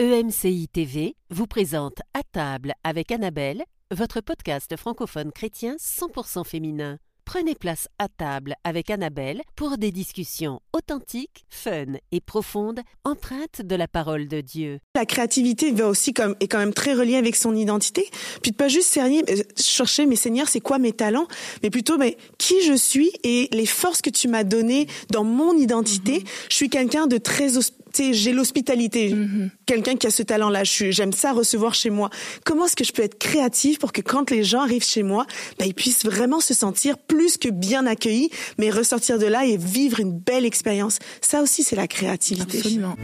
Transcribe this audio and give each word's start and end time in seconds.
EMCI 0.00 0.66
TV 0.68 1.14
vous 1.28 1.46
présente 1.46 1.98
À 2.14 2.22
table 2.22 2.72
avec 2.84 3.12
Annabelle, 3.12 3.64
votre 3.94 4.22
podcast 4.22 4.74
francophone 4.78 5.30
chrétien 5.30 5.76
100% 5.76 6.46
féminin. 6.46 6.96
Prenez 7.26 7.54
place 7.54 7.86
à 7.98 8.08
table 8.08 8.54
avec 8.64 8.88
Annabelle 8.88 9.42
pour 9.56 9.76
des 9.76 9.92
discussions 9.92 10.60
authentiques, 10.72 11.44
fun 11.50 11.98
et 12.12 12.20
profondes, 12.20 12.80
empreintes 13.04 13.60
de 13.62 13.76
la 13.76 13.86
parole 13.86 14.26
de 14.26 14.40
Dieu. 14.40 14.80
La 14.96 15.04
créativité 15.04 15.70
va 15.70 15.86
aussi 15.86 16.14
comme 16.14 16.34
est 16.40 16.48
quand 16.48 16.58
même 16.58 16.74
très 16.74 16.94
reliée 16.94 17.16
avec 17.16 17.36
son 17.36 17.54
identité. 17.54 18.08
Puis 18.42 18.52
de 18.52 18.56
pas 18.56 18.68
juste 18.68 18.96
euh, 18.96 19.42
chercher 19.56 20.06
mes 20.06 20.16
seigneurs, 20.16 20.48
c'est 20.48 20.60
quoi 20.60 20.78
mes 20.78 20.92
talents, 20.92 21.28
mais 21.62 21.70
plutôt 21.70 21.98
mais 21.98 22.16
qui 22.38 22.62
je 22.62 22.72
suis 22.72 23.12
et 23.22 23.48
les 23.52 23.66
forces 23.66 24.00
que 24.00 24.10
tu 24.10 24.26
m'as 24.26 24.44
données 24.44 24.88
dans 25.10 25.24
mon 25.24 25.56
identité. 25.56 26.24
Je 26.48 26.56
suis 26.56 26.70
quelqu'un 26.70 27.06
de 27.06 27.18
très 27.18 27.58
j'ai 27.96 28.32
l'hospitalité, 28.32 29.14
quelqu'un 29.66 29.96
qui 29.96 30.06
a 30.06 30.10
ce 30.10 30.22
talent-là, 30.22 30.62
j'aime 30.64 31.12
ça 31.12 31.32
recevoir 31.32 31.74
chez 31.74 31.90
moi. 31.90 32.10
Comment 32.44 32.66
est-ce 32.66 32.76
que 32.76 32.84
je 32.84 32.92
peux 32.92 33.02
être 33.02 33.18
créative 33.18 33.78
pour 33.78 33.92
que 33.92 34.00
quand 34.00 34.30
les 34.30 34.44
gens 34.44 34.60
arrivent 34.60 34.84
chez 34.84 35.02
moi, 35.02 35.26
ben, 35.58 35.66
ils 35.66 35.74
puissent 35.74 36.04
vraiment 36.04 36.40
se 36.40 36.54
sentir 36.54 36.98
plus 36.98 37.36
que 37.36 37.48
bien 37.48 37.86
accueillis, 37.86 38.30
mais 38.58 38.70
ressortir 38.70 39.18
de 39.18 39.26
là 39.26 39.44
et 39.44 39.56
vivre 39.56 40.00
une 40.00 40.12
belle 40.12 40.44
expérience? 40.44 40.98
Ça 41.20 41.42
aussi, 41.42 41.62
c'est 41.62 41.76
la 41.76 41.88
créativité. 41.88 42.58
Absolument. 42.58 42.96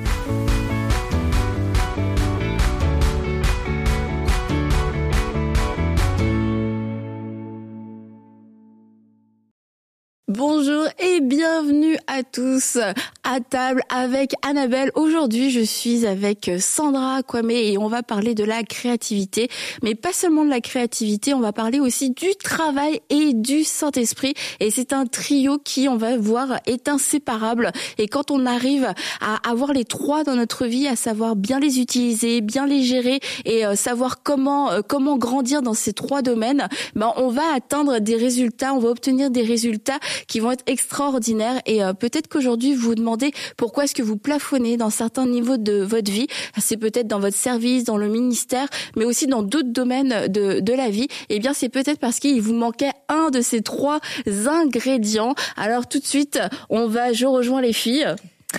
Bonjour 10.28 10.86
et 10.98 11.20
bienvenue 11.20 11.96
à 12.08 12.24
tous 12.24 12.78
à 13.22 13.38
table 13.38 13.82
avec 13.88 14.32
Annabelle. 14.42 14.90
Aujourd'hui, 14.96 15.50
je 15.50 15.60
suis 15.60 16.04
avec 16.04 16.50
Sandra 16.58 17.22
Kwame 17.22 17.52
et 17.52 17.78
on 17.78 17.86
va 17.86 18.02
parler 18.02 18.34
de 18.34 18.42
la 18.42 18.64
créativité, 18.64 19.48
mais 19.84 19.94
pas 19.94 20.12
seulement 20.12 20.44
de 20.44 20.50
la 20.50 20.60
créativité, 20.60 21.32
on 21.32 21.38
va 21.38 21.52
parler 21.52 21.78
aussi 21.78 22.10
du 22.10 22.34
travail 22.34 23.01
et 23.09 23.34
du 23.34 23.62
Saint-Esprit. 23.62 24.34
Et 24.59 24.73
c'est 24.73 24.92
un 24.92 25.06
trio 25.06 25.59
qui, 25.59 25.88
on 25.88 25.96
va 25.96 26.16
voir, 26.16 26.58
est 26.66 26.88
inséparable. 26.88 27.70
Et 27.96 28.08
quand 28.08 28.32
on 28.32 28.46
arrive 28.46 28.92
à 29.20 29.48
avoir 29.48 29.73
les 29.73 29.84
trois 29.84 30.24
dans 30.24 30.34
notre 30.34 30.66
vie, 30.66 30.88
à 30.88 30.96
savoir 30.96 31.36
bien 31.36 31.60
les 31.60 31.79
utiliser, 31.79 32.40
bien 32.40 32.66
les 32.66 32.82
gérer 32.82 33.20
et 33.45 33.64
euh, 33.64 33.76
savoir 33.76 34.24
comment 34.24 34.73
euh, 34.73 34.80
comment 34.86 35.18
grandir 35.18 35.62
dans 35.62 35.74
ces 35.74 35.92
trois 35.92 36.23
domaines, 36.23 36.68
ben 36.96 37.12
on 37.16 37.29
va 37.29 37.45
atteindre 37.54 38.01
des 38.01 38.16
résultats, 38.16 38.74
on 38.74 38.80
va 38.80 38.88
obtenir 38.88 39.30
des 39.30 39.42
résultats 39.42 40.01
qui 40.26 40.40
vont 40.40 40.52
être 40.52 40.64
extraordinaires. 40.66 41.60
Et 41.66 41.82
euh, 41.82 41.92
peut-être 41.92 42.28
qu'aujourd'hui, 42.28 42.74
vous 42.74 42.86
vous 42.86 42.95
demandez 42.95 43.32
pourquoi 43.56 43.84
est-ce 43.84 43.95
que 43.95 44.02
vous 44.02 44.16
plafonnez 44.16 44.76
dans 44.76 44.90
certains 44.90 45.26
niveaux 45.26 45.56
de 45.56 45.82
votre 45.82 46.10
vie. 46.10 46.28
C'est 46.58 46.76
peut-être 46.76 47.08
dans 47.08 47.18
votre 47.18 47.36
service, 47.36 47.84
dans 47.84 47.96
le 47.96 48.08
ministère, 48.08 48.68
mais 48.96 49.04
aussi 49.04 49.26
dans 49.26 49.42
d'autres 49.42 49.73
domaines 49.73 50.28
de, 50.28 50.60
de 50.60 50.73
la 50.73 50.90
vie. 50.90 51.08
Eh 51.28 51.38
bien, 51.38 51.52
c'est 51.52 51.68
peut-être 51.68 51.98
parce 51.98 52.18
qu'il 52.20 52.40
vous 52.40 52.54
manquait 52.54 52.92
un 53.08 53.30
de 53.30 53.40
ces 53.40 53.62
trois 53.62 54.00
ingrédients. 54.46 55.34
Alors 55.56 55.88
tout 55.88 55.98
de 55.98 56.06
suite, 56.06 56.38
on 56.70 56.86
va, 56.86 57.12
je 57.12 57.26
rejoins 57.26 57.60
les 57.60 57.73
filles. 57.73 58.06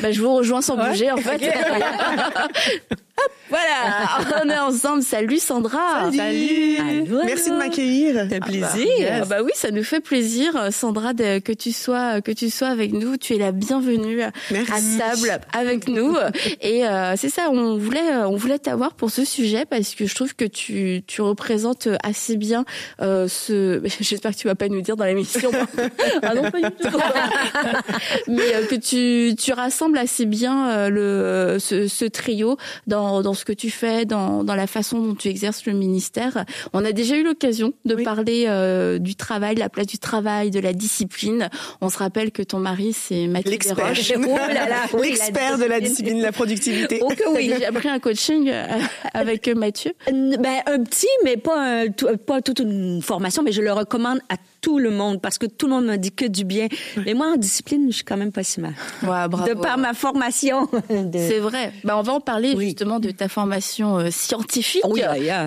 Ben, 0.01 0.11
je 0.11 0.21
vous 0.21 0.33
rejoins 0.33 0.61
sans 0.61 0.75
bouger 0.75 1.11
en 1.11 1.17
fait. 1.17 1.41
voilà, 3.49 4.43
on 4.43 4.49
est 4.49 4.59
ensemble. 4.59 5.03
Salut 5.03 5.39
Sandra. 5.39 6.11
Salut. 6.15 7.07
Merci 7.25 7.51
de 7.51 7.55
m'accueillir. 7.55 8.15
Ça 8.15 8.27
fait 8.27 8.39
plaisir. 8.39 9.09
Ah 9.21 9.25
bah, 9.25 9.37
oui, 9.43 9.51
ça 9.55 9.71
nous 9.71 9.83
fait 9.83 10.01
plaisir, 10.01 10.71
Sandra, 10.71 11.13
que 11.13 11.53
tu 11.53 11.71
sois 11.71 12.21
que 12.21 12.31
tu 12.31 12.49
sois 12.49 12.67
avec 12.67 12.93
nous. 12.93 13.17
Tu 13.17 13.35
es 13.35 13.37
la 13.37 13.51
bienvenue 13.51 14.21
Merci. 14.51 15.01
à 15.01 15.15
table 15.15 15.41
avec 15.53 15.87
nous. 15.87 16.15
Et 16.61 16.85
euh, 16.85 17.15
c'est 17.15 17.29
ça, 17.29 17.49
on 17.49 17.77
voulait 17.77 18.15
on 18.25 18.35
voulait 18.35 18.59
t'avoir 18.59 18.93
pour 18.93 19.09
ce 19.11 19.25
sujet 19.25 19.65
parce 19.65 19.95
que 19.95 20.05
je 20.05 20.15
trouve 20.15 20.35
que 20.35 20.45
tu 20.45 21.03
tu 21.07 21.21
représentes 21.21 21.87
assez 22.03 22.37
bien 22.37 22.65
euh, 23.01 23.27
ce. 23.27 23.81
J'espère 24.01 24.31
que 24.31 24.37
tu 24.37 24.47
vas 24.47 24.55
pas 24.55 24.67
nous 24.67 24.81
dire 24.81 24.95
dans 24.95 25.05
l'émission. 25.05 25.51
ah 26.21 26.35
non, 26.35 26.49
pas 26.51 26.61
du 26.61 26.75
tout. 26.75 26.97
Mais 28.27 28.55
euh, 28.55 28.65
que 28.65 28.75
tu 28.75 29.35
tu 29.35 29.53
rassembles 29.53 29.97
assez 29.97 30.25
bien 30.25 30.69
euh, 30.69 30.89
le 30.89 31.59
ce, 31.59 31.87
ce 31.87 32.05
trio 32.05 32.57
dans 32.87 33.06
dans, 33.21 33.33
ce 33.33 33.45
que 33.45 33.53
tu 33.53 33.69
fais, 33.69 34.05
dans, 34.05 34.43
dans 34.43 34.55
la 34.55 34.67
façon 34.67 34.99
dont 34.99 35.15
tu 35.15 35.27
exerces 35.27 35.65
le 35.65 35.73
ministère. 35.73 36.45
On 36.73 36.83
a 36.85 36.91
déjà 36.91 37.15
eu 37.17 37.23
l'occasion 37.23 37.73
de 37.85 37.95
parler 37.95 38.45
euh, 38.47 38.99
du 38.99 39.15
travail, 39.15 39.55
la 39.55 39.69
place 39.69 39.87
du 39.87 39.97
travail, 39.97 40.51
de 40.51 40.59
la 40.59 40.73
discipline. 40.73 41.49
On 41.81 41.89
se 41.89 41.97
rappelle 41.97 42.31
que 42.31 42.43
ton 42.43 42.59
mari, 42.59 42.93
c'est 42.93 43.27
Mathieu 43.27 43.51
L'expert. 43.51 43.93
Oh 44.93 44.97
L'expert 45.01 45.57
de 45.57 45.65
la 45.65 45.79
discipline, 45.79 46.19
de 46.19 46.23
la 46.23 46.31
productivité. 46.31 47.01
Ok, 47.01 47.21
oui. 47.33 47.53
J'ai 47.57 47.65
appris 47.65 47.89
un 47.89 47.99
coaching 47.99 48.49
euh, 48.49 48.65
avec 49.13 49.47
Mathieu. 49.47 49.93
Ben, 50.07 50.61
un 50.65 50.83
petit, 50.83 51.07
mais 51.23 51.37
pas, 51.37 51.83
un, 51.83 51.87
pas 52.25 52.41
toute 52.41 52.59
une 52.59 53.01
formation, 53.01 53.43
mais 53.43 53.51
je 53.51 53.61
le 53.61 53.71
recommande 53.71 54.19
à 54.29 54.35
tout 54.67 54.79
le 54.79 54.91
monde 54.91 55.21
parce 55.21 55.37
que 55.37 55.45
tout 55.45 55.67
le 55.67 55.75
monde 55.75 55.85
m'a 55.85 55.95
dit 55.95 56.11
que 56.11 56.25
du 56.25 56.43
bien. 56.43 56.67
Mais 57.05 57.13
moi, 57.13 57.27
en 57.27 57.37
discipline, 57.37 57.87
je 57.89 57.95
suis 57.95 58.03
quand 58.03 58.17
même 58.17 58.33
pas 58.33 58.43
si 58.43 58.59
mal. 58.59 58.73
Ouais, 59.01 59.29
bravo. 59.29 59.47
De 59.47 59.53
par 59.53 59.77
ma 59.77 59.93
formation. 59.93 60.67
C'est 60.89 61.39
vrai. 61.39 61.71
Ben, 61.85 61.95
on 61.95 62.01
va 62.01 62.11
en 62.11 62.19
parler 62.19 62.53
justement 62.59 62.99
de 62.99 63.11
ta 63.11 63.29
formation 63.29 63.97
euh, 63.97 64.09
scientifique 64.11 64.83
oui, 64.89 65.03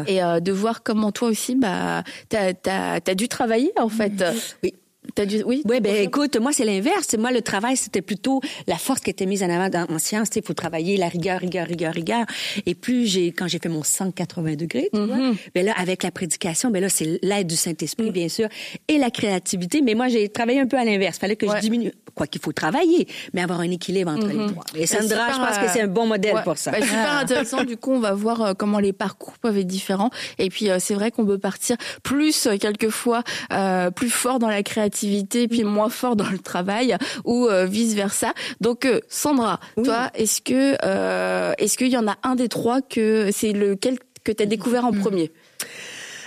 et 0.06 0.22
euh, 0.22 0.41
de 0.41 0.53
voir 0.53 0.82
comment 0.82 1.12
toi 1.12 1.28
aussi, 1.28 1.54
bah, 1.54 2.03
t'as 2.30 2.54
as, 2.64 3.14
dû 3.14 3.28
travailler 3.28 3.72
en 3.78 3.91
fait. 3.91 4.25
Oui. 4.62 4.72
T'as 5.15 5.26
dû, 5.26 5.43
oui. 5.44 5.62
Oui, 5.69 5.81
ben 5.81 5.94
écoute, 5.97 6.37
moi 6.38 6.53
c'est 6.53 6.65
l'inverse. 6.65 7.15
Moi 7.19 7.31
le 7.32 7.43
travail 7.43 7.76
c'était 7.76 8.03
plutôt 8.03 8.41
la 8.66 8.76
force 8.76 9.00
qui 9.00 9.10
était 9.10 9.26
mise 9.26 9.43
en 9.43 9.50
avant 9.50 9.69
dans, 9.69 9.87
en 9.94 9.98
sciences. 9.98 10.28
Il 10.37 10.43
faut 10.44 10.54
travailler 10.54 10.97
la 10.97 11.09
rigueur, 11.09 11.41
rigueur, 11.41 11.66
rigueur, 11.66 11.93
rigueur. 11.94 12.25
Et 12.66 12.75
plus 12.75 13.06
j'ai, 13.06 13.32
quand 13.32 13.48
j'ai 13.48 13.59
fait 13.59 13.69
mon 13.69 13.82
180 13.82 14.54
degrés, 14.56 14.88
tu 14.93 15.00
vois, 15.00 15.16
Mm-hmm. 15.16 15.34
ben 15.54 15.66
là 15.66 15.72
avec 15.76 16.03
la 16.03 16.10
prédication, 16.10 16.71
ben 16.71 16.81
là 16.81 16.88
c'est 16.88 17.19
l'aide 17.22 17.47
du 17.47 17.56
Saint 17.56 17.72
Esprit 17.81 18.10
bien 18.10 18.28
sûr 18.28 18.48
et 18.88 18.98
la 18.98 19.10
créativité. 19.10 19.82
Mais 19.82 19.94
moi 19.94 20.09
j'ai 20.09 20.28
travaillé 20.28 20.60
un 20.60 20.66
peu 20.66 20.78
à 20.78 20.84
l'inverse. 20.84 21.19
Fallait 21.19 21.37
que 21.37 21.47
Ouais. 21.47 21.56
je 21.56 21.60
diminue. 21.62 21.92
Quoi 22.15 22.27
qu'il 22.27 22.41
faut 22.41 22.53
travailler, 22.53 23.06
mais 23.34 23.41
avoir 23.41 23.60
un 23.60 23.71
équilibre 23.71 24.10
entre 24.10 24.27
les 24.27 24.47
trois. 24.53 24.65
Et 24.75 24.87
Sandra, 24.87 25.03
super, 25.09 25.32
je 25.32 25.38
pense 25.38 25.56
euh, 25.59 25.60
que 25.66 25.71
c'est 25.72 25.81
un 25.82 25.87
bon 25.87 26.06
modèle 26.06 26.34
Ouais. 26.34 26.42
pour 26.42 26.59
ça. 26.59 26.71
Bah, 26.72 26.81
super 26.82 27.12
intéressant. 27.19 27.65
Du 27.65 27.77
coup, 27.77 27.92
on 27.92 28.00
va 28.00 28.12
voir 28.15 28.42
euh, 28.42 28.53
comment 28.54 28.78
les 28.81 28.92
parcours 28.92 29.34
peuvent 29.38 29.56
être 29.59 29.66
différents. 29.66 30.10
Et 30.38 30.48
puis, 30.50 30.71
euh, 30.71 30.78
c'est 30.81 30.94
vrai 30.94 31.10
qu'on 31.12 31.25
peut 31.25 31.38
partir 31.38 31.77
plus 32.03 32.47
euh, 32.47 32.56
quelquefois 32.59 33.22
euh, 33.53 33.91
plus 33.91 34.10
fort 34.10 34.38
dans 34.41 34.48
la 34.48 34.62
créativité, 34.62 34.99
puis 35.48 35.64
moins 35.64 35.88
fort 35.88 36.16
dans 36.16 36.30
le 36.30 36.38
travail, 36.38 36.96
ou 37.24 37.48
vice 37.66 37.94
versa. 37.94 38.32
Donc, 38.60 38.84
euh, 38.84 39.00
Sandra, 39.08 39.60
toi, 39.82 40.10
est-ce 40.14 40.40
que 40.40 40.76
euh, 40.84 41.52
est-ce 41.58 41.76
qu'il 41.76 41.88
y 41.88 41.96
en 41.96 42.08
a 42.08 42.16
un 42.22 42.34
des 42.34 42.48
trois 42.48 42.80
que 42.82 43.30
c'est 43.32 43.52
lequel 43.52 43.98
que 44.24 44.32
tu 44.32 44.42
as 44.42 44.46
découvert 44.46 44.84
en 44.84 44.92
premier? 44.92 45.32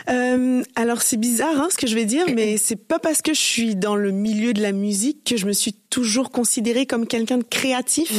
Euh, 0.09 0.63
alors 0.75 1.01
c'est 1.01 1.17
bizarre 1.17 1.59
hein, 1.61 1.67
ce 1.71 1.77
que 1.77 1.87
je 1.87 1.95
vais 1.95 2.05
dire, 2.05 2.25
mais 2.33 2.57
c'est 2.57 2.75
pas 2.75 2.99
parce 2.99 3.21
que 3.21 3.33
je 3.33 3.39
suis 3.39 3.75
dans 3.75 3.95
le 3.95 4.11
milieu 4.11 4.53
de 4.53 4.61
la 4.61 4.71
musique 4.71 5.23
que 5.23 5.37
je 5.37 5.45
me 5.45 5.53
suis 5.53 5.73
toujours 5.89 6.31
considérée 6.31 6.85
comme 6.85 7.05
quelqu'un 7.07 7.37
de 7.37 7.43
créatif. 7.43 8.11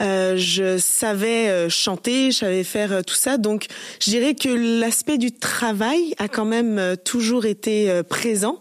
Euh, 0.00 0.34
je 0.36 0.78
savais 0.78 1.48
euh, 1.48 1.68
chanter, 1.68 2.30
je 2.30 2.38
savais 2.38 2.64
faire 2.64 2.92
euh, 2.92 3.02
tout 3.02 3.14
ça, 3.14 3.36
donc 3.38 3.66
je 4.00 4.10
dirais 4.10 4.34
que 4.34 4.48
l'aspect 4.48 5.18
du 5.18 5.30
travail 5.32 6.14
a 6.18 6.28
quand 6.28 6.44
même 6.46 6.78
euh, 6.78 6.96
toujours 6.96 7.44
été 7.46 8.00
présent 8.08 8.58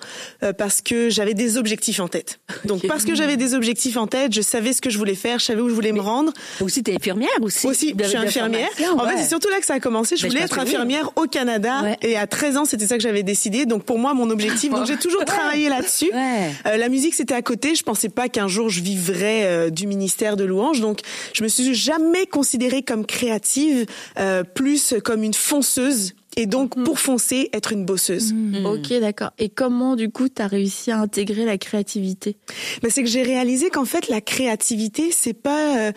parce 0.57 0.81
que 0.81 1.09
j'avais 1.09 1.33
des 1.33 1.57
objectifs 1.57 1.99
en 1.99 2.07
tête. 2.07 2.39
Donc 2.66 2.85
parce 2.88 3.05
que 3.05 3.16
j'avais 3.16 3.38
des 3.38 3.53
objectifs 3.53 3.97
en 3.97 4.07
tête, 4.07 4.33
je 4.33 4.41
savais 4.41 4.73
ce 4.73 4.81
que 4.81 4.89
je 4.89 4.97
voulais 4.97 5.16
faire, 5.16 5.39
je 5.39 5.45
savais 5.45 5.61
où 5.61 5.69
je 5.69 5.73
voulais 5.73 5.91
me 5.91 6.01
rendre. 6.01 6.31
Aussi, 6.61 6.83
t'es 6.83 6.95
infirmière 6.95 7.29
aussi. 7.41 7.67
Aussi, 7.67 7.95
je 7.99 8.05
suis 8.07 8.17
infirmière. 8.17 8.69
En 8.95 9.07
fait, 9.07 9.17
c'est 9.17 9.29
surtout 9.29 9.49
là 9.49 9.59
que 9.59 9.66
ça 9.66 9.75
a 9.75 9.79
commencé. 9.79 10.16
Je 10.17 10.23
Ben, 10.23 10.29
voulais 10.29 10.41
être 10.43 10.55
oui. 10.57 10.63
infirmière 10.63 11.09
au 11.16 11.25
Canada 11.25 11.81
Ouais. 11.83 11.97
et 12.01 12.17
à 12.17 12.28
13 12.28 12.50
ans, 12.57 12.66
c'était 12.66 12.88
ça 12.88 12.97
que 12.97 13.03
j'avais 13.03 13.23
décidé. 13.23 13.66
Donc 13.66 13.84
pour 13.84 14.00
moi, 14.00 14.13
mon 14.13 14.29
objectif. 14.29 14.72
Donc 14.72 14.85
j'ai 14.85 14.97
toujours 14.97 15.25
travaillé 15.25 15.69
là-dessus. 15.69 16.12
Ouais. 16.13 16.51
Euh, 16.67 16.78
la 16.78 16.89
musique, 16.89 17.13
c'était 17.13 17.34
à 17.34 17.41
côté. 17.41 17.75
Je 17.75 17.84
pensais 17.84 18.09
pas 18.09 18.29
qu'un 18.29 18.47
jour 18.47 18.69
je 18.69 18.81
vivrais 18.81 19.44
euh, 19.45 19.69
du 19.69 19.88
ministère 19.88 20.38
de 20.38 20.44
louange. 20.44 20.81
Donc 20.81 21.00
je 21.34 21.44
me 21.44 21.47
suis 21.47 21.73
jamais 21.73 22.25
considérée 22.25 22.84
comme 22.84 23.06
créative, 23.06 23.85
euh, 24.19 24.44
plus 24.44 24.94
comme 25.03 25.23
une 25.23 25.34
fonceuse. 25.34 26.14
Et 26.37 26.46
donc 26.46 26.78
Mm. 26.78 26.84
pour 26.85 26.97
foncer, 26.99 27.49
être 27.52 27.73
une 27.73 27.84
bosseuse. 27.84 28.34
Ok, 28.64 28.93
d'accord. 29.02 29.31
Et 29.37 29.49
comment, 29.49 29.97
du 29.97 30.09
coup, 30.09 30.29
tu 30.29 30.41
as 30.41 30.47
réussi 30.47 30.90
à 30.90 30.97
intégrer 30.97 31.43
la 31.43 31.58
créativité? 31.58 32.37
Mais 32.84 32.90
c'est 32.90 33.03
que 33.03 33.09
j'ai 33.09 33.23
réalisé 33.23 33.70
qu'en 33.70 33.84
fait 33.84 34.08
la 34.08 34.22
créativité 34.22 35.11
c'est 35.11 35.34
pas 35.34 35.78
euh, 35.78 35.91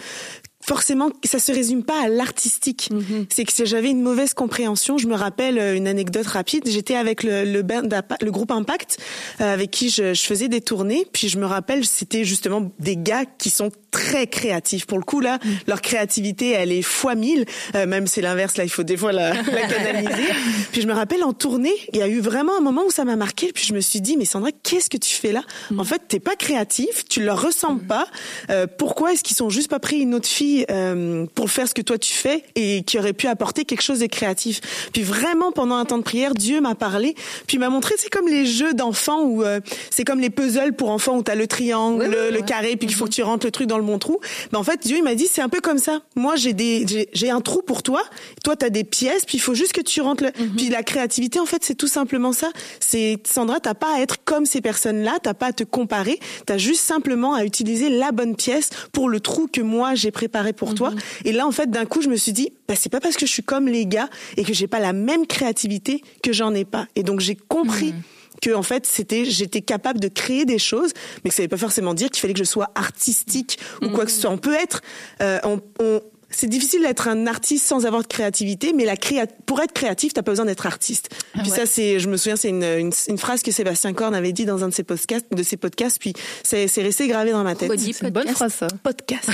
forcément 0.67 1.11
ça 1.25 1.39
se 1.39 1.53
résume 1.53 1.85
pas 1.85 2.05
à 2.05 2.09
l'artistique. 2.09 2.89
C'est 3.29 3.45
que 3.45 3.65
j'avais 3.65 3.91
une 3.91 4.03
mauvaise 4.03 4.35
compréhension, 4.35 4.99
je 4.99 5.07
me 5.07 5.15
rappelle 5.15 5.59
euh, 5.59 5.77
une 5.77 5.87
anecdote 5.87 6.27
rapide, 6.27 6.63
j'étais 6.67 6.97
avec 6.97 7.23
le 7.23 7.45
le, 7.45 7.63
le 7.63 8.31
groupe 8.31 8.51
Impact 8.51 8.99
euh, 9.41 9.53
avec 9.53 9.71
qui 9.71 9.91
je, 9.91 10.15
je 10.15 10.23
faisais 10.23 10.49
des 10.49 10.61
tournées, 10.61 11.07
puis 11.13 11.29
je 11.29 11.39
me 11.39 11.47
rappelle 11.47 11.85
c'était 11.85 12.25
justement 12.25 12.71
des 12.79 12.97
gars 12.97 13.25
qui 13.39 13.51
sont 13.51 13.71
très 13.91 14.27
créatifs. 14.27 14.87
Pour 14.87 14.99
le 14.99 15.05
coup 15.05 15.21
là, 15.21 15.39
leur 15.67 15.83
créativité 15.83 16.51
elle 16.51 16.73
est 16.73 16.83
fois 16.83 17.15
mille, 17.15 17.45
euh, 17.75 17.87
même 17.87 18.07
c'est 18.07 18.23
l'inverse 18.23 18.57
là, 18.57 18.65
il 18.65 18.71
faut 18.71 18.83
des 18.83 18.97
fois 18.97 19.13
la, 19.13 19.35
la 19.35 19.67
canaliser. 19.67 20.33
puis 20.73 20.81
je 20.81 20.87
me 20.87 20.95
rappelle 20.95 21.25
en 21.25 21.33
tournée, 21.33 21.75
il 21.93 21.99
y 21.99 22.03
a 22.03 22.09
eu 22.09 22.21
vraiment 22.21 22.57
un 22.57 22.61
moment 22.61 22.85
où 22.87 22.91
ça 22.91 23.05
m'a 23.05 23.17
marqué, 23.17 23.53
puis 23.53 23.65
je 23.67 23.75
me 23.75 23.81
suis 23.81 24.01
dit 24.01 24.17
mais 24.17 24.25
Sandra, 24.25 24.51
qu'est-ce 24.63 24.89
que 24.89 24.97
tu 24.97 25.15
fais 25.15 25.33
là? 25.33 25.43
En 25.77 25.85
fait, 25.85 26.03
t'es 26.09 26.21
pas 26.21 26.37
créatif, 26.37 27.05
tu 27.09 27.23
leur 27.23 27.43
ressembles 27.43 27.87
pas. 27.87 28.07
Euh, 28.51 28.67
pourquoi 28.67 29.13
est-ce 29.13 29.23
qu'ils 29.23 29.37
sont 29.37 29.51
juste 29.51 29.69
pas 29.69 29.79
pris 29.79 29.99
une 29.99 30.15
autre 30.15 30.29
fille? 30.29 30.54
Euh, 30.71 31.27
pour 31.35 31.51
faire 31.51 31.69
ce 31.69 31.75
que 31.75 31.83
toi 31.83 31.99
tu 31.99 32.13
fais 32.13 32.45
et 32.55 32.83
qui 32.83 32.99
aurait 32.99 33.13
pu 33.13 33.27
apporter 33.27 33.65
quelque 33.65 33.83
chose 33.83 34.01
de 34.01 34.07
créatif. 34.07 34.61
Puis 34.93 35.03
vraiment 35.03 35.53
pendant 35.53 35.77
un 35.77 35.85
temps 35.85 35.99
de 35.99 36.03
prière, 36.03 36.35
Dieu 36.35 36.61
m'a 36.61 36.75
parlé, 36.75 37.15
puis 37.47 37.59
m'a 37.59 37.69
montré 37.69 37.95
c'est 37.99 38.11
comme 38.11 38.29
les 38.29 38.47
jeux 38.47 38.75
d'enfants 38.75 39.23
où 39.23 39.43
euh, 39.43 39.61
c'est 39.91 40.05
comme 40.05 40.21
les 40.21 40.31
puzzles 40.31 40.75
pour 40.75 40.91
enfants 40.91 41.17
où 41.17 41.23
tu 41.23 41.31
as 41.31 41.35
le 41.35 41.47
triangle, 41.47 42.05
le, 42.31 42.41
carré 42.43 42.77
puis 42.77 42.87
qu'il 42.87 42.97
faut 42.97 43.07
que 43.07 43.11
tu 43.11 43.23
rentres 43.23 43.47
le 43.47 43.51
truc 43.51 43.67
dans 43.67 43.79
le 43.79 43.85
bon 43.85 43.99
trou. 43.99 44.21
Mais 44.53 44.59
en 44.59 44.65
fait, 44.65 44.81
Dieu 44.83 44.99
il 44.99 45.03
m'a 45.03 45.15
dit 45.15 45.27
c'est 45.31 45.43
un 45.43 45.49
peu 45.49 45.61
comme 45.61 45.79
ça. 45.79 46.01
Moi, 46.15 46.37
j'ai 46.37 46.53
des 46.53 47.09
j'ai 47.13 47.31
un 47.31 47.41
trou 47.41 47.63
pour 47.63 47.83
toi, 47.83 48.03
toi 48.43 48.57
tu 48.57 48.67
as 48.67 48.71
des 48.71 48.85
pièces, 48.85 49.25
puis 49.25 49.39
il 49.39 49.41
faut 49.41 49.55
juste 49.55 49.73
que 49.73 49.81
tu 49.81 50.01
rentres 50.01 50.25
le... 50.25 50.31
Mhm. 50.45 50.57
puis 50.57 50.69
la 50.69 50.83
créativité 50.83 51.41
en 51.41 51.47
fait, 51.47 51.65
c'est 51.65 51.75
tout 51.75 51.89
simplement 51.89 52.33
ça. 52.33 52.51
C'est 52.81 53.19
Sandra, 53.25 53.61
t'as 53.61 53.75
pas 53.75 53.97
à 53.97 54.01
être 54.01 54.25
comme 54.25 54.47
ces 54.47 54.61
personnes-là, 54.61 55.19
t'as 55.23 55.35
pas 55.35 55.47
à 55.47 55.53
te 55.53 55.65
comparer, 55.65 56.19
t'as 56.47 56.59
juste 56.59 56.83
simplement 56.83 57.35
à 57.35 57.45
utiliser 57.45 57.89
la 57.89 58.13
bonne 58.13 58.37
pièce 58.37 58.71
pour 58.93 59.09
le 59.09 59.21
trou 59.21 59.49
que 59.53 59.61
moi 59.61 59.95
j'ai 59.95 60.11
préparé 60.11 60.44
pour 60.53 60.75
toi. 60.75 60.91
Mhm. 60.91 60.99
Et 61.25 61.33
là, 61.33 61.47
en 61.47 61.53
fait, 61.53 61.71
d'un 61.71 61.87
coup, 61.87 62.03
je 62.03 62.09
me 62.09 62.17
suis 62.17 62.33
dit, 62.33 62.53
bah, 62.69 62.75
c'est 62.77 62.91
pas 62.91 63.01
parce 63.01 63.17
que 63.17 63.27
je 63.27 63.33
suis 63.33 63.43
comme 63.43 63.69
les 63.69 63.87
gars 63.87 64.09
et 64.37 64.45
que 64.45 64.53
j'ai 64.53 64.67
pas 64.67 64.81
la 64.81 64.93
même 64.93 65.27
créativité 65.27 66.03
que 66.23 66.33
j'en 66.33 66.55
ai 66.55 66.65
pas. 66.65 66.87
Et 66.97 67.03
donc, 67.03 67.21
j'ai 67.21 67.37
compris. 67.37 67.93
Mhm. 67.93 68.03
que 68.43 68.51
en 68.53 68.65
fait 68.65 68.85
c'était 68.85 69.25
j'étais 69.25 69.63
capable 69.63 70.01
de 70.01 70.09
créer 70.09 70.45
des 70.45 70.59
choses 70.59 70.93
mais 71.23 71.31
que 71.31 71.37
ça 71.37 71.43
veut 71.43 71.49
pas 71.49 71.57
forcément 71.57 71.95
dire 71.95 72.11
qu'il 72.11 72.21
fallait 72.21 72.35
que 72.35 72.41
je 72.41 72.45
sois 72.45 72.69
artistique 72.75 73.59
ou 73.81 73.91
quoi 73.91 74.05
que 74.05 74.11
ce 74.11 74.21
soit 74.21 74.31
on 74.31 74.39
peut 74.39 74.55
être 74.55 74.83
euh, 75.23 75.39
on, 75.45 75.61
on, 75.79 76.01
c'est 76.37 76.47
difficile 76.47 76.83
d'être 76.83 77.09
un 77.09 77.27
artiste 77.27 77.67
sans 77.67 77.87
avoir 77.87 78.03
de 78.03 78.07
créativité, 78.07 78.73
mais 78.73 78.85
la 78.85 78.97
créa 78.97 79.27
pour 79.47 79.61
être 79.61 79.73
créatif, 79.73 80.13
t'as 80.13 80.23
pas 80.23 80.33
besoin 80.33 80.47
d'être 80.47 80.67
artiste. 80.67 81.09
Ah 81.35 81.41
puis 81.41 81.51
ça, 81.51 81.67
c'est, 81.67 82.01
je 82.01 82.09
me 82.09 82.17
souviens, 82.17 82.37
c'est 82.37 82.49
une, 82.49 82.65
une, 82.65 82.93
une, 83.09 83.19
phrase 83.19 83.43
que 83.43 83.51
Sébastien 83.51 83.93
Korn 83.93 84.15
avait 84.15 84.33
dit 84.33 84.45
dans 84.45 84.65
un 84.65 84.69
de 84.69 84.75
ses 84.75 84.85
podcasts, 84.85 85.27
de 85.33 85.43
ses 85.43 85.57
podcasts, 85.57 85.99
puis 85.99 86.13
c'est, 86.43 86.69
c'est 86.69 86.83
resté 86.83 87.07
gravé 87.09 87.33
dans 87.33 87.45
ma 87.45 87.55
tête. 87.55 87.73
C'est 87.79 88.03
une 88.03 88.11
bonne 88.11 88.29
phrase, 88.29 88.55
ça. 88.55 88.67
Podcast. 88.83 89.31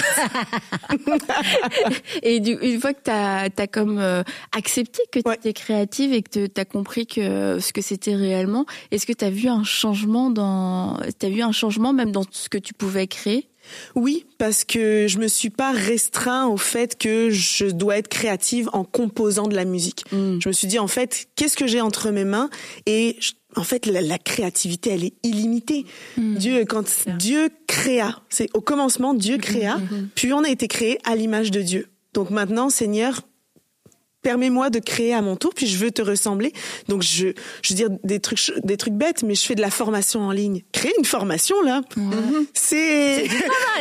Et 2.23 2.41
du, 2.41 2.53
une 2.61 2.81
fois 2.81 2.93
que 2.93 3.01
t'as, 3.03 3.45
as 3.45 3.67
comme 3.67 3.99
euh, 3.99 4.23
accepté 4.57 5.03
que 5.11 5.21
tu 5.21 5.33
étais 5.33 5.53
créative 5.53 6.13
et 6.13 6.23
que 6.23 6.47
t'as 6.47 6.65
compris 6.65 7.07
que 7.07 7.59
ce 7.61 7.73
que 7.73 7.83
c'était 7.83 8.15
réellement, 8.15 8.67
est-ce 8.91 9.07
que 9.07 9.13
t'as 9.13 9.31
vu 9.31 9.49
un 9.49 9.65
changement 9.65 10.31
dans, 10.31 10.99
t'as 11.19 11.29
vu 11.29 11.43
un 11.43 11.53
changement 11.53 11.93
même 11.93 12.13
dans 12.13 12.25
ce 12.31 12.49
que 12.49 12.59
tu 12.59 12.75
pouvais 12.75 13.07
créer? 13.07 13.49
Oui, 13.95 14.27
parce 14.39 14.65
que 14.65 15.07
je 15.09 15.19
me 15.19 15.29
suis 15.29 15.51
pas 15.51 15.73
restreint 15.73 16.47
au 16.47 16.57
fait 16.57 16.97
que 16.97 17.31
je 17.31 17.67
dois 17.67 17.99
être 17.99 18.09
créative 18.09 18.69
en 18.73 18.85
composant 18.85 19.47
de 19.47 19.57
la 19.57 19.65
musique. 19.65 20.05
Mm. 20.13 20.39
Je 20.41 20.49
me 20.49 20.53
suis 20.53 20.67
dit 20.67 20.79
en 20.79 20.89
fait, 20.89 21.29
qu'est-ce 21.37 21.57
que 21.57 21.67
j'ai 21.67 21.81
entre 21.81 22.11
mes 22.11 22.25
mains? 22.25 22.51
Et 22.87 23.17
en 23.57 23.65
fait 23.65 23.87
la, 23.87 24.19
créativité 24.19 24.91
elle 24.91 25.05
est 25.05 25.15
illimitée. 25.23 25.87
Mm. 26.17 26.37
Dieu 26.37 26.65
quand 26.65 26.85
Dieu 27.19 27.51
créa, 27.67 28.21
c'est 28.29 28.49
au 28.55 28.61
commencement 28.61 29.15
Dieu 29.15 29.39
créa, 29.39 29.77
mm-hmm. 29.77 30.07
puis 30.15 30.33
on 30.33 30.45
a 30.45 30.49
été 30.49 30.69
créé 30.69 30.99
à 31.05 31.17
l'image 31.17 31.51
de 31.51 31.63
Dieu. 31.63 31.89
Donc 32.15 32.31
maintenant 32.31 32.71
Seigneur, 32.71 33.23
permets-moi 34.23 34.71
de 34.71 34.79
créer 34.79 35.15
à 35.15 35.23
mon 35.23 35.37
tour, 35.37 35.53
puis 35.55 35.67
je 35.67 35.79
veux 35.79 35.91
te 35.91 36.03
ressembler. 36.03 36.53
Donc 36.89 37.03
je, 37.03 37.29
je 37.63 37.69
veux 37.71 37.77
dire 37.77 37.89
des 38.05 38.21
trucs, 38.21 38.53
des 38.65 38.77
trucs 38.77 38.95
bêtes, 38.95 39.23
mais 39.23 39.35
je 39.35 39.45
fais 39.45 39.55
de 39.55 39.61
la 39.61 39.71
formation 39.71 40.21
en 40.21 40.33
ligne. 40.33 40.63
Créer 40.73 40.93
une 40.99 41.05
formation 41.05 41.61
là, 41.63 41.83
mhm. 41.97 42.47
c'est 42.55 43.29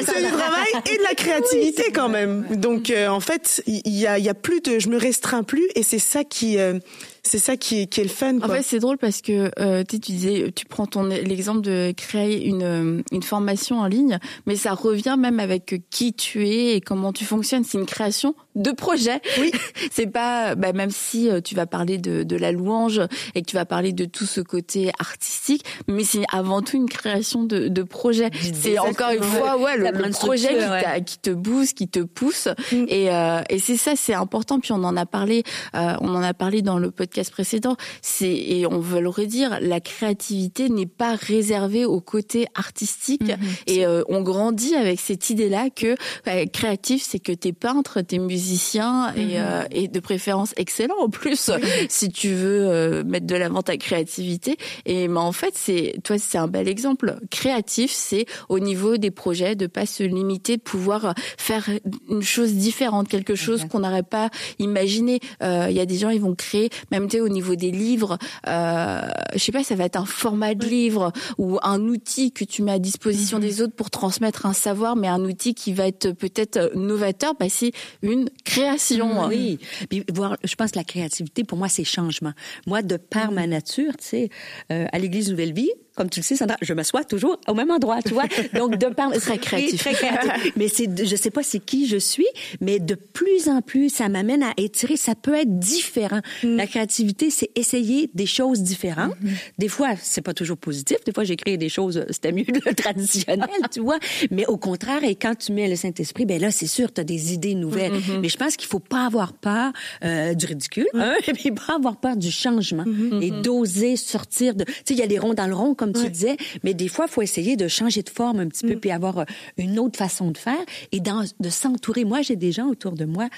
c'est 0.02 0.22
du 0.22 0.32
travail 0.32 0.68
et 0.86 0.98
de 0.98 1.04
la 1.04 1.14
créativité 1.16 1.92
quand 1.94 2.10
même. 2.10 2.46
Donc 2.52 2.90
euh, 2.90 3.08
en 3.08 3.20
fait, 3.20 3.64
il 3.68 3.98
y, 3.98 4.08
a, 4.08 4.18
y 4.20 4.30
a 4.30 4.34
plus 4.34 4.62
de, 4.62 4.80
je 4.80 4.90
me 4.90 4.98
restreins 4.98 5.44
plus, 5.44 5.68
et 5.76 5.84
c'est 5.84 6.00
ça 6.00 6.24
qui 6.24 6.58
euh, 6.58 6.80
c'est 7.24 7.40
ça 7.40 7.58
qui 7.58 7.82
est, 7.82 7.88
qui 7.88 8.02
est 8.02 8.04
le 8.04 8.10
fun. 8.10 8.40
Quoi. 8.40 8.50
En 8.50 8.54
fait, 8.54 8.64
c'est 8.64 8.80
drôle 8.80 8.98
parce 8.98 9.22
que 9.22 9.52
euh, 9.60 9.84
tu 9.88 9.98
disais, 10.00 10.52
tu 10.56 10.66
prends 10.66 10.86
ton 10.86 11.04
l'exemple 11.04 11.62
de 11.62 11.94
créer 11.96 12.46
une 12.46 12.64
euh, 12.64 13.02
une 13.12 13.24
formation 13.24 13.80
en 13.80 13.86
ligne, 13.86 14.20
mais 14.46 14.56
ça 14.56 14.74
revient 14.74 15.16
même 15.18 15.40
avec 15.40 15.82
qui 15.90 16.14
tu 16.14 16.48
es 16.48 16.76
et 16.76 16.82
comment 16.82 17.14
tu 17.14 17.26
fonctionnes. 17.26 17.64
C'est 17.64 17.78
une 17.78 17.86
création 17.86 18.36
de 18.56 18.72
projet. 18.72 19.22
Oui. 19.40 19.52
c'est 19.92 20.08
pas, 20.08 20.56
bah, 20.56 20.74
même 20.74 20.92
si 20.92 21.30
euh, 21.30 21.42
tu 21.42 21.56
vas 21.56 21.66
parler 21.66 21.98
de 21.98 22.24
de 22.24 22.36
la 22.36 22.52
louange 22.52 23.02
et 23.36 23.42
que 23.42 23.46
tu 23.46 23.56
vas 23.56 23.66
parler 23.66 23.94
de 23.94 24.06
tout 24.06 24.26
ce 24.26 24.42
côté 24.42 24.92
artistique, 25.00 25.66
mais 25.88 26.04
c'est 26.04 26.24
avant 26.32 26.62
tout 26.62 26.78
une 26.78 26.90
création 26.90 27.44
de 27.44 27.68
de 27.68 27.84
projet. 27.84 28.30
C'est 28.54 28.80
encore 28.80 29.12
une 29.12 29.24
fois, 29.24 29.58
ouais, 29.58 29.78
le, 29.78 30.10
projet 30.12 30.58
qui, 30.58 31.04
qui, 31.06 31.20
te 31.20 31.30
booste, 31.30 31.78
qui 31.78 31.88
te 31.88 32.00
pousse, 32.00 32.48
mm. 32.72 32.86
et 32.88 33.12
euh, 33.12 33.42
et 33.50 33.60
c'est 33.60 33.78
ça, 33.78 33.94
c'est 33.96 34.14
important. 34.14 34.60
Puis 34.60 34.72
on 34.72 34.84
en 34.84 34.96
a 34.96 35.06
parlé, 35.06 35.44
euh, 35.76 35.96
on 36.02 36.16
en 36.16 36.22
a 36.22 36.34
parlé 36.34 36.62
dans 36.62 36.80
le 36.80 36.92
podcast 36.92 37.09
précédent, 37.32 37.76
c'est 38.02 38.30
et 38.30 38.66
on 38.66 38.80
veut 38.80 39.02
le 39.02 39.10
redire, 39.10 39.60
la 39.62 39.80
créativité 39.80 40.70
n'est 40.70 40.86
pas 40.86 41.16
réservée 41.16 41.86
au 41.86 42.02
côté 42.02 42.48
artistique. 42.56 43.22
Mhm. 43.22 43.38
et 43.68 43.86
euh, 43.86 44.04
on 44.08 44.22
grandit 44.22 44.76
avec 44.76 45.00
cette 45.00 45.30
idée-là 45.30 45.70
que 45.70 45.96
bah, 46.26 46.46
créatif 46.46 47.04
c'est 47.06 47.20
que 47.20 47.32
t'es 47.32 47.54
peintre, 47.54 48.02
t'es 48.02 48.18
musicien 48.18 49.14
et, 49.16 49.26
mhm. 49.26 49.32
euh, 49.36 49.64
et 49.72 49.88
de 49.88 50.00
préférence 50.00 50.54
excellent 50.58 50.98
en 51.00 51.10
plus 51.10 51.52
si 51.90 52.10
tu 52.10 52.30
veux 52.30 52.68
euh, 52.68 53.04
mettre 53.04 53.26
de 53.26 53.36
l'avant 53.36 53.62
ta 53.62 53.78
créativité. 53.78 54.58
Et 54.86 55.08
mais 55.08 55.20
en 55.20 55.32
fait 55.32 55.54
c'est 55.56 55.96
toi 56.04 56.18
c'est 56.18 56.38
un 56.38 56.48
bel 56.48 56.68
exemple. 56.68 57.18
Créatif 57.30 57.92
c'est 57.92 58.26
au 58.48 58.60
niveau 58.60 58.98
des 58.98 59.12
projets 59.12 59.56
de 59.56 59.68
pas 59.68 59.86
se 59.86 60.04
limiter 60.04 60.58
de 60.58 60.62
pouvoir 60.62 61.14
faire 61.38 61.70
une 62.10 62.22
chose 62.22 62.54
différente 62.54 63.08
quelque 63.08 63.36
chose 63.36 63.66
qu'on 63.66 63.80
n'aurait 63.80 64.04
pas 64.04 64.30
imaginé. 64.60 65.20
Il 65.42 65.72
y 65.72 65.80
a 65.80 65.86
des 65.86 65.98
gens 65.98 66.10
ils 66.10 66.22
vont 66.22 66.36
créer 66.36 66.70
même 66.92 66.99
au 67.22 67.30
niveau 67.30 67.56
des 67.56 67.72
livres, 67.72 68.18
euh, 68.48 69.02
je 69.34 69.40
sais 69.40 69.52
pas, 69.52 69.64
ça 69.64 69.76
va 69.76 69.86
être 69.86 69.98
un 69.98 70.06
format 70.06 70.56
de 70.56 70.66
livre 70.66 71.12
ou 71.38 71.58
un 71.64 71.82
outil 71.82 72.32
que 72.32 72.44
tu 72.44 72.64
mets 72.64 72.74
à 72.74 72.80
disposition 72.80 73.38
mhm. 73.38 73.44
des 73.44 73.62
autres 73.62 73.76
pour 73.76 73.90
transmettre 73.90 74.46
un 74.46 74.54
savoir, 74.54 74.96
mais 74.96 75.08
un 75.08 75.24
outil 75.24 75.54
qui 75.54 75.74
va 75.74 75.88
être 75.88 76.12
peut-être 76.12 76.72
novateur, 76.76 77.34
bah 77.40 77.48
c'est 77.50 77.72
une 78.02 78.30
création. 78.46 79.28
Oui, 79.28 79.60
puis 79.90 80.04
voir, 80.14 80.38
je 80.44 80.56
pense 80.56 80.72
que 80.72 80.78
la 80.78 80.84
créativité 80.84 81.44
pour 81.44 81.58
moi 81.58 81.70
c'est 81.70 81.84
changement. 81.84 82.34
Moi, 82.68 82.82
de 82.82 82.98
par 82.98 83.32
ma 83.32 83.48
nature, 83.48 83.94
tu 83.98 84.06
sais, 84.06 84.30
euh, 84.72 84.86
à 84.92 85.00
l'Église 85.00 85.30
Nouvelle 85.30 85.54
Vie, 85.54 85.72
comme 86.00 86.10
tu 86.10 86.22
le 86.22 86.24
sais, 86.24 86.38
Sandra, 86.38 86.56
je 86.62 86.74
m'assois 86.74 87.04
toujours 87.04 87.42
au 87.50 87.54
même 87.54 87.72
endroit, 87.72 88.02
tu 88.02 88.14
vois. 88.14 88.24
Donc, 88.54 88.78
de 88.78 88.88
par... 88.88 89.12
très 89.12 89.38
créatif. 89.38 89.82
Très 89.82 89.92
créatif. 89.92 90.54
mais 90.56 90.70
c'est, 90.70 91.06
je 91.06 91.14
sais 91.18 91.30
pas 91.30 91.44
c'est 91.44 91.60
qui 91.60 91.88
je 91.88 91.98
suis, 91.98 92.26
mais 92.62 92.80
de 92.80 92.96
plus 92.96 93.50
en 93.50 93.62
plus, 93.62 93.90
ça 93.90 94.08
m'amène 94.08 94.42
à 94.42 94.54
étirer. 94.56 94.96
Ça 94.96 95.14
peut 95.14 95.34
être 95.34 95.60
différent. 95.60 96.22
Mm. 96.42 96.56
La 96.56 96.68
créativité, 96.68 97.30
c'est 97.30 97.50
essayer 97.56 98.10
des 98.14 98.26
choses 98.26 98.62
différentes. 98.62 99.14
Mm-hmm. 99.22 99.30
Des 99.58 99.68
fois, 99.68 99.90
c'est 100.02 100.22
pas 100.22 100.34
toujours 100.34 100.56
positif. 100.56 101.00
Des 101.06 101.12
fois, 101.12 101.26
j'ai 101.26 101.36
créé 101.36 101.58
des 101.58 101.68
choses, 101.68 102.06
c'était 102.12 102.32
mieux 102.32 102.46
le 102.66 102.74
traditionnel, 102.74 103.50
tu 103.70 103.82
vois. 103.82 104.00
Mais 104.32 104.46
au 104.46 104.56
contraire, 104.56 105.04
et 105.04 105.16
quand 105.16 105.36
tu 105.36 105.52
mets 105.52 105.68
le 105.68 105.76
Saint-Esprit, 105.76 106.26
ben 106.26 106.40
là, 106.40 106.50
c'est 106.50 106.68
sûr, 106.68 106.94
tu 106.94 107.02
as 107.02 107.04
des 107.04 107.34
idées 107.34 107.56
nouvelles. 107.56 107.92
Mm-hmm. 107.92 108.20
Mais 108.22 108.30
je 108.30 108.38
pense 108.38 108.56
qu'il 108.56 108.70
faut 108.70 108.80
pas 108.80 109.06
avoir 109.06 109.34
peur 109.34 109.74
euh, 110.06 110.34
du 110.34 110.46
ridicule, 110.46 110.88
hein, 110.94 111.16
et 111.28 111.34
puis 111.34 111.52
pas 111.52 111.76
avoir 111.76 111.98
peur 111.98 112.16
du 112.16 112.32
changement 112.32 112.86
mm-hmm. 112.86 113.22
et 113.22 113.32
d'oser 113.42 113.98
sortir 113.98 114.56
de. 114.56 114.64
Tu 114.64 114.72
sais, 114.86 114.94
il 114.94 115.00
y 115.00 115.04
a 115.04 115.08
des 115.08 115.20
ronds 115.20 115.34
dans 115.34 115.48
le 115.48 115.56
rond, 115.56 115.74
comme 115.74 115.89
tu 115.94 116.10
disais, 116.10 116.38
mais 116.64 116.74
des 116.74 116.88
fois, 116.88 117.06
il 117.08 117.12
faut 117.12 117.22
essayer 117.22 117.56
de 117.56 117.68
changer 117.68 118.04
de 118.04 118.10
forme 118.10 118.40
un 118.40 118.48
petit 118.48 118.66
peu, 118.66 118.76
mm. 118.76 118.80
puis 118.80 118.92
avoir 118.92 119.20
euh, 119.20 119.26
une 119.58 119.80
autre 119.80 119.98
façon 119.98 120.32
de 120.32 120.38
faire 120.38 120.60
et 120.92 121.00
dans, 121.00 121.24
de 121.40 121.50
s'entourer. 121.50 122.06
Moi, 122.06 122.22
j'ai 122.22 122.36
des 122.36 122.52
gens 122.52 122.68
autour 122.68 122.94
de 122.94 123.06
moi 123.06 123.30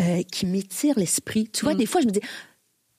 euh, 0.00 0.22
qui 0.30 0.46
m'étirent 0.46 0.98
l'esprit. 0.98 1.48
Tu 1.52 1.64
vois, 1.64 1.74
mm. 1.74 1.78
des 1.78 1.86
fois, 1.86 2.00
je 2.00 2.06
me 2.06 2.12
dis, 2.12 2.20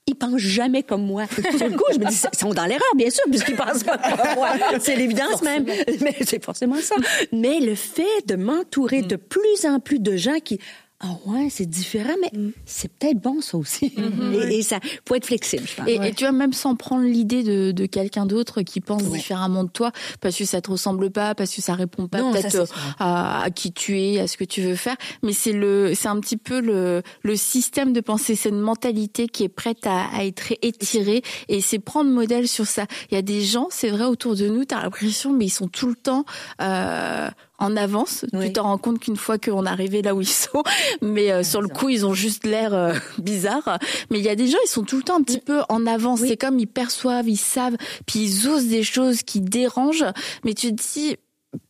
ils 0.08 0.16
pensent 0.16 0.38
jamais 0.38 0.84
comme 0.84 1.06
moi. 1.06 1.26
Sur 1.58 1.68
le 1.68 1.78
coup, 1.78 1.86
je 1.94 2.00
me 2.00 2.06
dis, 2.06 2.22
ils 2.34 2.38
sont 2.38 2.54
dans 2.54 2.66
l'erreur, 2.66 2.96
bien 2.96 3.10
sûr, 3.10 3.24
puisqu'ils 3.30 3.56
pensent 3.56 3.84
pas 3.84 3.98
comme 3.98 4.36
moi. 4.36 4.50
C'est 4.80 4.96
l'évidence 4.96 5.42
même. 5.42 5.66
Mais 6.02 6.16
c'est 6.22 6.44
forcément 6.44 6.78
ça. 6.78 6.96
Mais 7.32 7.60
le 7.60 7.76
fait 7.76 8.26
de 8.28 8.36
m'entourer 8.36 9.02
mm. 9.02 9.08
de 9.08 9.16
plus 9.16 9.66
en 9.66 9.80
plus 9.80 10.00
de 10.00 10.18
gens 10.18 10.40
qui, 10.44 10.60
ah 11.04 11.18
ouais, 11.26 11.48
c'est 11.50 11.66
différent, 11.66 12.14
mais 12.22 12.38
mm. 12.38 12.52
c'est 12.66 12.92
peut-être 12.94 13.20
bon 13.20 13.42
ça 13.42 13.58
aussi. 13.58 13.88
Mm-hmm. 13.98 14.52
et, 14.52 14.62
ça 14.62 14.80
faut 15.08 15.16
être 15.16 15.26
flexible. 15.26 15.64
Je 15.66 15.76
pense. 15.76 15.88
Et, 15.88 16.14
tu 16.14 16.24
vois 16.24 16.32
même 16.32 16.54
sans 16.54 16.76
prendre 16.76 17.04
l'idée 17.04 17.44
de, 17.44 17.72
de 17.72 17.86
quelqu'un 17.88 18.28
d'autre 18.28 18.62
qui 18.62 18.82
pense 18.82 19.04
différemment 19.04 19.64
de 19.64 19.70
toi, 19.70 19.92
parce 20.20 20.38
que 20.38 20.46
ça 20.46 20.62
te 20.62 20.70
ressemble 20.70 21.10
pas, 21.10 21.34
parce 21.34 21.56
que 21.56 21.62
ça 21.62 21.74
répond 21.74 22.08
pas 22.08 22.20
peut-être 22.20 22.72
à, 23.00 23.44
à, 23.44 23.50
qui 23.50 23.72
tu 23.72 24.00
es, 24.00 24.20
à 24.20 24.28
ce 24.28 24.38
que 24.38 24.44
tu 24.44 24.62
veux 24.62 24.76
faire. 24.76 24.96
Mais 25.24 25.34
c'est 25.34 25.54
le, 25.54 25.94
c'est 25.96 26.08
un 26.08 26.20
petit 26.20 26.38
peu 26.38 26.62
le, 26.62 27.02
le 27.24 27.36
système 27.36 27.94
de 27.94 28.02
pensée, 28.02 28.36
cette 28.36 28.54
mentalité 28.54 29.28
qui 29.28 29.44
est 29.44 29.50
prête 29.50 29.88
à, 29.88 30.06
à 30.14 30.24
être 30.24 30.54
étirée. 30.62 31.24
Et 31.48 31.62
c'est 31.62 31.80
prendre 31.80 32.12
modèle 32.12 32.48
sur 32.48 32.68
ça. 32.68 32.86
Il 33.10 33.16
y 33.16 33.18
a 33.18 33.24
des 33.24 33.42
gens, 33.42 33.68
c'est 33.72 33.90
vrai 33.90 34.06
autour 34.06 34.36
de 34.36 34.48
nous, 34.48 34.66
t'as 34.66 34.84
l'impression, 34.84 35.34
mais 35.34 35.46
ils 35.46 35.50
sont 35.50 35.68
tout 35.68 35.88
le 35.88 35.96
temps. 35.96 36.26
Euh, 36.62 37.30
en 37.62 37.78
avance. 37.78 38.26
Tu 38.42 38.54
t'en 38.54 38.64
rends 38.64 38.78
compte 38.78 39.00
qu'une 39.00 39.16
fois 39.16 39.38
qu'on 39.38 39.66
est 39.66 39.70
arrivé 39.70 40.02
là 40.02 40.16
où 40.16 40.22
ils 40.22 40.28
sont, 40.28 40.64
mais 41.02 41.32
euh, 41.32 41.44
sur 41.44 41.62
le 41.62 41.68
coup, 41.68 41.90
ils 41.90 42.06
ont 42.06 42.14
juste 42.14 42.46
l'air 42.46 42.74
euh, 42.74 42.94
bizarre. 43.20 43.80
Mais 44.10 44.20
il 44.20 44.26
y 44.26 44.30
a 44.30 44.36
des 44.36 44.48
gens, 44.48 44.58
ils 44.66 44.70
sont 44.70 44.84
tout 44.84 44.98
le 44.98 45.04
temps 45.04 45.18
un 45.18 45.24
petit 45.24 45.40
peu 45.40 45.62
en 45.70 45.86
avance. 45.86 46.20
C'est 46.22 46.38
comme 46.38 46.60
ils 46.60 46.68
perçoivent, 46.68 47.30
ils 47.30 47.38
savent, 47.38 47.78
puis 48.06 48.20
ils 48.20 48.50
osent 48.50 48.68
des 48.68 48.84
choses 48.84 49.22
qui 49.24 49.42
dérangent. 49.42 50.06
Mais 50.44 50.54
tu 50.54 50.76
te 50.76 50.82
dis, 50.82 51.16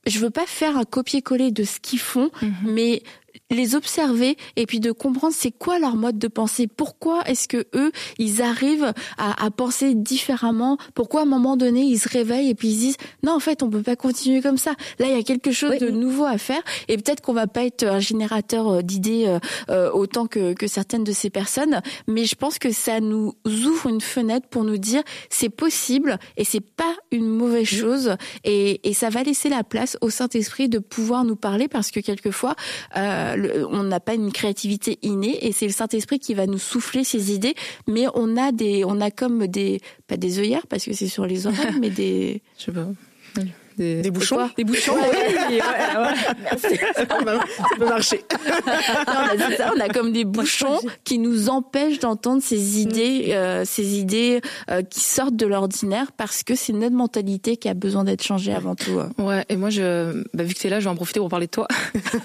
je 0.08 0.20
veux 0.20 0.30
pas 0.30 0.46
faire 0.46 0.78
un 0.78 0.84
copier-coller 0.86 1.52
de 1.52 1.64
ce 1.64 1.80
qu'ils 1.80 2.00
font, 2.00 2.30
mhm. 2.42 2.54
mais 2.66 3.04
les 3.52 3.76
observer 3.76 4.38
et 4.56 4.66
puis 4.66 4.80
de 4.80 4.92
comprendre 4.92 5.34
c'est 5.38 5.52
quoi 5.52 5.78
leur 5.78 5.96
mode 5.96 6.18
de 6.18 6.28
pensée. 6.28 6.68
Pourquoi 6.68 7.22
est-ce 7.28 7.48
que 7.48 7.68
eux, 7.76 7.92
ils 8.18 8.42
arrivent 8.42 8.94
à, 9.18 9.46
à, 9.46 9.52
penser 9.52 9.94
différemment? 9.94 10.78
Pourquoi 10.96 11.22
à 11.22 11.24
un 11.24 11.28
moment 11.28 11.58
donné, 11.58 11.82
ils 11.82 12.00
se 12.00 12.10
réveillent 12.10 12.50
et 12.50 12.56
puis 12.56 12.70
ils 12.70 12.78
disent 12.78 12.98
non, 13.24 13.34
en 13.34 13.40
fait, 13.40 13.62
on 13.62 13.70
peut 13.70 13.84
pas 13.84 13.96
continuer 13.96 14.42
comme 14.42 14.58
ça. 14.58 14.72
Là, 15.00 15.08
il 15.08 15.16
y 15.16 15.20
a 15.20 15.24
quelque 15.24 15.52
chose 15.52 15.78
de 15.78 15.90
nouveau 15.90 16.26
à 16.26 16.38
faire 16.38 16.62
et 16.88 16.98
peut-être 16.98 17.22
qu'on 17.22 17.34
va 17.34 17.48
pas 17.48 17.66
être 17.66 17.84
un 17.84 18.00
générateur 18.00 18.68
euh, 18.70 18.82
d'idées 18.82 19.26
euh, 19.28 19.40
euh, 19.70 19.92
autant 19.92 20.28
que, 20.28 20.54
que 20.54 20.68
certaines 20.68 21.04
de 21.04 21.12
ces 21.12 21.30
personnes, 21.30 21.82
mais 22.08 22.26
je 22.26 22.36
pense 22.36 22.58
que 22.58 22.72
ça 22.72 23.00
nous 23.00 23.34
ouvre 23.46 23.88
une 23.90 24.02
fenêtre 24.02 24.48
pour 24.48 24.64
nous 24.64 24.78
dire 24.78 25.04
c'est 25.30 25.50
possible 25.50 26.18
et 26.38 26.46
c'est 26.46 26.62
pas 26.62 26.96
une 27.12 27.28
mauvaise 27.28 27.68
chose 27.68 28.16
et, 28.44 28.88
et 28.90 28.94
ça 28.94 29.10
va 29.10 29.24
laisser 29.24 29.50
la 29.50 29.64
place 29.64 29.98
au 30.02 30.10
Saint-Esprit 30.10 30.70
de 30.70 30.80
pouvoir 30.80 31.26
nous 31.26 31.36
parler 31.36 31.68
parce 31.68 31.92
que 31.92 32.00
quelquefois 32.00 32.56
euh, 32.96 33.36
on 33.70 33.84
n'a 33.84 34.00
pas 34.00 34.14
une 34.14 34.32
créativité 34.32 35.00
innée 35.02 35.46
et 35.46 35.52
c'est 35.52 35.68
le 35.68 35.74
Saint-Esprit 35.74 36.20
qui 36.20 36.34
va 36.34 36.48
nous 36.48 36.58
souffler 36.58 37.04
ses 37.04 37.34
idées. 37.34 37.56
Mais 37.88 38.06
on 38.14 38.38
a 38.38 38.52
des 38.52 38.84
on 38.86 39.02
a 39.02 39.12
comme 39.12 39.48
des 39.48 39.80
pas 40.08 40.18
des 40.18 40.40
œillères 40.40 40.68
parce 40.68 40.86
que 40.86 40.94
c'est 40.94 41.08
sur 41.08 41.26
les 41.26 41.48
oreilles 41.48 41.76
mais 41.80 41.90
des 41.90 42.42
je 42.58 42.66
sais 42.66 42.72
pas 42.72 42.88
des, 43.78 44.02
des 44.02 44.12
bouchons 44.12 44.50
Des 44.58 44.64
bouchons, 44.64 44.96
oui. 44.96 45.60
Merci. 46.44 46.80
Ça 46.96 47.06
peut 47.06 47.86
marcher. 47.86 48.22
Non, 49.08 49.14
on, 49.36 49.42
a 49.42 49.56
ça, 49.56 49.72
on 49.76 49.80
a 49.80 49.90
comme 49.90 50.12
des 50.12 50.26
bouchons 50.26 50.80
qui 51.04 51.18
nous 51.18 51.50
empêchent 51.50 52.00
d'entendre 52.00 52.42
ces 52.42 52.80
idées, 52.80 53.28
mm. 53.28 53.32
euh, 53.32 53.66
ces 53.66 54.00
idées 54.00 54.42
euh, 54.70 54.82
qui 54.84 55.00
sortent 55.00 55.36
de 55.36 55.46
l'ordinaire 55.46 56.12
parce 56.12 56.44
que 56.44 56.56
c'est 56.56 56.74
notre 56.74 56.96
mentalité 56.96 57.58
qui 57.58 57.68
a 57.68 57.74
besoin 57.74 58.04
d'être 58.04 58.24
changée 58.24 58.54
avant 58.54 58.76
tout. 58.76 59.00
Ouais, 59.18 59.46
et 59.50 59.56
moi, 59.56 59.70
je, 59.70 60.24
bah, 60.34 60.44
vu 60.44 60.54
que 60.54 60.60
t'es 60.60 60.70
là, 60.70 60.80
je 60.80 60.86
vais 60.86 60.90
en 60.90 60.96
profiter 60.96 61.20
pour 61.20 61.30
parler 61.30 61.48
de 61.48 61.52
toi. 61.52 61.68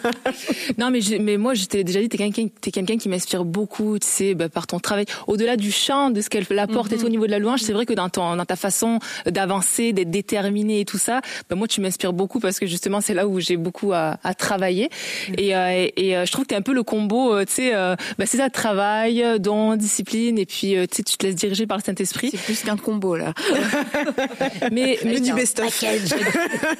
non, 0.78 0.90
mais, 0.90 1.00
je, 1.00 1.16
mais 1.16 1.36
moi, 1.36 1.54
je 1.54 1.64
t'ai 1.64 1.84
déjà 1.84 2.00
dit, 2.00 2.08
t'es 2.08 2.18
quelqu'un, 2.18 2.46
t'es 2.60 2.70
quelqu'un 2.70 2.98
qui 2.98 3.08
m'inspire 3.08 3.44
beaucoup, 3.44 3.98
tu 3.98 4.06
sais, 4.06 4.34
bah, 4.34 4.48
par 4.48 4.66
ton 4.66 4.78
travail. 4.78 5.06
Au-delà 5.26 5.56
du 5.56 5.72
chant, 5.72 6.10
de 6.10 6.20
ce 6.20 6.28
qu'elle 6.28 6.46
apporte 6.58 6.92
et 6.92 6.98
tout, 6.98 7.06
au 7.06 7.10
niveau 7.10 7.26
de 7.26 7.30
la 7.30 7.38
louange, 7.38 7.60
c'est 7.60 7.72
vrai 7.72 7.86
que 7.86 7.94
dans, 7.94 8.08
ton, 8.08 8.36
dans 8.36 8.44
ta 8.44 8.56
façon 8.56 8.98
d'avancer, 9.26 9.92
d'être 9.92 10.10
déterminé 10.10 10.80
et 10.80 10.84
tout 10.84 10.98
ça, 10.98 11.20
bah, 11.48 11.56
moi 11.56 11.68
tu 11.68 11.80
m'inspires 11.80 12.12
beaucoup 12.12 12.40
parce 12.40 12.58
que 12.58 12.66
justement 12.66 13.00
c'est 13.00 13.14
là 13.14 13.26
où 13.26 13.40
j'ai 13.40 13.56
beaucoup 13.56 13.92
à, 13.92 14.18
à 14.22 14.34
travailler. 14.34 14.90
Et, 15.36 15.56
euh, 15.56 15.88
et, 15.96 16.16
euh, 16.16 16.24
je 16.24 16.32
trouve 16.32 16.44
que 16.44 16.50
t'es 16.50 16.56
un 16.56 16.62
peu 16.62 16.74
le 16.74 16.82
combo 16.82 17.34
euh, 17.34 17.44
tu 17.44 17.54
sais 17.54 17.72
bah, 18.18 18.26
c'est 18.26 18.38
ça 18.38 18.50
travail 18.50 19.24
don 19.40 19.76
discipline 19.76 20.38
et 20.38 20.46
puis 20.46 20.74
tu 20.90 20.96
sais 20.96 21.02
tu 21.02 21.16
te 21.16 21.26
laisses 21.26 21.34
diriger 21.34 21.66
par 21.66 21.78
le 21.78 21.82
Saint 21.82 21.94
Esprit 21.94 22.30
c'est 22.30 22.40
plus 22.40 22.62
qu'un 22.62 22.76
combo 22.76 23.16
là. 23.16 23.32
Mais 24.72 24.98
mais 25.04 25.20
du 25.20 25.32
best 25.32 25.60
of. 25.60 25.84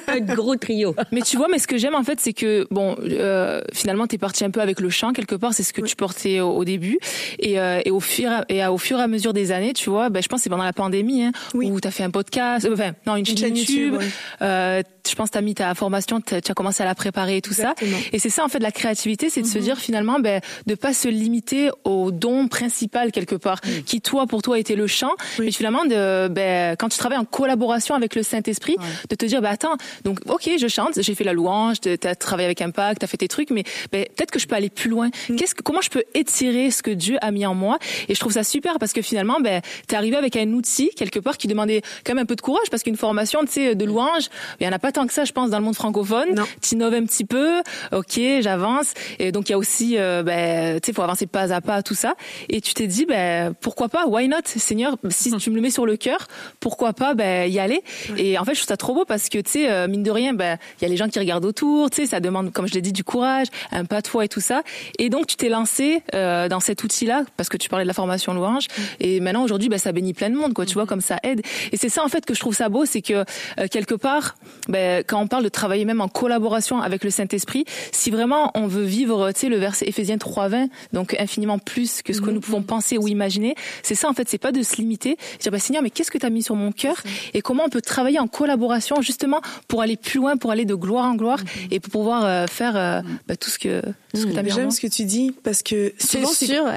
Un 0.07 0.19
gros 0.19 0.55
trio. 0.55 0.95
Mais 1.11 1.21
tu 1.21 1.37
vois 1.37 1.47
mais 1.49 1.59
ce 1.59 1.67
que 1.67 1.77
j'aime 1.77 1.95
en 1.95 2.03
fait 2.03 2.19
c'est 2.19 2.33
que 2.33 2.67
bon 2.71 2.95
euh, 3.01 3.61
finalement 3.73 4.07
t'es 4.07 4.17
parti 4.17 4.43
un 4.43 4.51
peu 4.51 4.61
avec 4.61 4.79
le 4.79 4.89
chant 4.89 5.13
quelque 5.13 5.35
part 5.35 5.53
c'est 5.53 5.63
ce 5.63 5.73
que 5.73 5.81
tu 5.81 5.95
portais 5.95 6.39
au, 6.39 6.63
début. 6.65 6.99
Et, 7.39 7.55
et 7.85 7.91
au 7.91 7.99
fur 7.99 8.29
et 8.49 8.61
à, 8.61 8.71
au 8.71 8.77
fur 8.77 8.99
et 8.99 9.03
à 9.03 9.07
mesure 9.07 9.33
des 9.33 9.51
années 9.51 9.73
tu 9.73 9.89
vois 9.89 10.09
bah, 10.09 10.21
je 10.21 10.27
pense 10.27 10.41
c'est 10.41 10.49
pendant 10.49 10.63
la 10.63 10.73
pandémie 10.73 11.23
hein, 11.23 11.31
oui. 11.53 11.69
où 11.71 11.79
t'as 11.79 11.91
fait 11.91 12.03
un 12.03 12.11
podcast 12.11 12.67
enfin 12.71 12.91
non 13.05 13.15
une, 13.15 13.25
chaîne 13.25 13.55
YouTube, 13.55 13.93
YouTube 13.93 14.11
euh, 14.47 14.81
je 15.07 15.15
pense 15.15 15.31
tu 15.31 15.37
as 15.37 15.41
mis 15.41 15.55
ta 15.55 15.73
formation, 15.73 16.21
tu 16.21 16.35
as 16.35 16.53
commencé 16.53 16.83
à 16.83 16.85
la 16.85 16.95
préparer 16.95 17.37
et 17.37 17.41
tout 17.41 17.53
ça. 17.53 17.73
Et 18.11 18.19
c'est 18.19 18.29
ça 18.29 18.43
en 18.43 18.49
fait 18.49 18.59
la 18.59 18.71
créativité, 18.71 19.29
c'est 19.29 19.41
de 19.41 19.47
se 19.47 19.57
mhm. 19.57 19.63
dire 19.63 19.77
finalement 19.77 20.19
ben 20.19 20.41
de 20.65 20.75
pas 20.75 20.93
se 20.93 21.07
limiter 21.07 21.69
au 21.83 22.11
don 22.11 22.47
principal 22.47 23.11
quelque 23.11 23.35
part, 23.35 23.61
qui 23.85 24.01
toi 24.01 24.27
pour 24.27 24.41
toi 24.41 24.59
était 24.59 24.75
le 24.75 24.87
chant, 24.87 25.11
mais 25.39 25.51
finalement 25.51 25.85
de 25.85 26.27
ben 26.27 26.75
quand 26.77 26.89
tu 26.89 26.97
travailles 26.97 27.17
en 27.17 27.25
collaboration 27.25 27.95
avec 27.95 28.15
le 28.15 28.23
Saint-Esprit, 28.23 28.75
de 29.09 29.15
te 29.15 29.25
dire 29.25 29.41
ben 29.41 29.49
attends, 29.49 29.77
donc 30.03 30.19
OK, 30.27 30.49
je 30.59 30.67
chante, 30.67 31.01
j'ai 31.01 31.15
fait 31.15 31.23
la 31.23 31.33
louange, 31.33 31.79
tu 31.81 31.89
as 31.89 32.15
travaillé 32.15 32.45
avec 32.45 32.61
Impact, 32.61 32.99
tu 32.99 33.05
as 33.05 33.07
fait 33.07 33.17
tes 33.17 33.27
trucs 33.27 33.49
mais 33.49 33.63
ben, 33.91 34.05
peut-être 34.15 34.31
que 34.31 34.39
je 34.39 34.47
peux 34.47 34.55
aller 34.55 34.69
plus 34.69 34.89
loin. 34.89 35.09
Mm. 35.29 35.35
Qu'est-ce 35.35 35.55
que 35.55 35.61
comment 35.61 35.81
je 35.81 35.89
peux 35.89 36.03
étirer 36.13 36.71
ce 36.71 36.83
que 36.83 36.91
Dieu 36.91 37.17
a 37.21 37.31
mis 37.31 37.45
en 37.45 37.55
moi? 37.55 37.77
Et 38.09 38.15
je 38.15 38.19
trouve 38.19 38.33
ça 38.33 38.43
super 38.43 38.79
parce 38.79 38.93
que 38.93 39.01
finalement 39.01 39.39
ben 39.39 39.61
tu 39.87 39.95
es 39.95 39.97
arrivé 39.97 40.17
avec 40.17 40.35
un 40.35 40.51
outil 40.53 40.89
quelque 40.95 41.19
part 41.19 41.37
qui 41.37 41.47
demandait 41.47 41.81
quand 42.05 42.13
même 42.13 42.23
un 42.23 42.25
peu 42.25 42.35
de 42.35 42.41
courage 42.41 42.69
parce 42.69 42.83
qu'une 42.83 42.97
formation 42.97 43.41
tu 43.41 43.51
sais 43.51 43.75
de 43.75 43.85
louange, 43.85 44.29
il 44.59 44.65
y 44.65 44.69
en 44.69 44.71
a 44.71 44.79
pas 44.79 44.91
tant 44.91 45.07
que 45.07 45.13
ça, 45.13 45.25
je 45.25 45.31
pense, 45.31 45.49
dans 45.49 45.59
le 45.59 45.65
monde 45.65 45.75
francophone. 45.75 46.43
Tu 46.61 46.75
innoves 46.75 46.93
un 46.93 47.05
petit 47.05 47.25
peu, 47.25 47.61
ok, 47.91 48.19
j'avance. 48.41 48.93
Et 49.19 49.31
donc 49.31 49.49
il 49.49 49.51
y 49.51 49.55
a 49.55 49.57
aussi, 49.57 49.97
euh, 49.97 50.23
ben, 50.23 50.79
tu 50.79 50.87
sais, 50.87 50.93
faut 50.93 51.01
avancer 51.01 51.27
pas 51.27 51.53
à 51.53 51.61
pas, 51.61 51.81
tout 51.83 51.95
ça. 51.95 52.15
Et 52.49 52.61
tu 52.61 52.73
t'es 52.73 52.87
dit, 52.87 53.05
ben, 53.05 53.53
pourquoi 53.61 53.89
pas, 53.89 54.05
why 54.07 54.27
not, 54.27 54.37
Seigneur, 54.45 54.97
si 55.09 55.31
tu 55.37 55.49
me 55.49 55.55
le 55.55 55.61
mets 55.61 55.69
sur 55.69 55.85
le 55.85 55.97
cœur, 55.97 56.27
pourquoi 56.59 56.93
pas, 56.93 57.13
ben, 57.13 57.51
y 57.51 57.59
aller? 57.59 57.81
Et 58.17 58.37
en 58.37 58.45
fait, 58.45 58.53
je 58.53 58.59
trouve 58.59 58.67
ça 58.67 58.77
trop 58.77 58.93
beau 58.93 59.05
parce 59.05 59.29
que, 59.29 59.39
tu 59.39 59.51
sais, 59.51 59.71
euh, 59.71 59.87
mine 59.87 60.03
de 60.03 60.11
rien, 60.11 60.33
ben, 60.33 60.57
il 60.79 60.83
y 60.83 60.85
a 60.85 60.89
les 60.89 60.97
gens 60.97 61.09
qui 61.09 61.19
regardent 61.19 61.45
autour, 61.45 61.89
tu 61.89 61.97
sais, 61.97 62.07
ça 62.07 62.19
demande, 62.19 62.51
comme 62.51 62.67
je 62.67 62.73
l'ai 62.73 62.81
dit, 62.81 62.91
du 62.91 63.03
courage, 63.03 63.47
un 63.71 63.85
pas 63.85 64.01
de 64.01 64.07
foi 64.07 64.25
et 64.25 64.27
tout 64.27 64.41
ça. 64.41 64.63
Et 64.99 65.09
donc 65.09 65.27
tu 65.27 65.35
t'es 65.35 65.49
lancé 65.49 66.01
euh, 66.13 66.47
dans 66.47 66.59
cet 66.59 66.83
outil-là 66.83 67.23
parce 67.37 67.49
que 67.49 67.57
tu 67.57 67.69
parlais 67.69 67.85
de 67.85 67.87
la 67.87 67.93
formation 67.93 68.33
louange. 68.33 68.67
Et 68.99 69.19
maintenant, 69.19 69.43
aujourd'hui, 69.43 69.69
ben, 69.69 69.79
ça 69.79 69.91
bénit 69.91 70.13
plein 70.13 70.29
de 70.29 70.35
monde, 70.35 70.53
quoi. 70.53 70.65
Tu 70.65 70.73
vois, 70.73 70.85
comme 70.85 71.01
ça 71.01 71.17
aide. 71.23 71.41
Et 71.71 71.77
c'est 71.77 71.89
ça 71.89 72.03
en 72.03 72.09
fait 72.09 72.25
que 72.25 72.33
je 72.33 72.39
trouve 72.39 72.55
ça 72.55 72.69
beau, 72.69 72.85
c'est 72.85 73.01
que 73.01 73.13
euh, 73.59 73.67
quelque 73.69 73.95
part, 73.95 74.26
ben, 74.67 75.03
quand 75.05 75.21
on 75.21 75.27
parle 75.27 75.43
de 75.43 75.49
travailler 75.49 75.85
même 75.85 76.01
en 76.01 76.07
collaboration 76.07 76.81
avec 76.81 77.03
le 77.03 77.09
Saint-Esprit, 77.09 77.65
si 77.91 78.11
vraiment 78.11 78.51
on 78.55 78.67
veut 78.67 78.83
vivre, 78.83 79.31
tu 79.31 79.41
sais, 79.41 79.49
le 79.49 79.57
verset 79.57 79.87
Éphésiens 79.87 80.17
3.20, 80.17 80.69
donc 80.93 81.15
infiniment 81.19 81.59
plus 81.59 82.01
que 82.01 82.13
ce 82.13 82.21
que 82.21 82.29
nous 82.29 82.39
pouvons 82.39 82.63
penser 82.63 82.97
ou 82.97 83.07
imaginer, 83.07 83.55
c'est 83.83 83.95
ça 83.95 84.09
en 84.09 84.13
fait, 84.13 84.27
c'est 84.29 84.37
pas 84.37 84.51
de 84.51 84.61
se 84.63 84.77
limiter, 84.77 85.17
dire 85.39 85.51
bah 85.51 85.59
Seigneur, 85.59 85.83
mais 85.83 85.89
qu'est-ce 85.89 86.11
que 86.11 86.17
tu 86.17 86.25
as 86.25 86.29
mis 86.29 86.43
sur 86.43 86.55
mon 86.55 86.71
cœur 86.71 86.97
et 87.33 87.41
comment 87.41 87.63
on 87.65 87.69
peut 87.69 87.81
travailler 87.81 88.19
en 88.19 88.27
collaboration 88.27 89.01
justement 89.01 89.41
pour 89.67 89.81
aller 89.81 89.97
plus 89.97 90.19
loin, 90.19 90.37
pour 90.37 90.51
aller 90.51 90.65
de 90.65 90.75
gloire 90.75 91.05
en 91.05 91.15
gloire 91.15 91.39
et 91.71 91.79
pour 91.79 91.91
pouvoir 91.91 92.25
euh, 92.25 92.47
faire 92.47 92.75
euh, 92.75 93.01
bah, 93.27 93.35
tout 93.35 93.49
ce 93.49 93.59
que 93.59 93.81
ce 94.13 94.25
que 94.25 94.31
tu 94.31 94.39
as 94.39 94.43
mis 94.43 94.51
J'aime 94.51 94.71
ce 94.71 94.81
que 94.81 94.87
tu 94.87 95.03
dis 95.05 95.33
parce 95.43 95.61
que 95.61 95.93
c'est 95.97 96.25
sûr, 96.25 96.63
on 96.63 96.65
va 96.65 96.75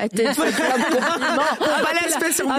l'aspect 1.94 2.32
sur 2.32 2.46
moi. 2.46 2.58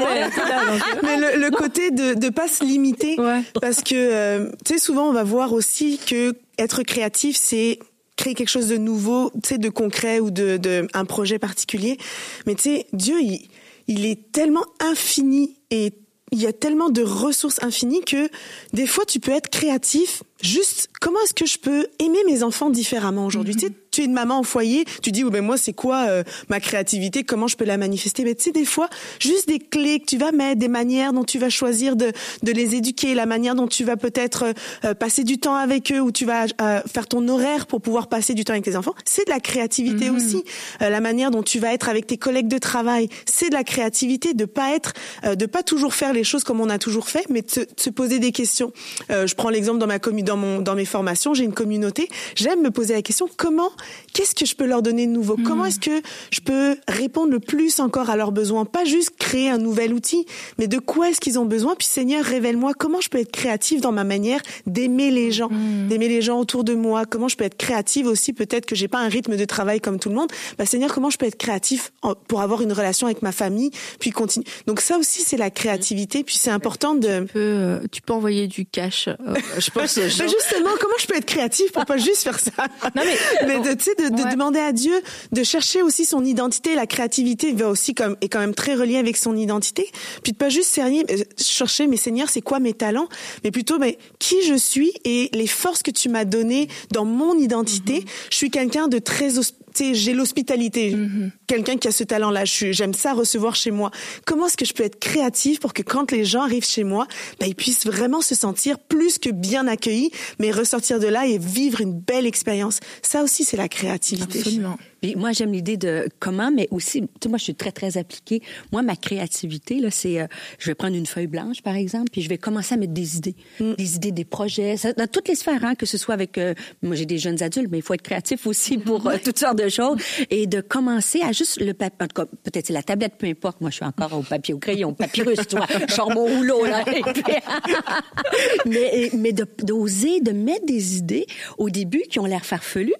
mais 1.03 1.17
le, 1.17 1.39
le, 1.39 1.51
côté 1.51 1.91
de 1.91 2.13
de 2.15 2.29
pas 2.29 2.47
se 2.47 2.63
limiter 2.63 3.17
parce 3.61 3.83
que 3.83 3.93
euh, 3.95 4.49
tu 4.65 4.73
sais 4.73 4.79
souvent 4.81 5.09
on 5.09 5.13
va 5.13 5.23
voir 5.23 5.53
aussi 5.53 5.99
que 6.05 6.35
être 6.57 6.83
créatif, 6.83 7.37
c'est 7.37 7.79
créer 8.17 8.33
quelque 8.33 8.49
chose 8.49 8.67
de 8.67 8.77
nouveau, 8.77 9.31
tu 9.41 9.49
sais, 9.49 9.57
de 9.57 9.69
concret 9.69 10.19
ou 10.19 10.29
de, 10.31 10.87
un 10.93 11.05
projet 11.05 11.39
particulier. 11.39 11.97
Mais 12.45 12.55
tu 12.55 12.63
sais, 12.63 12.87
Dieu, 12.93 13.19
il, 13.21 13.47
il 13.87 14.05
est 14.05 14.31
tellement 14.31 14.65
infini 14.79 15.57
et 15.71 15.93
il 16.31 16.41
y 16.41 16.47
a 16.47 16.53
tellement 16.53 16.89
de 16.89 17.03
ressources 17.03 17.61
infinies 17.61 18.01
que 18.01 18.29
des 18.73 18.87
fois 18.87 19.05
tu 19.05 19.19
peux 19.19 19.31
être 19.31 19.49
créatif 19.49 20.23
juste 20.41 20.89
comment 21.01 21.19
est-ce 21.23 21.33
que 21.33 21.45
je 21.45 21.57
peux 21.57 21.87
aimer 21.99 22.19
mes 22.25 22.43
enfants 22.43 22.69
différemment 22.69 23.25
aujourd'hui? 23.25 23.55
Tu 23.55 23.67
sais, 23.67 23.73
tu 23.91 24.01
es 24.01 24.05
une 24.05 24.13
maman 24.13 24.39
au 24.39 24.43
foyer, 24.43 24.85
tu 25.01 25.11
dis 25.11 25.23
oh 25.23 25.29
ben 25.29 25.43
moi 25.43 25.57
c'est 25.57 25.73
quoi 25.73 26.05
euh, 26.07 26.23
ma 26.47 26.59
créativité, 26.59 27.23
comment 27.23 27.47
je 27.47 27.57
peux 27.57 27.65
la 27.65 27.77
manifester? 27.77 28.23
Mais 28.23 28.35
tu 28.35 28.43
sais 28.43 28.51
des 28.51 28.65
fois 28.65 28.87
juste 29.19 29.47
des 29.47 29.59
clés 29.59 29.99
que 29.99 30.05
tu 30.05 30.17
vas 30.17 30.31
mettre, 30.31 30.59
des 30.59 30.69
manières 30.69 31.11
dont 31.11 31.25
tu 31.25 31.39
vas 31.39 31.49
choisir 31.49 31.95
de 31.95 32.13
de 32.43 32.51
les 32.51 32.75
éduquer, 32.75 33.13
la 33.13 33.25
manière 33.25 33.55
dont 33.55 33.67
tu 33.67 33.83
vas 33.83 33.97
peut-être 33.97 34.43
euh, 34.43 34.53
euh, 34.85 34.93
passer 34.93 35.23
du 35.23 35.39
temps 35.39 35.55
avec 35.55 35.91
eux 35.91 35.99
ou 35.99 36.11
tu 36.11 36.25
vas 36.25 36.45
faire 36.87 37.07
ton 37.07 37.27
horaire 37.27 37.65
pour 37.65 37.81
pouvoir 37.81 38.07
passer 38.07 38.33
du 38.33 38.45
temps 38.45 38.53
avec 38.53 38.63
tes 38.63 38.75
enfants, 38.75 38.93
c'est 39.05 39.25
de 39.25 39.31
la 39.31 39.39
créativité 39.39 40.09
mhm. 40.09 40.15
aussi. 40.15 40.43
la 40.79 41.01
manière 41.01 41.31
dont 41.31 41.43
tu 41.43 41.59
vas 41.59 41.73
être 41.73 41.89
avec 41.89 42.07
tes 42.07 42.17
collègues 42.17 42.47
de 42.47 42.57
travail, 42.57 43.09
c'est 43.25 43.49
de 43.49 43.55
la 43.55 43.63
créativité 43.63 44.33
de 44.33 44.45
pas 44.45 44.75
être 44.75 44.93
de 45.23 45.45
pas 45.45 45.63
toujours 45.63 45.93
faire 45.93 46.13
les 46.13 46.23
choses 46.23 46.43
comme 46.43 46.61
on 46.61 46.69
a 46.69 46.77
toujours 46.77 47.09
fait, 47.09 47.25
mais 47.29 47.41
de 47.41 47.49
se, 47.49 47.59
de 47.61 47.67
se 47.77 47.89
poser 47.89 48.19
des 48.19 48.31
questions. 48.31 48.71
je 49.09 49.33
prends 49.33 49.49
l'exemple 49.49 49.79
dans 49.79 49.87
ma 49.87 49.99
commune 49.99 50.25
dans 50.31 50.37
mon 50.37 50.61
dans 50.61 50.75
mes 50.75 50.85
formations, 50.85 51.33
j'ai 51.33 51.43
une 51.43 51.53
communauté, 51.53 52.07
j'aime 52.35 52.61
me 52.61 52.71
poser 52.71 52.93
la 52.93 53.01
question 53.01 53.27
comment 53.35 53.69
qu'est-ce 54.13 54.33
que 54.33 54.45
je 54.45 54.55
peux 54.55 54.65
leur 54.65 54.81
donner 54.81 55.07
de 55.07 55.11
nouveau? 55.11 55.35
Hmm. 55.35 55.43
Comment 55.43 55.65
est-ce 55.65 55.79
que 55.79 56.01
je 56.31 56.39
peux 56.39 56.77
répondre 56.87 57.31
le 57.31 57.41
plus 57.41 57.81
encore 57.81 58.09
à 58.09 58.15
leurs 58.15 58.31
besoins? 58.31 58.63
Pas 58.63 58.85
juste 58.85 59.11
créer 59.19 59.49
un 59.49 59.57
nouvel 59.57 59.93
outil, 59.93 60.25
mais 60.57 60.67
de 60.67 60.79
quoi 60.79 61.09
est-ce 61.09 61.19
qu'ils 61.19 61.37
ont 61.37 61.45
besoin? 61.45 61.75
Puis 61.75 61.87
Seigneur, 61.87 62.23
révèle-moi 62.23 62.73
comment 62.73 63.01
je 63.01 63.09
peux 63.09 63.19
être 63.19 63.31
créative 63.31 63.81
dans 63.81 63.91
ma 63.91 64.05
manière 64.05 64.39
d'aimer 64.67 65.11
les 65.11 65.31
gens, 65.31 65.49
hmm. 65.49 65.89
d'aimer 65.89 66.07
les 66.07 66.21
gens 66.21 66.39
autour 66.39 66.63
de 66.63 66.73
moi. 66.73 67.05
Comment 67.05 67.27
je 67.27 67.35
peux 67.35 67.43
être 67.43 67.57
créative 67.57 68.07
aussi 68.07 68.31
Peut-être 68.31 68.65
que 68.65 68.75
j'ai 68.75 68.87
pas 68.87 68.99
un 68.99 69.09
rythme 69.09 69.35
de 69.35 69.45
travail 69.45 69.81
comme 69.81 69.99
tout 69.99 70.09
le 70.09 70.15
monde. 70.15 70.31
Bah 70.57 70.65
Seigneur, 70.65 70.93
comment 70.93 71.09
je 71.09 71.17
peux 71.17 71.25
être 71.25 71.37
créatif 71.37 71.91
pour 72.29 72.41
avoir 72.41 72.61
une 72.61 72.71
relation 72.71 73.07
avec 73.07 73.21
ma 73.21 73.33
famille, 73.33 73.71
puis 73.99 74.11
continuer. 74.11 74.45
Donc 74.65 74.79
ça 74.79 74.97
aussi, 74.97 75.23
c'est 75.23 75.37
la 75.37 75.49
créativité. 75.49 76.23
Puis 76.23 76.37
c'est 76.37 76.51
important 76.51 76.95
de. 76.95 77.19
Tu 77.19 77.33
peux, 77.33 77.39
euh, 77.39 77.79
tu 77.91 78.01
peux 78.01 78.13
envoyer 78.13 78.47
du 78.47 78.65
cash. 78.65 79.09
Euh, 79.09 79.35
je 79.57 79.69
pense. 79.71 79.99
Justement, 80.27 80.71
comment 80.79 80.93
je 80.99 81.07
peux 81.07 81.15
être 81.15 81.25
créative 81.25 81.71
pour 81.71 81.85
pas 81.85 81.97
juste 81.97 82.23
faire 82.23 82.39
ça? 82.39 82.51
Non 82.95 83.03
mais, 83.05 83.17
mais 83.47 83.59
de, 83.59 83.73
tu 83.75 83.83
sais, 83.85 83.95
de, 83.95 84.09
de 84.09 84.31
demander 84.31 84.59
à 84.59 84.71
Dieu 84.71 84.93
de 85.31 85.43
chercher 85.43 85.81
aussi 85.81 86.05
son 86.05 86.23
identité. 86.25 86.75
La 86.75 86.87
créativité 86.87 87.53
va 87.53 87.69
aussi 87.69 87.93
comme 87.93 88.17
est 88.21 88.29
quand 88.29 88.39
même 88.39 88.55
très 88.55 88.75
reliée 88.75 88.97
avec 88.97 89.17
son 89.17 89.35
identité. 89.35 89.89
Puis 90.23 90.33
de 90.33 90.37
pas 90.37 90.49
juste 90.49 90.77
euh, 90.79 91.23
chercher, 91.37 91.87
mais 91.87 91.97
Seigneur, 91.97 92.29
c'est 92.29 92.41
quoi 92.41 92.59
mes 92.59 92.73
talents, 92.73 93.07
mais 93.43 93.51
plutôt, 93.51 93.79
mais 93.79 93.97
qui 94.19 94.41
je 94.43 94.55
suis 94.55 94.91
et 95.05 95.29
les 95.33 95.47
forces 95.47 95.83
que 95.83 95.91
tu 95.91 96.09
m'as 96.09 96.25
données 96.25 96.67
dans 96.91 97.05
mon 97.05 97.37
identité. 97.37 97.99
Mm-hmm. 97.99 98.27
Je 98.31 98.35
suis 98.35 98.49
quelqu'un 98.49 98.87
de 98.87 98.99
très 98.99 99.37
j'ai 99.77 100.13
l'hospitalité. 100.13 100.95
Mm-hmm. 100.95 101.31
Quelqu'un 101.47 101.77
qui 101.77 101.87
a 101.87 101.91
ce 101.91 102.03
talent-là, 102.03 102.45
j'aime 102.45 102.93
ça 102.93 103.13
recevoir 103.13 103.55
chez 103.55 103.71
moi. 103.71 103.91
Comment 104.25 104.47
est-ce 104.47 104.57
que 104.57 104.65
je 104.65 104.73
peux 104.73 104.83
être 104.83 104.99
créative 104.99 105.59
pour 105.59 105.73
que 105.73 105.81
quand 105.81 106.11
les 106.11 106.25
gens 106.25 106.41
arrivent 106.41 106.65
chez 106.65 106.83
moi, 106.83 107.07
ben, 107.39 107.47
ils 107.47 107.55
puissent 107.55 107.85
vraiment 107.85 108.21
se 108.21 108.35
sentir 108.35 108.79
plus 108.79 109.17
que 109.17 109.29
bien 109.29 109.67
accueillis, 109.67 110.11
mais 110.39 110.51
ressortir 110.51 110.99
de 110.99 111.07
là 111.07 111.25
et 111.25 111.37
vivre 111.37 111.81
une 111.81 111.93
belle 111.93 112.25
expérience? 112.25 112.79
Ça 113.01 113.23
aussi, 113.23 113.43
c'est 113.43 113.57
la 113.57 113.69
créativité. 113.69 114.39
Absolument. 114.39 114.77
Puis 115.01 115.15
moi, 115.15 115.31
j'aime 115.31 115.51
l'idée 115.51 115.77
de 115.77 116.07
comment, 116.19 116.51
mais 116.51 116.67
aussi, 116.69 117.01
tu 117.01 117.07
sais, 117.23 117.29
moi, 117.29 117.39
je 117.39 117.45
suis 117.45 117.55
très, 117.55 117.71
très 117.71 117.97
appliquée. 117.97 118.41
Moi, 118.71 118.83
ma 118.83 118.95
créativité, 118.95 119.79
là, 119.79 119.89
c'est, 119.89 120.21
euh, 120.21 120.27
je 120.59 120.67
vais 120.67 120.75
prendre 120.75 120.95
une 120.95 121.07
feuille 121.07 121.27
blanche, 121.27 121.63
par 121.63 121.75
exemple, 121.75 122.11
puis 122.11 122.21
je 122.21 122.29
vais 122.29 122.37
commencer 122.37 122.75
à 122.75 122.77
mettre 122.77 122.93
des 122.93 123.17
idées. 123.17 123.35
Mm. 123.59 123.73
Des 123.73 123.95
idées, 123.95 124.11
des 124.11 124.25
projets, 124.25 124.77
ça, 124.77 124.93
dans 124.93 125.07
toutes 125.07 125.27
les 125.27 125.33
sphères, 125.35 125.65
hein, 125.65 125.73
que 125.73 125.87
ce 125.87 125.97
soit 125.97 126.13
avec, 126.13 126.37
euh, 126.37 126.53
moi, 126.83 126.95
j'ai 126.95 127.07
des 127.07 127.17
jeunes 127.17 127.41
adultes, 127.41 127.69
mais 127.71 127.79
il 127.79 127.81
faut 127.81 127.95
être 127.95 128.03
créatif 128.03 128.45
aussi 128.45 128.77
pour 128.77 129.07
euh, 129.07 129.17
toutes 129.23 129.39
sortes 129.39 129.57
de 129.57 129.69
choses. 129.69 129.97
Et 130.29 130.45
de 130.45 130.61
commencer 130.61 131.21
à 131.21 131.31
juste 131.31 131.59
le 131.59 131.73
papier, 131.73 132.07
peut-être 132.43 132.67
c'est 132.67 132.73
la 132.73 132.83
tablette, 132.83 133.15
peu 133.17 133.25
importe. 133.25 133.59
Moi, 133.59 133.71
je 133.71 133.77
suis 133.77 133.85
encore 133.85 134.13
au 134.13 134.21
papier, 134.21 134.53
au 134.53 134.59
crayon, 134.59 134.93
papyrus, 134.93 135.39
tu 135.47 135.55
vois, 135.55 135.67
charbon 135.89 136.25
rouleau, 136.25 136.63
là. 136.65 136.85
mais, 138.67 139.09
mais 139.13 139.33
d'oser, 139.33 140.21
de, 140.21 140.31
mettre 140.31 140.65
des 140.67 140.97
idées 140.97 141.25
au 141.57 141.71
début 141.71 142.03
qui 142.09 142.19
ont 142.19 142.25
l'air 142.25 142.45
farfelues. 142.45 142.93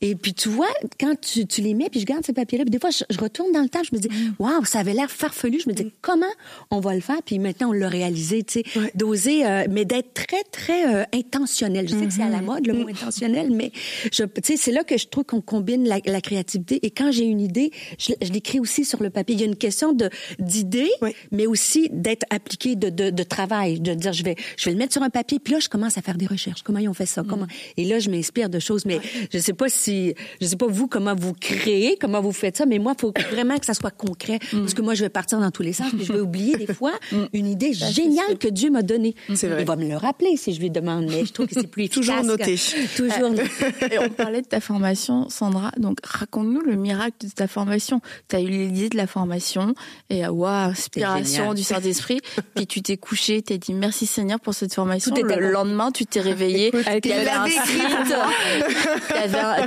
Et 0.00 0.14
puis, 0.14 0.34
tu 0.34 0.48
vois, 0.48 0.68
quand 1.00 1.20
tu, 1.20 1.47
tu 1.48 1.62
les 1.62 1.74
mets, 1.74 1.88
puis 1.90 2.00
je 2.00 2.06
garde 2.06 2.24
ces 2.24 2.32
papiers-là, 2.32 2.64
puis 2.64 2.70
des 2.70 2.78
fois, 2.78 2.90
je, 2.90 3.18
retourne 3.18 3.52
dans 3.52 3.62
le 3.62 3.68
temps, 3.68 3.82
je 3.82 3.94
me 3.94 4.00
dis, 4.00 4.08
mm. 4.08 4.34
waouh, 4.38 4.64
ça 4.64 4.80
avait 4.80 4.94
l'air 4.94 5.10
farfelu. 5.10 5.60
Je 5.60 5.68
me 5.68 5.74
dis, 5.74 5.84
mm. 5.84 5.90
comment 6.00 6.26
on 6.70 6.80
va 6.80 6.94
le 6.94 7.00
faire? 7.00 7.22
Puis 7.24 7.38
maintenant, 7.38 7.70
on 7.70 7.72
l'a 7.72 7.88
réalisé, 7.88 8.42
tu 8.42 8.62
sais, 8.62 8.92
d'oser, 8.94 9.46
euh, 9.46 9.66
mais 9.70 9.84
d'être 9.84 10.14
très, 10.14 10.42
très 10.52 10.94
euh, 10.94 11.04
intentionnel. 11.12 11.88
Je 11.88 11.96
sais 11.96 12.06
que 12.06 12.12
c'est 12.12 12.22
à 12.22 12.28
la 12.28 12.38
mm-hmm. 12.38 12.44
mode, 12.44 12.66
le 12.66 12.74
mot 12.74 12.88
intentionnel, 12.88 13.50
mais 13.50 13.72
je, 14.12 14.24
tu 14.24 14.40
sais, 14.44 14.56
c'est 14.56 14.72
là 14.72 14.84
que 14.84 14.96
je 14.98 15.06
trouve 15.06 15.24
qu'on 15.24 15.40
combine 15.40 15.86
la, 15.86 15.98
la, 16.04 16.20
créativité. 16.20 16.80
Et 16.82 16.90
quand 16.90 17.10
j'ai 17.10 17.24
une 17.24 17.40
idée, 17.40 17.72
je, 17.98 18.12
je 18.20 18.32
l'écris 18.32 18.60
aussi 18.60 18.84
sur 18.84 19.02
le 19.02 19.10
papier. 19.10 19.34
Il 19.34 19.40
y 19.40 19.44
a 19.44 19.46
une 19.46 19.56
question 19.56 19.92
de 19.92 20.10
d'idée, 20.38 20.90
mais 21.32 21.46
aussi 21.46 21.88
d'être 21.92 22.24
appliqué 22.30 22.76
de, 22.76 22.90
de, 22.90 23.10
de, 23.10 23.22
travail, 23.22 23.80
de 23.80 23.94
dire, 23.94 24.12
je 24.12 24.22
vais, 24.22 24.36
je 24.56 24.66
vais 24.66 24.72
le 24.72 24.78
mettre 24.78 24.92
sur 24.92 25.02
un 25.02 25.10
papier, 25.10 25.38
puis 25.38 25.54
là, 25.54 25.60
je 25.60 25.68
commence 25.68 25.98
à 25.98 26.02
faire 26.02 26.16
des 26.16 26.26
recherches. 26.26 26.62
Comment 26.62 26.78
ils 26.78 26.88
ont 26.88 26.94
fait 26.94 27.06
ça? 27.06 27.22
Comment? 27.28 27.46
Et 27.76 27.84
là, 27.84 27.98
je 27.98 28.10
m'inspire 28.10 28.48
de 28.48 28.58
choses, 28.58 28.84
mais 28.84 29.00
je 29.32 29.38
sais 29.38 29.52
pas 29.52 29.68
si, 29.68 30.14
je 30.40 30.46
sais 30.46 30.56
pas 30.56 30.66
vous 30.66 30.88
comment 30.88 31.14
vous 31.14 31.34
créez, 31.38 31.96
comment 32.00 32.20
vous 32.20 32.32
faites 32.32 32.56
ça, 32.56 32.66
mais 32.66 32.78
moi, 32.78 32.94
il 32.96 33.00
faut 33.00 33.12
vraiment 33.30 33.58
que 33.58 33.66
ça 33.66 33.74
soit 33.74 33.90
concret. 33.90 34.38
Mm. 34.52 34.60
Parce 34.60 34.74
que 34.74 34.82
moi, 34.82 34.94
je 34.94 35.02
vais 35.02 35.08
partir 35.08 35.40
dans 35.40 35.50
tous 35.50 35.62
les 35.62 35.72
sens, 35.72 35.90
puis 35.92 36.04
je 36.04 36.12
vais 36.12 36.20
oublier 36.20 36.56
des 36.56 36.72
fois 36.72 36.92
mm. 37.12 37.16
une 37.32 37.46
idée 37.46 37.72
ben, 37.78 37.92
géniale 37.92 38.38
que 38.38 38.48
Dieu 38.48 38.70
m'a 38.70 38.82
donnée. 38.82 39.14
Vrai. 39.28 39.60
Il 39.60 39.66
va 39.66 39.76
me 39.76 39.88
le 39.88 39.96
rappeler 39.96 40.36
si 40.36 40.52
je 40.52 40.60
lui 40.60 40.70
demande, 40.70 41.06
mais 41.06 41.24
je 41.24 41.32
trouve 41.32 41.46
que 41.46 41.54
c'est 41.54 41.66
plus 41.66 41.84
efficace. 41.84 42.06
Toujours 42.06 42.24
noté. 42.24 42.56
Toujours 42.96 43.30
noté. 43.30 43.50
Et 43.90 43.98
on 43.98 44.10
parlait 44.10 44.42
de 44.42 44.46
ta 44.46 44.60
formation, 44.60 45.28
Sandra. 45.28 45.72
Donc, 45.76 45.98
raconte-nous 46.04 46.60
le 46.60 46.76
miracle 46.76 47.26
de 47.26 47.30
ta 47.30 47.46
formation. 47.46 48.00
Tu 48.28 48.36
as 48.36 48.40
eu 48.40 48.48
l'idée 48.48 48.88
de 48.88 48.96
la 48.96 49.06
formation 49.06 49.74
et 50.10 50.26
waouh, 50.26 50.70
inspiration 50.70 51.54
du 51.54 51.62
Saint-Esprit. 51.62 52.20
puis 52.54 52.66
tu 52.66 52.82
t'es 52.82 52.96
couché, 52.96 53.36
tu 53.36 53.42
t'es 53.42 53.58
dit 53.58 53.74
merci 53.74 54.06
Seigneur 54.06 54.40
pour 54.40 54.54
cette 54.54 54.74
formation. 54.74 55.14
Tout 55.14 55.22
le 55.22 55.50
lendemain, 55.50 55.90
tu 55.90 56.06
t'es 56.06 56.20
réveillé. 56.20 56.72
Il 56.74 57.10
y 57.10 57.12
avait 57.12 57.30
un 57.30 57.46
site, 57.46 57.68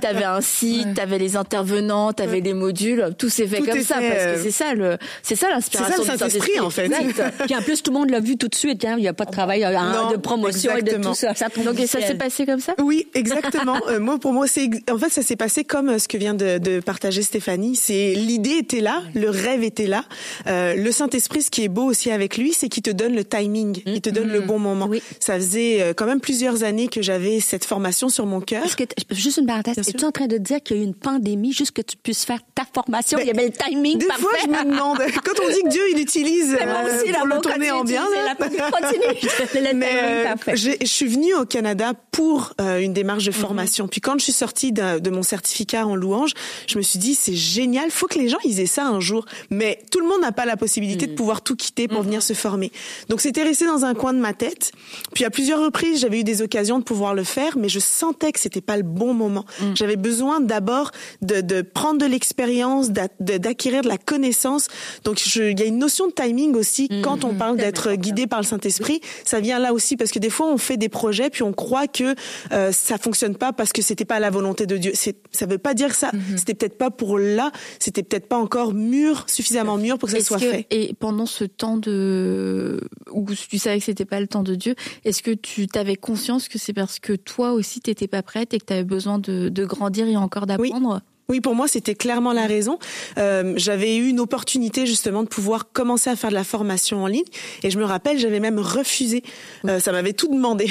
t'avais 0.01 0.23
un, 0.23 0.35
un 0.35 0.41
site, 0.41 0.93
t'avais 0.95 1.17
les 1.17 1.35
intervenants, 1.61 2.13
t'avais 2.13 2.41
les 2.41 2.53
modules. 2.53 3.13
Tout 3.17 3.29
s'est 3.29 3.47
fait 3.47 3.59
comme 3.59 3.81
ça 3.81 3.95
parce 3.95 4.05
que 4.05 4.29
euh, 4.29 4.43
c'est 4.43 4.51
ça 4.51 4.73
le, 4.73 4.97
c'est 5.23 5.35
ça 5.35 5.49
l'inspiration 5.49 6.03
du 6.03 6.09
Saint-Esprit 6.09 6.59
en 6.59 6.69
fait. 6.69 6.89
Puis 7.45 7.55
en 7.55 7.61
plus 7.61 7.81
tout 7.81 7.91
le 7.91 7.99
monde 7.99 8.09
l'a 8.09 8.19
vu 8.19 8.37
tout 8.37 8.47
de 8.47 8.55
suite. 8.55 8.83
Hein. 8.85 8.95
Il 8.97 9.01
n'y 9.01 9.07
a 9.07 9.13
pas 9.13 9.25
de 9.25 9.31
travail 9.31 9.61
de 9.61 10.17
promotion 10.17 10.75
et 10.75 10.81
de 10.81 10.95
tout 10.95 11.13
ça. 11.13 11.33
Donc 11.63 11.79
et 11.79 11.87
ça 11.87 12.01
s'est 12.01 12.15
passé 12.15 12.45
comme 12.45 12.59
ça? 12.59 12.73
Oui, 12.79 13.07
exactement. 13.13 13.77
euh, 13.87 13.99
moi 13.99 14.19
pour 14.19 14.33
moi 14.33 14.47
c'est 14.47 14.69
en 14.89 14.97
fait 14.97 15.09
ça 15.09 15.21
s'est 15.21 15.35
passé 15.35 15.63
comme 15.63 15.89
euh, 15.89 15.99
ce 15.99 16.07
que 16.07 16.17
vient 16.17 16.33
de, 16.33 16.57
de 16.57 16.79
partager 16.79 17.21
Stéphanie. 17.21 17.75
C'est 17.75 18.13
l'idée 18.13 18.57
était 18.57 18.81
là, 18.81 19.01
le 19.15 19.29
rêve 19.29 19.63
était 19.63 19.87
là. 19.87 20.05
Euh, 20.47 20.75
le 20.75 20.91
Saint-Esprit, 20.91 21.41
ce 21.41 21.51
qui 21.51 21.63
est 21.63 21.67
beau 21.67 21.83
aussi 21.83 22.11
avec 22.11 22.37
lui, 22.37 22.53
c'est 22.53 22.69
qu'il 22.69 22.83
te 22.83 22.91
donne 22.91 23.15
le 23.15 23.23
timing, 23.23 23.81
il 23.85 24.01
te 24.01 24.09
donne 24.09 24.29
le 24.29 24.41
mm-hmm. 24.41 24.45
bon 24.45 24.59
moment. 24.59 24.87
Oui. 24.87 25.01
Ça 25.19 25.35
faisait 25.35 25.81
euh, 25.81 25.93
quand 25.93 26.05
même 26.05 26.19
plusieurs 26.19 26.63
années 26.63 26.87
que 26.87 27.01
j'avais 27.01 27.39
cette 27.39 27.65
formation 27.65 28.09
sur 28.09 28.25
mon 28.25 28.41
cœur. 28.41 28.63
Juste 29.11 29.37
une 29.37 29.45
parenthèse, 29.45 29.77
es-tu 29.77 30.05
en 30.05 30.11
train 30.11 30.27
de 30.27 30.37
dire 30.37 30.61
qu'il 30.61 30.77
y 30.77 30.79
a 30.79 30.83
eu 30.83 30.85
une 30.85 30.95
pandémie 30.95 31.50
juste 31.53 31.71
que 31.71 31.81
tu 31.81 31.97
puisses 31.97 32.25
faire 32.25 32.39
ta 32.55 32.63
formation 32.71 33.17
ben, 33.17 33.23
Il 33.23 33.27
y 33.27 33.31
avait 33.31 33.47
le 33.47 33.53
timing 33.53 33.97
des 33.97 34.05
parfait. 34.05 34.21
fois, 34.21 34.31
je 34.43 34.47
me 34.47 34.63
demande 34.63 34.97
quand 35.23 35.43
on 35.43 35.49
dit 35.49 35.61
que 35.63 35.69
Dieu 35.69 35.81
il 35.93 35.99
utilise 35.99 36.53
euh, 36.59 37.13
pour 37.13 37.25
le 37.25 37.41
tourner 37.41 37.71
en 37.71 37.83
bien. 37.83 38.05
La 38.25 38.35
continue. 38.35 39.73
Mais 39.75 39.91
euh, 39.93 40.35
je 40.53 40.85
suis 40.85 41.07
venue 41.07 41.33
au 41.35 41.45
Canada 41.45 41.93
pour 42.11 42.53
euh, 42.59 42.79
une 42.79 42.93
démarche 42.93 43.25
de 43.25 43.31
mm-hmm. 43.31 43.35
formation. 43.35 43.87
Puis 43.87 44.01
quand 44.01 44.17
je 44.17 44.23
suis 44.23 44.33
sortie 44.33 44.71
de, 44.71 44.99
de, 44.99 45.09
mon 45.09 45.23
certificat 45.23 45.85
en 45.85 45.95
louange, 45.95 46.33
je 46.67 46.77
me 46.77 46.83
suis 46.83 46.99
dit 46.99 47.15
c'est 47.15 47.35
génial, 47.35 47.91
faut 47.91 48.07
que 48.07 48.19
les 48.19 48.29
gens 48.29 48.37
ils 48.43 48.59
aient 48.59 48.65
ça 48.65 48.85
un 48.85 48.99
jour. 48.99 49.25
Mais 49.49 49.79
tout 49.91 49.99
le 49.99 50.07
monde 50.07 50.21
n'a 50.21 50.31
pas 50.31 50.45
la 50.45 50.57
possibilité 50.57 51.07
de 51.07 51.13
mm. 51.13 51.15
pouvoir 51.15 51.41
tout 51.41 51.55
quitter 51.55 51.87
pour 51.87 52.01
mm-hmm. 52.01 52.05
venir 52.05 52.23
se 52.23 52.33
former. 52.33 52.71
Donc 53.09 53.21
c'était 53.21 53.43
resté 53.43 53.65
dans 53.65 53.85
un 53.85 53.93
coin 53.93 54.13
de 54.13 54.19
ma 54.19 54.33
tête. 54.33 54.71
Puis 55.13 55.25
à 55.25 55.29
plusieurs 55.29 55.59
reprises, 55.59 56.01
j'avais 56.01 56.19
eu 56.19 56.23
des 56.23 56.41
occasions 56.41 56.79
de 56.79 56.83
pouvoir 56.83 57.13
le 57.13 57.23
faire, 57.23 57.57
mais 57.57 57.69
je 57.69 57.79
sentais 57.79 58.31
que 58.31 58.39
c'était 58.39 58.61
pas 58.61 58.77
le 58.77 58.83
bon 58.83 59.13
moment. 59.13 59.45
J'avais 59.75 59.95
besoin 59.95 60.39
d'abord 60.39 60.91
de, 61.31 61.41
de, 61.41 61.61
prendre 61.61 61.99
de 61.99 62.05
l'expérience, 62.05 62.89
d'acquérir 62.89 63.81
de 63.81 63.87
la 63.87 63.97
connaissance. 63.97 64.67
Donc 65.03 65.25
il 65.35 65.59
y 65.59 65.63
a 65.63 65.65
une 65.65 65.77
notion 65.77 66.07
de 66.07 66.11
timing 66.11 66.55
aussi 66.55 66.87
mm-hmm. 66.87 67.01
quand 67.01 67.23
on 67.23 67.33
parle 67.33 67.57
d'être 67.57 67.93
guidé 67.93 68.27
par 68.27 68.39
le 68.39 68.45
Saint-Esprit. 68.45 69.01
Ça 69.23 69.39
vient 69.39 69.59
là 69.59 69.73
aussi 69.73 69.97
parce 69.97 70.11
que 70.11 70.19
des 70.19 70.29
fois 70.29 70.47
on 70.47 70.57
fait 70.57 70.77
des 70.77 70.89
projets 70.89 71.29
puis 71.29 71.43
on 71.43 71.53
croit 71.53 71.87
que 71.87 72.15
euh, 72.51 72.71
ça 72.71 72.97
fonctionne 72.97 73.35
pas 73.35 73.53
parce 73.53 73.71
que 73.71 73.81
c'était 73.81 74.05
pas 74.05 74.19
la 74.19 74.29
volonté 74.29 74.65
de 74.65 74.77
Dieu. 74.77 74.93
Ça 75.31 75.45
veut 75.45 75.57
pas 75.57 75.73
dire 75.73 75.93
ça. 75.93 76.09
Mm-hmm. 76.09 76.37
C'était 76.37 76.53
peut-être 76.53 76.77
pas 76.77 76.91
pour 76.91 77.17
là. 77.17 77.51
C'était 77.79 78.03
peut-être 78.03 78.27
pas 78.27 78.37
encore 78.37 78.73
mûr, 78.73 79.25
suffisamment 79.27 79.77
mûr 79.77 79.97
pour 79.97 80.09
que 80.09 80.17
ça 80.17 80.23
soit 80.23 80.39
fait. 80.39 80.67
Et 80.69 80.93
pendant 80.99 81.25
ce 81.25 81.45
temps 81.45 81.77
de 81.77 82.81
où 83.11 83.25
tu 83.33 83.57
savais 83.57 83.79
que 83.79 83.85
c'était 83.85 84.05
pas 84.05 84.19
le 84.19 84.27
temps 84.27 84.43
de 84.43 84.55
Dieu, 84.55 84.75
est-ce 85.05 85.23
que 85.23 85.31
tu 85.31 85.67
t'avais 85.67 85.95
conscience 85.95 86.47
que 86.47 86.59
c'est 86.59 86.73
parce 86.73 86.99
que 86.99 87.13
toi 87.13 87.53
aussi 87.53 87.79
t'étais 87.79 88.07
pas 88.07 88.21
prête 88.21 88.53
et 88.53 88.59
que 88.59 88.65
tu 88.65 88.73
avais 88.73 88.83
besoin 88.83 89.19
de, 89.19 89.49
de, 89.49 89.65
grandir 89.65 90.07
et 90.07 90.17
encore 90.17 90.45
d'apprendre? 90.45 90.95
oui. 90.95 91.01
Pour 91.41 91.55
moi, 91.55 91.67
c'était 91.67 91.95
clairement 91.95 92.33
la 92.33 92.47
raison. 92.47 92.79
Euh, 93.17 93.53
j'avais 93.55 93.95
eu 93.95 94.07
une 94.07 94.19
opportunité 94.19 94.85
justement 94.85 95.23
de 95.23 95.29
pouvoir 95.29 95.71
commencer 95.71 96.09
à 96.09 96.15
faire 96.15 96.29
de 96.29 96.35
la 96.35 96.43
formation 96.43 97.03
en 97.03 97.07
ligne, 97.07 97.23
et 97.63 97.69
je 97.69 97.77
me 97.77 97.85
rappelle, 97.85 98.17
j'avais 98.17 98.39
même 98.39 98.59
refusé. 98.59 99.23
Euh, 99.65 99.79
ça 99.79 99.91
m'avait 99.91 100.13
tout 100.13 100.27
demandé. 100.27 100.69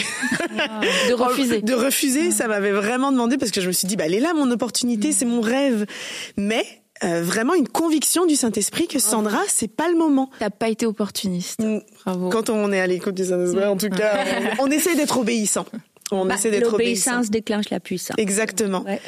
Ah, 0.59 0.81
de 1.09 1.15
refuser. 1.15 1.63
de 1.63 1.75
refuser, 1.75 2.31
ça 2.31 2.49
m'avait 2.49 2.73
vraiment 2.73 3.13
demandé 3.13 3.39
parce 3.39 3.51
que 3.51 3.61
je 3.61 3.69
me 3.69 3.73
suis 3.73 3.89
dit, 3.89 3.97
bah, 3.97 4.05
elle 4.07 4.15
est 4.15 4.21
là 4.21 4.35
mon 4.35 4.51
opportunité, 4.51 5.09
mm. 5.09 5.13
c'est 5.13 5.25
mon 5.25 5.41
rêve. 5.41 5.87
Mais 6.37 6.65
euh, 7.03 7.23
vraiment 7.23 7.55
une 7.55 7.69
conviction 7.69 8.27
du 8.27 8.37
Saint-Esprit 8.37 8.87
que 8.87 8.99
Sandra, 8.99 9.41
c'est 9.49 9.75
pas 9.75 9.89
le 9.89 9.97
moment. 9.97 10.31
T'as 10.39 10.51
pas 10.51 10.69
été 10.69 10.85
opportuniste. 10.87 11.61
Mm. 11.61 11.81
Bravo. 12.05 12.29
Quand 12.29 12.51
on 12.51 12.73
est 12.73 12.81
à 12.81 12.87
l'écoute 12.87 13.15
du 13.15 13.25
Saint-Esprit, 13.25 13.65
en 13.65 13.77
tout 13.77 13.89
cas, 13.89 14.25
on, 14.59 14.65
on 14.65 14.71
essaie 14.71 14.95
d'être 14.97 15.19
obéissant. 15.19 15.65
On 16.11 16.27
bah, 16.27 16.35
essaie 16.35 16.51
d'être 16.51 16.73
L'obéissance 16.73 17.31
déclenche 17.31 17.70
la 17.70 17.81
puissance. 17.81 18.16
Exactement. 18.18 18.83
Ouais, 18.83 19.01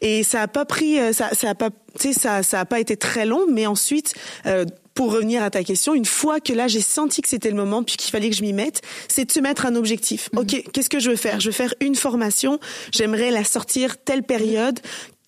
et 0.00 0.22
ça 0.22 0.42
a 0.42 0.48
pas 0.48 0.64
pris, 0.64 0.98
euh, 0.98 1.12
ça, 1.12 1.30
ça 1.32 1.50
a 1.50 1.54
pas, 1.54 1.70
tu 1.70 2.12
sais, 2.12 2.12
ça, 2.12 2.42
ça 2.42 2.60
a 2.60 2.64
pas 2.64 2.80
été 2.80 2.96
très 2.96 3.26
long, 3.26 3.46
mais 3.50 3.66
ensuite. 3.66 4.14
Euh, 4.46 4.64
pour 4.94 5.12
revenir 5.12 5.42
à 5.42 5.50
ta 5.50 5.64
question, 5.64 5.94
une 5.94 6.04
fois 6.04 6.38
que 6.38 6.52
là 6.52 6.68
j'ai 6.68 6.80
senti 6.80 7.20
que 7.20 7.28
c'était 7.28 7.50
le 7.50 7.56
moment, 7.56 7.82
puis 7.82 7.96
qu'il 7.96 8.12
fallait 8.12 8.30
que 8.30 8.36
je 8.36 8.42
m'y 8.42 8.52
mette, 8.52 8.80
c'est 9.08 9.24
de 9.24 9.32
se 9.32 9.40
mettre 9.40 9.66
un 9.66 9.74
objectif. 9.74 10.30
Mhm. 10.32 10.38
Ok, 10.38 10.70
qu'est-ce 10.72 10.88
que 10.88 11.00
je 11.00 11.10
veux 11.10 11.16
faire? 11.16 11.40
Je 11.40 11.46
veux 11.46 11.52
faire 11.52 11.74
une 11.80 11.96
formation. 11.96 12.60
J'aimerais 12.92 13.30
la 13.30 13.44
sortir 13.44 13.96
telle 13.98 14.22
période. 14.22 14.78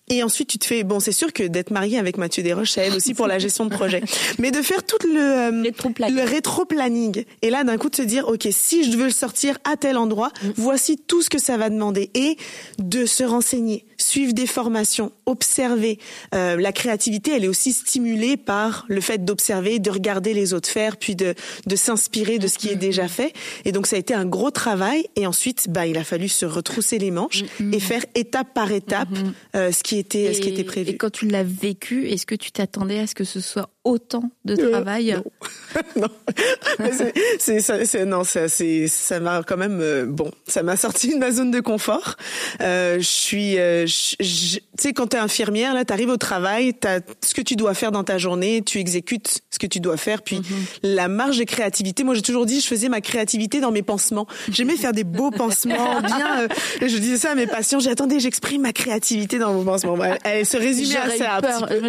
Et 0.09 0.23
ensuite, 0.23 0.47
tu 0.47 0.57
te 0.57 0.65
fais, 0.65 0.83
bon, 0.83 1.01
c'est 1.01 1.11
sûr 1.11 1.33
que 1.33 1.43
d'être 1.43 1.69
marié 1.69 1.99
avec 1.99 2.17
Mathieu 2.17 2.41
Desroches, 2.41 2.71
ça 2.71 2.85
aide 2.85 2.95
aussi 2.95 3.13
pour 3.13 3.27
la 3.27 3.39
gestion 3.39 3.65
de 3.65 3.69
projet. 3.73 4.01
Mais 4.39 4.51
de 4.51 4.61
faire 4.61 4.83
tout 4.83 4.97
le, 5.05 5.19
euh, 5.19 5.51
le 5.51 6.23
rétro-planning. 6.23 7.25
Et 7.41 7.49
là, 7.49 7.65
d'un 7.65 7.77
coup, 7.77 7.89
de 7.89 7.95
se 7.95 8.03
dire, 8.03 8.27
OK, 8.29 8.47
si 8.51 8.89
je 8.89 8.97
veux 8.97 9.05
le 9.05 9.11
sortir 9.11 9.57
à 9.65 9.75
tel 9.75 9.97
endroit, 9.97 10.31
mm. 10.43 10.49
voici 10.55 10.97
tout 10.97 11.21
ce 11.21 11.29
que 11.29 11.39
ça 11.39 11.57
va 11.57 11.69
demander. 11.69 12.09
Et 12.13 12.37
de 12.79 13.05
se 13.05 13.25
renseigner, 13.25 13.85
suivre 13.97 14.33
des 14.33 14.47
formations, 14.47 15.11
observer. 15.25 15.99
Euh, 16.33 16.55
la 16.59 16.71
créativité, 16.71 17.31
elle 17.35 17.43
est 17.43 17.49
aussi 17.49 17.73
stimulée 17.73 18.37
par 18.37 18.85
le 18.87 19.01
fait 19.01 19.25
d'observer, 19.25 19.79
de 19.79 19.89
regarder 19.89 20.33
les 20.33 20.53
autres 20.53 20.69
faire, 20.69 20.97
puis 20.97 21.15
de, 21.15 21.33
de 21.65 21.75
s'inspirer 21.75 22.39
de 22.39 22.47
ce 22.47 22.57
qui 22.57 22.69
est 22.69 22.75
déjà 22.75 23.07
fait. 23.07 23.33
Et 23.65 23.71
donc, 23.71 23.87
ça 23.87 23.95
a 23.95 23.99
été 23.99 24.13
un 24.13 24.25
gros 24.25 24.51
travail. 24.51 25.07
Et 25.15 25.25
ensuite, 25.25 25.69
bah, 25.69 25.87
il 25.87 25.97
a 25.97 26.03
fallu 26.03 26.29
se 26.29 26.45
retrousser 26.45 26.99
les 26.99 27.11
manches 27.11 27.43
mm, 27.59 27.65
mm. 27.65 27.73
et 27.73 27.79
faire 27.79 28.05
étape 28.15 28.53
par 28.53 28.71
étape 28.71 29.09
mm-hmm. 29.09 29.33
euh, 29.55 29.71
ce 29.71 29.83
qui 29.83 29.97
était, 29.97 30.33
ce 30.33 30.41
qui 30.41 30.49
était 30.49 30.63
prévu. 30.63 30.91
Et 30.91 30.97
quand 30.97 31.11
tu 31.11 31.27
l'as 31.27 31.43
vécu, 31.43 32.07
est-ce 32.09 32.25
que 32.25 32.35
tu 32.35 32.51
t'attendais 32.51 32.99
à 32.99 33.07
ce 33.07 33.15
que 33.15 33.23
ce 33.23 33.39
soit 33.39 33.69
autant 33.87 34.29
de 34.43 34.53
euh, 34.53 34.69
travail 34.69 35.15
Non, 35.95 36.07
c'est, 37.39 38.05
non, 38.05 38.23
ça, 38.23 38.49
c'est, 38.49 38.87
ça 38.87 39.19
m'a 39.19 39.43
quand 39.43 39.57
même, 39.57 39.79
euh, 39.81 40.05
bon, 40.05 40.29
ça 40.45 40.61
m'a 40.61 40.75
sorti 40.75 41.13
de 41.13 41.17
ma 41.17 41.31
zone 41.31 41.51
de 41.51 41.59
confort. 41.61 42.15
Euh, 42.61 42.97
je 42.99 43.05
suis, 43.05 43.57
euh, 43.57 43.85
tu 43.85 44.59
sais, 44.77 44.93
quand 44.93 45.07
t'es 45.07 45.17
infirmière, 45.17 45.73
là, 45.73 45.85
t'arrives 45.85 46.09
au 46.09 46.17
travail, 46.17 46.73
t'as 46.73 46.99
ce 47.25 47.33
que 47.33 47.41
tu 47.41 47.55
dois 47.55 47.73
faire 47.73 47.91
dans 47.91 48.03
ta 48.03 48.17
journée, 48.17 48.61
tu 48.61 48.79
exécutes 48.79 49.41
ce 49.49 49.59
que 49.59 49.67
tu 49.67 49.79
dois 49.79 49.97
faire, 49.97 50.21
puis 50.21 50.39
mm-hmm. 50.39 50.77
la 50.83 51.07
marge 51.07 51.37
de 51.37 51.45
créativité. 51.45 52.03
Moi, 52.03 52.13
j'ai 52.15 52.21
toujours 52.21 52.45
dit, 52.45 52.59
je 52.59 52.67
faisais 52.67 52.89
ma 52.89 53.01
créativité 53.01 53.61
dans 53.61 53.71
mes 53.71 53.83
pansements. 53.83 54.27
J'aimais 54.51 54.75
faire 54.75 54.93
des 54.93 55.05
beaux 55.05 55.31
pansements, 55.31 56.01
bien. 56.05 56.47
je 56.81 56.97
disais 56.97 57.17
ça 57.17 57.31
à 57.31 57.35
mes 57.35 57.47
patients. 57.47 57.79
J'attendais, 57.79 58.19
j'exprime 58.19 58.63
ma 58.63 58.73
créativité 58.73 59.39
dans 59.39 59.53
mon 59.53 59.63
pansement. 59.63 59.97
Elle, 60.03 60.17
elle 60.23 60.45
se 60.45 60.57
résumait 60.57 60.97
à 60.97 61.17
ça. 61.17 61.39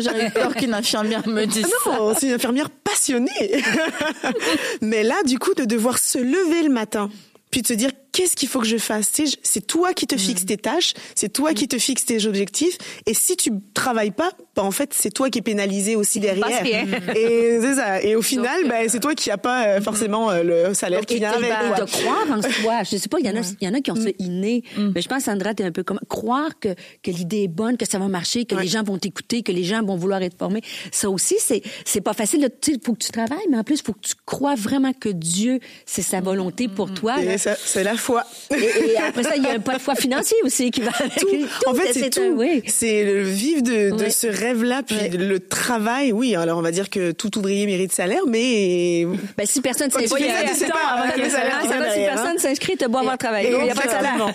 J'aurais 0.01 0.31
peur 0.31 0.55
qu'une 0.55 0.75
infirmière 0.75 1.27
me 1.27 1.45
dise 1.47 1.67
ah 1.87 1.88
ça. 1.91 2.15
c'est 2.19 2.27
une 2.27 2.33
infirmière 2.33 2.71
passionnée. 2.71 3.63
Mais 4.81 5.03
là, 5.03 5.17
du 5.25 5.39
coup, 5.39 5.55
de 5.55 5.65
devoir 5.65 5.99
se 5.99 6.19
lever 6.19 6.63
le 6.63 6.73
matin, 6.73 7.11
puis 7.51 7.63
de 7.63 7.67
se 7.67 7.75
dire 7.75 7.91
qu'est-ce 8.19 8.35
qu'il 8.35 8.49
faut 8.49 8.59
que 8.59 8.67
je 8.67 8.79
fasse? 8.79 9.13
C'est 9.45 9.65
toi 9.65 9.95
qui 9.95 10.09
te 10.09 10.17
mm. 10.17 10.19
fixes 10.19 10.45
tes 10.45 10.57
tâches, 10.57 10.95
c'est 11.15 11.33
toi 11.33 11.55
qui 11.55 11.65
mm. 11.67 11.69
te 11.69 11.79
fixes 11.79 12.05
tes 12.05 12.27
objectifs. 12.27 12.77
Et 13.07 13.15
si 13.15 13.37
tu 13.37 13.53
travailles 13.75 14.11
pas, 14.11 14.33
bah, 14.57 14.65
en 14.65 14.73
fait, 14.73 14.93
c'est 14.93 15.13
toi 15.13 15.31
qui 15.31 15.39
es 15.39 15.43
pénalisé 15.43 15.95
aussi 15.95 16.19
derrière. 16.19 16.67
Et 17.15 17.59
c'est 17.61 17.75
ça. 17.75 18.03
Et 18.03 18.17
au 18.17 18.23
final, 18.23 18.67
bah, 18.69 18.89
c'est 18.89 18.99
toi 18.99 19.15
qui 19.15 19.31
a 19.31 19.39
pas 19.39 19.67
euh, 19.67 19.81
forcément 19.81 20.33
euh, 20.33 20.43
le 20.43 20.75
salaire 20.75 21.07
qui 21.07 21.19
vient 21.19 21.31
avec. 21.31 21.49
Et 21.49 21.81
de 21.81 21.87
croire 21.87 22.27
en 22.29 22.43
soi. 22.63 22.83
Je 22.83 22.97
sais 22.97 23.09
pas, 23.09 23.19
il 23.21 23.27
y 23.27 23.31
en 23.31 23.37
a, 23.37 23.45
il 23.61 23.69
y 23.69 23.71
en 23.71 23.75
a 23.75 23.81
qui 23.81 23.93
ont 23.93 23.95
ce 23.95 24.09
inné. 24.19 24.65
Mais 24.77 25.01
je 25.01 25.09
pense, 25.09 25.25
Sandra, 25.25 25.55
t'es 25.55 25.63
un 25.63 25.71
peu 25.71 25.85
comme 25.85 26.01
croire 26.09 26.59
que 26.59 26.71
que 27.05 27.13
l'idée 27.13 27.45
est 27.45 27.49
bonne, 27.49 27.77
que 27.77 27.89
ça 27.89 28.01
va 28.01 28.09
marcher, 28.09 28.47
que 28.47 28.57
les 28.57 28.67
gens 28.67 28.83
vont 28.83 28.99
t'écouter, 28.99 29.45
que 29.45 29.53
les 29.53 29.63
gens 29.63 29.85
vont 29.85 29.97
vouloir 29.97 30.23
être 30.23 30.37
formés. 30.37 30.63
Ça 30.91 31.09
aussi, 31.09 31.37
c'est 31.39 31.63
c'est 31.85 32.01
pas 32.01 32.15
facile. 32.15 32.51
Il 32.67 32.81
faut 32.85 32.95
que 32.95 33.05
tu 33.05 33.13
travailles, 33.13 33.47
mais 33.49 33.59
en 33.59 33.63
plus, 33.63 33.77
il 33.77 33.85
faut 33.85 33.93
que 33.93 34.07
tu 34.09 34.15
crois 34.27 34.57
vraiment 34.57 34.93
que 34.93 35.09
Dieu, 35.09 35.61
c'est 35.87 36.03
sa 36.03 36.21
volonté 36.21 36.67
pour 36.67 36.93
toi. 36.93 37.15
C'est 37.37 37.85
la 37.85 37.95
foi. 37.95 38.08
Et, 38.51 38.97
après 38.97 39.23
ça, 39.23 39.37
il 39.37 39.43
y 39.43 39.47
a 39.47 39.53
un 39.53 39.61
pas 39.61 39.75
de 39.75 39.81
foi 39.81 39.95
financier 39.95 40.37
aussi 40.45 40.71
qui 40.71 40.81
va 40.81 40.91
avec 40.99 41.15
tout. 41.17 41.29
En 41.67 41.75
fait, 41.75 41.93
c'est 41.93 42.11
tout. 42.11 42.43
C'est 42.67 43.05
le 43.05 43.23
vivre 43.23 43.63
de, 43.63 43.97
de 43.97 44.09
ce 44.11 44.27
rêve-là, 44.27 44.83
puis 44.83 44.97
le 45.11 45.41
travail. 45.41 46.13
Oui, 46.13 46.35
alors 46.35 46.59
on 46.59 46.63
va 46.63 46.71
dire 46.71 46.91
que 46.91 47.13
tout 47.13 47.37
ouvrier 47.39 47.67
mérite 47.67 47.93
salaire, 47.93 48.23
mais 48.27 49.07
ben, 49.37 49.47
si 49.47 49.61
personne 49.61 49.91
s'inscrit, 49.91 50.25
si 50.25 52.01
personne 52.05 52.39
s'inscrit, 52.39 52.77
tu 52.77 52.89
dois 52.89 53.01
avoir 53.01 53.19
travail. 53.19 53.49
Il 53.51 53.63
n'y 53.63 53.71
a 53.71 53.75
pas 53.75 53.87
de 53.87 53.91
salaire. 53.91 54.33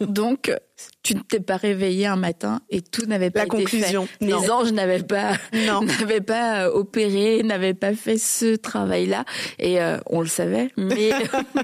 Donc, 0.00 0.50
tu 1.02 1.14
ne 1.14 1.20
t'es 1.20 1.40
pas 1.40 1.56
réveillé 1.56 2.06
un 2.06 2.16
matin 2.16 2.60
et 2.68 2.82
tout 2.82 3.06
n'avait 3.06 3.30
pas 3.30 3.40
la 3.40 3.44
été 3.46 3.56
conclusion. 3.56 4.06
fait. 4.06 4.26
Les 4.26 4.50
anges 4.50 4.72
n'avaient 4.72 5.02
pas, 5.02 5.32
n'avaient 5.52 6.20
pas 6.20 6.64
euh, 6.64 6.72
opéré, 6.72 7.42
n'avaient 7.44 7.74
pas 7.74 7.94
fait 7.94 8.18
ce 8.18 8.56
travail-là. 8.56 9.24
Et 9.58 9.80
euh, 9.80 9.98
on 10.06 10.20
le 10.20 10.26
savait, 10.26 10.70
mais 10.76 11.10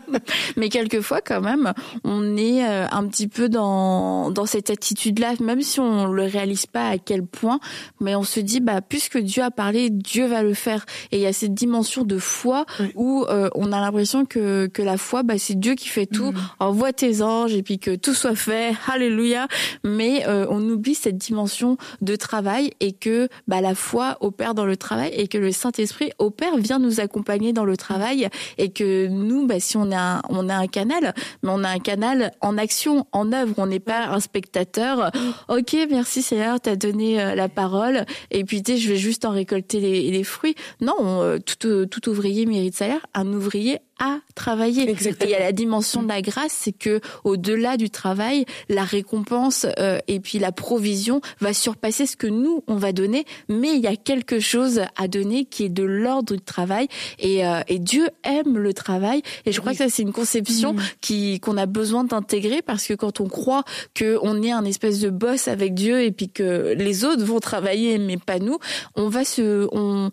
mais 0.57 0.69
quelquefois 0.69 1.21
quand 1.21 1.41
même, 1.41 1.73
on 2.05 2.37
est 2.37 2.65
euh, 2.65 2.87
un 2.91 3.07
petit 3.09 3.27
peu 3.27 3.49
dans 3.49 4.31
dans 4.31 4.47
cette 4.47 4.71
attitude-là, 4.71 5.35
même 5.41 5.61
si 5.61 5.81
on 5.81 6.07
le 6.07 6.25
réalise 6.25 6.67
pas 6.67 6.89
à 6.89 6.99
quel 6.99 7.27
point, 7.27 7.59
mais 8.01 8.15
on 8.15 8.23
se 8.23 8.41
dit 8.41 8.61
bah 8.61 8.81
puisque 8.81 9.19
Dieu 9.19 9.43
a 9.43 9.51
parlé, 9.51 9.91
Dieu 9.91 10.27
va 10.27 10.43
le 10.43 10.55
faire. 10.55 10.87
Et 11.11 11.17
il 11.17 11.23
y 11.23 11.27
a 11.27 11.33
cette 11.33 11.55
dimension 11.55 12.05
de 12.05 12.19
foi 12.19 12.65
où 12.95 13.27
on 13.29 13.73
a 13.73 13.81
l'impression 13.81 14.25
que 14.25 14.69
que 14.69 14.83
la 14.83 14.97
foi, 14.97 15.23
bah 15.25 15.35
c'est 15.37 15.59
Dieu 15.59 15.75
qui 15.75 15.89
fait 15.89 16.07
tout. 16.07 16.31
Mm. 16.31 16.37
Envoie 16.61 16.93
tes 16.93 17.23
anges 17.23 17.55
et 17.55 17.63
puis 17.63 17.79
que 17.79 17.97
tout 17.97 18.15
soit 18.15 18.37
fait. 18.37 18.73
Alléluia. 19.03 19.49
Mais 19.85 20.27
euh, 20.29 20.47
on 20.49 20.63
oublie 20.69 20.95
cette 20.95 21.17
dimension 21.17 21.77
de 22.01 22.15
travail 22.15 22.71
et 22.81 22.93
que 22.93 23.29
bah, 23.49 23.61
la 23.61 23.75
foi 23.75 24.17
opère 24.21 24.55
dans 24.55 24.65
le 24.65 24.77
travail 24.77 25.11
et 25.15 25.27
que 25.27 25.39
le 25.39 25.51
Saint-Esprit 25.51 26.13
opère, 26.19 26.57
vient 26.57 26.79
nous 26.79 27.01
accompagner 27.01 27.53
dans 27.53 27.65
le 27.65 27.77
travail 27.77 28.29
et 28.59 28.71
que 28.71 29.09
nous, 29.09 29.47
bah, 29.47 29.59
si 29.59 29.77
on 29.77 29.91
a 29.91 30.23
un, 30.29 30.67
canal, 30.69 31.15
mais 31.43 31.51
on 31.53 31.65
a 31.65 31.69
un 31.69 31.79
canal 31.79 32.33
en 32.41 32.57
action, 32.59 33.07
en 33.13 33.33
œuvre. 33.33 33.55
On 33.59 33.67
n'est 33.67 33.81
pas 33.81 34.07
un 34.07 34.21
spectateur. 34.21 35.11
Ok, 35.49 35.77
merci 35.91 36.23
Seigneur, 36.23 36.61
t'as 36.61 36.77
donné 36.77 37.21
euh, 37.21 37.35
la 37.35 37.49
parole 37.49 38.05
et 38.31 38.45
puis 38.45 38.63
tu 38.63 38.77
je 38.77 38.89
vais 38.89 38.97
juste 38.97 39.25
en 39.25 39.31
récolter 39.31 39.81
les, 39.81 40.25
fruits. 40.25 40.55
Non, 40.81 40.95
euh, 41.01 41.39
tout, 41.39 41.87
tout 41.87 42.09
ouvrier 42.09 42.47
mérite 42.47 42.77
salaire. 42.77 43.05
Un 43.15 43.27
ouvrier 43.33 43.81
à 44.03 44.19
travailler. 44.35 44.91
Exactement. 44.91 45.31
Et 45.31 45.33
il 45.33 45.33
y 45.33 45.37
a 45.37 45.41
la 45.41 45.53
dimension 45.53 46.03
de 46.03 46.09
la 46.09 46.23
grâce, 46.23 46.53
c'est 46.53 46.73
que 46.73 47.01
au-delà 47.23 47.77
du 47.77 47.89
travail, 47.89 48.45
la 48.69 48.83
récompense 48.83 49.65
euh, 49.79 49.99
et 50.09 50.19
puis 50.19 50.41
la 50.41 50.51
provision 50.51 51.21
va 51.41 51.55
surpasser 51.55 52.07
ce 52.07 52.17
que 52.17 52.27
nous 52.27 52.65
on 52.67 52.75
va 52.75 52.93
donner, 52.93 53.25
mais 53.49 53.75
il 53.77 53.81
y 53.81 53.87
a 53.87 53.95
quelque 53.95 54.41
chose 54.41 54.83
à 54.97 55.07
donner 55.07 55.45
qui 55.45 55.65
est 55.65 55.69
de 55.69 55.85
l'ordre 55.85 56.35
du 56.35 56.41
travail 56.41 56.89
et, 57.21 57.47
euh, 57.47 57.61
et 57.69 57.79
Dieu 57.79 58.09
aime 58.25 58.59
le 58.59 58.75
travail 58.75 59.23
et 59.47 59.53
je 59.53 59.61
crois 59.61 59.71
que 59.71 59.79
ça 59.79 59.89
c'est 59.89 60.03
une 60.03 60.13
conception 60.13 60.73
mm. 60.75 60.81
qui 61.01 61.39
qu'on 61.39 61.57
a 61.57 61.67
besoin 61.67 62.03
d'intégrer 62.03 62.61
parce 62.61 62.87
que 62.87 62.95
quand 62.95 63.21
on 63.21 63.29
croit 63.29 63.63
que 63.95 64.19
on 64.23 64.43
est 64.43 64.51
un 64.51 64.65
espèce 64.65 64.99
de 64.99 65.11
boss 65.11 65.47
avec 65.47 65.75
Dieu 65.75 66.03
et 66.03 66.11
puis 66.11 66.29
que 66.29 66.75
les 66.77 67.05
autres 67.05 67.25
vont 67.25 67.39
travailler 67.39 67.99
mais 67.99 68.17
pas 68.17 68.41
nous, 68.41 68.59
on 68.97 69.09
va 69.09 69.25
se 69.25 69.69
on, 69.71 70.11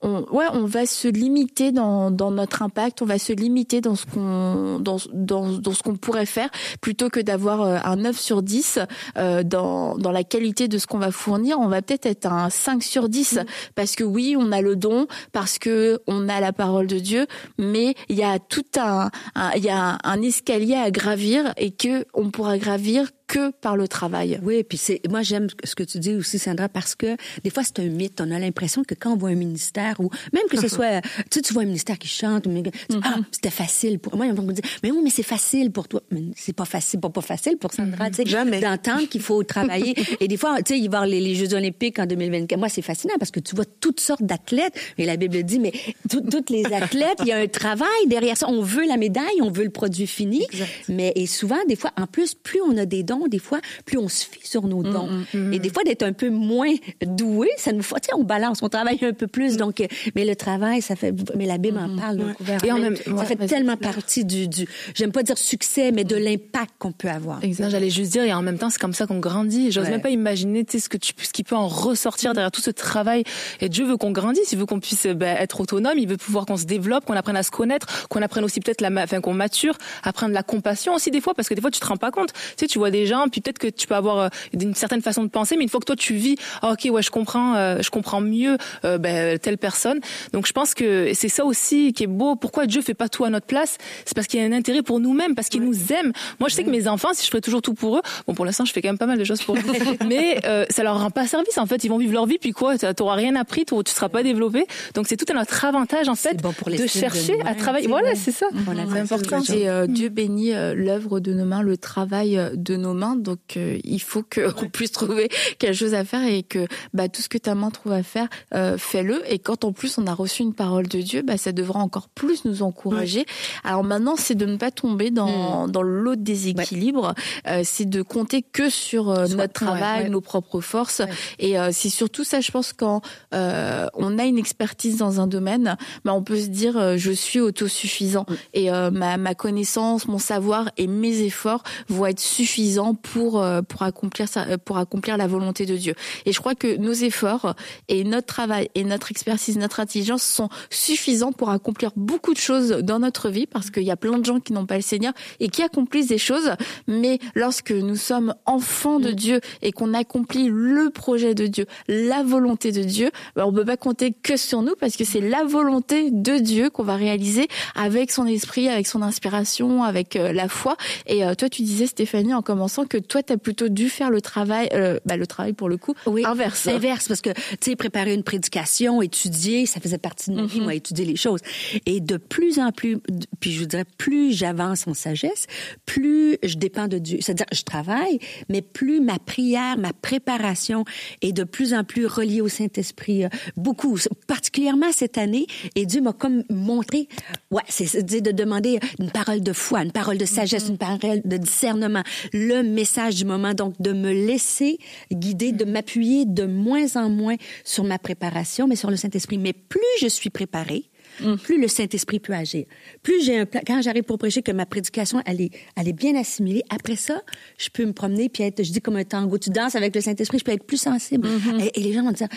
on 0.00 0.24
ouais 0.30 0.46
on 0.54 0.64
va 0.64 0.86
se 0.86 1.08
limiter 1.08 1.70
dans 1.72 2.10
dans 2.10 2.30
notre 2.30 2.62
impact, 2.62 3.02
on 3.02 3.06
va 3.06 3.18
se 3.18 3.25
limiter 3.32 3.80
dans 3.80 3.94
ce 3.94 4.06
qu'on 4.06 4.78
dans, 4.78 4.98
dans, 5.12 5.48
dans 5.58 5.72
ce 5.72 5.82
qu'on 5.82 5.96
pourrait 5.96 6.26
faire 6.26 6.50
plutôt 6.80 7.08
que 7.08 7.20
d'avoir 7.20 7.62
euh, 7.62 7.78
un 7.84 7.96
9 7.96 8.18
sur 8.18 8.42
10 8.42 8.78
euh, 9.16 9.42
dans 9.42 9.96
dans 9.96 10.12
la 10.12 10.24
qualité 10.24 10.68
de 10.68 10.78
ce 10.78 10.86
qu'on 10.86 10.98
va 10.98 11.10
fournir, 11.10 11.58
on 11.58 11.68
va 11.68 11.82
peut-être 11.82 12.06
être 12.06 12.26
un 12.26 12.50
5 12.50 12.82
sur 12.82 13.08
10 13.08 13.40
parce 13.74 13.94
que 13.94 14.04
oui, 14.04 14.36
on 14.38 14.52
a 14.52 14.60
le 14.60 14.76
don, 14.76 15.06
parce 15.32 15.58
que 15.58 16.00
on 16.06 16.28
a 16.28 16.40
la 16.40 16.52
parole 16.52 16.86
de 16.86 16.98
Dieu, 16.98 17.26
mais 17.58 17.94
il 18.08 18.16
y 18.16 18.22
a 18.22 18.38
tout 18.38 18.64
un, 18.78 19.10
il 19.56 19.64
y 19.64 19.70
a 19.70 19.98
un 20.02 20.22
escalier 20.22 20.74
à 20.74 20.90
gravir 20.90 21.52
et 21.56 21.70
que 21.70 22.04
on 22.14 22.30
pourra 22.30 22.58
gravir 22.58 23.10
que 23.26 23.50
par 23.50 23.76
le 23.76 23.88
travail. 23.88 24.38
Oui, 24.42 24.62
puis 24.62 24.78
c'est 24.78 25.00
moi 25.08 25.22
j'aime 25.22 25.48
ce 25.64 25.74
que 25.74 25.82
tu 25.82 25.98
dis 25.98 26.14
aussi 26.14 26.38
Sandra 26.38 26.68
parce 26.68 26.94
que 26.94 27.16
des 27.42 27.50
fois 27.50 27.62
c'est 27.64 27.80
un 27.80 27.88
mythe, 27.88 28.20
on 28.20 28.30
a 28.30 28.38
l'impression 28.38 28.84
que 28.84 28.94
quand 28.94 29.12
on 29.12 29.16
voit 29.16 29.30
un 29.30 29.34
ministère 29.34 30.00
ou 30.00 30.10
même 30.32 30.44
que 30.48 30.60
ce 30.60 30.68
soit 30.74 31.00
tu 31.00 31.08
sais 31.30 31.42
tu 31.42 31.52
vois 31.52 31.62
un 31.62 31.66
ministère 31.66 31.98
qui 31.98 32.08
chante 32.08 32.46
mais 32.46 32.62
ah, 33.02 33.16
c'était 33.30 33.50
facile 33.50 33.98
pour 33.98 34.16
moi 34.16 34.26
ils 34.26 34.32
vont 34.32 34.42
me 34.42 34.52
dire 34.52 34.64
mais 34.82 34.90
oui 34.90 35.00
mais 35.02 35.10
c'est 35.10 35.22
facile 35.22 35.70
pour 35.70 35.88
toi. 35.88 36.02
Mais 36.10 36.22
c'est 36.36 36.54
pas 36.54 36.64
facile, 36.64 37.00
pas 37.00 37.10
pas 37.10 37.20
facile 37.20 37.56
pour 37.56 37.72
Sandra, 37.72 38.10
tu 38.10 38.28
sais 38.28 38.60
d'entendre 38.60 39.08
qu'il 39.08 39.20
faut 39.20 39.42
travailler 39.42 39.94
et 40.20 40.28
des 40.28 40.36
fois 40.36 40.62
tu 40.62 40.74
sais 40.74 40.80
il 40.80 40.88
va 40.90 40.98
y 40.98 41.00
avoir 41.02 41.06
les, 41.06 41.34
Jeux 41.34 41.52
olympiques 41.54 41.98
en 41.98 42.06
2024. 42.06 42.58
Moi 42.58 42.68
c'est 42.68 42.82
fascinant 42.82 43.14
parce 43.18 43.30
que 43.30 43.40
tu 43.40 43.54
vois 43.54 43.66
toutes 43.80 44.00
sortes 44.00 44.22
d'athlètes 44.22 44.74
et 44.98 45.04
la 45.04 45.16
Bible 45.16 45.42
dit 45.42 45.58
mais 45.58 45.72
toutes 46.08 46.50
les 46.50 46.64
athlètes, 46.66 47.18
il 47.22 47.28
y 47.28 47.32
a 47.32 47.38
un 47.38 47.46
travail 47.46 47.88
derrière 48.06 48.36
ça, 48.36 48.48
on 48.48 48.62
veut 48.62 48.86
la 48.86 48.96
médaille, 48.96 49.42
on 49.42 49.50
veut 49.50 49.64
le 49.64 49.70
produit 49.70 50.06
fini. 50.06 50.46
Mais 50.88 51.12
et 51.16 51.26
souvent 51.26 51.58
des 51.68 51.76
fois 51.76 51.90
en 51.96 52.06
plus 52.06 52.34
plus 52.34 52.60
on 52.62 52.76
a 52.78 52.86
des 52.86 53.02
dons 53.02 53.15
des 53.28 53.38
fois, 53.38 53.60
plus 53.84 53.98
on 53.98 54.08
se 54.08 54.24
fie 54.24 54.46
sur 54.46 54.66
nos 54.66 54.80
mm, 54.80 54.92
dons. 54.92 55.06
Mm, 55.06 55.38
mm. 55.38 55.52
Et 55.52 55.58
des 55.58 55.70
fois, 55.70 55.82
d'être 55.84 56.02
un 56.02 56.12
peu 56.12 56.30
moins 56.30 56.74
doué, 57.02 57.48
ça 57.56 57.72
nous 57.72 57.82
faut, 57.82 57.96
on 58.14 58.24
balance, 58.24 58.62
on 58.62 58.68
travaille 58.68 58.98
un 59.02 59.12
peu 59.12 59.26
plus. 59.26 59.56
Donc, 59.56 59.80
euh, 59.80 59.86
mais 60.14 60.24
le 60.24 60.36
travail, 60.36 60.82
ça 60.82 60.96
fait, 60.96 61.14
mais 61.36 61.46
la 61.46 61.58
Bible 61.58 61.78
en 61.78 61.96
parle. 61.96 62.34
Et 62.64 62.72
en 62.72 62.78
même, 62.78 62.96
ça 62.96 63.24
fait 63.24 63.36
tellement 63.46 63.76
partie 63.76 64.24
du, 64.24 64.48
du 64.48 64.66
j'aime 64.94 65.12
pas 65.12 65.22
dire 65.22 65.38
succès, 65.38 65.92
mais 65.92 66.04
de 66.04 66.16
l'impact 66.16 66.72
qu'on 66.78 66.92
peut 66.92 67.08
avoir. 67.08 67.42
Exactement. 67.42 67.70
J'allais 67.70 67.90
juste 67.90 68.12
dire, 68.12 68.24
et 68.24 68.32
en 68.32 68.42
même 68.42 68.58
temps, 68.58 68.70
c'est 68.70 68.80
comme 68.80 68.94
ça 68.94 69.06
qu'on 69.06 69.18
grandit. 69.18 69.70
J'ose 69.72 69.88
même 69.88 70.02
pas 70.02 70.10
imaginer, 70.10 70.64
tu 70.64 70.72
sais, 70.72 70.84
ce 70.84 70.88
que 70.88 70.96
tu, 70.96 71.12
ce 71.20 71.32
qui 71.32 71.44
peut 71.44 71.56
en 71.56 71.68
ressortir 71.68 72.32
derrière 72.32 72.50
tout 72.50 72.60
ce 72.60 72.70
travail. 72.70 73.24
Et 73.60 73.68
Dieu 73.68 73.84
veut 73.84 73.96
qu'on 73.96 74.10
grandisse, 74.10 74.52
il 74.52 74.58
veut 74.58 74.66
qu'on 74.66 74.80
puisse 74.80 75.06
bah, 75.06 75.40
être 75.40 75.60
autonome, 75.60 75.98
il 75.98 76.08
veut 76.08 76.16
pouvoir 76.16 76.46
qu'on 76.46 76.56
se 76.56 76.64
développe, 76.64 77.04
qu'on 77.04 77.16
apprenne 77.16 77.36
à 77.36 77.42
se 77.42 77.50
connaître, 77.50 78.08
qu'on 78.08 78.22
apprenne 78.22 78.44
aussi 78.44 78.60
peut-être 78.60 78.80
la, 78.80 78.90
enfin, 79.02 79.20
qu'on 79.20 79.34
mature, 79.34 79.76
apprendre 80.02 80.34
la 80.34 80.42
compassion 80.42 80.94
aussi 80.94 81.10
des 81.10 81.20
fois, 81.20 81.34
parce 81.34 81.48
que 81.48 81.54
des 81.54 81.60
fois, 81.60 81.70
tu 81.70 81.80
te 81.80 81.86
rends 81.86 81.96
pas 81.96 82.10
compte. 82.10 82.32
Tu 82.32 82.40
sais, 82.58 82.66
tu 82.66 82.78
vois 82.78 82.90
des 82.90 83.05
gens, 83.06 83.26
puis 83.30 83.40
peut-être 83.40 83.58
que 83.58 83.68
tu 83.68 83.86
peux 83.86 83.94
avoir 83.94 84.18
euh, 84.18 84.28
une 84.52 84.74
certaine 84.74 85.02
façon 85.02 85.24
de 85.24 85.28
penser, 85.28 85.56
mais 85.56 85.64
une 85.64 85.68
fois 85.68 85.80
que 85.80 85.86
toi 85.86 85.96
tu 85.96 86.14
vis, 86.14 86.36
ah, 86.62 86.72
ok, 86.72 86.88
ouais, 86.90 87.02
je 87.02 87.10
comprends, 87.10 87.54
euh, 87.56 87.78
je 87.82 87.90
comprends 87.90 88.20
mieux 88.20 88.56
euh, 88.84 88.98
ben, 88.98 89.38
telle 89.38 89.58
personne. 89.58 90.00
Donc 90.32 90.46
je 90.46 90.52
pense 90.52 90.74
que 90.74 91.12
c'est 91.14 91.28
ça 91.28 91.44
aussi 91.44 91.92
qui 91.92 92.04
est 92.04 92.08
beau. 92.08 92.36
Pourquoi 92.36 92.66
Dieu 92.66 92.82
fait 92.82 92.94
pas 92.94 93.08
tout 93.08 93.24
à 93.24 93.30
notre 93.30 93.46
place? 93.46 93.78
C'est 94.04 94.14
parce 94.14 94.26
qu'il 94.26 94.40
y 94.40 94.42
a 94.42 94.46
un 94.46 94.52
intérêt 94.52 94.82
pour 94.82 95.00
nous-mêmes, 95.00 95.34
parce 95.34 95.48
qu'il 95.48 95.62
nous 95.62 95.92
aime. 95.92 96.12
Moi, 96.40 96.48
je 96.48 96.54
sais 96.54 96.64
que 96.64 96.70
mes 96.70 96.88
enfants, 96.88 97.10
si 97.12 97.24
je 97.24 97.30
ferais 97.30 97.40
toujours 97.40 97.62
tout 97.62 97.74
pour 97.74 97.98
eux, 97.98 98.02
bon, 98.26 98.34
pour 98.34 98.44
l'instant, 98.44 98.64
je 98.64 98.72
fais 98.72 98.82
quand 98.82 98.88
même 98.88 98.98
pas 98.98 99.06
mal 99.06 99.18
de 99.18 99.24
choses 99.24 99.42
pour 99.42 99.56
eux, 99.56 99.60
mais 100.06 100.40
ça 100.70 100.82
leur 100.82 101.00
rend 101.00 101.10
pas 101.10 101.26
service. 101.26 101.58
En 101.58 101.66
fait, 101.66 101.84
ils 101.84 101.88
vont 101.88 101.98
vivre 101.98 102.12
leur 102.12 102.26
vie, 102.26 102.38
puis 102.38 102.52
quoi, 102.52 102.76
t'auras 102.78 103.14
rien 103.14 103.34
appris, 103.36 103.64
tu 103.64 103.74
seras 103.86 104.08
pas 104.08 104.22
développé. 104.22 104.66
Donc 104.94 105.06
c'est 105.06 105.16
tout 105.16 105.30
à 105.30 105.34
notre 105.34 105.64
avantage 105.64 106.08
en 106.08 106.14
fait 106.14 106.36
de 106.36 106.86
chercher 106.86 107.40
à 107.44 107.54
travailler. 107.54 107.88
Voilà, 107.88 108.14
c'est 108.14 108.32
ça. 108.32 108.46
c'est 108.52 108.98
important. 108.98 109.42
Et 109.52 109.68
Dieu 109.88 110.08
bénit 110.08 110.52
l'œuvre 110.74 111.20
de 111.20 111.32
nos 111.32 111.44
mains, 111.44 111.62
le 111.62 111.76
travail 111.76 112.40
de 112.54 112.76
nos 112.76 112.94
mains. 112.96 113.16
Donc 113.16 113.56
euh, 113.56 113.78
il 113.84 114.00
faut 114.00 114.22
qu'on 114.22 114.68
puisse 114.72 114.92
trouver 114.92 115.28
quelque 115.58 115.74
chose 115.74 115.94
à 115.94 116.04
faire 116.04 116.26
et 116.26 116.42
que 116.42 116.66
bah, 116.92 117.08
tout 117.08 117.22
ce 117.22 117.28
que 117.28 117.38
ta 117.38 117.54
main 117.54 117.70
trouve 117.70 117.92
à 117.92 118.02
faire, 118.02 118.28
euh, 118.54 118.76
fais-le. 118.78 119.22
Et 119.32 119.38
quand 119.38 119.64
en 119.64 119.72
plus 119.72 119.98
on 119.98 120.06
a 120.06 120.14
reçu 120.14 120.42
une 120.42 120.54
parole 120.54 120.88
de 120.88 121.00
Dieu, 121.00 121.22
bah, 121.22 121.36
ça 121.36 121.52
devra 121.52 121.80
encore 121.80 122.08
plus 122.08 122.44
nous 122.44 122.62
encourager. 122.62 123.26
Alors 123.64 123.84
maintenant, 123.84 124.16
c'est 124.16 124.34
de 124.34 124.46
ne 124.46 124.56
pas 124.56 124.70
tomber 124.70 125.10
dans, 125.10 125.66
mm. 125.66 125.70
dans 125.70 125.82
l'autre 125.82 126.22
déséquilibre. 126.22 127.14
Euh, 127.46 127.62
c'est 127.64 127.88
de 127.88 128.02
compter 128.02 128.42
que 128.42 128.68
sur 128.68 129.06
notre 129.06 129.52
travail, 129.52 130.10
nos 130.10 130.20
propres 130.20 130.60
forces. 130.60 131.02
Et 131.38 131.54
c'est 131.72 131.88
surtout 131.88 132.24
ça, 132.24 132.40
je 132.40 132.50
pense, 132.50 132.72
quand 132.72 133.02
on 133.32 134.18
a 134.18 134.24
une 134.24 134.38
expertise 134.38 134.96
dans 134.96 135.20
un 135.20 135.26
domaine, 135.26 135.76
bah, 136.04 136.14
on 136.14 136.22
peut 136.22 136.40
se 136.40 136.48
dire 136.48 136.96
je 136.96 137.12
suis 137.12 137.40
autosuffisant 137.40 138.26
mm. 138.28 138.34
et 138.54 138.70
ma, 138.70 139.16
ma 139.16 139.34
connaissance, 139.34 140.08
mon 140.08 140.18
savoir 140.18 140.70
et 140.76 140.86
mes 140.86 141.20
efforts 141.20 141.62
vont 141.88 142.06
être 142.06 142.20
suffisants 142.20 142.85
temps 142.86 142.94
pour 142.94 143.44
pour 143.68 143.82
accomplir 143.82 144.28
ça, 144.28 144.58
pour 144.64 144.78
accomplir 144.78 145.16
la 145.16 145.26
volonté 145.26 145.66
de 145.66 145.76
Dieu. 145.76 145.94
Et 146.24 146.32
je 146.32 146.40
crois 146.40 146.54
que 146.54 146.76
nos 146.76 146.92
efforts 146.92 147.54
et 147.88 148.04
notre 148.04 148.26
travail 148.26 148.68
et 148.74 148.84
notre 148.84 149.10
expertise, 149.10 149.56
notre 149.58 149.80
intelligence 149.80 150.22
sont 150.22 150.48
suffisants 150.70 151.32
pour 151.32 151.50
accomplir 151.50 151.90
beaucoup 151.96 152.34
de 152.34 152.38
choses 152.38 152.68
dans 152.68 152.98
notre 152.98 153.28
vie, 153.28 153.46
parce 153.46 153.70
qu'il 153.70 153.82
y 153.82 153.90
a 153.90 153.96
plein 153.96 154.18
de 154.18 154.24
gens 154.24 154.40
qui 154.40 154.52
n'ont 154.52 154.66
pas 154.66 154.76
le 154.76 154.82
Seigneur 154.82 155.12
et 155.40 155.48
qui 155.48 155.62
accomplissent 155.62 156.08
des 156.08 156.18
choses. 156.18 156.50
Mais 156.86 157.18
lorsque 157.34 157.72
nous 157.72 157.96
sommes 157.96 158.34
enfants 158.44 159.00
de 159.00 159.10
mm. 159.10 159.14
Dieu 159.14 159.40
et 159.62 159.72
qu'on 159.72 159.94
accomplit 159.94 160.48
le 160.48 160.90
projet 160.90 161.34
de 161.34 161.46
Dieu, 161.46 161.66
la 161.88 162.22
volonté 162.22 162.72
de 162.72 162.82
Dieu, 162.82 163.10
ben 163.34 163.44
on 163.44 163.52
peut 163.52 163.64
pas 163.64 163.76
compter 163.76 164.12
que 164.12 164.36
sur 164.36 164.62
nous 164.62 164.74
parce 164.78 164.96
que 164.96 165.04
c'est 165.04 165.20
la 165.20 165.44
volonté 165.44 166.10
de 166.10 166.38
Dieu 166.38 166.70
qu'on 166.70 166.84
va 166.84 166.96
réaliser 166.96 167.48
avec 167.74 168.10
son 168.10 168.26
esprit, 168.26 168.68
avec 168.68 168.86
son 168.86 169.02
inspiration, 169.02 169.82
avec 169.82 170.16
euh, 170.16 170.32
la 170.32 170.48
foi. 170.48 170.76
Et 171.06 171.24
euh, 171.24 171.34
toi, 171.34 171.48
tu 171.48 171.62
disais, 171.62 171.86
Stéphanie, 171.86 172.34
en 172.34 172.42
commençant, 172.42 172.75
que 172.84 172.98
toi, 172.98 173.22
tu 173.22 173.32
as 173.32 173.38
plutôt 173.38 173.68
dû 173.68 173.88
faire 173.88 174.10
le 174.10 174.20
travail, 174.20 174.68
euh, 174.72 174.98
bah, 175.06 175.16
le 175.16 175.26
travail 175.26 175.52
pour 175.52 175.68
le 175.68 175.76
coup, 175.76 175.94
oui, 176.06 176.24
inverse. 176.24 176.66
Inverse, 176.66 177.08
parce 177.08 177.20
que, 177.20 177.30
tu 177.30 177.56
sais, 177.60 177.76
préparer 177.76 178.14
une 178.14 178.22
prédication, 178.22 179.02
étudier, 179.02 179.66
ça 179.66 179.80
faisait 179.80 179.98
partie 179.98 180.30
de 180.30 180.36
ma 180.36 180.46
vie, 180.46 180.60
mm-hmm. 180.60 180.62
moi, 180.62 180.74
étudier 180.74 181.04
les 181.04 181.16
choses. 181.16 181.40
Et 181.86 182.00
de 182.00 182.16
plus 182.16 182.58
en 182.58 182.72
plus, 182.72 182.98
puis 183.40 183.52
je 183.52 183.64
dirais, 183.64 183.84
plus 183.96 184.32
j'avance 184.32 184.86
en 184.86 184.94
sagesse, 184.94 185.46
plus 185.86 186.38
je 186.42 186.56
dépends 186.56 186.88
de 186.88 186.98
Dieu. 186.98 187.18
C'est-à-dire, 187.20 187.46
je 187.52 187.62
travaille, 187.62 188.18
mais 188.48 188.62
plus 188.62 189.00
ma 189.00 189.18
prière, 189.18 189.78
ma 189.78 189.92
préparation 189.92 190.84
est 191.22 191.32
de 191.32 191.44
plus 191.44 191.74
en 191.74 191.84
plus 191.84 192.06
reliée 192.06 192.40
au 192.40 192.48
Saint-Esprit. 192.48 193.24
Beaucoup, 193.56 193.98
particulièrement 194.26 194.92
cette 194.92 195.18
année. 195.18 195.46
Et 195.74 195.86
Dieu 195.86 196.00
m'a 196.00 196.12
comme 196.12 196.42
montré, 196.50 197.08
ouais, 197.50 197.62
c'est 197.68 198.02
de 198.02 198.30
demander 198.30 198.78
une 198.98 199.10
parole 199.10 199.40
de 199.40 199.52
foi, 199.52 199.82
une 199.82 199.92
parole 199.92 200.18
de 200.18 200.24
sagesse, 200.24 200.68
une 200.68 200.78
parole 200.78 201.22
de 201.24 201.36
discernement, 201.36 202.02
le 202.32 202.62
message 202.72 203.16
du 203.16 203.24
moment. 203.24 203.54
Donc, 203.54 203.74
de 203.80 203.92
me 203.92 204.12
laisser 204.12 204.78
guider, 205.12 205.52
de 205.52 205.64
m'appuyer 205.64 206.24
de 206.24 206.44
moins 206.44 206.96
en 206.96 207.08
moins 207.08 207.36
sur 207.64 207.84
ma 207.84 207.98
préparation, 207.98 208.66
mais 208.66 208.76
sur 208.76 208.90
le 208.90 208.96
Saint-Esprit. 208.96 209.38
Mais 209.38 209.52
plus 209.52 209.80
je 210.00 210.08
suis 210.08 210.30
préparée, 210.30 210.90
Mm. 211.20 211.36
plus 211.36 211.60
le 211.60 211.68
Saint-Esprit 211.68 212.20
peut 212.20 212.32
agir. 212.32 212.64
Plus 213.02 213.24
j'ai 213.24 213.38
un 213.38 213.46
plan, 213.46 213.60
quand 213.66 213.80
j'arrive 213.82 214.02
pour 214.02 214.18
prêcher 214.18 214.42
que 214.42 214.52
ma 214.52 214.66
prédication, 214.66 215.22
elle 215.24 215.40
est, 215.40 215.50
elle 215.76 215.88
est 215.88 215.92
bien 215.92 216.14
assimilée, 216.14 216.62
après 216.68 216.96
ça, 216.96 217.22
je 217.58 217.68
peux 217.70 217.84
me 217.84 217.92
promener 217.92 218.28
puis 218.28 218.42
être, 218.42 218.62
je 218.62 218.72
dis 218.72 218.80
comme 218.80 218.96
un 218.96 219.04
tango, 219.04 219.38
tu 219.38 219.50
danses 219.50 219.74
avec 219.74 219.94
le 219.94 220.00
Saint-Esprit, 220.00 220.38
je 220.38 220.44
peux 220.44 220.52
être 220.52 220.64
plus 220.64 220.80
sensible. 220.80 221.28
Mm-hmm. 221.28 221.70
et, 221.74 221.80
les 221.80 221.92
gens 221.92 222.02
vont 222.02 222.12
dire, 222.12 222.28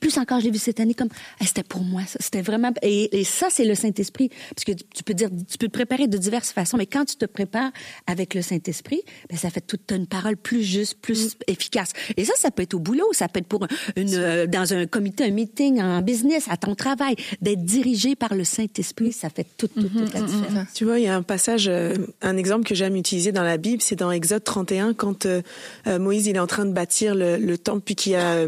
plus 0.00 0.18
encore, 0.18 0.40
j'ai 0.40 0.50
vu 0.50 0.58
cette 0.58 0.80
année 0.80 0.94
comme, 0.94 1.08
c'était 1.40 1.62
pour 1.62 1.82
moi, 1.82 2.02
ça. 2.06 2.18
C'était 2.20 2.42
vraiment, 2.42 2.72
et, 2.82 3.24
ça, 3.24 3.48
c'est 3.50 3.64
le 3.64 3.74
Saint-Esprit. 3.74 4.30
Parce 4.54 4.64
que 4.64 4.72
tu 4.72 5.02
peux 5.02 5.14
dire, 5.14 5.28
tu 5.48 5.58
peux 5.58 5.66
te 5.66 5.72
préparer 5.72 6.06
de 6.06 6.18
diverses 6.18 6.52
façons, 6.52 6.76
mais 6.76 6.86
quand 6.86 7.04
tu 7.04 7.16
te 7.16 7.26
prépares 7.26 7.70
avec 8.06 8.34
le 8.34 8.42
Saint-Esprit, 8.42 9.02
ben, 9.28 9.36
ça 9.36 9.50
fait 9.50 9.60
toute 9.60 9.90
une 9.92 10.06
parole 10.06 10.36
plus 10.36 10.62
juste, 10.62 10.98
plus 11.00 11.34
mm. 11.34 11.38
efficace. 11.48 11.92
Et 12.16 12.24
ça, 12.24 12.32
ça 12.36 12.50
peut 12.50 12.62
être 12.62 12.74
au 12.74 12.78
boulot, 12.78 13.08
ça 13.12 13.28
peut 13.28 13.40
être 13.40 13.46
pour 13.46 13.66
une, 13.96 14.14
euh, 14.14 14.46
dans 14.46 14.72
un 14.74 14.86
comité, 14.86 15.24
un 15.24 15.30
meeting, 15.30 15.80
en 15.80 16.02
business, 16.02 16.46
à 16.48 16.56
ton 16.56 16.74
travail, 16.74 17.16
d'être 17.40 17.64
dirigé 17.64 18.16
par 18.16 18.34
le 18.34 18.44
Saint-Esprit, 18.44 19.12
ça 19.12 19.30
fait 19.30 19.46
toute, 19.56 19.74
toute, 19.74 19.92
toute 19.92 20.14
la 20.14 20.20
mhm, 20.20 20.26
mhm, 20.26 20.32
différence. 20.32 20.52
Mhm. 20.52 20.66
Tu 20.74 20.84
vois, 20.84 20.98
il 20.98 21.04
y 21.04 21.08
a 21.08 21.16
un 21.16 21.22
passage, 21.22 21.68
euh, 21.68 21.94
un 22.22 22.36
exemple 22.36 22.66
que 22.66 22.74
j'aime 22.74 22.96
utiliser 22.96 23.32
dans 23.32 23.42
la 23.42 23.56
Bible, 23.56 23.82
c'est 23.82 23.96
dans 23.96 24.10
Exode 24.10 24.44
31, 24.44 24.94
quand 24.94 25.26
euh, 25.26 25.42
euh, 25.86 25.98
Moïse 25.98 26.26
il 26.26 26.36
est 26.36 26.40
en 26.40 26.46
train 26.46 26.66
de 26.66 26.72
bâtir 26.72 27.14
le, 27.14 27.36
le 27.36 27.58
temple, 27.58 27.82
puis 27.84 27.94
qu'il 27.94 28.14
a, 28.14 28.46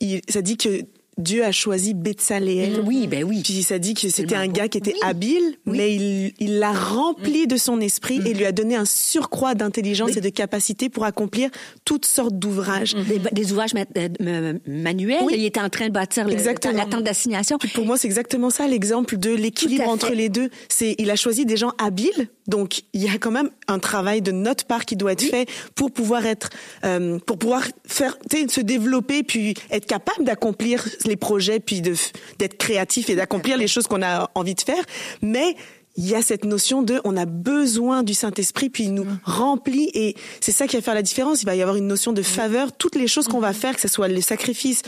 il, 0.00 0.20
ça 0.28 0.42
dit 0.42 0.56
que 0.56 0.84
Dieu 1.18 1.44
a 1.44 1.52
choisi 1.52 1.94
Betsaléel. 1.94 2.82
Oui, 2.84 3.06
ben 3.06 3.24
oui. 3.24 3.42
Puis 3.44 3.62
ça 3.62 3.78
dit 3.78 3.94
que 3.94 4.08
c'était 4.08 4.34
un 4.34 4.48
gars 4.48 4.68
qui 4.68 4.78
était 4.78 4.94
habile, 5.02 5.56
mais 5.66 5.94
il, 5.94 6.34
il 6.38 6.58
l'a 6.58 6.72
rempli 6.72 7.46
de 7.46 7.56
son 7.56 7.80
esprit 7.80 8.20
et 8.26 8.34
lui 8.34 8.44
a 8.44 8.52
donné 8.52 8.76
un 8.76 8.84
surcroît 8.84 9.54
d'intelligence 9.54 10.16
et 10.16 10.20
de 10.20 10.28
capacité 10.28 10.88
pour 10.88 11.04
accomplir 11.04 11.50
toutes 11.84 12.06
sortes 12.06 12.38
d'ouvrages. 12.38 12.94
Des, 13.32 13.52
ouvrages 13.52 13.72
euh, 13.96 14.54
manuels. 14.66 15.24
Il 15.30 15.44
était 15.44 15.60
en 15.60 15.68
train 15.68 15.88
de 15.88 15.92
bâtir 15.92 16.28
exactement. 16.28 16.74
la 16.76 16.86
tente 16.86 17.04
d'assignation. 17.04 17.58
Pour 17.74 17.86
moi, 17.86 17.98
c'est 17.98 18.08
exactement 18.08 18.50
ça 18.50 18.66
l'exemple 18.66 19.16
de 19.16 19.30
l'équilibre 19.30 19.88
entre 19.88 20.12
les 20.12 20.28
deux. 20.28 20.50
C'est 20.68 20.94
il 20.98 21.10
a 21.10 21.16
choisi 21.16 21.46
des 21.46 21.56
gens 21.56 21.72
habiles, 21.78 22.28
donc 22.46 22.82
il 22.92 23.02
y 23.02 23.08
a 23.08 23.18
quand 23.18 23.30
même 23.30 23.50
un 23.68 23.78
travail 23.78 24.22
de 24.22 24.32
notre 24.32 24.64
part 24.64 24.84
qui 24.84 24.96
doit 24.96 25.12
être 25.12 25.22
fait 25.22 25.48
pour 25.74 25.90
pouvoir 25.90 26.26
être, 26.26 26.50
euh, 26.84 27.18
pour 27.26 27.38
pouvoir 27.38 27.64
faire, 27.86 28.16
se 28.48 28.60
développer 28.60 29.22
puis 29.22 29.54
être 29.70 29.86
capable 29.86 30.24
d'accomplir 30.24 30.84
les 31.06 31.16
projets, 31.16 31.60
puis 31.60 31.80
d'être 31.80 32.56
créatif 32.58 33.10
et 33.10 33.16
d'accomplir 33.16 33.56
les 33.56 33.68
choses 33.68 33.86
qu'on 33.86 34.02
a 34.02 34.30
envie 34.34 34.54
de 34.54 34.60
faire. 34.60 34.82
Mais 35.22 35.56
il 35.96 36.08
y 36.08 36.14
a 36.14 36.22
cette 36.22 36.44
notion 36.44 36.82
de 36.82 37.00
on 37.04 37.16
a 37.16 37.26
besoin 37.26 38.02
du 38.02 38.14
Saint-Esprit 38.14 38.70
puis 38.70 38.84
il 38.84 38.94
nous 38.94 39.04
mm. 39.04 39.18
remplit 39.24 39.90
et 39.94 40.16
c'est 40.40 40.52
ça 40.52 40.66
qui 40.66 40.76
va 40.76 40.82
faire 40.82 40.94
la 40.94 41.02
différence. 41.02 41.42
Il 41.42 41.46
va 41.46 41.54
y 41.54 41.62
avoir 41.62 41.76
une 41.76 41.86
notion 41.86 42.12
de 42.12 42.20
mm. 42.20 42.24
faveur. 42.24 42.72
Toutes 42.72 42.96
les 42.96 43.06
choses 43.06 43.28
qu'on 43.28 43.40
va 43.40 43.52
mm-hmm. 43.52 43.54
faire 43.54 43.74
que 43.74 43.80
ce 43.80 43.88
soit 43.88 44.08
les 44.08 44.20
sacrifices 44.20 44.82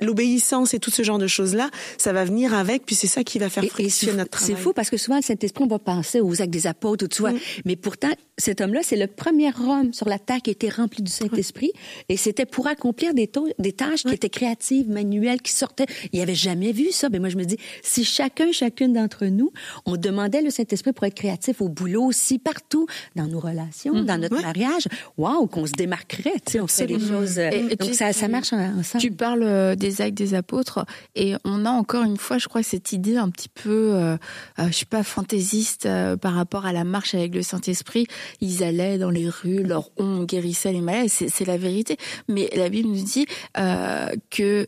l'obéissance 0.00 0.74
et 0.74 0.78
tout 0.78 0.90
ce 0.90 1.02
genre 1.02 1.18
de 1.18 1.26
choses 1.26 1.54
là 1.54 1.70
ça 1.96 2.12
va 2.12 2.24
venir 2.24 2.54
avec 2.54 2.84
puis 2.86 2.94
c'est 2.94 3.06
ça 3.06 3.24
qui 3.24 3.38
va 3.38 3.48
faire 3.48 3.64
fructifier 3.64 4.12
notre 4.12 4.30
travail. 4.30 4.54
c'est 4.56 4.62
fou 4.62 4.72
parce 4.72 4.90
que 4.90 4.96
souvent 4.96 5.16
le 5.16 5.22
Saint-Esprit 5.22 5.64
on 5.64 5.68
va 5.68 5.78
penser 5.78 6.20
aux 6.20 6.40
actes 6.40 6.50
des 6.50 6.66
apôtres 6.66 7.04
ou 7.04 7.08
tu 7.08 7.22
vois 7.22 7.32
mm. 7.32 7.38
mais 7.64 7.76
pourtant 7.76 8.10
cet 8.38 8.60
homme-là 8.60 8.80
c'est 8.82 8.96
le 8.96 9.06
premier 9.06 9.50
homme 9.58 9.92
sur 9.92 10.08
la 10.08 10.18
terre 10.18 10.40
qui 10.42 10.50
était 10.50 10.68
rempli 10.68 11.02
du 11.02 11.10
Saint-Esprit. 11.10 11.72
Et 12.08 12.16
c'était 12.16 12.46
pour 12.46 12.66
accomplir 12.66 13.14
des, 13.14 13.30
des 13.58 13.72
tâches 13.72 14.04
qui 14.04 14.14
étaient 14.14 14.28
créatives 14.28 14.88
manuelles 14.88 15.42
qui 15.42 15.52
sortaient. 15.52 15.86
Il 16.12 16.20
avait 16.20 16.34
jamais 16.34 16.72
vu 16.72 16.90
ça. 16.92 17.08
Mais 17.10 17.18
moi 17.18 17.28
je 17.28 17.36
me 17.36 17.44
dis 17.44 17.56
si 17.82 18.04
chacun 18.04 18.52
chacune 18.52 18.92
d'entre 18.92 19.26
nous 19.26 19.52
on 19.86 19.96
demandait 19.96 20.37
le 20.42 20.50
Saint-Esprit 20.50 20.92
pour 20.92 21.04
être 21.04 21.14
créatif 21.14 21.60
au 21.60 21.68
boulot 21.68 22.04
aussi, 22.04 22.38
partout, 22.38 22.86
dans 23.16 23.26
nos 23.26 23.40
relations, 23.40 23.94
mm-hmm. 23.94 24.04
dans 24.04 24.18
notre 24.18 24.40
mariage. 24.40 24.88
Waouh, 25.16 25.46
qu'on 25.46 25.66
se 25.66 25.72
démarquerait, 25.72 26.34
tu 26.44 26.52
sais, 26.52 26.60
on 26.60 26.66
fait 26.66 26.86
des 26.86 27.00
choses. 27.00 27.38
Euh, 27.38 27.50
et, 27.50 27.76
donc 27.76 27.94
ça, 27.94 28.12
ça 28.12 28.28
marche 28.28 28.52
ensemble. 28.52 29.02
Tu 29.02 29.10
parles 29.10 29.42
euh, 29.42 29.74
des 29.74 30.00
actes 30.00 30.16
des 30.16 30.34
apôtres 30.34 30.84
et 31.14 31.34
on 31.44 31.64
a 31.64 31.70
encore 31.70 32.04
une 32.04 32.16
fois, 32.16 32.38
je 32.38 32.48
crois, 32.48 32.62
cette 32.62 32.92
idée 32.92 33.16
un 33.16 33.30
petit 33.30 33.48
peu, 33.48 33.94
euh, 33.94 34.16
je 34.58 34.72
suis 34.72 34.86
pas 34.86 35.02
fantaisiste 35.02 35.88
par 36.20 36.34
rapport 36.34 36.66
à 36.66 36.72
la 36.72 36.84
marche 36.84 37.14
avec 37.14 37.34
le 37.34 37.42
Saint-Esprit. 37.42 38.06
Ils 38.40 38.62
allaient 38.62 38.98
dans 38.98 39.10
les 39.10 39.28
rues, 39.28 39.62
leur 39.62 39.90
on 39.96 40.24
guérissait 40.24 40.72
les 40.72 40.80
malades, 40.80 41.08
c'est 41.08 41.44
la 41.44 41.56
vérité. 41.56 41.96
Mais 42.28 42.50
la 42.54 42.68
Bible 42.68 42.88
nous 42.88 43.02
dit 43.02 43.26
que 44.30 44.66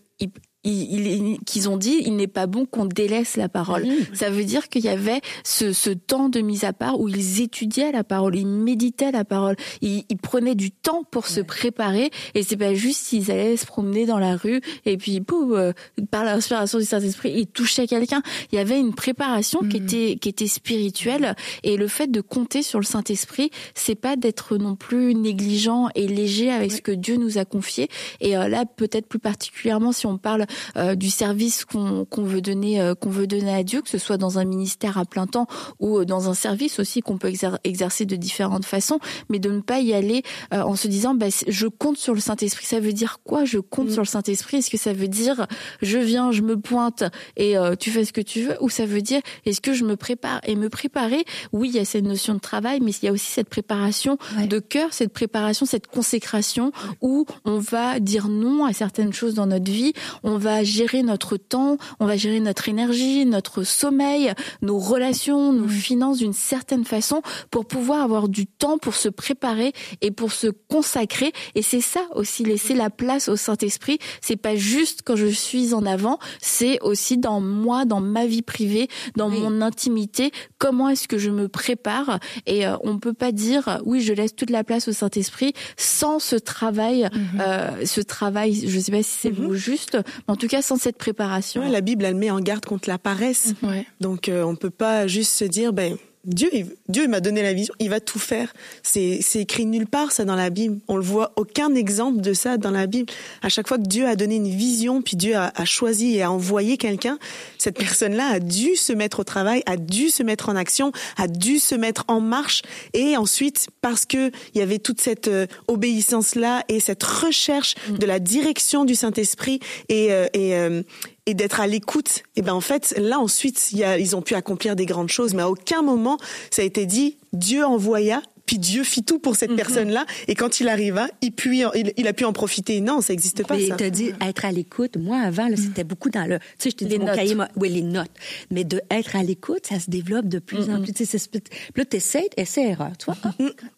qu'ils 0.62 1.68
ont 1.68 1.76
dit 1.76 2.02
il 2.04 2.16
n'est 2.16 2.26
pas 2.26 2.46
bon 2.46 2.66
qu'on 2.66 2.84
délaisse 2.84 3.36
la 3.36 3.48
parole. 3.48 3.86
Ça 4.12 4.30
veut 4.30 4.44
dire 4.44 4.68
qu'il 4.68 4.84
y 4.84 4.88
avait 4.88 5.20
ce, 5.42 5.72
ce, 5.72 5.90
temps 5.90 6.28
de 6.28 6.40
mise 6.40 6.64
à 6.64 6.72
part 6.72 7.00
où 7.00 7.08
ils 7.08 7.40
étudiaient 7.40 7.92
la 7.92 8.04
parole, 8.04 8.36
ils 8.36 8.46
méditaient 8.46 9.12
la 9.12 9.24
parole, 9.24 9.56
ils, 9.80 10.04
ils 10.08 10.18
prenaient 10.18 10.54
du 10.54 10.70
temps 10.70 11.04
pour 11.10 11.26
se 11.26 11.40
préparer 11.40 12.10
et 12.34 12.42
c'est 12.42 12.56
pas 12.56 12.74
juste 12.74 13.00
s'ils 13.06 13.30
allaient 13.30 13.56
se 13.56 13.66
promener 13.66 14.06
dans 14.06 14.18
la 14.18 14.36
rue 14.36 14.60
et 14.84 14.96
puis 14.96 15.20
pouf, 15.20 15.52
euh, 15.52 15.72
par 16.10 16.24
l'inspiration 16.24 16.78
du 16.78 16.84
Saint-Esprit 16.84 17.32
ils 17.36 17.46
touchaient 17.46 17.86
quelqu'un. 17.86 18.22
Il 18.52 18.56
y 18.56 18.58
avait 18.58 18.78
une 18.78 18.94
préparation 18.94 19.60
qui 19.60 19.80
mm. 19.80 19.84
était 19.84 20.16
qui 20.20 20.28
était 20.28 20.46
spirituelle 20.46 21.36
et 21.62 21.76
le 21.76 21.88
fait 21.88 22.08
de 22.08 22.20
compter 22.20 22.62
sur 22.62 22.80
le 22.80 22.84
Saint-Esprit, 22.84 23.50
c'est 23.74 23.94
pas 23.94 24.16
d'être 24.16 24.56
non 24.58 24.76
plus 24.76 25.14
négligent 25.14 25.88
et 25.94 26.06
léger 26.06 26.50
avec 26.50 26.72
ce 26.72 26.82
que 26.82 26.92
Dieu 26.92 27.16
nous 27.16 27.38
a 27.38 27.44
confié 27.44 27.88
et 28.20 28.36
euh, 28.36 28.48
là 28.48 28.64
peut-être 28.66 29.06
plus 29.06 29.18
particulièrement 29.18 29.92
si 29.92 30.06
on 30.06 30.18
parle 30.18 30.46
euh, 30.76 30.94
du 30.94 31.10
service 31.10 31.64
qu'on 31.64 32.06
veut 32.16 32.40
donner 32.40 32.80
euh, 32.80 32.94
qu'on 32.94 33.10
veut 33.10 33.26
donner 33.26 33.54
à 33.54 33.62
Dieu, 33.62 33.82
que 33.82 33.88
ce 33.88 33.98
soit 33.98 34.16
dans 34.16 34.38
un 34.38 34.44
ministère 34.44 34.98
à 34.98 35.04
plein 35.04 35.26
temps 35.26 35.46
ou 35.78 35.98
euh, 35.98 36.04
dans 36.04 36.28
un 36.28 36.34
service 36.34 36.78
aussi 36.78 37.00
qu'on 37.00 37.18
peut 37.18 37.32
exercer 37.64 38.04
de 38.04 38.16
différentes 38.16 38.64
façons, 38.64 38.98
mais 39.28 39.38
de 39.38 39.50
ne 39.50 39.60
pas 39.60 39.80
y 39.80 39.92
aller 39.92 40.22
en 40.52 40.76
se 40.76 40.88
disant 40.88 41.14
bah, 41.14 41.26
je 41.46 41.66
compte 41.66 41.96
sur 41.96 42.14
le 42.14 42.20
Saint-Esprit. 42.20 42.66
Ça 42.66 42.80
veut 42.80 42.92
dire 42.92 43.18
quoi 43.24 43.44
Je 43.44 43.58
compte 43.58 43.88
mm. 43.88 43.92
sur 43.92 44.02
le 44.02 44.06
Saint-Esprit? 44.06 44.58
Est-ce 44.58 44.70
que 44.70 44.78
ça 44.78 44.92
veut 44.92 45.08
dire 45.08 45.46
je 45.82 45.98
viens, 45.98 46.32
je 46.32 46.42
me 46.42 46.58
pointe 46.58 47.04
et 47.36 47.54
tu 47.78 47.90
fais 47.90 48.04
ce 48.04 48.12
que 48.12 48.20
tu 48.20 48.42
veux, 48.42 48.56
ou 48.60 48.68
ça 48.68 48.86
veut 48.86 49.02
dire 49.02 49.20
est-ce 49.46 49.60
que 49.60 49.72
je 49.72 49.84
me 49.84 49.96
prépare? 49.96 50.40
Et 50.44 50.56
me 50.56 50.68
préparer 50.68 51.24
Oui, 51.52 51.68
il 51.68 51.76
y 51.76 51.78
a 51.78 51.84
cette 51.84 52.04
notion 52.04 52.34
de 52.34 52.40
travail, 52.40 52.80
mais 52.80 52.92
il 52.92 53.06
y 53.06 53.08
a 53.08 53.12
aussi 53.12 53.30
cette 53.30 53.48
préparation 53.48 54.18
de 54.38 54.58
cœur, 54.58 54.92
cette 54.92 55.12
préparation, 55.12 55.66
cette 55.66 55.86
consécration 55.86 56.72
où 57.00 57.26
on 57.44 57.58
va 57.58 58.00
dire 58.00 58.28
non 58.28 58.64
à 58.64 58.72
certaines 58.72 59.12
choses 59.12 59.34
dans 59.34 59.46
notre 59.46 59.70
vie. 59.70 59.92
On 60.22 60.36
va 60.40 60.64
gérer 60.64 61.02
notre 61.02 61.36
temps, 61.36 61.76
on 62.00 62.06
va 62.06 62.16
gérer 62.16 62.40
notre 62.40 62.68
énergie, 62.68 63.24
notre 63.26 63.62
sommeil, 63.62 64.32
nos 64.62 64.78
relations, 64.78 65.52
nos 65.52 65.66
mm. 65.66 65.68
finances 65.68 66.18
d'une 66.18 66.32
certaine 66.32 66.84
façon 66.84 67.22
pour 67.50 67.66
pouvoir 67.66 68.02
avoir 68.02 68.28
du 68.28 68.46
temps 68.46 68.78
pour 68.78 68.94
se 68.94 69.08
préparer 69.08 69.72
et 70.00 70.10
pour 70.10 70.32
se 70.32 70.48
consacrer. 70.48 71.32
Et 71.54 71.62
c'est 71.62 71.80
ça 71.80 72.00
aussi, 72.14 72.44
laisser 72.44 72.74
la 72.74 72.90
place 72.90 73.28
au 73.28 73.36
Saint-Esprit. 73.36 73.98
C'est 74.20 74.36
pas 74.36 74.56
juste 74.56 75.02
quand 75.04 75.16
je 75.16 75.26
suis 75.26 75.74
en 75.74 75.86
avant, 75.86 76.18
c'est 76.40 76.80
aussi 76.80 77.18
dans 77.18 77.40
moi, 77.40 77.84
dans 77.84 78.00
ma 78.00 78.26
vie 78.26 78.42
privée, 78.42 78.88
dans 79.16 79.28
mon 79.28 79.60
intimité. 79.60 80.32
Comment 80.58 80.88
est-ce 80.88 81.06
que 81.06 81.18
je 81.18 81.30
me 81.30 81.48
prépare 81.48 82.18
Et 82.46 82.66
euh, 82.66 82.76
on 82.82 82.98
peut 82.98 83.12
pas 83.12 83.32
dire 83.32 83.80
oui, 83.84 84.00
je 84.00 84.12
laisse 84.12 84.34
toute 84.34 84.50
la 84.50 84.64
place 84.64 84.88
au 84.88 84.92
Saint-Esprit 84.92 85.52
sans 85.76 86.18
ce 86.18 86.36
travail, 86.36 87.04
mm-hmm. 87.04 87.40
euh, 87.40 87.86
ce 87.86 88.00
travail. 88.00 88.66
Je 88.66 88.78
sais 88.80 88.92
pas 88.92 89.02
si 89.02 89.10
c'est 89.10 89.30
mm 89.30 89.50
juste, 89.54 89.98
en 90.30 90.36
tout 90.36 90.46
cas, 90.46 90.62
sans 90.62 90.76
cette 90.76 90.96
préparation. 90.96 91.68
la 91.68 91.80
Bible, 91.80 92.04
elle 92.04 92.14
met 92.14 92.30
en 92.30 92.40
garde 92.40 92.64
contre 92.64 92.88
la 92.88 92.98
paresse. 92.98 93.54
Donc, 94.00 94.28
euh, 94.28 94.42
on 94.42 94.56
peut 94.56 94.70
pas 94.70 95.06
juste 95.06 95.32
se 95.32 95.44
dire, 95.44 95.72
ben, 95.72 95.96
Dieu, 96.24 96.50
Dieu 96.88 97.08
m'a 97.08 97.20
donné 97.20 97.42
la 97.42 97.54
vision, 97.54 97.72
il 97.78 97.88
va 97.88 97.98
tout 97.98 98.18
faire. 98.18 98.52
C'est, 98.82 99.20
c'est 99.22 99.40
écrit 99.40 99.64
nulle 99.64 99.86
part 99.86 100.12
ça 100.12 100.24
dans 100.26 100.36
la 100.36 100.50
Bible. 100.50 100.78
On 100.86 100.96
le 100.96 101.02
voit 101.02 101.32
aucun 101.36 101.74
exemple 101.74 102.20
de 102.20 102.34
ça 102.34 102.58
dans 102.58 102.70
la 102.70 102.86
Bible. 102.86 103.10
À 103.40 103.48
chaque 103.48 103.66
fois 103.66 103.78
que 103.78 103.86
Dieu 103.86 104.06
a 104.06 104.16
donné 104.16 104.36
une 104.36 104.48
vision, 104.48 105.00
puis 105.00 105.16
Dieu 105.16 105.34
a, 105.34 105.50
a 105.54 105.64
choisi 105.64 106.16
et 106.16 106.22
a 106.22 106.30
envoyé 106.30 106.76
quelqu'un, 106.76 107.18
cette 107.56 107.78
personne-là 107.78 108.26
a 108.26 108.38
dû 108.38 108.76
se 108.76 108.92
mettre 108.92 109.20
au 109.20 109.24
travail, 109.24 109.62
a 109.64 109.78
dû 109.78 110.10
se 110.10 110.22
mettre 110.22 110.50
en 110.50 110.56
action, 110.56 110.92
a 111.16 111.26
dû 111.26 111.58
se 111.58 111.74
mettre 111.74 112.04
en 112.08 112.20
marche. 112.20 112.62
Et 112.92 113.16
ensuite, 113.16 113.68
parce 113.80 114.04
que 114.04 114.30
il 114.54 114.58
y 114.58 114.62
avait 114.62 114.78
toute 114.78 115.00
cette 115.00 115.28
euh, 115.28 115.46
obéissance-là 115.68 116.64
et 116.68 116.80
cette 116.80 117.02
recherche 117.02 117.74
de 117.88 118.04
la 118.04 118.18
direction 118.18 118.84
du 118.84 118.94
Saint-Esprit 118.94 119.60
et, 119.88 120.12
euh, 120.12 120.26
et, 120.34 120.54
euh, 120.54 120.82
et 121.30 121.34
d'être 121.34 121.60
à 121.60 121.68
l'écoute, 121.68 122.24
et 122.34 122.42
ben 122.42 122.52
en 122.52 122.60
fait 122.60 122.92
là 122.98 123.20
ensuite 123.20 123.70
ils 123.72 124.16
ont 124.16 124.22
pu 124.22 124.34
accomplir 124.34 124.74
des 124.74 124.84
grandes 124.84 125.08
choses, 125.08 125.32
mais 125.32 125.42
à 125.42 125.48
aucun 125.48 125.80
moment 125.80 126.18
ça 126.50 126.62
a 126.62 126.64
été 126.64 126.86
dit 126.86 127.18
Dieu 127.32 127.64
envoya 127.64 128.20
puis 128.50 128.58
Dieu 128.58 128.82
fit 128.82 129.04
tout 129.04 129.20
pour 129.20 129.36
cette 129.36 129.54
personne-là, 129.54 130.04
et 130.26 130.34
quand 130.34 130.58
il 130.58 130.68
arriva, 130.68 131.06
il, 131.22 131.30
puis, 131.30 131.62
il, 131.76 131.92
il, 131.96 132.08
a 132.08 132.12
pu 132.12 132.24
en 132.24 132.32
profiter. 132.32 132.80
Non, 132.80 133.00
ça 133.00 133.12
n'existe 133.12 133.46
pas. 133.46 133.54
Mais 133.54 133.68
ça. 133.68 133.76
te 133.76 133.88
dit 133.88 134.10
être 134.20 134.44
à 134.44 134.50
l'écoute. 134.50 134.96
Mon 134.96 135.12
avant, 135.12 135.46
là, 135.46 135.54
c'était 135.56 135.84
beaucoup 135.84 136.10
dans 136.10 136.26
le, 136.28 136.40
tu 136.40 136.44
sais, 136.58 136.70
je 136.70 136.74
te 136.74 136.84
dis 136.84 136.98
mon 136.98 137.06
cahier, 137.06 137.36
oui, 137.54 137.68
les 137.68 137.82
notes. 137.82 138.10
Mais 138.50 138.64
de 138.64 138.82
être 138.90 139.14
à 139.14 139.22
l'écoute, 139.22 139.68
ça 139.68 139.78
se 139.78 139.88
développe 139.88 140.26
de 140.26 140.40
plus 140.40 140.68
en 140.68 140.82
plus. 140.82 140.92
Tu 140.92 141.06
sais, 141.06 141.16
c'est- 141.16 141.48
là, 141.76 141.84
t'essayes, 141.84 142.28
essai 142.36 142.70
erreur. 142.70 142.90
Tu 142.98 143.04
vois, 143.04 143.16
ah, 143.22 143.30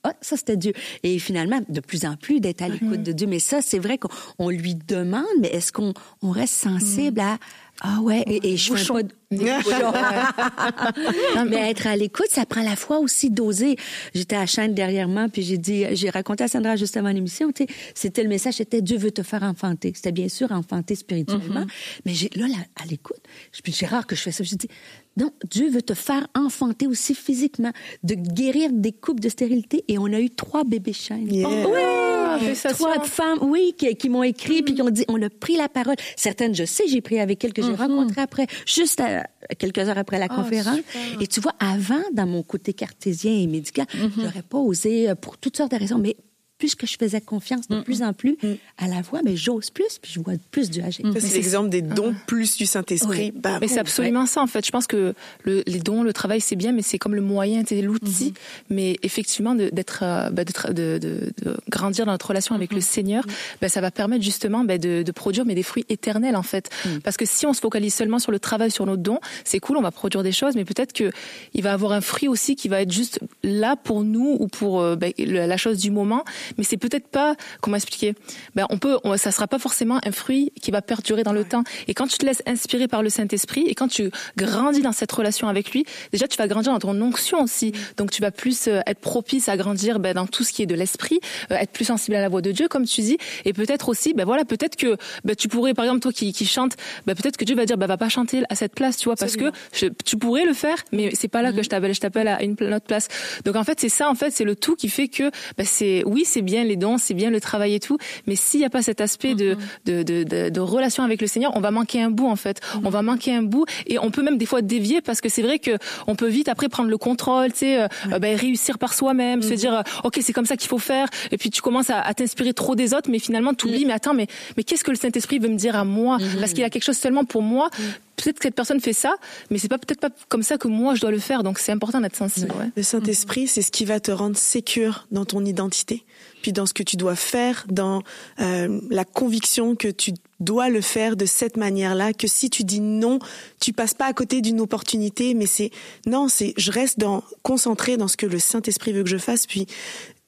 ah, 0.04 0.14
ça 0.22 0.38
c'était 0.38 0.56
Dieu. 0.56 0.72
Et 1.02 1.18
finalement, 1.18 1.61
de 1.68 1.80
plus 1.80 2.06
en 2.06 2.16
plus 2.16 2.40
d'être 2.40 2.62
à 2.62 2.70
l'écoute 2.70 3.02
de 3.02 3.12
Dieu. 3.12 3.26
Mais 3.26 3.40
ça, 3.40 3.61
c'est 3.61 3.78
vrai 3.78 3.98
qu'on 3.98 4.08
on 4.38 4.48
lui 4.48 4.74
demande, 4.74 5.26
mais 5.38 5.48
est-ce 5.48 5.70
qu'on 5.70 5.92
on 6.22 6.30
reste 6.30 6.54
sensible 6.54 7.20
à 7.20 7.37
ah 7.85 7.99
ouais, 8.01 8.23
et, 8.29 8.53
et 8.53 8.57
je 8.57 8.75
fais 8.75 8.92
pas 8.92 9.01
non, 11.37 11.47
mais 11.49 11.71
être 11.71 11.87
à 11.87 11.97
l'écoute, 11.97 12.29
ça 12.31 12.47
prend 12.47 12.62
la 12.62 12.77
foi 12.77 12.99
aussi 12.99 13.31
d'oser. 13.31 13.77
J'étais 14.14 14.37
à 14.37 14.40
la 14.40 14.47
chaîne 14.47 14.75
derrière 14.75 15.09
moi, 15.09 15.27
puis 15.33 15.42
j'ai 15.42 15.59
dit, 15.59 15.85
j'ai 15.92 16.11
raconté 16.11 16.45
à 16.45 16.49
Sandra 16.49 16.77
juste 16.77 16.97
avant 16.97 17.09
l'émission, 17.09 17.51
tu 17.51 17.64
sais, 17.64 17.71
c'était 17.95 18.23
le 18.23 18.29
message, 18.29 18.55
c'était 18.55 18.83
Dieu 18.83 18.99
veut 18.99 19.11
te 19.11 19.23
faire 19.23 19.42
enfanter. 19.42 19.92
C'était 19.97 20.12
bien 20.12 20.29
sûr 20.29 20.53
enfanter 20.53 20.95
spirituellement, 20.95 21.66
mais 22.05 22.14
j'ai 22.14 22.31
là, 22.37 22.47
là, 22.47 22.57
à 22.81 22.87
l'écoute, 22.87 23.23
c'est 23.53 23.87
rare 23.87 24.07
que 24.07 24.14
je 24.14 24.21
fais 24.21 24.33
ça. 24.33 24.45
J'ai 24.45 24.57
dit, 24.57 24.68
non, 25.16 25.31
Dieu 25.51 25.68
veut 25.68 25.83
te 25.83 25.94
faire 25.94 26.27
enfanter 26.35 26.87
aussi 26.87 27.14
physiquement, 27.14 27.72
de 28.03 28.14
guérir 28.14 28.70
des 28.72 28.92
coupes 28.92 29.20
de 29.20 29.29
stérilité, 29.29 29.85
et 29.88 29.98
on 29.98 30.07
a 30.07 30.20
eu 30.20 30.31
trois 30.31 30.64
bébés 30.64 30.92
chaînes. 30.92 31.33
Yeah. 31.33 31.48
oui, 31.68 32.55
trois 32.70 33.01
femmes, 33.05 33.38
oui, 33.42 33.75
qui, 33.77 33.94
qui 33.96 34.09
m'ont 34.09 34.22
écrit, 34.22 34.62
puis 34.62 34.75
qui 34.75 34.83
ont 34.83 34.90
dit, 34.90 35.05
on 35.09 35.20
a 35.20 35.29
pris 35.29 35.57
la 35.57 35.68
parole. 35.68 35.96
Certaines, 36.16 36.55
je 36.55 36.64
sais, 36.64 36.85
j'ai 36.88 37.01
pris 37.03 37.18
avec 37.20 37.44
elles 37.44 37.53
que 37.53 37.62
j'ai 37.62 37.75
rencontrées 37.75 38.22
après, 38.22 38.46
juste 38.66 39.01
à- 39.01 39.27
quelques 39.59 39.79
heures 39.79 39.98
après 39.98 40.18
la 40.18 40.29
conférence. 40.29 40.79
Et 41.20 41.27
tu 41.27 41.40
vois, 41.40 41.55
avant, 41.61 42.03
dans 42.12 42.27
mon 42.27 42.42
côté 42.42 42.72
cartésien 42.72 43.33
et 43.33 43.46
médical, 43.46 43.87
j'aurais 44.16 44.42
pas 44.42 44.59
osé, 44.59 45.11
euh, 45.11 45.14
pour 45.14 45.37
toutes 45.38 45.57
sortes 45.57 45.72
de 45.72 45.77
raisons, 45.77 45.98
mais 45.98 46.16
puisque 46.62 46.87
je 46.87 46.96
faisais 46.96 47.20
confiance 47.20 47.66
de 47.66 47.81
plus 47.81 48.03
en 48.03 48.12
plus 48.12 48.37
à 48.79 48.87
la 48.87 49.03
voix, 49.03 49.20
mais 49.25 49.35
j'ose 49.35 49.70
plus, 49.70 49.98
puis 50.01 50.12
je 50.14 50.20
vois 50.20 50.35
plus 50.53 50.70
Dieu 50.70 50.85
agir. 50.85 51.05
Ça, 51.12 51.18
c'est 51.20 51.35
l'exemple 51.35 51.70
des 51.70 51.83
dons 51.83 52.14
plus 52.29 52.57
du 52.57 52.66
Saint-Esprit. 52.66 53.33
Oui. 53.35 53.40
Bam. 53.40 53.59
Mais 53.61 53.66
c'est 53.66 53.81
absolument 53.81 54.27
ça 54.27 54.42
en 54.42 54.46
fait. 54.46 54.64
Je 54.64 54.70
pense 54.70 54.87
que 54.87 55.12
le, 55.42 55.64
les 55.66 55.81
dons, 55.81 56.05
le 56.05 56.12
travail, 56.12 56.40
c'est 56.40 56.55
bien, 56.55 56.70
mais 56.70 56.83
c'est 56.83 56.98
comme 56.98 57.16
le 57.16 57.20
moyen, 57.20 57.64
c'est 57.66 57.83
l'outil. 57.83 58.33
Mais 58.70 58.96
effectivement, 59.03 59.57
de- 59.57 59.70
d'être, 59.70 60.05
euh, 60.05 60.31
bah, 60.31 60.44
de, 60.44 60.72
de, 60.72 60.98
de 61.42 61.57
grandir 61.68 62.07
dans 62.07 62.12
notre 62.12 62.29
relation 62.29 62.55
avec 62.55 62.72
le 62.72 62.81
Seigneur, 62.81 63.25
bah, 63.61 63.68
ça 63.68 63.81
va 63.81 63.90
permettre 63.90 64.22
justement 64.22 64.62
bah, 64.62 64.79
de, 64.79 65.03
de 65.03 65.11
produire 65.12 65.44
mais 65.44 65.57
des 65.57 65.64
fruits 65.64 65.85
éternels 65.88 66.37
en 66.37 66.44
fait. 66.44 66.70
Parce 67.03 67.16
que 67.16 67.25
si 67.27 67.44
on 67.44 67.53
se 67.55 67.61
focalise 67.61 67.92
seulement 67.92 68.20
sur 68.20 68.31
le 68.31 68.38
travail, 68.38 68.70
sur 68.70 68.87
nos 68.87 68.96
dons, 68.96 69.18
c'est 69.44 69.59
cool, 69.59 69.79
on 69.79 69.83
va 69.83 69.90
produire 69.90 70.22
des 70.22 70.31
choses, 70.33 70.55
mais 70.55 70.64
peut-être 70.64 70.92
que 70.92 71.11
il 71.55 71.62
va 71.64 71.72
avoir 71.72 71.90
un 71.90 72.01
fruit 72.01 72.29
aussi 72.29 72.55
qui 72.55 72.68
va 72.68 72.83
être 72.83 72.92
juste 72.92 73.18
là 73.42 73.75
pour 73.75 74.05
nous 74.05 74.37
ou 74.38 74.46
pour 74.46 74.81
euh, 74.81 74.94
bah, 74.94 75.09
le- 75.18 75.46
la 75.46 75.57
chose 75.57 75.79
du 75.79 75.90
moment. 75.90 76.25
Mais 76.59 76.65
c'est 76.65 76.77
peut-être 76.77 77.09
pas, 77.09 77.35
comment 77.61 77.77
expliquer 77.77 78.15
ben, 78.55 78.67
on 78.71 78.79
peut, 78.79 78.99
on, 79.05 79.17
ça 79.17 79.31
sera 79.31 79.47
pas 79.47 79.59
forcément 79.59 80.01
un 80.05 80.12
fruit 80.12 80.53
qui 80.61 80.71
va 80.71 80.83
perdurer 80.83 81.23
dans 81.23 81.33
le 81.33 81.45
temps. 81.45 81.65
Et 81.88 81.95
quand 81.95 82.07
tu 82.07 82.19
te 82.19 82.27
laisses 82.27 82.43
inspirer 82.47 82.88
par 82.88 83.03
le 83.03 83.09
Saint-Esprit 83.11 83.65
et 83.67 83.75
quand 83.75 83.88
tu 83.88 84.11
grandis 84.37 84.83
dans 84.83 84.93
cette 84.93 85.12
relation 85.12 85.49
avec 85.49 85.73
lui, 85.73 85.85
déjà 86.12 86.27
tu 86.29 86.37
vas 86.37 86.47
grandir 86.49 86.73
dans 86.73 86.79
ton 86.79 87.01
onction 87.01 87.43
aussi. 87.43 87.73
Donc 87.97 88.11
tu 88.11 88.21
vas 88.23 88.31
plus 88.31 88.69
euh, 88.69 88.81
être 88.87 89.01
propice 89.01 89.49
à 89.49 89.57
grandir 89.57 89.99
ben, 89.99 90.15
dans 90.15 90.27
tout 90.27 90.45
ce 90.45 90.53
qui 90.53 90.62
est 90.62 90.67
de 90.67 90.75
l'esprit, 90.75 91.21
euh, 91.51 91.57
être 91.57 91.71
plus 91.73 91.85
sensible 91.85 92.17
à 92.17 92.21
la 92.21 92.29
voix 92.29 92.41
de 92.43 92.53
Dieu, 92.53 92.69
comme 92.69 92.85
tu 92.85 93.01
dis. 93.01 93.19
Et 93.45 93.53
peut-être 93.53 93.88
aussi, 93.88 94.15
ben 94.15 94.25
voilà, 94.25 94.45
peut-être 94.45 94.77
que 94.77 94.97
ben, 95.25 95.35
tu 95.37 95.49
pourrais, 95.49 95.75
par 95.75 95.85
exemple, 95.85 96.01
toi 96.01 96.12
qui, 96.12 96.33
qui 96.33 96.47
chante, 96.47 96.73
ben, 97.07 97.15
peut-être 97.15 97.37
que 97.37 97.45
Dieu 97.45 97.55
va 97.57 97.65
dire, 97.67 97.77
ben, 97.79 97.87
va 97.87 97.97
pas 97.97 98.09
chanter 98.09 98.43
à 98.49 98.55
cette 98.55 98.75
place, 98.75 98.97
tu 98.97 99.05
vois, 99.07 99.17
parce 99.17 99.37
que 99.37 99.51
je- 99.73 99.87
tu 100.05 100.17
pourrais 100.17 100.45
le 100.45 100.55
faire, 100.55 100.77
mais 100.93 101.11
c'est 101.15 101.29
pas 101.29 101.43
là 101.43 101.53
que 101.53 101.62
je 101.62 101.69
t'appelle, 101.69 101.95
je 101.95 102.01
t'appelle 102.01 102.29
à 102.29 102.43
une 102.43 102.53
autre 102.53 102.87
place. 102.87 103.09
Donc 103.45 103.57
en 103.57 103.65
fait, 103.65 103.81
c'est 103.81 103.88
ça, 103.88 104.09
en 104.11 104.15
fait, 104.15 104.31
c'est 104.31 104.45
le 104.45 104.57
tout 104.57 104.77
qui 104.77 104.88
fait 104.88 105.09
que, 105.09 105.31
ben, 105.57 105.67
c'est, 105.67 106.03
oui, 106.07 106.25
c'est 106.27 106.41
bien 106.42 106.64
les 106.64 106.76
dons, 106.76 106.98
c'est 106.98 107.14
bien 107.14 107.31
le 107.31 107.40
travail 107.40 107.74
et 107.74 107.81
tout, 107.81 107.98
mais 108.26 108.37
s'il 108.37 108.61
n'y 108.61 108.66
a 108.66 108.70
pas 108.70 108.83
cet 108.83 109.00
aspect 109.00 109.35
de, 109.35 109.57
de, 109.87 110.02
de, 110.02 110.24
de, 110.24 110.48
de 110.48 110.61
relation 110.61 111.02
avec 111.05 111.20
le 111.20 111.26
Seigneur, 111.26 111.52
on 111.57 111.61
va 111.61 111.70
manquer 111.70 112.02
un 112.02 112.11
bout, 112.11 112.28
en 112.28 112.37
fait. 112.37 112.61
On 112.85 112.90
va 112.90 113.02
manquer 113.02 113.35
un 113.35 113.42
bout 113.42 113.64
et 113.87 113.98
on 113.98 114.11
peut 114.11 114.22
même 114.22 114.38
des 114.38 114.46
fois 114.46 114.62
dévier 114.62 115.00
parce 115.00 115.20
que 115.20 115.28
c'est 115.28 115.42
vrai 115.42 115.59
que 115.59 115.78
on 116.07 116.14
peut 116.14 116.28
vite 116.28 116.48
après 116.48 116.68
prendre 116.68 116.90
le 116.90 116.98
contrôle, 116.98 117.52
tu 117.52 117.59
sais, 117.61 117.81
euh, 117.81 117.88
euh, 118.12 118.18
ben, 118.18 118.37
réussir 118.37 118.78
par 118.78 118.94
soi-même, 118.94 119.42
se 119.42 119.55
dire, 119.55 119.74
euh, 119.74 119.83
ok, 120.05 120.18
c'est 120.20 120.33
comme 120.33 120.46
ça 120.46 120.57
qu'il 120.57 120.68
faut 120.68 120.78
faire, 120.78 121.09
et 121.31 121.38
puis 121.38 121.50
tu 121.50 121.62
commences 121.62 121.90
à, 121.90 122.00
à 122.00 122.14
t'inspirer 122.14 122.52
trop 122.55 122.74
des 122.74 122.94
autres, 122.94 123.11
mais 123.11 123.18
finalement, 123.18 123.55
tu 123.55 123.66
oublies, 123.66 123.85
mais 123.85 123.92
attends, 123.92 124.14
mais, 124.14 124.26
mais 124.57 124.64
qu'est-ce 124.64 124.85
que 124.85 124.90
le 124.90 124.96
Saint-Esprit 124.96 125.38
veut 125.38 125.48
me 125.48 125.57
dire 125.57 125.76
à 125.76 125.85
moi? 125.85 126.18
Parce 126.40 126.52
qu'il 126.52 126.64
a 126.64 126.70
quelque 126.70 126.85
chose 126.85 126.98
seulement 126.98 127.24
pour 127.24 127.42
moi. 127.42 127.70
Peut-être 128.16 128.38
que 128.38 128.42
cette 128.44 128.55
personne 128.55 128.81
fait 128.81 128.92
ça, 128.92 129.14
mais 129.50 129.59
c'est 129.59 129.68
pas 129.68 129.78
peut-être 129.78 130.00
pas 130.00 130.11
comme 130.28 130.42
ça 130.42 130.59
que 130.59 130.68
moi 130.68 130.94
je 130.94 131.00
dois 131.00 131.11
le 131.11 131.18
faire. 131.18 131.42
Donc 131.42 131.59
c'est 131.59 131.72
important 131.72 132.00
d'être 132.00 132.16
sensible. 132.16 132.52
Ouais. 132.59 132.68
Le 132.76 132.83
Saint-Esprit, 132.83 133.48
c'est 133.48 133.62
ce 133.62 133.72
qui 133.72 133.85
va 133.85 134.00
te 134.00 134.11
rendre 134.12 134.37
sécure 134.37 135.07
dans 135.11 135.24
ton 135.24 135.44
identité, 135.44 136.05
puis 136.42 136.52
dans 136.52 136.66
ce 136.66 136.74
que 136.74 136.83
tu 136.83 136.96
dois 136.96 137.16
faire, 137.16 137.64
dans 137.68 138.02
euh, 138.40 138.81
la 138.90 139.05
conviction 139.05 139.76
que 139.76 139.88
tu 139.88 140.12
dois 140.40 140.68
le 140.68 140.81
faire 140.81 141.16
de 141.16 141.24
cette 141.24 141.57
manière-là, 141.57 142.12
que 142.12 142.26
si 142.26 142.50
tu 142.50 142.64
dis 142.64 142.81
non, 142.81 143.18
tu 143.61 143.72
passes 143.72 143.94
pas 143.94 144.07
à 144.07 144.12
côté 144.12 144.40
d'une 144.40 144.61
opportunité, 144.61 145.35
mais 145.35 145.46
c'est 145.46 145.70
non, 146.07 146.28
c'est 146.28 146.52
je 146.57 146.70
reste 146.70 146.98
dans 146.98 147.22
concentré 147.42 147.96
dans 147.96 148.09
ce 148.09 148.16
que 148.16 148.26
le 148.26 148.38
Saint-Esprit 148.38 148.92
veut 148.92 149.05
que 149.05 149.11
je 149.11 149.18
fasse, 149.18 149.46
puis 149.46 149.66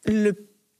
le 0.07 0.35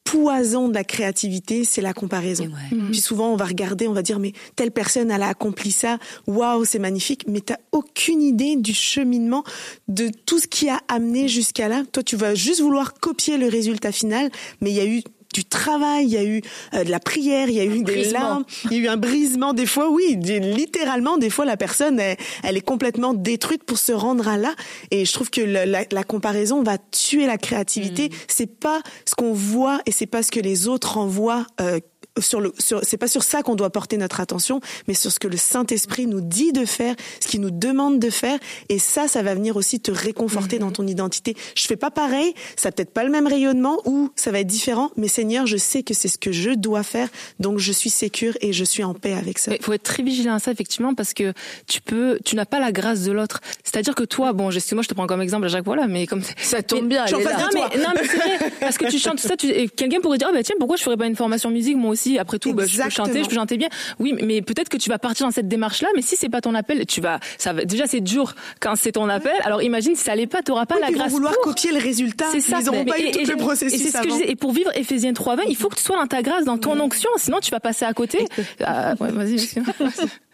poison 0.05 0.69
de 0.69 0.75
la 0.75 0.85
créativité, 0.85 1.65
c'est 1.65 1.81
la 1.81 1.95
comparaison. 1.95 2.45
Ouais. 2.45 2.79
Puis 2.91 3.01
souvent, 3.01 3.33
on 3.33 3.37
va 3.37 3.47
regarder, 3.47 3.89
on 3.89 3.95
va 3.95 4.03
dire, 4.03 4.21
mais 4.21 4.33
telle 4.55 4.71
personne, 4.71 5.11
elle 5.11 5.23
a 5.23 5.29
accompli 5.29 5.73
ça, 5.73 5.99
waouh, 6.27 6.65
c'est 6.65 6.79
magnifique, 6.79 7.25
mais 7.27 7.41
t'as 7.41 7.57
aucune 7.73 8.23
idée 8.23 8.57
du 8.57 8.75
cheminement, 8.75 9.45
de 9.89 10.11
tout 10.27 10.39
ce 10.39 10.47
qui 10.47 10.69
a 10.69 10.81
amené 10.89 11.27
jusqu'à 11.27 11.69
là. 11.69 11.83
Toi, 11.91 12.03
tu 12.03 12.17
vas 12.17 12.35
juste 12.35 12.61
vouloir 12.61 12.95
copier 12.95 13.39
le 13.39 13.49
résultat 13.49 13.93
final, 13.93 14.31
mais 14.61 14.71
il 14.71 14.77
y 14.77 14.81
a 14.81 14.87
eu 14.87 15.03
du 15.35 15.45
travail, 15.45 16.07
il 16.07 16.13
y 16.13 16.17
a 16.17 16.25
eu 16.25 16.41
euh, 16.73 16.85
de 16.85 16.91
la 16.91 17.01
prière, 17.01 17.49
il 17.51 17.57
y 17.57 17.61
a 17.61 17.65
eu 17.65 17.83
des 17.83 17.93
brisement. 17.93 18.19
larmes, 18.21 18.45
il 18.71 18.77
y 18.79 18.81
a 18.81 18.85
eu 18.85 18.89
un 18.89 18.97
brisement 18.97 19.53
des 19.53 19.67
fois, 19.67 19.91
oui, 19.91 20.17
littéralement 20.19 21.19
des 21.19 21.31
fois 21.31 21.45
la 21.45 21.57
personne 21.57 21.99
elle, 22.01 22.17
elle 22.43 22.57
est 22.57 22.61
complètement 22.61 23.13
détruite 23.15 23.65
pour 23.65 23.79
se 23.79 23.93
rendre 23.93 24.29
à 24.29 24.37
là. 24.37 24.55
Et 24.91 25.05
je 25.05 25.13
trouve 25.13 25.31
que 25.31 25.41
le- 25.41 25.65
la, 25.65 25.85
la 25.91 26.05
comparaison 26.05 26.63
va 26.63 26.79
tuer 26.79 27.27
la 27.27 27.37
créativité, 27.39 28.11
c'est 28.29 28.47
pas 28.59 28.81
ce 29.05 29.15
qu'on 29.15 29.33
voit 29.33 29.81
et 29.87 29.91
c'est 29.93 30.07
pas 30.07 30.23
ce 30.23 30.31
que 30.31 30.41
les 30.41 30.69
autres 30.69 30.97
envoient 30.97 31.47
euh, 31.61 31.81
sur 32.19 32.41
le 32.41 32.53
sur 32.59 32.81
c'est 32.85 32.97
pas 32.97 33.09
sur 33.09 33.23
ça 33.23 33.43
qu'on 33.43 33.55
doit 33.55 33.71
porter 33.71 33.97
notre 33.97 34.21
attention 34.21 34.61
mais 34.89 34.95
sur 34.95 35.11
ce 35.11 35.19
que 35.19 35.29
le 35.29 35.37
Saint-Esprit 35.37 36.07
nous 36.07 36.21
dit 36.21 36.53
de 36.53 36.65
faire 36.65 36.95
ce 37.21 37.29
qu'il 37.29 37.41
nous 37.41 37.51
demande 37.51 37.99
de 37.99 38.11
faire 38.11 38.39
et 38.69 38.79
ça 38.79 39.09
ça 39.09 39.23
va 39.23 39.35
venir 39.35 39.57
aussi 39.57 39.81
te 39.81 39.91
réconforter 39.91 40.59
dans 40.59 40.71
ton 40.71 40.87
identité. 40.87 41.37
Je 41.57 41.67
fais 41.67 41.77
pas 41.77 41.91
pareil 41.91 42.35
ça 42.57 42.69
a 42.69 42.73
peut-être 42.73 42.93
pas 42.93 43.05
le 43.05 43.11
même 43.11 43.27
rayonnement 43.27 43.81
ou 43.85 44.11
ça 44.17 44.31
va 44.31 44.41
être 44.41 44.47
différent 44.47 44.91
mais 44.97 45.09
Seigneur 45.09 45.47
je 45.47 45.57
sais 45.57 45.83
que 45.83 45.95
c'est 45.95 46.09
ce 46.09 46.19
que 46.19 46.33
je 46.33 46.51
dois 46.51 46.83
faire 46.83 47.09
donc 47.41 47.59
je 47.59 47.73
suis 47.73 47.91
sécure 47.91 48.37
et 48.41 48.53
je 48.53 48.65
suis 48.65 48.85
en 48.85 48.95
paix 48.95 49.15
avec 49.15 49.39
ça. 49.39 49.53
Il 49.55 49.63
faut 49.63 49.73
être 49.73 49.83
très 49.83 50.03
vigilant 50.03 50.35
à 50.35 50.39
ça 50.39 50.51
effectivement 50.51 50.95
parce 50.95 51.15
que 51.15 51.33
tu 51.67 51.81
peux, 51.81 52.19
tu 52.25 52.37
n'as 52.37 52.45
pas 52.45 52.61
la 52.61 52.73
grâce 52.73 53.03
de 53.03 53.13
l'autre. 53.13 53.41
C'est-à-dire 53.63 53.95
que 53.95 54.05
toi, 54.05 54.33
bon, 54.33 54.51
je 54.51 54.59
sais, 54.59 54.75
moi 54.75 54.83
je 54.83 54.89
te 54.89 54.95
prends 54.95 55.07
comme 55.07 55.23
exemple 55.23 55.47
à 55.47 55.49
Jacques 55.49 55.65
voilà, 55.65 55.87
mais 55.87 56.07
comme 56.07 56.23
Ça 56.37 56.63
tombe 56.63 56.89
bien, 56.89 57.07
je 57.07 57.17
elle 57.17 57.23
est 57.23 57.25
là. 57.25 57.39
non, 57.39 57.49
mais, 57.55 57.79
non, 57.79 57.89
mais 57.95 58.07
c'est 58.07 58.17
vrai, 58.17 58.53
parce 58.61 58.79
que 58.79 58.87
tu 58.91 58.99
chantes 58.99 59.21
tout 59.21 59.29
ça, 59.29 59.37
tu, 59.37 59.49
quelqu'un 59.71 60.01
pourrait 60.01 60.19
dire, 60.19 60.29
ah, 60.31 60.35
bah, 60.35 60.43
tiens, 60.43 60.57
pourquoi 60.59 60.77
je 60.77 60.83
ferais 60.83 60.97
pas 60.97 61.07
une 61.07 61.17
formation 61.17 61.51
musique, 61.51 61.77
moi 61.77 61.91
aussi, 61.91 62.04
après 62.19 62.39
tout, 62.39 62.53
bah, 62.55 62.65
je 62.67 62.81
peux 62.83 62.91
chanter, 62.91 63.23
je 63.25 63.29
peux 63.29 63.35
chanter 63.35 63.57
bien. 63.57 63.69
Oui, 63.99 64.15
mais- 64.23 64.43
peut-être 64.43 64.69
que 64.69 64.77
tu 64.77 64.89
vas 64.91 64.99
partir 64.99 65.27
dans 65.27 65.33
cette 65.33 65.49
démarche-là, 65.49 65.89
mais 65.97 66.03
si 66.03 66.17
c'est 66.17 66.29
pas 66.29 66.41
ton 66.41 66.55
appel, 66.55 66.85
tu 66.87 67.01
vas, 67.01 67.19
ça 67.39 67.53
va, 67.53 67.65
déjà, 67.65 67.87
c'est 67.87 68.01
dur 68.01 68.35
quand 68.61 68.77
c'est 68.77 68.93
ton 68.93 69.09
appel. 69.09 69.33
Alors, 69.45 69.63
imagine, 69.63 69.95
si 69.97 70.03
ça 70.05 70.13
allait 70.13 70.27
pas, 70.27 70.43
t'auras 70.43 70.67
pas 70.67 70.77
Oui, 70.77 70.81
la 70.83 70.87
puis 70.89 70.95
ils 70.95 70.99
vont 70.99 71.03
grâce 71.05 71.13
vouloir 71.13 71.33
pour. 71.35 71.43
copier 71.55 71.73
le 71.73 71.79
résultat 71.79 72.27
C'est 72.33 72.41
ça. 72.41 72.59
ils 72.61 72.67
n'auront 72.67 72.85
pas 72.85 72.99
eu 72.99 73.11
tout 73.11 73.19
et- 73.21 73.25
le 73.25 73.37
processus 73.37 73.81
c'est 73.83 73.89
ce 73.89 73.93
que 73.99 74.03
je 74.05 74.09
avant. 74.09 74.17
disais. 74.19 74.31
Et 74.31 74.37
pour 74.37 74.53
vivre 74.53 74.71
Éphésiens 74.77 75.13
3.20, 75.13 75.43
il 75.49 75.57
faut 75.57 75.69
que 75.69 75.77
tu 75.77 75.83
sois 75.83 75.97
dans 75.97 76.07
ta 76.07 76.23
grâce, 76.23 76.45
dans 76.45 76.59
ton 76.59 76.79
onction, 76.81 77.11
sinon 77.17 77.39
tu 77.41 77.51
vas 77.51 77.61
passer 77.61 77.85
à 77.85 77.93
côté. 77.93 78.27
Ah, 78.65 78.95
ouais, 79.01 79.11
vas-y. 79.11 79.37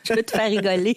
Je 0.05 0.15
peux 0.15 0.23
te 0.23 0.31
faire 0.31 0.49
rigoler. 0.49 0.97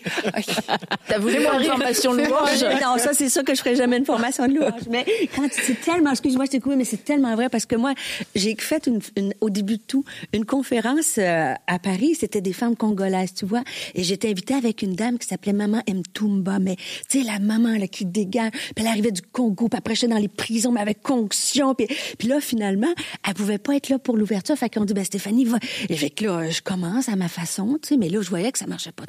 T'as 1.08 1.20
voulu 1.20 1.40
moi 1.40 1.60
une 1.60 1.66
formation 1.66 2.14
de 2.14 2.22
louange? 2.22 2.82
Non, 2.82 2.98
ça, 2.98 3.12
c'est 3.14 3.30
sûr 3.30 3.44
que 3.44 3.54
je 3.54 3.60
ferai 3.60 3.76
jamais 3.76 3.98
une 3.98 4.06
formation 4.06 4.48
de 4.48 4.54
louange. 4.54 4.88
Mais 4.90 5.06
quand 5.36 5.48
c'est 5.52 5.80
tellement, 5.82 6.12
excuse-moi, 6.12 6.46
je 6.46 6.52
t'ai 6.52 6.60
coupé, 6.60 6.76
mais 6.76 6.86
c'est 6.86 7.04
tellement 7.04 7.36
vrai 7.36 7.50
parce 7.50 7.66
que 7.66 7.76
moi, 7.76 7.94
j'ai 8.36 8.56
fait 8.58 8.88
une, 8.88 9.00
une, 9.16 9.34
au 9.42 9.50
début 9.50 9.78
de 9.78 9.84
tout, 9.86 10.04
une 10.34 10.46
conférence 10.46 11.18
euh, 11.18 11.54
à 11.68 11.80
Paris. 11.80 12.16
C'était 12.20 12.42
des 12.42 12.54
femmes 12.54 12.76
congolaises, 12.76 13.34
tu 13.34 13.46
vois. 13.46 13.64
Et 13.96 14.04
j'étais 14.04 14.30
invitée 14.30 14.54
avec 14.54 14.82
une 14.82 14.96
dame 14.96 15.18
qui 15.18 15.28
s'appelait 15.28 15.54
Maman 15.54 15.82
Mtumba. 15.88 16.60
Mais, 16.60 16.76
tu 17.10 17.20
sais, 17.20 17.26
la 17.26 17.40
maman, 17.40 17.78
là, 17.78 17.88
qui 17.88 18.06
dégage. 18.06 18.52
Puis 18.52 18.74
elle 18.78 18.88
arrivait 18.88 19.12
du 19.12 19.22
Congo, 19.22 19.68
puis 19.68 19.78
après, 19.78 19.96
j'étais 19.96 20.14
dans 20.14 20.20
les 20.20 20.28
prisons, 20.28 20.72
mais 20.72 20.82
avec 20.82 21.02
conction. 21.02 21.76
Puis, 21.76 21.88
puis 22.18 22.28
là, 22.28 22.40
finalement, 22.40 22.94
elle 23.28 23.34
pouvait 23.34 23.58
pas 23.58 23.76
être 23.76 23.90
là 23.90 24.00
pour 24.00 24.18
l'ouverture. 24.18 24.56
Fait 24.56 24.70
qu'on 24.70 24.86
dit, 24.86 24.94
ben, 24.94 25.04
Stéphanie, 25.04 25.46
va. 25.46 25.58
Et 25.90 25.96
fait 25.96 26.10
que 26.10 26.26
là, 26.26 26.50
je 26.50 26.62
commence 26.62 27.10
à 27.10 27.16
ma 27.16 27.28
façon, 27.28 27.78
tu 27.82 27.90
sais, 27.90 27.98
mais 27.98 28.10
là, 28.10 28.22
je 28.22 28.30
voyais 28.30 28.52
que 28.52 28.60
ça 28.60 28.68
marchait 28.68 28.93
pas. 28.96 29.06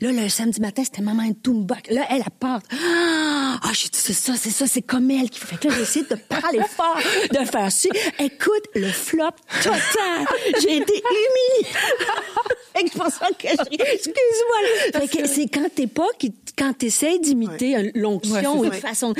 là, 0.00 0.12
le 0.12 0.28
samedi 0.28 0.60
matin, 0.60 0.82
c'était 0.84 1.02
Maman 1.02 1.32
Tumba. 1.42 1.76
Là, 1.90 2.06
elle, 2.10 2.22
elle 2.24 2.30
part. 2.38 2.60
Ah, 2.72 3.60
oh, 3.64 3.68
j'ai 3.72 3.88
dit, 3.88 3.98
c'est 3.98 4.12
ça, 4.12 4.34
c'est 4.36 4.50
ça, 4.50 4.66
c'est 4.66 4.82
comme 4.82 5.10
elle 5.10 5.30
qui 5.30 5.40
fait 5.40 5.56
que 5.56 5.68
là, 5.68 5.74
j'essaie 5.78 6.02
de 6.02 6.14
parler 6.14 6.60
fort, 6.68 6.98
de 7.30 7.44
faire 7.44 7.72
ci. 7.72 7.88
Écoute, 8.18 8.64
le 8.74 8.88
flop 8.88 9.30
total. 9.62 10.26
J'ai 10.60 10.76
été 10.78 10.92
humiliée. 10.92 11.68
que 12.74 12.90
je 12.92 12.98
pense 12.98 13.18
que. 13.18 13.46
Excuse-moi. 13.48 15.00
Fait 15.00 15.08
que 15.08 15.26
c'est 15.26 15.48
quand 15.48 15.68
t'es 15.74 15.86
pas, 15.86 16.06
quand 16.56 16.72
t'essayes 16.76 17.20
d'imiter 17.20 17.92
l'onction 17.94 18.60
ou 18.60 18.64
une 18.64 18.72
façon. 18.72 19.14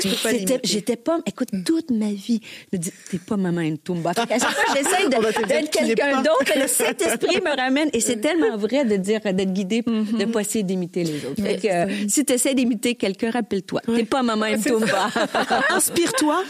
J'étais 0.63 0.95
pas, 0.95 1.19
écoute, 1.25 1.49
toute 1.65 1.91
ma 1.91 2.11
vie, 2.11 2.41
je 2.71 2.77
me 2.77 2.81
dis, 2.81 2.91
t'es 3.09 3.17
pas 3.17 3.37
maman 3.37 3.61
une 3.61 3.77
tumba. 3.77 4.13
Fait 4.13 4.27
qu'à 4.27 4.39
chaque 4.39 4.51
fois, 4.51 4.75
j'essaye 4.75 5.09
d'être 5.47 5.71
quelqu'un 5.71 6.21
d'autre, 6.21 6.53
le 6.55 6.67
Saint-Esprit 6.67 7.41
me 7.41 7.55
ramène. 7.55 7.89
Et 7.93 7.99
c'est 7.99 8.17
tellement 8.17 8.57
vrai 8.57 8.85
de 8.85 8.95
dire, 8.95 9.21
d'être 9.21 9.53
guidé, 9.53 9.83
de 10.03 10.25
pas 10.25 10.41
essayer 10.41 10.63
d'imiter 10.63 11.03
les 11.03 11.25
autres. 11.25 11.41
Fait 11.41 11.57
que, 11.57 12.09
si 12.09 12.25
t'essaies 12.25 12.53
d'imiter 12.53 12.95
quelqu'un, 12.95 13.31
rappelle-toi. 13.31 13.81
T'es 13.85 14.05
pas 14.05 14.23
maman 14.23 14.45
une 14.45 14.61
tumba. 14.61 15.09
Inspire-toi. 15.69 16.43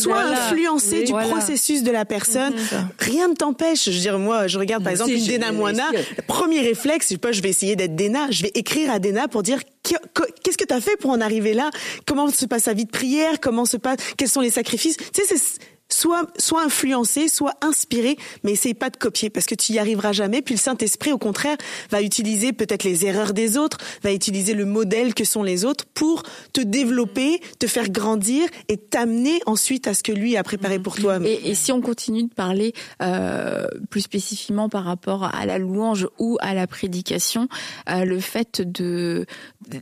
Sois 0.00 0.20
influencé 0.20 1.04
du 1.04 1.12
processus 1.12 1.82
de 1.82 1.90
la 1.90 2.04
personne. 2.04 2.52
Rien 2.98 3.28
ne 3.28 3.34
t'empêche. 3.34 3.84
Je 3.84 3.90
veux 3.90 4.00
dire, 4.00 4.18
moi, 4.18 4.46
je 4.46 4.58
regarde 4.58 4.82
par 4.82 4.92
exemple 4.92 5.12
une 5.12 5.26
Dena 5.26 5.52
Moana. 5.52 5.88
Le 5.92 6.22
premier 6.22 6.60
réflexe, 6.60 7.06
je 7.06 7.14
sais 7.14 7.18
pas, 7.18 7.32
je 7.32 7.42
vais 7.42 7.50
essayer 7.50 7.76
d'être 7.76 7.96
Dena. 7.96 8.30
Je 8.30 8.42
vais 8.42 8.52
écrire 8.54 8.90
à 8.90 8.98
Dena 8.98 9.28
pour 9.28 9.42
dire 9.42 9.60
qu'est-ce 9.82 10.56
que 10.56 10.64
tu 10.64 10.74
as 10.74 10.80
fait 10.80 10.96
pour 10.96 11.10
en 11.10 11.20
arriver 11.20 11.54
là? 11.54 11.70
Comment 12.06 12.28
se 12.28 12.46
passe 12.46 12.64
sa 12.64 12.74
vie 12.74 12.84
de 12.84 12.90
prière? 12.90 13.40
Comment 13.40 13.64
se 13.64 13.76
passe 13.76 13.98
Quels 14.16 14.28
sont 14.28 14.40
les 14.40 14.50
sacrifices? 14.50 14.96
Tu 14.96 15.24
sais, 15.24 15.36
c'est 15.36 15.60
soit 16.00 16.26
soit 16.38 16.62
influencé, 16.62 17.28
soit 17.28 17.54
inspiré, 17.60 18.16
mais 18.42 18.52
essaye 18.52 18.74
pas 18.74 18.90
de 18.90 18.96
copier 18.96 19.30
parce 19.30 19.46
que 19.46 19.54
tu 19.54 19.72
y 19.72 19.78
arriveras 19.78 20.12
jamais. 20.12 20.42
Puis 20.42 20.54
le 20.54 20.60
Saint-Esprit, 20.60 21.12
au 21.12 21.18
contraire, 21.18 21.56
va 21.90 22.02
utiliser 22.02 22.52
peut-être 22.52 22.84
les 22.84 23.04
erreurs 23.04 23.34
des 23.34 23.56
autres, 23.56 23.78
va 24.02 24.12
utiliser 24.12 24.54
le 24.54 24.64
modèle 24.64 25.14
que 25.14 25.24
sont 25.24 25.42
les 25.42 25.64
autres 25.64 25.84
pour 25.86 26.22
te 26.52 26.60
développer, 26.60 27.40
te 27.58 27.66
faire 27.66 27.90
grandir 27.90 28.48
et 28.68 28.76
t'amener 28.76 29.40
ensuite 29.46 29.86
à 29.86 29.94
ce 29.94 30.02
que 30.02 30.12
lui 30.12 30.36
a 30.36 30.42
préparé 30.42 30.78
pour 30.78 30.96
toi. 30.96 31.18
Et, 31.24 31.50
et 31.50 31.54
si 31.54 31.72
on 31.72 31.80
continue 31.80 32.24
de 32.24 32.34
parler 32.34 32.72
euh, 33.02 33.66
plus 33.90 34.02
spécifiquement 34.02 34.68
par 34.68 34.84
rapport 34.84 35.24
à 35.24 35.44
la 35.46 35.58
louange 35.58 36.08
ou 36.18 36.38
à 36.40 36.54
la 36.54 36.66
prédication, 36.66 37.48
euh, 37.88 38.04
le 38.04 38.20
fait 38.20 38.62
de 38.62 39.26
de 39.68 39.80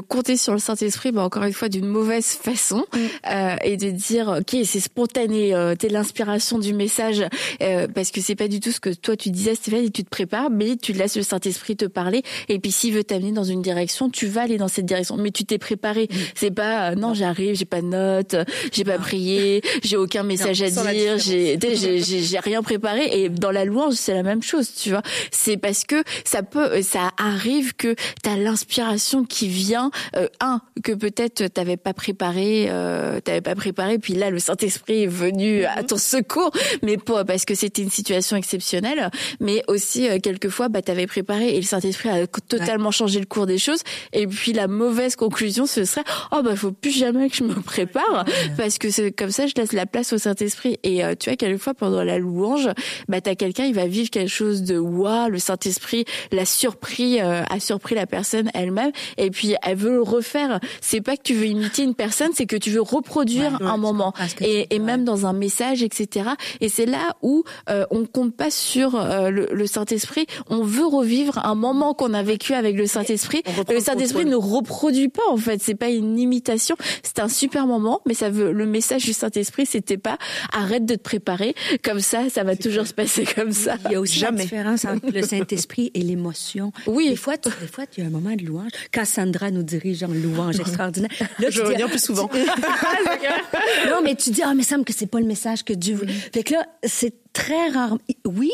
compter 0.00 0.36
sur 0.36 0.52
le 0.52 0.58
Saint-Esprit, 0.58 1.12
bah 1.12 1.22
encore 1.22 1.44
une 1.44 1.52
fois 1.52 1.68
d'une 1.68 1.86
mauvaise 1.86 2.26
façon, 2.26 2.84
mm. 2.92 2.98
euh, 3.30 3.56
et 3.62 3.76
de 3.76 3.90
dire 3.90 4.40
ok 4.40 4.60
c'est 4.64 4.80
spontané, 4.80 5.54
euh, 5.54 5.74
t'es 5.74 5.88
l'inspiration 5.88 6.58
du 6.58 6.74
message, 6.74 7.24
euh, 7.62 7.86
parce 7.92 8.10
que 8.10 8.20
c'est 8.20 8.34
pas 8.34 8.48
du 8.48 8.60
tout 8.60 8.72
ce 8.72 8.80
que 8.80 8.90
toi 8.90 9.16
tu 9.16 9.30
disais 9.30 9.54
Stéphane, 9.54 9.84
et 9.84 9.90
tu 9.90 10.04
te 10.04 10.10
prépares, 10.10 10.50
mais 10.50 10.76
tu 10.76 10.92
laisses 10.92 11.16
le 11.16 11.22
Saint-Esprit 11.22 11.76
te 11.76 11.86
parler, 11.86 12.22
et 12.48 12.58
puis 12.58 12.72
s'il 12.72 12.92
veut 12.92 13.04
t'amener 13.04 13.32
dans 13.32 13.44
une 13.44 13.62
direction, 13.62 14.10
tu 14.10 14.26
vas 14.26 14.42
aller 14.42 14.58
dans 14.58 14.68
cette 14.68 14.86
direction, 14.86 15.16
mais 15.16 15.30
tu 15.30 15.44
t'es 15.44 15.58
préparé. 15.58 16.08
Mm. 16.10 16.16
C'est 16.34 16.50
pas 16.50 16.90
euh, 16.90 16.94
non 16.94 17.14
j'arrive, 17.14 17.54
j'ai 17.54 17.64
pas 17.64 17.80
de 17.80 17.86
notes, 17.86 18.36
j'ai 18.72 18.84
pas 18.84 18.98
prié, 18.98 19.62
j'ai 19.82 19.96
aucun 19.96 20.22
message 20.22 20.60
à 20.62 20.70
dire, 20.70 21.18
j'ai 21.18 21.58
j'ai 21.58 22.38
rien 22.38 22.62
préparé, 22.62 23.08
et 23.12 23.28
dans 23.28 23.50
la 23.50 23.64
louange 23.64 23.94
c'est 23.94 24.14
la 24.14 24.22
même 24.22 24.42
chose, 24.42 24.70
tu 24.74 24.90
vois. 24.90 25.02
C'est 25.30 25.56
parce 25.56 25.84
que 25.84 26.02
ça 26.24 26.42
peut, 26.42 26.82
ça 26.82 27.10
arrive 27.16 27.74
que 27.74 27.94
t'as 28.22 28.36
l'inspiration 28.36 29.24
qui 29.24 29.48
vient 29.48 29.77
euh, 30.16 30.28
un 30.40 30.60
que 30.82 30.92
peut-être 30.92 31.46
t'avais 31.48 31.76
pas 31.76 31.94
préparé, 31.94 32.66
euh, 32.68 33.20
t'avais 33.20 33.40
pas 33.40 33.54
préparé, 33.54 33.98
puis 33.98 34.14
là 34.14 34.30
le 34.30 34.38
Saint 34.38 34.56
Esprit 34.56 35.04
est 35.04 35.06
venu 35.06 35.64
à 35.64 35.82
ton 35.82 35.96
secours, 35.96 36.50
mais 36.82 36.96
pas 36.96 37.24
parce 37.24 37.44
que 37.44 37.54
c'était 37.54 37.82
une 37.82 37.90
situation 37.90 38.36
exceptionnelle, 38.36 39.10
mais 39.40 39.62
aussi 39.68 40.08
euh, 40.08 40.18
quelquefois 40.18 40.68
bah 40.68 40.82
t'avais 40.82 41.06
préparé 41.06 41.54
et 41.54 41.56
le 41.56 41.62
Saint 41.62 41.80
Esprit 41.80 42.08
a 42.08 42.26
totalement 42.26 42.90
changé 42.90 43.20
le 43.20 43.26
cours 43.26 43.46
des 43.46 43.58
choses, 43.58 43.80
et 44.12 44.26
puis 44.26 44.52
la 44.52 44.68
mauvaise 44.68 45.16
conclusion 45.16 45.66
ce 45.66 45.84
serait 45.84 46.04
oh 46.32 46.42
bah 46.42 46.56
faut 46.56 46.72
plus 46.72 46.96
jamais 46.96 47.28
que 47.28 47.36
je 47.36 47.44
me 47.44 47.54
prépare 47.54 48.24
parce 48.56 48.78
que 48.78 48.90
c'est 48.90 49.12
comme 49.12 49.30
ça 49.30 49.46
je 49.46 49.54
laisse 49.56 49.72
la 49.72 49.86
place 49.86 50.12
au 50.12 50.18
Saint 50.18 50.34
Esprit 50.34 50.78
et 50.82 51.04
euh, 51.04 51.14
tu 51.18 51.30
vois 51.30 51.36
quelquefois 51.36 51.74
pendant 51.74 52.02
la 52.02 52.18
louange 52.18 52.68
bah 53.08 53.20
t'as 53.20 53.34
quelqu'un 53.34 53.64
il 53.64 53.74
va 53.74 53.86
vivre 53.86 54.10
quelque 54.10 54.30
chose 54.30 54.62
de 54.62 54.78
waouh 54.78 55.28
le 55.28 55.38
Saint 55.38 55.58
Esprit 55.64 56.04
l'a 56.32 56.44
surpris 56.44 57.20
euh, 57.20 57.42
a 57.48 57.60
surpris 57.60 57.94
la 57.94 58.06
personne 58.06 58.50
elle-même 58.54 58.92
et 59.16 59.30
puis 59.30 59.54
elle 59.62 59.76
veut 59.76 59.92
le 59.92 60.02
refaire. 60.02 60.60
C'est 60.80 61.00
pas 61.00 61.16
que 61.16 61.22
tu 61.22 61.34
veux 61.34 61.46
imiter 61.46 61.82
une 61.82 61.94
personne, 61.94 62.30
c'est 62.34 62.46
que 62.46 62.56
tu 62.56 62.70
veux 62.70 62.80
reproduire 62.80 63.58
un 63.62 63.76
moment. 63.76 64.12
Et, 64.40 64.74
et 64.74 64.78
même 64.78 65.04
dans 65.04 65.26
un 65.26 65.32
message, 65.32 65.82
etc. 65.82 66.30
Et 66.60 66.68
c'est 66.68 66.86
là 66.86 67.16
où 67.22 67.44
euh, 67.70 67.84
on 67.90 68.04
compte 68.04 68.34
pas 68.34 68.50
sur 68.50 68.94
euh, 68.94 69.30
le, 69.30 69.48
le 69.52 69.66
Saint-Esprit. 69.66 70.26
On 70.48 70.62
veut 70.62 70.86
revivre 70.86 71.38
un 71.44 71.54
moment 71.54 71.94
qu'on 71.94 72.14
a 72.14 72.22
vécu 72.22 72.54
avec 72.54 72.76
le 72.76 72.86
Saint-Esprit. 72.86 73.42
Le 73.70 73.80
Saint-Esprit 73.80 74.24
ne 74.24 74.36
reproduit 74.36 75.08
pas 75.08 75.22
en 75.30 75.36
fait. 75.36 75.60
C'est 75.62 75.74
pas 75.74 75.88
une 75.88 76.18
imitation. 76.18 76.76
C'est 77.02 77.18
un 77.18 77.28
super 77.28 77.66
moment, 77.66 78.00
mais 78.06 78.14
ça 78.14 78.30
veut. 78.30 78.52
Le 78.52 78.66
message 78.66 79.04
du 79.04 79.12
Saint-Esprit, 79.12 79.66
c'était 79.66 79.98
pas 79.98 80.18
arrête 80.52 80.84
de 80.84 80.94
te 80.94 81.02
préparer. 81.02 81.54
Comme 81.82 82.00
ça, 82.00 82.28
ça 82.30 82.44
va 82.44 82.56
toujours 82.56 82.86
se 82.86 82.94
passer 82.94 83.24
comme 83.24 83.52
ça. 83.52 83.76
Il 83.86 83.92
y 83.92 83.94
a 83.94 84.00
aussi 84.00 84.18
Jamais. 84.18 84.38
la 84.38 84.42
différence 84.44 84.84
entre 84.84 85.10
le 85.12 85.22
Saint-Esprit 85.22 85.90
et 85.94 86.00
l'émotion. 86.00 86.72
Oui. 86.86 87.08
Des 87.10 87.16
fois, 87.16 87.36
tu, 87.36 87.48
des 87.60 87.66
fois, 87.66 87.86
tu 87.86 88.00
as 88.02 88.04
un 88.04 88.10
moment 88.10 88.34
de 88.34 88.44
louange. 88.44 88.70
Quand 88.92 89.04
Sandra 89.48 89.50
nous 89.50 89.62
dirige 89.62 90.02
en 90.02 90.08
louange 90.08 90.60
extraordinaire. 90.60 91.10
Là, 91.38 91.50
je 91.50 91.60
reviens 91.60 91.88
plus 91.88 92.02
souvent. 92.02 92.28
non, 93.90 94.02
mais 94.02 94.14
tu 94.14 94.30
dis, 94.30 94.42
ah, 94.42 94.54
mais 94.54 94.62
ça 94.62 94.76
me 94.76 94.84
que 94.84 94.92
c'est 94.92 95.06
pas 95.06 95.20
le 95.20 95.26
message 95.26 95.64
que 95.64 95.72
Dieu 95.72 95.94
veut. 95.96 96.06
Fait 96.06 96.42
que 96.42 96.54
là, 96.54 96.66
c'est 96.84 97.14
très 97.32 97.68
rare, 97.68 97.98
oui, 98.26 98.50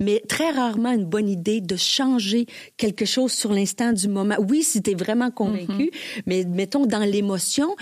mais 0.00 0.22
très 0.28 0.50
rarement 0.50 0.92
une 0.92 1.04
bonne 1.04 1.28
idée 1.28 1.60
de 1.60 1.76
changer 1.76 2.46
quelque 2.76 3.04
chose 3.04 3.32
sur 3.32 3.52
l'instant 3.52 3.92
du 3.92 4.08
moment. 4.08 4.36
Oui, 4.48 4.62
si 4.62 4.82
tu 4.82 4.90
es 4.90 4.94
vraiment 4.94 5.30
convaincu, 5.30 5.90
mm-hmm. 5.90 6.22
mais 6.26 6.44
mettons 6.44 6.86
dans 6.86 7.04
l'émotion, 7.04 7.74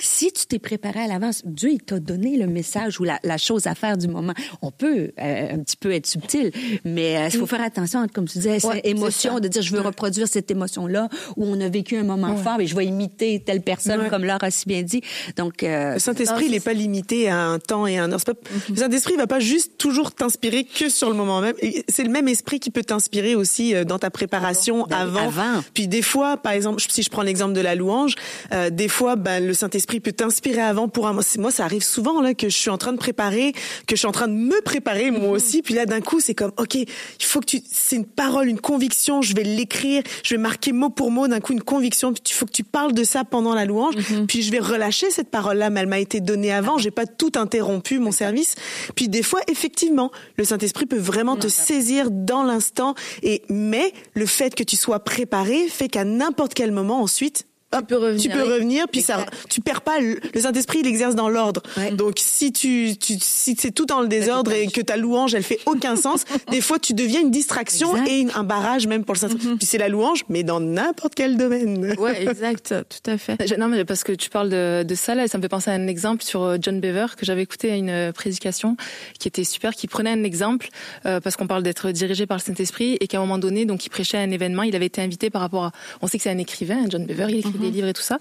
si 0.00 0.32
tu 0.32 0.46
t'es 0.46 0.58
préparé 0.58 1.00
à 1.00 1.06
l'avance, 1.06 1.42
Dieu, 1.44 1.70
il 1.72 1.80
t'a 1.80 1.98
donné 1.98 2.36
le 2.36 2.46
message 2.46 2.98
ou 3.00 3.04
la, 3.04 3.18
la, 3.24 3.36
chose 3.36 3.66
à 3.66 3.74
faire 3.74 3.98
du 3.98 4.08
moment. 4.08 4.32
On 4.62 4.70
peut 4.70 5.12
euh, 5.20 5.54
un 5.54 5.58
petit 5.58 5.76
peu 5.76 5.92
être 5.92 6.06
subtil, 6.06 6.50
mais 6.84 7.12
il 7.12 7.36
euh, 7.36 7.40
faut 7.40 7.46
faire 7.46 7.62
attention, 7.62 8.06
comme 8.12 8.26
tu 8.26 8.38
disais, 8.38 8.58
cette 8.58 8.86
émotion 8.86 9.38
de 9.38 9.48
dire 9.48 9.62
je 9.62 9.74
veux 9.74 9.80
reproduire 9.82 10.28
cette 10.28 10.50
émotion-là 10.50 11.08
où 11.36 11.44
on 11.44 11.60
a 11.60 11.68
vécu 11.68 11.96
un 11.96 12.04
moment 12.04 12.36
fort 12.36 12.60
et 12.60 12.66
je 12.66 12.74
vais 12.74 12.86
imiter 12.86 13.42
telle 13.44 13.62
personne, 13.62 14.08
comme 14.08 14.24
Laure 14.24 14.42
a 14.42 14.50
si 14.50 14.66
bien 14.66 14.82
dit. 14.82 15.02
Donc, 15.36 15.62
euh, 15.62 15.94
le 15.94 15.98
Saint-Esprit, 15.98 16.46
il 16.46 16.52
n'est 16.52 16.60
pas 16.60 16.72
limité 16.72 17.28
à 17.28 17.38
un 17.38 17.58
temps 17.58 17.86
et 17.86 17.98
à 17.98 18.04
un 18.04 18.12
heure. 18.12 18.24
Pas... 18.24 18.32
Mm-hmm. 18.32 18.70
Le 18.70 18.76
Saint-Esprit 18.76 19.16
va 19.16 19.26
pas 19.26 19.40
juste 19.40 19.76
toujours 19.78 20.12
t'inspirer 20.12 20.64
que 20.64 20.88
sur 20.88 21.10
le 21.10 21.16
moment 21.16 21.40
même. 21.40 21.54
C'est 21.88 22.04
le 22.04 22.10
même 22.10 22.28
esprit 22.28 22.60
qui 22.60 22.70
peut 22.70 22.84
t'inspirer 22.84 23.34
aussi 23.34 23.74
dans 23.84 23.98
ta 23.98 24.10
préparation 24.10 24.84
avant. 24.86 25.28
avant. 25.28 25.62
Puis 25.74 25.86
des 25.88 26.02
fois, 26.02 26.36
par 26.36 26.52
exemple, 26.52 26.82
si 26.88 27.02
je 27.02 27.10
prends 27.10 27.22
l'exemple 27.22 27.52
de 27.52 27.60
la 27.60 27.74
louange, 27.74 28.14
euh, 28.52 28.70
des 28.70 28.88
fois, 28.88 29.16
ben, 29.16 29.44
le 29.44 29.54
Saint-Esprit 29.54 29.81
esprit 29.82 29.98
peut 29.98 30.12
t'inspirer 30.12 30.62
avant 30.62 30.86
pour 30.86 31.08
un 31.08 31.12
moi 31.38 31.50
ça 31.50 31.64
arrive 31.64 31.82
souvent 31.82 32.20
là 32.20 32.34
que 32.34 32.48
je 32.48 32.56
suis 32.56 32.70
en 32.70 32.78
train 32.78 32.92
de 32.92 32.98
préparer 32.98 33.52
que 33.86 33.96
je 33.96 33.96
suis 33.96 34.06
en 34.06 34.12
train 34.12 34.28
de 34.28 34.32
me 34.32 34.60
préparer 34.62 35.10
moi 35.10 35.28
mhm. 35.28 35.30
aussi. 35.30 35.60
Puis 35.60 35.74
là 35.74 35.86
d'un 35.86 36.00
coup 36.00 36.20
c'est 36.20 36.34
comme 36.34 36.52
OK 36.56 36.76
il 36.76 36.86
faut 37.18 37.40
que 37.40 37.46
tu 37.46 37.60
c'est 37.68 37.96
une 37.96 38.06
parole 38.06 38.48
une 38.48 38.60
conviction 38.60 39.22
je 39.22 39.34
vais 39.34 39.42
l'écrire 39.42 40.04
je 40.22 40.34
vais 40.34 40.40
marquer 40.40 40.70
mot 40.72 40.88
pour 40.88 41.10
mot 41.10 41.26
d'un 41.26 41.40
coup 41.40 41.52
une 41.52 41.62
conviction. 41.62 42.12
Puis 42.12 42.22
il 42.28 42.32
faut 42.32 42.46
que 42.46 42.52
tu 42.52 42.62
parles 42.62 42.92
de 42.92 43.02
ça 43.02 43.24
pendant 43.24 43.54
la 43.54 43.64
louange. 43.64 43.96
Mhm. 43.96 44.26
puis 44.28 44.42
je 44.42 44.52
vais 44.52 44.60
relâcher 44.60 45.10
cette 45.10 45.30
parole 45.30 45.58
là 45.58 45.68
mais 45.68 45.80
elle 45.80 45.88
m'a 45.88 45.98
été 45.98 46.20
donnée 46.20 46.52
avant. 46.52 46.78
J'ai 46.78 46.92
pas 46.92 47.06
tout 47.06 47.32
interrompu 47.34 47.98
mon 47.98 48.12
service. 48.12 48.54
Puis 48.94 49.08
des 49.08 49.24
fois 49.24 49.40
effectivement 49.50 50.12
le 50.36 50.44
Saint-Esprit 50.44 50.86
peut 50.86 50.96
vraiment 50.98 51.36
te 51.36 51.48
saisir 51.48 52.10
dans 52.12 52.44
l'instant. 52.44 52.94
Et 53.24 53.42
mais 53.48 53.92
le 54.14 54.26
fait 54.26 54.54
que 54.54 54.62
tu 54.62 54.76
sois 54.76 55.00
préparé 55.00 55.66
fait 55.68 55.88
qu'à 55.88 56.04
n'importe 56.04 56.54
quel 56.54 56.70
moment 56.70 57.02
ensuite 57.02 57.46
tu 57.80 57.86
peux 57.86 57.96
revenir, 57.96 58.22
tu 58.22 58.28
peux 58.28 58.42
revenir 58.42 58.88
puis 58.88 59.02
ça, 59.02 59.24
tu 59.48 59.60
perds 59.60 59.82
pas 59.82 59.98
le, 59.98 60.18
Saint-Esprit, 60.34 60.80
il 60.80 60.86
exerce 60.86 61.14
dans 61.14 61.28
l'ordre. 61.28 61.62
Donc 61.92 62.14
si 62.18 62.52
tu, 62.52 62.96
tu 62.98 63.14
si 63.20 63.56
c'est 63.58 63.72
tout 63.72 63.86
dans 63.86 64.00
le 64.00 64.08
désordre 64.08 64.52
et 64.52 64.66
que 64.66 64.80
ta 64.80 64.96
louange, 64.96 65.34
elle 65.34 65.42
fait 65.42 65.60
aucun 65.66 65.96
sens, 65.96 66.24
des 66.50 66.60
fois 66.60 66.78
tu 66.78 66.94
deviens 66.94 67.20
une 67.20 67.30
distraction 67.30 67.96
et 68.06 68.26
un 68.34 68.44
barrage 68.44 68.86
même 68.86 69.04
pour 69.04 69.14
le 69.14 69.20
Saint-Esprit. 69.20 69.48
Mm-hmm. 69.48 69.58
Puis 69.58 69.66
c'est 69.66 69.78
la 69.78 69.88
louange, 69.88 70.24
mais 70.28 70.42
dans 70.42 70.60
n'importe 70.60 71.14
quel 71.14 71.36
domaine. 71.36 71.94
Ouais, 71.98 72.22
exact, 72.22 72.74
tout 72.88 73.10
à 73.10 73.18
fait. 73.18 73.56
Non, 73.58 73.68
mais 73.68 73.84
parce 73.84 74.04
que 74.04 74.12
tu 74.12 74.30
parles 74.30 74.50
de, 74.50 74.84
de 74.86 74.94
ça 74.94 75.14
là, 75.14 75.28
ça 75.28 75.38
me 75.38 75.42
fait 75.42 75.48
penser 75.48 75.70
à 75.70 75.74
un 75.74 75.86
exemple 75.86 76.22
sur 76.22 76.42
euh, 76.42 76.56
John 76.60 76.80
Bever 76.80 77.06
que 77.16 77.24
j'avais 77.24 77.42
écouté 77.42 77.70
à 77.70 77.76
une 77.76 77.90
euh, 77.90 78.12
prédication 78.12 78.76
qui 79.18 79.28
était 79.28 79.44
super, 79.44 79.74
qui 79.74 79.86
prenait 79.86 80.10
un 80.10 80.24
exemple 80.24 80.68
euh, 81.06 81.20
parce 81.20 81.36
qu'on 81.36 81.46
parle 81.46 81.62
d'être 81.62 81.90
dirigé 81.90 82.26
par 82.26 82.38
le 82.38 82.42
Saint-Esprit 82.42 82.96
et 83.00 83.06
qu'à 83.06 83.18
un 83.18 83.20
moment 83.20 83.38
donné, 83.38 83.64
donc 83.64 83.84
il 83.86 83.90
prêchait 83.90 84.18
à 84.18 84.20
un 84.20 84.30
événement, 84.30 84.62
il 84.62 84.74
avait 84.76 84.86
été 84.86 85.00
invité 85.00 85.30
par 85.30 85.40
rapport 85.42 85.64
à, 85.64 85.72
on 86.00 86.06
sait 86.06 86.18
que 86.18 86.24
c'est 86.24 86.30
un 86.30 86.38
écrivain, 86.38 86.84
John 86.88 87.04
Bever, 87.06 87.26
il 87.28 87.38
écrit 87.38 87.52
des 87.62 87.68
mhm. 87.68 87.74
livres 87.74 87.88
et 87.88 87.92
tout 87.92 88.02
ça, 88.02 88.18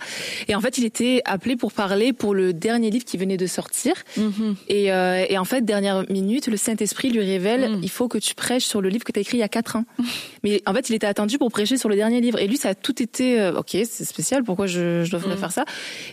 et 0.48 0.56
en 0.56 0.62
fait 0.62 0.78
il 0.78 0.86
était 0.86 1.22
appelé 1.26 1.56
pour 1.56 1.72
parler 1.72 2.14
pour 2.14 2.34
le 2.34 2.54
dernier 2.54 2.90
livre 2.90 3.06
qui 3.06 3.18
venait 3.18 3.38
de 3.38 3.48
sortir, 3.48 3.94
mhm. 4.18 4.56
et, 4.70 4.86
et, 4.86 5.38
en 5.38 5.46
fait 5.46 5.66
dernière 5.66 6.06
minute, 6.10 6.48
le 6.48 6.58
Saint-Esprit 6.58 7.10
lui 7.10 7.20
révèle, 7.20 7.72
mhm. 7.72 7.80
il 7.84 7.90
faut 7.90 8.08
que 8.08 8.18
tu 8.18 8.36
prêches 8.36 8.66
sur 8.66 8.82
le 8.82 8.90
livre 8.90 9.04
que 9.04 9.12
tu 9.12 9.20
as 9.20 9.22
écrit 9.22 9.38
il 9.38 9.42
y 9.42 9.44
a 9.44 9.50
quatre 9.50 9.76
ans, 9.76 9.86
mais 10.44 10.62
en 10.66 10.74
fait 10.74 10.90
il 10.90 10.96
était 10.96 11.08
attendu 11.08 11.38
pour 11.38 11.52
prêcher 11.52 11.78
sur 11.78 11.90
le 11.90 11.96
dernier 11.96 12.22
livre, 12.22 12.40
et 12.40 12.48
lui 12.48 12.58
ça 12.58 12.70
a 12.70 12.76
tout 12.76 13.02
été, 13.02 13.52
ok 13.58 13.70
c'est 13.72 14.06
spécial, 14.06 14.44
pourquoi 14.44 14.68
je, 14.68 15.04
je 15.04 15.12
devrais 15.12 15.38
faire 15.38 15.52
ça, 15.52 15.66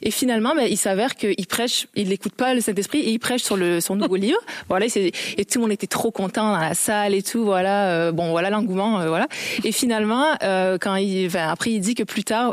et 0.03 0.11
finalement 0.11 0.55
ben, 0.55 0.67
il 0.69 0.77
s'avère 0.77 1.17
qu'il 1.17 1.47
prêche, 1.47 1.87
il 1.95 2.09
n'écoute 2.09 2.35
pas 2.35 2.55
le 2.55 2.61
Saint-Esprit 2.61 3.01
et 3.01 3.11
il 3.11 3.19
prêche 3.19 3.43
sur 3.43 3.57
le 3.57 3.81
son 3.81 3.97
nouveau 3.97 4.17
livre, 4.27 4.41
voilà, 4.69 4.87
et 4.87 5.45
tout 5.45 5.59
le 5.59 5.63
monde 5.63 5.73
était 5.73 5.87
trop 5.87 6.11
content 6.11 6.53
dans 6.53 6.59
la 6.59 6.75
salle 6.75 7.15
et 7.15 7.23
tout, 7.23 7.45
voilà, 7.45 7.91
euh, 7.91 8.13
bon, 8.13 8.31
voilà 8.31 8.51
l'engouement, 8.51 9.01
euh, 9.01 9.09
voilà. 9.09 9.27
Et 9.65 9.73
finalement, 9.73 10.27
euh, 10.43 10.79
quand 10.81 10.97
il, 10.97 11.27
enfin, 11.27 11.49
après, 11.49 11.73
il 11.73 11.81
dit 11.81 11.95
que 11.95 12.03
plus 12.03 12.25
tard, 12.25 12.53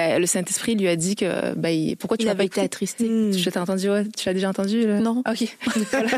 bah, 0.00 0.18
le 0.18 0.26
Saint 0.26 0.42
Esprit 0.42 0.74
lui 0.74 0.88
a 0.88 0.96
dit 0.96 1.16
que, 1.16 1.54
bah, 1.54 1.68
pourquoi 1.98 2.16
tu 2.16 2.26
n'as 2.26 2.34
pas 2.34 2.44
été 2.44 2.60
attristé 2.60 3.04
mmh. 3.04 3.32
Je 3.32 3.50
t'ai 3.50 3.58
entendu, 3.58 3.90
ouais, 3.90 4.04
tu 4.16 4.26
l'as 4.26 4.34
déjà 4.34 4.48
entendu 4.48 4.86
Non. 4.86 5.22
Ok. 5.28 5.56
Voilà. 5.90 6.08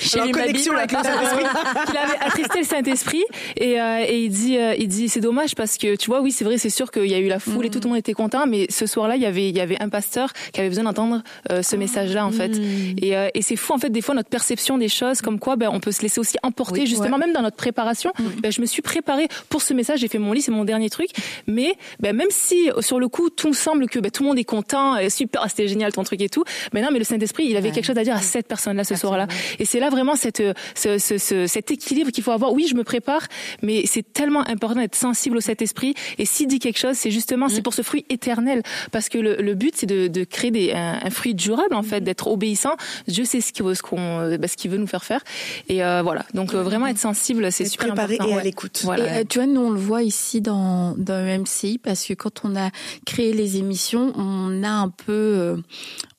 J'ai 0.00 0.20
connexion 0.32 0.76
avec 0.76 0.92
le 0.92 0.98
Saint 1.02 1.22
Esprit. 1.22 1.44
il 1.90 1.96
avait 1.96 2.18
attristé 2.20 2.58
le 2.58 2.64
Saint 2.64 2.82
Esprit 2.82 3.24
et, 3.56 3.72
et 3.72 4.24
il 4.24 4.30
dit, 4.30 4.58
il 4.78 4.88
dit, 4.88 5.08
c'est 5.08 5.20
dommage 5.20 5.54
parce 5.54 5.78
que 5.78 5.96
tu 5.96 6.06
vois, 6.06 6.20
oui, 6.20 6.32
c'est 6.32 6.44
vrai, 6.44 6.58
c'est 6.58 6.70
sûr 6.70 6.90
qu'il 6.90 7.06
y 7.06 7.14
a 7.14 7.18
eu 7.18 7.28
la 7.28 7.38
foule 7.38 7.66
et 7.66 7.70
tout 7.70 7.80
le 7.82 7.88
monde 7.88 7.98
était 7.98 8.12
content, 8.12 8.46
mais 8.46 8.66
ce 8.70 8.86
soir-là, 8.86 9.16
il 9.16 9.22
y 9.22 9.26
avait, 9.26 9.48
il 9.48 9.56
y 9.56 9.60
avait 9.60 9.80
un 9.80 9.88
pasteur 9.88 10.32
qui 10.52 10.60
avait 10.60 10.68
besoin 10.68 10.84
d'entendre 10.84 11.22
ce 11.50 11.76
message-là 11.76 12.26
en 12.26 12.32
fait. 12.32 12.58
Mmh. 12.58 12.96
Et, 13.02 13.14
et 13.34 13.42
c'est 13.42 13.56
fou 13.56 13.72
en 13.72 13.78
fait 13.78 13.90
des 13.90 14.02
fois 14.02 14.14
notre 14.14 14.28
perception 14.28 14.78
des 14.78 14.88
choses, 14.88 15.20
comme 15.20 15.38
quoi, 15.38 15.56
ben, 15.56 15.70
on 15.72 15.80
peut 15.80 15.92
se 15.92 16.02
laisser 16.02 16.20
aussi 16.20 16.36
emporter 16.42 16.86
justement, 16.86 17.18
même 17.18 17.32
dans 17.32 17.42
notre 17.42 17.56
préparation. 17.56 18.12
Ben, 18.42 18.52
je 18.52 18.60
me 18.60 18.66
suis 18.66 18.82
préparée 18.82 19.28
pour 19.48 19.62
ce 19.62 19.74
message, 19.74 20.00
j'ai 20.00 20.08
fait 20.08 20.18
mon 20.18 20.32
lit, 20.32 20.42
c'est 20.42 20.50
mon 20.50 20.64
dernier 20.64 20.90
truc. 20.90 21.10
Mais 21.46 21.74
ben, 22.00 22.14
même 22.14 22.30
si 22.30 22.70
sur 22.80 22.98
le 22.98 23.08
coup 23.08 23.21
tout 23.30 23.48
me 23.48 23.52
semble 23.52 23.88
que 23.88 23.98
ben, 23.98 24.10
tout 24.10 24.22
le 24.22 24.28
monde 24.28 24.38
est 24.38 24.44
content, 24.44 24.96
super, 25.08 25.44
c'était 25.48 25.68
génial 25.68 25.92
ton 25.92 26.04
truc 26.04 26.20
et 26.20 26.28
tout, 26.28 26.44
ben 26.72 26.82
non, 26.82 26.90
mais 26.92 26.98
le 26.98 27.04
Saint 27.04 27.18
Esprit, 27.18 27.46
il 27.46 27.56
avait 27.56 27.70
quelque 27.70 27.84
chose 27.84 27.98
à 27.98 28.04
dire 28.04 28.14
à 28.14 28.20
cette 28.20 28.46
personne-là 28.46 28.84
ce 28.84 28.94
soir-là. 28.96 29.26
Et 29.58 29.64
c'est 29.64 29.80
là 29.80 29.90
vraiment 29.90 30.16
cette, 30.16 30.42
ce, 30.74 30.98
ce, 30.98 31.18
ce, 31.18 31.46
cet 31.46 31.70
équilibre 31.70 32.10
qu'il 32.10 32.24
faut 32.24 32.30
avoir. 32.30 32.52
Oui, 32.52 32.66
je 32.68 32.74
me 32.74 32.84
prépare, 32.84 33.26
mais 33.62 33.84
c'est 33.86 34.12
tellement 34.12 34.46
important 34.48 34.80
d'être 34.80 34.94
sensible 34.94 35.36
au 35.36 35.40
Saint 35.40 35.54
Esprit. 35.60 35.94
Et 36.18 36.24
s'il 36.24 36.48
dit 36.48 36.58
quelque 36.58 36.78
chose, 36.78 36.96
c'est 36.96 37.10
justement 37.10 37.48
c'est 37.48 37.60
mm. 37.60 37.62
pour 37.62 37.74
ce 37.74 37.82
fruit 37.82 38.04
éternel, 38.08 38.62
parce 38.90 39.08
que 39.08 39.18
le, 39.18 39.36
le 39.36 39.54
but 39.54 39.74
c'est 39.76 39.86
de, 39.86 40.08
de, 40.08 40.24
créer 40.24 40.50
des, 40.50 40.72
un, 40.72 41.10
fruit 41.10 41.34
durable 41.34 41.74
en 41.74 41.82
fait, 41.82 42.00
mm. 42.00 42.04
d'être 42.04 42.26
obéissant. 42.28 42.76
Dieu 43.08 43.24
sait 43.24 43.40
ce 43.40 43.52
qu'il 43.52 43.62
ce 43.74 43.82
qu'on, 43.82 44.36
ben, 44.36 44.46
ce 44.46 44.56
qu'il 44.56 44.70
veut 44.70 44.78
nous 44.78 44.86
faire 44.86 45.04
faire. 45.04 45.22
Et 45.68 45.84
euh, 45.84 46.02
voilà, 46.02 46.24
donc 46.34 46.54
euh, 46.54 46.62
vraiment 46.62 46.86
être 46.86 46.98
sensible, 46.98 47.50
c'est 47.52 47.66
super 47.66 47.88
préparé 47.88 48.14
important. 48.14 48.36
et 48.36 48.40
à 48.40 48.42
l'écoute. 48.42 48.80
Voilà. 48.84 49.20
Et, 49.20 49.24
tu 49.24 49.38
vois, 49.38 49.46
nous 49.46 49.60
on 49.60 49.70
le 49.70 49.80
voit 49.80 50.02
ici 50.02 50.40
dans 50.40 50.94
dans 50.96 51.22
MCI 51.40 51.78
parce 51.78 52.06
que 52.06 52.14
quand 52.14 52.44
on 52.44 52.56
a 52.56 52.70
créé 53.04 53.32
les 53.32 53.56
émissions, 53.56 54.12
on 54.16 54.62
a 54.62 54.70
un 54.70 54.88
peu 54.88 55.62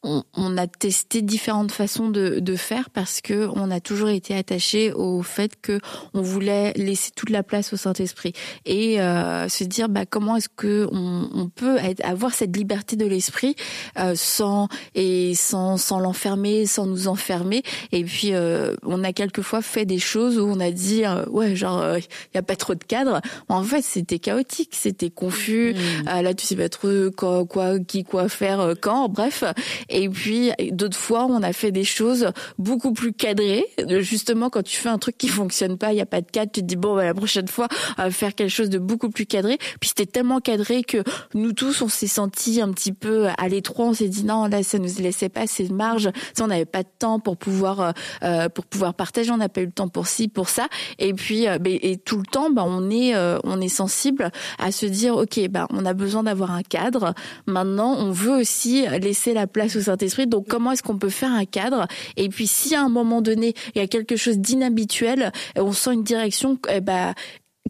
euh, 0.06 0.22
on, 0.36 0.58
a 0.58 0.68
testé 0.68 1.22
différentes 1.22 1.72
façons 1.72 2.10
de, 2.10 2.40
de, 2.40 2.56
faire 2.56 2.90
parce 2.90 3.22
que 3.22 3.48
on 3.56 3.72
a 3.72 3.80
toujours 3.80 4.10
été 4.10 4.36
attaché 4.36 4.92
au 4.92 5.24
fait 5.24 5.54
que 5.62 5.80
on 6.14 6.22
voulait 6.22 6.74
laisser 6.74 7.12
toute 7.16 7.30
la 7.30 7.44
place 7.44 7.74
au 7.74 7.78
Saint-Esprit 7.78 8.34
et 8.66 9.02
euh, 9.02 9.48
se 9.50 9.64
dire 9.64 9.90
bah 9.90 10.06
comment 10.06 10.36
est-ce 10.36 10.50
que 10.50 10.88
on, 10.92 11.30
on 11.34 11.50
peut 11.50 11.78
avoir 12.04 12.34
cette 12.34 12.56
liberté 12.56 12.96
de 12.96 13.06
l'esprit 13.06 13.56
euh, 14.00 14.14
sans 14.16 14.68
et 14.96 15.34
sans 15.36 15.78
sans 15.78 16.00
l'enfermer, 16.00 16.66
sans 16.66 16.86
nous 16.86 17.08
enfermer. 17.08 17.64
Et 17.92 18.04
puis 18.04 18.34
euh, 18.34 18.76
on 18.84 19.04
a 19.04 19.14
quelquefois 19.14 19.62
fait 19.62 19.86
des 19.86 20.00
choses 20.00 20.38
où 20.38 20.46
on 20.46 20.60
a 20.60 20.72
dit 20.72 21.06
euh, 21.06 21.26
ouais 21.28 21.56
genre 21.56 21.98
il 21.98 22.36
y 22.36 22.38
a 22.38 22.44
pas 22.44 22.56
trop 22.56 22.76
de 22.76 22.84
cadre. 22.84 23.22
En 23.50 23.64
fait 23.64 23.82
c'était 23.82 24.20
chaotique, 24.20 24.72
c'était 24.74 25.10
confus. 25.10 25.74
Mmh. 25.74 26.22
là 26.22 26.34
tu 26.34 26.46
sais 26.46 26.56
pas 26.56 26.70
trop 26.70 27.12
quoi, 27.16 27.46
quoi 27.46 27.80
qui 27.80 28.04
quoi 28.04 28.28
faire 28.30 28.74
quand. 28.82 29.10
Bref 29.10 29.44
et 29.90 29.93
puis 30.10 30.52
d'autres 30.72 30.98
fois, 30.98 31.26
on 31.30 31.42
a 31.44 31.54
fait 31.54 31.72
des 31.72 31.84
choses 31.84 32.32
beaucoup 32.58 32.94
plus 32.94 33.14
cadrées. 33.14 33.66
Justement, 34.00 34.50
quand 34.50 34.64
tu 34.64 34.78
fais 34.78 34.90
un 34.90 34.98
truc 34.98 35.18
qui 35.18 35.28
fonctionne 35.28 35.78
pas, 35.78 35.94
il 35.94 35.98
y 35.98 36.02
a 36.02 36.06
pas 36.06 36.22
de 36.22 36.30
cadre, 36.30 36.52
tu 36.52 36.62
te 36.62 36.66
dis 36.66 36.76
bon, 36.76 36.96
bah, 36.96 37.06
la 37.06 37.14
prochaine 37.14 37.48
fois, 37.48 37.68
faire 38.10 38.36
quelque 38.36 38.50
chose 38.50 38.70
de 38.70 38.80
beaucoup 38.80 39.10
plus 39.10 39.26
cadré. 39.26 39.58
Puis 39.80 39.90
c'était 39.90 40.06
tellement 40.06 40.40
cadré 40.40 40.84
que 40.84 41.04
nous 41.34 41.54
tous, 41.54 41.82
on 41.82 41.90
s'est 41.90 42.08
sentis 42.08 42.62
un 42.62 42.72
petit 42.72 42.94
peu 42.94 43.28
à 43.38 43.48
l'étroit. 43.48 43.86
On 43.86 43.94
s'est 43.94 44.08
dit 44.08 44.24
non, 44.24 44.48
là, 44.48 44.64
ça 44.64 44.80
nous 44.80 44.90
laissait 45.00 45.30
pas 45.30 45.42
assez 45.42 45.68
de 45.68 45.74
marge. 45.74 46.10
Ça, 46.34 46.44
on 46.44 46.48
n'avait 46.48 46.66
pas 46.66 46.84
de 46.84 46.90
temps 47.00 47.20
pour 47.20 47.38
pouvoir 47.38 47.82
euh, 47.82 47.92
euh, 48.24 48.50
pour 48.50 48.66
pouvoir 48.66 48.94
partager. 48.94 49.32
On 49.32 49.38
n'a 49.38 49.50
pas 49.50 49.62
eu 49.62 49.66
le 49.66 49.72
temps 49.72 49.88
pour 49.88 50.08
ci, 50.08 50.28
pour 50.28 50.50
ça. 50.50 50.68
Et 51.00 51.14
puis, 51.14 51.48
euh, 51.48 51.58
et 51.66 51.98
tout 51.98 52.18
le 52.18 52.26
temps, 52.26 52.50
bah, 52.50 52.64
on 52.66 52.90
est 52.90 53.14
on 53.44 53.62
est 53.62 53.70
sensible 53.70 54.32
à 54.60 54.72
se 54.72 54.86
dire 54.86 55.16
ok, 55.16 55.48
bah, 55.50 55.68
on 55.72 55.86
a 55.86 55.94
besoin 55.94 56.24
d'avoir 56.24 56.52
un 56.52 56.64
cadre. 56.64 57.14
Maintenant, 57.48 57.96
on 57.98 58.12
veut 58.12 58.40
aussi 58.40 58.86
laisser 59.00 59.34
la 59.34 59.48
place 59.48 59.76
aux 59.76 59.83
Saint-Esprit. 59.84 60.28
Donc 60.28 60.48
comment 60.48 60.72
est-ce 60.72 60.84
qu'on 60.84 60.98
peut 60.98 61.10
faire 61.10 61.32
un 61.32 61.46
cadre? 61.46 61.88
Et 62.18 62.30
puis 62.30 62.48
si 62.48 62.76
à 62.76 62.82
un 62.82 62.90
moment 62.90 63.22
donné 63.22 63.54
il 63.76 63.80
y 63.80 63.82
a 63.82 63.88
quelque 63.88 64.16
chose 64.16 64.40
d'inhabituel, 64.40 65.32
on 65.56 65.74
sent 65.74 65.94
une 65.94 66.04
direction, 66.04 66.58
eh 66.70 66.82
ben 66.82 67.14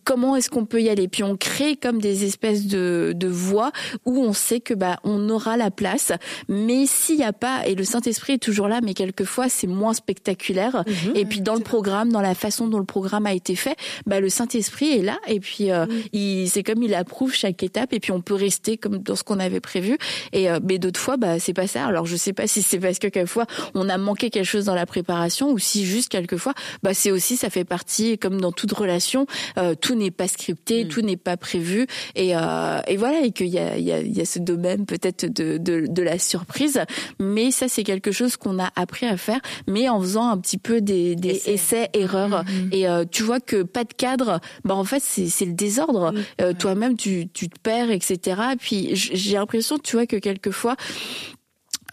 comment 0.03 0.35
est-ce 0.35 0.49
qu'on 0.49 0.65
peut 0.65 0.81
y 0.81 0.89
aller? 0.89 1.07
Puis 1.07 1.23
on 1.23 1.37
crée 1.37 1.75
comme 1.75 1.99
des 1.99 2.25
espèces 2.25 2.67
de, 2.67 3.13
de 3.15 3.27
voies 3.27 3.71
où 4.05 4.19
on 4.19 4.33
sait 4.33 4.59
que 4.59 4.73
bah 4.73 4.99
on 5.03 5.29
aura 5.29 5.57
la 5.57 5.71
place, 5.71 6.11
mais 6.49 6.85
s'il 6.85 7.17
n'y 7.17 7.23
a 7.23 7.33
pas 7.33 7.65
et 7.67 7.75
le 7.75 7.83
Saint 7.83 8.01
Esprit 8.01 8.33
est 8.33 8.43
toujours 8.43 8.67
là, 8.67 8.79
mais 8.83 8.93
quelquefois 8.93 9.49
c'est 9.49 9.67
moins 9.67 9.93
spectaculaire. 9.93 10.83
Mhm. 10.87 11.15
et 11.15 11.25
puis 11.25 11.41
dans 11.41 11.55
le 11.55 11.61
programme, 11.61 12.11
dans 12.11 12.21
la 12.21 12.35
façon 12.35 12.67
dont 12.67 12.79
le 12.79 12.85
programme 12.85 13.25
a 13.25 13.33
été 13.33 13.55
fait, 13.55 13.75
bah 14.05 14.19
le 14.19 14.29
Saint 14.29 14.47
Esprit 14.47 14.91
est 14.91 15.01
là 15.01 15.17
et 15.27 15.39
puis 15.39 15.71
euh, 15.71 15.85
il 16.11 16.49
c'est 16.49 16.63
comme 16.63 16.83
il 16.83 16.93
approuve 16.93 17.33
chaque 17.33 17.63
étape 17.63 17.93
et 17.93 17.99
puis 17.99 18.11
on 18.11 18.21
peut 18.21 18.33
rester 18.33 18.77
comme 18.77 18.97
dans 18.97 19.15
ce 19.15 19.23
qu'on 19.23 19.39
avait 19.39 19.59
prévu. 19.59 19.97
Et 20.31 20.49
euh, 20.49 20.59
mais 20.63 20.79
d'autres 20.79 20.99
fois, 20.99 21.17
bah 21.17 21.39
c'est 21.39 21.53
pas 21.53 21.67
ça. 21.67 21.85
Alors 21.85 22.05
je 22.05 22.15
sais 22.15 22.33
pas 22.33 22.47
si 22.47 22.61
c'est 22.61 22.79
parce 22.79 22.99
que 22.99 23.07
quelquefois 23.07 23.45
on 23.73 23.89
a 23.89 23.97
manqué 23.97 24.29
quelque 24.29 24.45
chose 24.45 24.65
dans 24.65 24.75
la 24.75 24.85
préparation 24.85 25.51
ou 25.51 25.59
si 25.59 25.85
juste 25.85 26.09
quelquefois, 26.09 26.53
bah 26.81 26.93
c'est 26.93 27.11
aussi 27.11 27.37
ça 27.37 27.49
fait 27.49 27.65
partie 27.65 28.17
comme 28.17 28.41
dans 28.41 28.51
toute 28.51 28.71
relation. 28.71 29.25
Euh, 29.57 29.75
tout 29.83 29.95
n'est 29.95 30.11
pas 30.11 30.29
scripté, 30.29 30.85
mm. 30.85 30.87
tout 30.87 31.01
n'est 31.01 31.17
pas 31.17 31.35
prévu, 31.35 31.87
et, 32.15 32.35
euh, 32.35 32.79
et 32.87 32.95
voilà, 32.95 33.19
et 33.19 33.31
qu'il 33.31 33.47
y 33.47 33.59
a, 33.59 33.77
il 33.77 33.83
y, 33.83 33.91
a, 33.91 33.99
il 33.99 34.17
y 34.17 34.21
a 34.21 34.25
ce 34.25 34.39
domaine 34.39 34.85
peut-être 34.85 35.25
de, 35.25 35.57
de, 35.57 35.85
de, 35.87 36.01
la 36.01 36.17
surprise, 36.17 36.79
mais 37.19 37.51
ça 37.51 37.67
c'est 37.67 37.83
quelque 37.83 38.13
chose 38.13 38.37
qu'on 38.37 38.59
a 38.59 38.71
appris 38.77 39.05
à 39.05 39.17
faire, 39.17 39.41
mais 39.67 39.89
en 39.89 39.99
faisant 39.99 40.29
un 40.29 40.37
petit 40.37 40.57
peu 40.57 40.79
des, 40.79 41.17
des 41.17 41.49
essais, 41.49 41.89
erreurs, 41.93 42.45
mm-hmm. 42.45 42.73
et 42.73 42.87
euh, 42.87 43.03
tu 43.09 43.23
vois 43.23 43.41
que 43.41 43.61
pas 43.61 43.83
de 43.83 43.93
cadre, 43.93 44.39
bah 44.63 44.73
en 44.73 44.85
fait 44.85 45.03
c'est, 45.03 45.27
c'est 45.27 45.45
le 45.45 45.53
désordre, 45.53 46.13
euh, 46.41 46.53
toi-même 46.53 46.95
tu, 46.95 47.27
tu 47.33 47.49
te 47.49 47.59
perds, 47.59 47.91
etc. 47.91 48.41
Puis 48.57 48.91
j'ai 48.93 49.35
l'impression, 49.35 49.77
tu 49.79 49.97
vois 49.97 50.07
que 50.07 50.15
quelquefois 50.15 50.77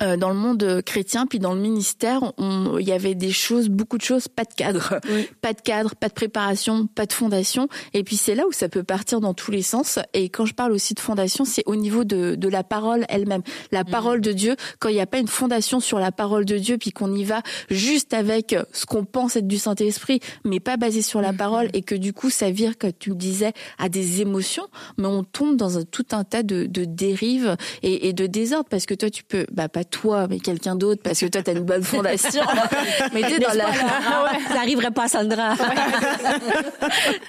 dans 0.00 0.30
le 0.30 0.34
monde 0.34 0.82
chrétien, 0.84 1.26
puis 1.26 1.38
dans 1.38 1.54
le 1.54 1.60
ministère, 1.60 2.32
il 2.38 2.86
y 2.86 2.92
avait 2.92 3.14
des 3.14 3.32
choses, 3.32 3.68
beaucoup 3.68 3.98
de 3.98 4.02
choses, 4.02 4.28
pas 4.28 4.44
de 4.44 4.54
cadre, 4.54 5.00
pas 5.40 5.52
de 5.52 5.60
cadre, 5.60 5.94
pas 5.94 6.08
de 6.08 6.14
préparation, 6.14 6.86
pas 6.86 7.06
de 7.06 7.12
fondation. 7.12 7.68
Et 7.94 8.04
puis 8.04 8.16
c'est 8.16 8.34
là 8.34 8.44
où 8.48 8.52
ça 8.52 8.68
peut 8.68 8.82
partir 8.82 9.20
dans 9.20 9.34
tous 9.34 9.50
les 9.50 9.62
sens. 9.62 9.98
Et 10.14 10.28
quand 10.28 10.46
je 10.46 10.54
parle 10.54 10.72
aussi 10.72 10.94
de 10.94 11.00
fondation, 11.00 11.44
c'est 11.44 11.62
au 11.66 11.76
niveau 11.76 12.04
de, 12.04 12.34
de 12.34 12.48
la 12.48 12.64
parole 12.64 13.04
elle-même, 13.08 13.42
la 13.72 13.84
mhm. 13.84 13.90
parole 13.90 14.20
de 14.20 14.32
Dieu. 14.32 14.56
Quand 14.78 14.88
il 14.88 14.94
n'y 14.94 15.00
a 15.00 15.06
pas 15.06 15.18
une 15.18 15.28
fondation 15.28 15.80
sur 15.80 15.98
la 15.98 16.12
parole 16.12 16.44
de 16.44 16.58
Dieu, 16.58 16.78
puis 16.78 16.92
qu'on 16.92 17.14
y 17.14 17.24
va 17.24 17.42
juste 17.70 18.14
avec 18.14 18.56
ce 18.72 18.86
qu'on 18.86 19.04
pense 19.04 19.36
être 19.36 19.46
du 19.46 19.58
Saint 19.58 19.74
Esprit, 19.74 20.20
mais 20.44 20.60
pas 20.60 20.76
basé 20.76 21.02
sur 21.02 21.20
la 21.20 21.32
mhm. 21.32 21.38
parole, 21.38 21.68
et 21.72 21.82
que 21.82 21.94
du 21.94 22.12
coup 22.12 22.30
ça 22.30 22.50
vire, 22.50 22.78
comme 22.78 22.92
tu 22.98 23.10
le 23.10 23.16
disais, 23.16 23.52
à 23.78 23.88
des 23.88 24.20
émotions, 24.20 24.66
mais 24.98 25.06
on 25.06 25.24
tombe 25.24 25.56
dans 25.56 25.78
un, 25.78 25.84
tout 25.84 26.06
un 26.12 26.24
tas 26.24 26.42
de, 26.42 26.66
de 26.66 26.84
dérives 26.84 27.56
et, 27.82 28.08
et 28.08 28.12
de 28.12 28.26
désordre 28.26 28.68
parce 28.68 28.86
que 28.86 28.94
toi 28.94 29.10
tu 29.10 29.24
peux, 29.24 29.46
bah 29.52 29.68
pas 29.68 29.84
toi, 29.90 30.26
mais 30.28 30.38
quelqu'un 30.38 30.76
d'autre, 30.76 31.02
parce 31.02 31.20
que 31.20 31.26
toi, 31.26 31.42
t'as 31.42 31.52
une 31.52 31.64
bonne 31.64 31.82
fondation. 31.82 32.42
mais 33.12 33.22
t'es 33.22 33.38
dans 33.38 33.54
la. 33.54 33.66
Ça 34.48 34.54
n'arriverait 34.54 34.90
pas 34.90 35.04
à 35.04 35.08
Sandra. 35.08 35.54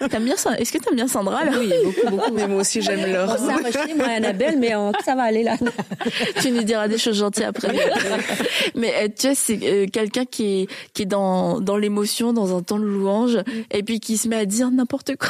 t'aimes 0.10 0.26
bien 0.26 0.36
Est-ce 0.36 0.72
que 0.72 0.78
t'aimes 0.78 0.96
bien 0.96 1.08
Sandra 1.08 1.44
là? 1.46 1.52
Oui, 1.60 1.72
beaucoup, 1.84 2.16
beaucoup. 2.16 2.32
Mais 2.34 2.48
moi 2.48 2.62
aussi, 2.62 2.82
j'aime 2.82 3.12
l'or. 3.12 3.38
Ça 3.38 3.58
va 3.62 3.72
chier, 3.72 3.94
moi, 3.96 4.08
Annabelle, 4.08 4.58
mais 4.60 4.74
ça 5.04 5.16
va 5.16 5.24
aller 5.24 5.44
là. 5.44 5.58
tu 6.42 6.52
nous 6.52 6.64
diras 6.64 6.88
des 6.88 6.98
choses 6.98 7.18
gentilles 7.18 7.46
après. 7.46 7.70
mais 8.76 8.94
euh, 8.96 9.08
tu 9.18 9.28
vois, 9.28 9.36
c'est 9.36 9.60
euh, 9.64 9.86
quelqu'un 9.92 10.26
qui 10.26 10.62
est 10.62 10.68
qui 10.94 11.04
est 11.04 11.06
dans 11.06 11.60
dans 11.60 11.78
l'émotion, 11.78 12.34
dans 12.34 12.56
un 12.56 12.62
temps 12.62 12.80
de 12.80 12.86
louange, 12.86 13.38
mm. 13.38 13.42
et 13.72 13.84
puis 13.84 14.00
qui 14.00 14.18
se 14.18 14.28
met 14.28 14.38
à 14.38 14.46
dire 14.46 14.72
n'importe 14.72 15.16
quoi, 15.18 15.30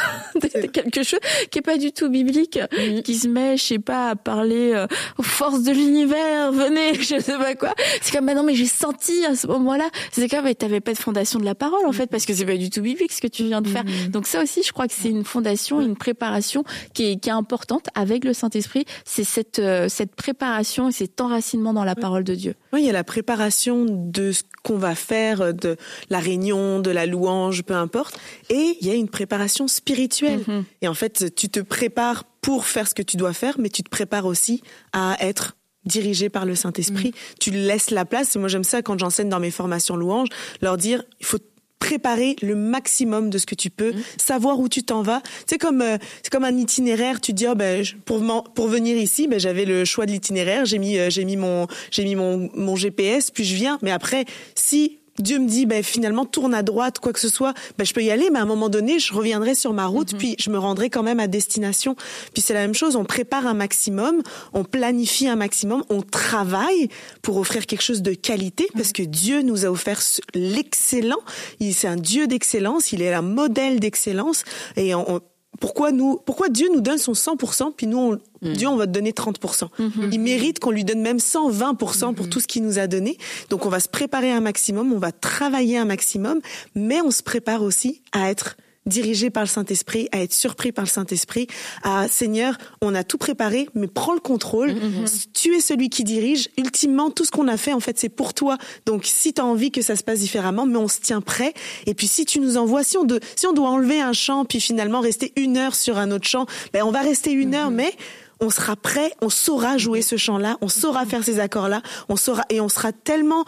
quelque 0.74 1.04
chose 1.04 1.20
qui 1.50 1.60
est 1.60 1.64
pas 1.64 1.78
du 1.78 1.92
tout 1.92 2.10
biblique, 2.10 2.60
mm. 2.60 3.02
qui 3.02 3.16
se 3.16 3.28
met, 3.28 3.58
je 3.58 3.64
sais 3.64 3.80
pas, 3.80 4.10
à 4.10 4.16
parler 4.16 4.74
euh, 4.74 4.88
aux 5.18 5.24
forces 5.24 5.64
de 5.64 5.72
l'univers, 5.72 6.52
venez, 6.52 6.96
je 6.96 7.21
sais 7.22 7.38
pas 7.38 7.56
quoi. 7.56 7.74
C'est 8.02 8.16
comme, 8.16 8.26
bah 8.26 8.34
non, 8.34 8.44
mais 8.44 8.56
j'ai 8.56 8.66
senti 8.66 9.26
à 9.26 9.36
ce 9.36 9.48
moment-là. 9.48 9.90
C'est 10.12 10.28
comme, 10.30 10.46
mais 10.46 10.56
t'avais 10.56 10.82
pas 10.82 10.94
de 10.94 10.98
fondation 10.98 11.40
de 11.40 11.46
la 11.46 11.56
parole, 11.56 11.86
en 11.86 11.92
fait, 11.92 12.08
parce 12.08 12.26
que 12.26 12.34
c'est 12.34 12.46
pas 12.46 12.58
du 12.58 12.70
tout 12.70 12.82
biblique 12.82 13.12
ce 13.12 13.22
que 13.22 13.28
tu 13.28 13.44
viens 13.44 13.62
de 13.62 13.68
faire. 13.68 13.84
Mm. 13.84 14.10
Donc 14.10 14.28
ça 14.28 14.42
aussi, 14.42 14.64
je 14.64 14.72
crois 14.72 14.88
que 14.88 14.94
c'est 14.94 15.10
une 15.10 15.24
fondation, 15.24 15.82
une 15.82 15.96
préparation 15.96 16.64
qui 16.94 17.12
est, 17.12 17.20
qui 17.20 17.30
est 17.30 17.34
importante 17.34 17.88
avec 17.96 18.26
le 18.26 18.34
Saint-Esprit. 18.34 18.86
C'est 19.06 19.24
cette, 19.24 19.60
euh, 19.60 19.88
cette 19.90 20.16
préparation 20.16 20.90
et 20.90 20.92
cet 20.92 21.20
enracinement 21.22 21.74
dans 21.74 21.84
la 21.84 21.96
parole 21.96 22.24
de 22.24 22.36
Dieu. 22.36 22.56
Oui, 22.74 22.82
il 22.82 22.86
y 22.86 22.90
a 22.90 22.94
la 22.94 23.04
préparation 23.04 23.86
de 23.88 24.32
ce 24.32 24.44
qu'on 24.64 24.78
va 24.78 24.96
faire, 24.96 25.54
de 25.54 25.78
la 26.10 26.20
réunion, 26.20 26.80
de 26.80 26.92
la 26.92 27.06
louange, 27.06 27.64
peu 27.64 27.74
importe. 27.74 28.20
Et 28.50 28.78
il 28.80 28.88
y 28.88 28.92
a 28.92 28.96
une 28.96 29.10
préparation 29.10 29.68
spirituelle. 29.68 30.42
Mm-hmm. 30.48 30.64
Et 30.82 30.88
en 30.88 30.94
fait, 30.94 31.36
tu 31.36 31.50
te 31.50 31.60
prépares 31.60 32.26
pour 32.42 32.66
faire 32.66 32.88
ce 32.88 32.96
que 32.96 33.04
tu 33.04 33.18
dois 33.18 33.34
faire, 33.34 33.56
mais 33.60 33.70
tu 33.70 33.84
te 33.84 33.90
prépares 33.90 34.26
aussi 34.26 34.62
à 34.94 35.16
être 35.20 35.56
dirigé 35.86 36.30
par 36.30 36.46
le 36.46 36.56
Saint-Esprit. 36.56 37.10
Mm. 37.10 37.36
Tu 37.40 37.52
laisses 37.52 37.92
la 37.92 38.06
place. 38.06 38.36
Et 38.36 38.40
moi, 38.40 38.48
j'aime 38.48 38.64
ça 38.64 38.82
quand 38.82 38.98
j'enseigne 39.00 39.30
dans 39.30 39.40
mes 39.40 39.52
formations 39.52 39.96
louanges, 39.96 40.30
leur 40.62 40.78
dire, 40.78 41.04
il 41.20 41.26
faut 41.26 41.40
préparer 41.80 42.36
le 42.42 42.56
maximum 42.56 43.30
de 43.30 43.38
ce 43.38 43.46
que 43.46 43.56
tu 43.56 43.70
peux, 43.70 43.92
mm. 43.92 44.02
savoir 44.18 44.60
où 44.60 44.70
tu 44.70 44.84
t'en 44.84 45.02
vas. 45.02 45.22
C'est 45.48 45.58
comme 45.58 45.82
euh, 45.82 45.98
c'est 46.22 46.32
comme 46.32 46.46
un 46.46 46.56
itinéraire. 46.56 47.20
Tu 47.20 47.34
dis 47.34 47.48
oh, 47.48 47.56
ben 47.56 47.84
pour 48.06 48.22
pour 48.54 48.68
venir 48.68 48.96
ici, 48.96 49.28
ben 49.28 49.40
j'avais 49.40 49.66
le 49.66 49.84
choix 49.84 50.06
de 50.06 50.12
l'itinéraire. 50.12 50.66
J'ai 50.66 50.78
mis 50.78 50.98
euh, 50.98 51.10
j'ai 51.10 51.26
mis 51.26 51.38
mon 51.38 51.68
j'ai 51.90 52.04
mis 52.04 52.16
mon 52.16 52.50
mon 52.54 52.76
GPS 52.76 53.32
puis 53.32 53.44
je 53.44 53.56
viens. 53.56 53.80
Mais 53.82 53.92
après 53.92 54.26
si 54.54 55.01
Dieu 55.22 55.40
me 55.40 55.48
dit, 55.48 55.66
ben, 55.66 55.84
finalement, 55.84 56.26
tourne 56.26 56.54
à 56.54 56.64
droite, 56.64 57.00
quoi 57.00 57.14
que 57.14 57.20
ce 57.20 57.30
soit, 57.30 57.54
ben, 57.78 57.86
je 57.86 57.94
peux 57.94 58.04
y 58.04 58.12
aller, 58.12 58.30
mais 58.32 58.40
à 58.40 58.44
un 58.44 58.46
moment 58.46 58.70
donné, 58.70 59.00
je 59.00 59.14
reviendrai 59.14 59.56
sur 59.56 59.74
ma 59.74 59.86
route, 59.86 60.14
mhm. 60.14 60.20
puis 60.20 60.36
je 60.40 60.50
me 60.50 60.58
rendrai 60.58 60.90
quand 60.90 61.04
même 61.04 61.20
à 61.20 61.28
destination. 61.28 61.96
Puis 62.34 62.42
c'est 62.42 62.54
la 62.54 62.62
même 62.62 62.74
chose, 62.74 62.96
on 62.96 63.06
prépare 63.06 63.48
un 63.48 63.54
maximum, 63.54 64.22
on 64.54 64.64
planifie 64.64 65.28
un 65.28 65.36
maximum, 65.36 65.84
on 65.90 66.02
travaille 66.02 66.90
pour 67.22 67.38
offrir 67.38 67.66
quelque 67.66 67.84
chose 67.84 68.02
de 68.02 68.14
qualité, 68.14 68.68
parce 68.74 68.92
que 68.92 69.04
Dieu 69.04 69.42
nous 69.42 69.66
a 69.66 69.70
offert 69.70 70.02
l'excellent. 70.34 71.22
C'est 71.60 71.88
un 71.88 71.96
Dieu 71.96 72.28
d'excellence, 72.28 72.92
il 72.92 73.02
est 73.02 73.14
un 73.14 73.22
modèle 73.22 73.80
d'excellence, 73.80 74.44
et 74.76 74.94
on, 74.94 75.22
pourquoi 75.60 75.92
nous, 75.92 76.18
pourquoi 76.26 76.50
Dieu 76.50 76.70
nous 76.74 76.82
donne 76.82 76.98
son 76.98 77.14
100%, 77.14 77.74
puis 77.76 77.88
nous, 77.88 77.98
on, 77.98 78.12
mm. 78.48 78.54
Dieu, 78.54 78.68
on 78.68 78.78
va 78.78 78.88
te 78.88 78.92
donner 78.92 79.12
30%. 79.12 79.68
Mm-hmm. 79.80 80.10
Il 80.12 80.20
mérite 80.20 80.60
qu'on 80.60 80.72
lui 80.72 80.84
donne 80.84 81.02
même 81.02 81.18
120% 81.18 81.76
pour 81.76 82.26
mm-hmm. 82.26 82.30
tout 82.30 82.40
ce 82.40 82.48
qu'il 82.48 82.64
nous 82.64 82.80
a 82.80 82.88
donné. 82.88 83.18
Donc, 83.50 83.66
on 83.66 83.70
va 83.70 83.80
se 83.80 83.90
préparer 83.90 84.32
un 84.32 84.42
maximum, 84.42 84.94
on 84.94 85.00
va 85.00 85.12
travailler 85.12 85.78
un 85.78 85.86
maximum, 85.86 86.42
mais 86.74 87.02
on 87.02 87.12
se 87.12 87.22
prépare 87.22 87.62
aussi 87.62 88.02
à 88.12 88.30
être 88.30 88.58
dirigé 88.86 89.30
par 89.30 89.44
le 89.44 89.48
Saint-Esprit, 89.48 90.10
à 90.12 90.22
être 90.22 90.34
surpris 90.34 90.72
par 90.72 90.86
le 90.86 90.90
Saint-Esprit, 90.90 91.48
à 91.84 92.08
Seigneur, 92.08 92.58
on 92.82 92.96
a 92.96 93.04
tout 93.04 93.18
préparé, 93.18 93.70
mais 93.76 93.88
prends 93.88 94.14
le 94.14 94.20
contrôle. 94.20 94.72
Mm-hmm. 94.72 95.28
Tu 95.34 95.56
es 95.56 95.62
celui 95.62 95.90
qui 95.90 96.04
dirige. 96.04 96.50
Ultimement, 96.58 97.12
tout 97.12 97.26
ce 97.26 97.32
qu'on 97.32 97.48
a 97.48 97.58
fait, 97.58 97.74
en 97.74 97.80
fait, 97.80 97.98
c'est 98.00 98.10
pour 98.10 98.34
toi. 98.34 98.58
Donc, 98.86 99.06
si 99.06 99.34
tu 99.34 99.42
as 99.42 99.46
envie 99.46 99.72
que 99.72 99.82
ça 99.82 99.96
se 99.96 100.04
passe 100.04 100.20
différemment, 100.20 100.66
mais 100.66 100.78
on 100.78 100.88
se 100.88 101.00
tient 101.00 101.22
prêt. 101.22 101.54
Et 101.86 101.94
puis, 101.94 102.08
si 102.08 102.26
tu 102.26 102.40
nous 102.40 102.58
envoies, 102.58 102.84
si 102.84 102.98
on, 102.98 103.04
de, 103.04 103.20
si 103.36 103.46
on 103.48 103.54
doit 103.54 103.70
enlever 103.70 104.02
un 104.02 104.14
chant, 104.14 104.46
puis 104.46 104.60
finalement 104.60 105.00
rester 105.00 105.32
une 105.36 105.58
heure 105.58 105.76
sur 105.76 105.98
un 105.98 106.12
autre 106.12 106.28
chant, 106.28 106.46
ben, 106.74 106.84
on 106.84 106.92
va 106.92 107.02
rester 107.02 107.32
une 107.32 107.54
heure, 107.54 107.70
mm-hmm. 107.70 107.76
mais 107.76 107.94
on 108.42 108.50
sera 108.50 108.76
prêt, 108.76 109.14
on 109.22 109.30
saura 109.30 109.78
jouer 109.78 110.02
ce 110.02 110.18
chant-là, 110.18 110.58
on 110.62 110.68
saura 110.68 111.06
faire 111.06 111.24
ces 111.24 111.40
accords-là, 111.40 111.84
on 112.10 112.16
saura, 112.16 112.44
et 112.50 112.60
on 112.60 112.70
sera 112.70 112.92
tellement 112.92 113.46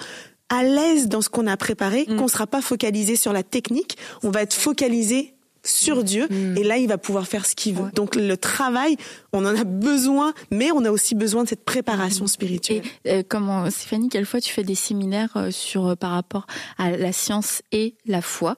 à 0.54 0.64
l'aise 0.64 1.08
dans 1.08 1.22
ce 1.22 1.30
qu'on 1.30 1.48
a 1.48 1.58
préparé, 1.58 2.06
mm. 2.08 2.16
qu'on 2.18 2.28
sera 2.28 2.48
pas 2.48 2.62
focalisé 2.62 3.16
sur 3.16 3.34
la 3.34 3.44
technique, 3.44 3.98
on 4.22 4.30
va 4.30 4.44
être 4.44 4.54
focalisé 4.54 5.34
sur 5.66 5.98
mm. 5.98 6.04
Dieu 6.04 6.28
mm. 6.30 6.58
et 6.58 6.64
là 6.64 6.78
il 6.78 6.88
va 6.88 6.98
pouvoir 6.98 7.26
faire 7.26 7.46
ce 7.46 7.56
qu'il 7.56 7.76
veut. 7.76 7.90
Donc 7.96 8.16
le 8.16 8.38
travail, 8.38 8.98
on 9.32 9.46
en 9.46 9.56
a 9.56 9.64
besoin, 9.64 10.34
mais 10.52 10.72
on 10.72 10.86
a 10.86 10.92
aussi 10.92 11.16
besoin 11.16 11.44
de 11.44 11.50
cette 11.50 11.64
préparation 11.64 12.28
spirituelle. 12.28 12.84
Et, 13.06 13.12
euh, 13.12 13.24
comment 13.28 13.70
Stéphanie, 13.72 14.10
quelle 14.10 14.26
fois 14.26 14.42
tu 14.42 14.54
fais 14.54 14.64
des 14.64 14.76
séminaires 14.76 15.36
euh, 15.38 15.52
sur 15.52 15.88
euh, 15.88 15.96
par 15.96 16.12
rapport 16.12 16.46
à 16.78 16.92
la 16.92 17.14
science 17.14 17.62
et 17.72 17.96
la 18.06 18.22
foi? 18.22 18.56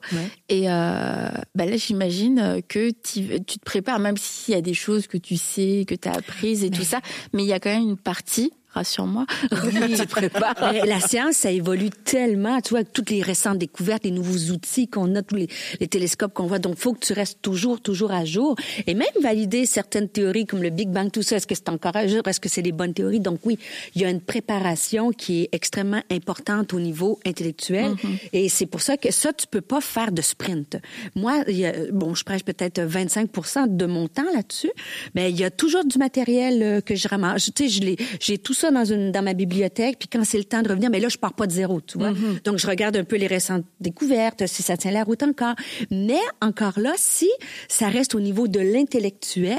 Et 0.48 0.66
bah 0.66 1.66
là 1.66 1.76
j'imagine 1.76 2.60
que 2.68 2.90
tu, 2.90 3.42
tu 3.46 3.58
te 3.58 3.64
prépares, 3.64 4.00
même 4.00 4.16
s'il 4.16 4.54
y 4.54 4.56
a 4.56 4.60
des 4.60 4.74
choses 4.74 5.06
que 5.06 5.16
tu 5.16 5.36
sais, 5.36 5.84
que 5.86 5.94
tu 5.94 6.08
as 6.08 6.12
apprises 6.12 6.64
et 6.64 6.70
tout 6.70 6.84
ça, 6.84 7.00
mais 7.32 7.42
il 7.42 7.48
y 7.48 7.52
a 7.52 7.60
quand 7.60 7.70
même 7.70 7.88
une 7.88 7.96
partie 7.96 8.52
sur 8.84 9.06
moi 9.06 9.26
la 10.84 11.00
science, 11.00 11.36
ça 11.36 11.50
évolue 11.50 11.90
tellement, 11.90 12.60
tu 12.60 12.70
vois, 12.70 12.80
avec 12.80 12.92
toutes 12.92 13.10
les 13.10 13.22
récentes 13.22 13.58
découvertes, 13.58 14.04
les 14.04 14.10
nouveaux 14.10 14.52
outils 14.52 14.88
qu'on 14.88 15.14
a, 15.14 15.22
tous 15.22 15.36
les, 15.36 15.48
télescopes 15.88 16.34
qu'on 16.34 16.46
voit. 16.46 16.58
Donc, 16.58 16.76
faut 16.76 16.92
que 16.92 17.04
tu 17.04 17.12
restes 17.12 17.38
toujours, 17.42 17.80
toujours 17.80 18.12
à 18.12 18.24
jour. 18.24 18.56
Et 18.86 18.94
même 18.94 19.06
valider 19.22 19.66
certaines 19.66 20.08
théories 20.08 20.46
comme 20.46 20.62
le 20.62 20.70
Big 20.70 20.88
Bang, 20.88 21.10
tout 21.10 21.22
ça, 21.22 21.36
est-ce 21.36 21.46
que 21.46 21.54
c'est 21.54 21.68
encore 21.68 21.96
à 21.96 22.06
jour? 22.06 22.22
Est-ce 22.26 22.40
que 22.40 22.48
c'est 22.48 22.62
les 22.62 22.72
bonnes 22.72 22.94
théories? 22.94 23.20
Donc, 23.20 23.40
oui, 23.44 23.58
il 23.94 24.02
y 24.02 24.04
a 24.04 24.10
une 24.10 24.20
préparation 24.20 25.10
qui 25.10 25.42
est 25.42 25.48
extrêmement 25.52 26.02
importante 26.10 26.74
au 26.74 26.80
niveau 26.80 27.18
intellectuel. 27.26 27.92
Mm-hmm. 27.92 28.18
Et 28.32 28.48
c'est 28.48 28.66
pour 28.66 28.80
ça 28.80 28.96
que 28.96 29.10
ça, 29.10 29.32
tu 29.32 29.46
peux 29.46 29.60
pas 29.60 29.80
faire 29.80 30.12
de 30.12 30.22
sprint. 30.22 30.76
Moi, 31.14 31.42
il 31.48 31.58
y 31.58 31.66
a, 31.66 31.72
bon, 31.92 32.14
je 32.14 32.24
prêche 32.24 32.44
peut-être 32.44 32.80
25 32.80 33.30
de 33.68 33.86
mon 33.86 34.08
temps 34.08 34.30
là-dessus, 34.34 34.70
mais 35.14 35.30
il 35.30 35.38
y 35.38 35.44
a 35.44 35.50
toujours 35.50 35.84
du 35.84 35.98
matériel 35.98 36.62
euh, 36.62 36.80
que 36.80 36.94
je 36.94 37.08
ramasse. 37.08 37.50
Tu 37.54 37.68
sais, 37.68 37.96
j'ai 38.20 38.38
tout 38.38 38.54
ça 38.54 38.65
dans 38.70 38.84
une 38.84 39.12
dans 39.12 39.22
ma 39.22 39.34
bibliothèque, 39.34 39.96
puis 39.98 40.08
quand 40.08 40.24
c'est 40.24 40.38
le 40.38 40.44
temps 40.44 40.62
de 40.62 40.68
revenir, 40.68 40.90
mais 40.90 41.00
là 41.00 41.08
je 41.08 41.18
pars 41.18 41.34
pas 41.34 41.46
de 41.46 41.52
zéro, 41.52 41.80
tu 41.80 41.98
vois. 41.98 42.12
Mm-hmm. 42.12 42.44
Donc 42.44 42.58
je 42.58 42.66
regarde 42.66 42.96
un 42.96 43.04
peu 43.04 43.16
les 43.16 43.26
récentes 43.26 43.64
découvertes, 43.80 44.46
si 44.46 44.62
ça 44.62 44.76
tient 44.76 44.90
la 44.90 45.04
route 45.04 45.22
encore. 45.22 45.54
Mais 45.90 46.20
encore 46.40 46.78
là, 46.78 46.92
si 46.96 47.28
ça 47.68 47.88
reste 47.88 48.14
au 48.14 48.20
niveau 48.20 48.48
de 48.48 48.60
l'intellectuel, 48.60 49.58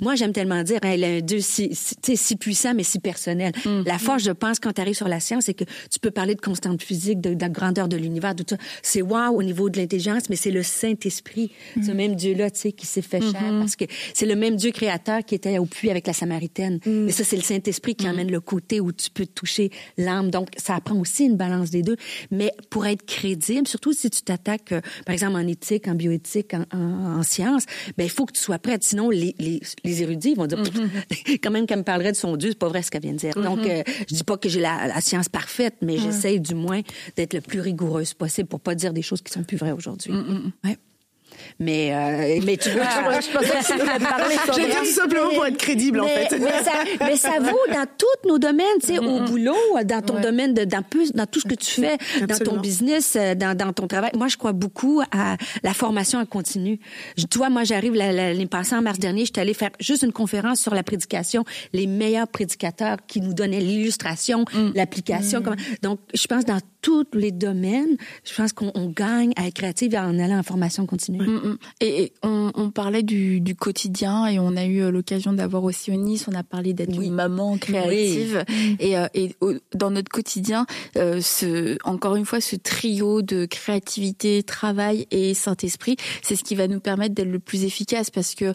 moi 0.00 0.14
j'aime 0.14 0.32
tellement 0.32 0.62
dire, 0.62 0.78
hein, 0.82 0.94
il 0.94 1.04
a 1.04 1.08
un 1.08 1.20
Dieu 1.20 1.40
si, 1.40 1.70
si, 1.72 2.16
si 2.16 2.36
puissant 2.36 2.74
mais 2.74 2.82
si 2.82 2.98
personnel. 2.98 3.52
Mm-hmm. 3.52 3.86
La 3.86 3.98
force, 3.98 4.24
je 4.24 4.30
pense, 4.30 4.58
quand 4.58 4.72
tu 4.72 4.80
arrives 4.80 4.94
sur 4.94 5.08
la 5.08 5.20
science, 5.20 5.44
c'est 5.44 5.54
que 5.54 5.64
tu 5.90 5.98
peux 6.00 6.10
parler 6.10 6.34
de 6.34 6.40
constante 6.40 6.82
physique, 6.82 7.20
de, 7.20 7.34
de 7.34 7.40
la 7.40 7.48
grandeur 7.48 7.88
de 7.88 7.96
l'univers, 7.96 8.34
tout 8.34 8.44
ça. 8.48 8.56
C'est 8.82 9.02
wow 9.02 9.34
au 9.34 9.42
niveau 9.42 9.70
de 9.70 9.78
l'intelligence, 9.78 10.28
mais 10.30 10.36
c'est 10.36 10.50
le 10.50 10.62
Saint-Esprit, 10.62 11.50
ce 11.74 11.80
mm-hmm. 11.80 11.94
même 11.94 12.14
Dieu-là, 12.14 12.50
tu 12.50 12.60
sais, 12.60 12.72
qui 12.72 12.86
s'est 12.86 13.02
fait 13.02 13.20
cher, 13.20 13.42
parce 13.58 13.76
que 13.76 13.84
c'est 14.12 14.26
le 14.26 14.36
même 14.36 14.56
Dieu 14.56 14.70
créateur 14.70 15.24
qui 15.24 15.34
était 15.34 15.58
au 15.58 15.66
puits 15.66 15.90
avec 15.90 16.06
la 16.06 16.12
Samaritaine. 16.12 16.78
Mais 16.86 17.12
ça, 17.12 17.24
c'est 17.24 17.36
le 17.36 17.42
Saint-Esprit 17.42 17.94
qui 17.94 18.08
emmène 18.08 18.23
le 18.30 18.40
côté 18.40 18.80
où 18.80 18.92
tu 18.92 19.10
peux 19.10 19.26
toucher 19.26 19.70
l'âme. 19.96 20.30
Donc, 20.30 20.48
ça 20.56 20.74
apprend 20.74 20.96
aussi 20.96 21.24
une 21.24 21.36
balance 21.36 21.70
des 21.70 21.82
deux. 21.82 21.96
Mais 22.30 22.52
pour 22.70 22.86
être 22.86 23.04
crédible, 23.04 23.66
surtout 23.66 23.92
si 23.92 24.10
tu 24.10 24.22
t'attaques, 24.22 24.72
euh, 24.72 24.80
par 25.06 25.12
exemple, 25.12 25.36
en 25.36 25.46
éthique, 25.46 25.88
en 25.88 25.94
bioéthique, 25.94 26.54
en, 26.54 26.64
en, 26.72 27.22
sciences, 27.22 27.64
ben 27.96 28.04
il 28.04 28.10
faut 28.10 28.26
que 28.26 28.32
tu 28.32 28.40
sois 28.40 28.58
prête. 28.58 28.84
Sinon, 28.84 29.10
les, 29.10 29.34
les, 29.38 29.60
les 29.84 30.02
érudits 30.02 30.34
vont 30.34 30.46
dire, 30.46 30.62
mm-hmm. 30.62 31.38
quand 31.42 31.50
même 31.50 31.66
qu'elle 31.66 31.78
me 31.78 31.84
parlerait 31.84 32.12
de 32.12 32.16
son 32.16 32.36
Dieu, 32.36 32.50
c'est 32.50 32.58
pas 32.58 32.68
vrai 32.68 32.82
ce 32.82 32.90
qu'elle 32.90 33.02
vient 33.02 33.12
de 33.12 33.18
dire. 33.18 33.34
Donc, 33.34 33.60
mm-hmm. 33.60 33.80
euh, 33.88 34.04
je 34.08 34.14
dis 34.14 34.24
pas 34.24 34.36
que 34.36 34.48
j'ai 34.48 34.60
la, 34.60 34.86
la, 34.86 35.00
science 35.00 35.28
parfaite, 35.28 35.76
mais 35.82 35.98
j'essaye 35.98 36.40
du 36.40 36.54
moins 36.54 36.80
d'être 37.16 37.34
le 37.34 37.40
plus 37.40 37.60
rigoureuse 37.60 38.14
possible 38.14 38.48
pour 38.48 38.60
pas 38.60 38.74
dire 38.74 38.92
des 38.92 39.02
choses 39.02 39.22
qui 39.22 39.32
sont 39.32 39.44
plus 39.44 39.56
vraies 39.56 39.72
aujourd'hui. 39.72 40.12
Mm-hmm. 40.12 40.50
Ouais. 40.64 40.78
Mais, 41.58 41.92
euh, 41.92 42.40
mais 42.44 42.56
tu 42.56 42.70
vois, 42.70 42.84
je 43.20 43.30
pensais 43.30 43.74
que 43.74 43.82
tu 43.82 44.04
parler 44.04 44.36
J'ai 44.54 44.66
dit 44.66 44.76
tout 44.76 45.00
simplement 45.00 45.30
pour 45.30 45.46
être 45.46 45.56
crédible, 45.56 46.00
en 46.00 46.08
fait. 46.08 46.36
Mais 46.38 46.64
ça, 46.64 46.72
mais 47.00 47.16
ça 47.16 47.40
vaut 47.40 47.72
dans 47.72 47.86
tous 47.98 48.28
nos 48.28 48.38
domaines, 48.38 48.66
tu 48.80 48.88
sais, 48.88 48.98
au 48.98 49.20
boulot, 49.20 49.54
dans 49.84 50.02
ton 50.02 50.20
domaine, 50.20 50.54
de, 50.54 50.64
dans, 50.64 50.82
dans 51.14 51.26
tout 51.26 51.40
ce 51.40 51.48
que 51.48 51.54
tu 51.54 51.80
fais, 51.80 51.98
dans 52.26 52.38
ton 52.38 52.58
business, 52.58 53.16
euh, 53.16 53.34
dans, 53.34 53.56
dans 53.56 53.72
ton 53.72 53.86
travail. 53.86 54.10
Moi, 54.14 54.28
je 54.28 54.36
crois 54.36 54.52
beaucoup 54.52 55.02
à 55.12 55.36
la 55.62 55.74
formation 55.74 56.18
en 56.18 56.26
continu. 56.26 56.80
Toi, 57.30 57.50
moi, 57.50 57.64
j'arrive 57.64 57.94
l'année 57.94 58.46
passée, 58.46 58.74
en 58.74 58.82
mars 58.82 58.98
dernier, 58.98 59.24
j'étais 59.24 59.40
allée 59.40 59.54
faire 59.54 59.70
juste 59.80 60.02
une 60.02 60.12
conférence 60.12 60.60
sur 60.60 60.74
la 60.74 60.82
prédication, 60.82 61.44
les 61.72 61.86
meilleurs 61.86 62.28
prédicateurs 62.28 62.98
qui 63.06 63.20
nous 63.20 63.34
donnaient 63.34 63.60
l'illustration, 63.60 64.44
mm. 64.52 64.72
l'application. 64.74 65.40
Mm. 65.40 65.56
Donc, 65.82 66.00
je 66.12 66.26
pense 66.26 66.44
dans 66.44 66.58
tous 66.84 67.06
les 67.14 67.32
domaines, 67.32 67.96
je 68.24 68.34
pense 68.34 68.52
qu'on 68.52 68.90
gagne 68.90 69.32
à 69.36 69.46
être 69.46 69.54
créatif 69.54 69.94
en 69.94 70.18
allant 70.18 70.38
en 70.38 70.42
formation 70.42 70.84
continue. 70.84 71.26
Mm, 71.26 71.48
mm. 71.48 71.58
Et, 71.80 72.12
on, 72.22 72.70
parlait 72.70 73.02
du, 73.02 73.42
quotidien 73.58 74.26
et 74.26 74.38
on 74.38 74.54
a 74.54 74.66
eu 74.66 74.82
euh, 74.82 74.90
l'occasion 74.90 75.32
d'avoir 75.32 75.64
aussi 75.64 75.90
au 75.90 75.94
Nice, 75.94 76.26
on 76.30 76.34
a 76.34 76.42
parlé 76.42 76.74
d'être 76.74 77.00
une 77.00 77.14
maman 77.14 77.56
créative. 77.56 78.44
Et, 78.78 78.98
euh, 78.98 79.08
dans 79.74 79.90
notre 79.90 80.10
quotidien, 80.10 80.66
euh, 80.98 81.22
ce, 81.22 81.78
encore 81.84 82.16
une 82.16 82.26
fois, 82.26 82.42
ce 82.42 82.56
trio 82.56 83.22
de 83.22 83.46
créativité, 83.46 84.42
travail 84.42 85.06
et 85.10 85.32
Saint-Esprit, 85.32 85.96
c'est 86.20 86.36
ce 86.36 86.44
qui 86.44 86.54
va 86.54 86.68
nous 86.68 86.80
permettre 86.80 87.14
d'être 87.14 87.30
le 87.30 87.38
plus 87.38 87.64
efficace 87.64 88.10
parce 88.10 88.34
que 88.34 88.52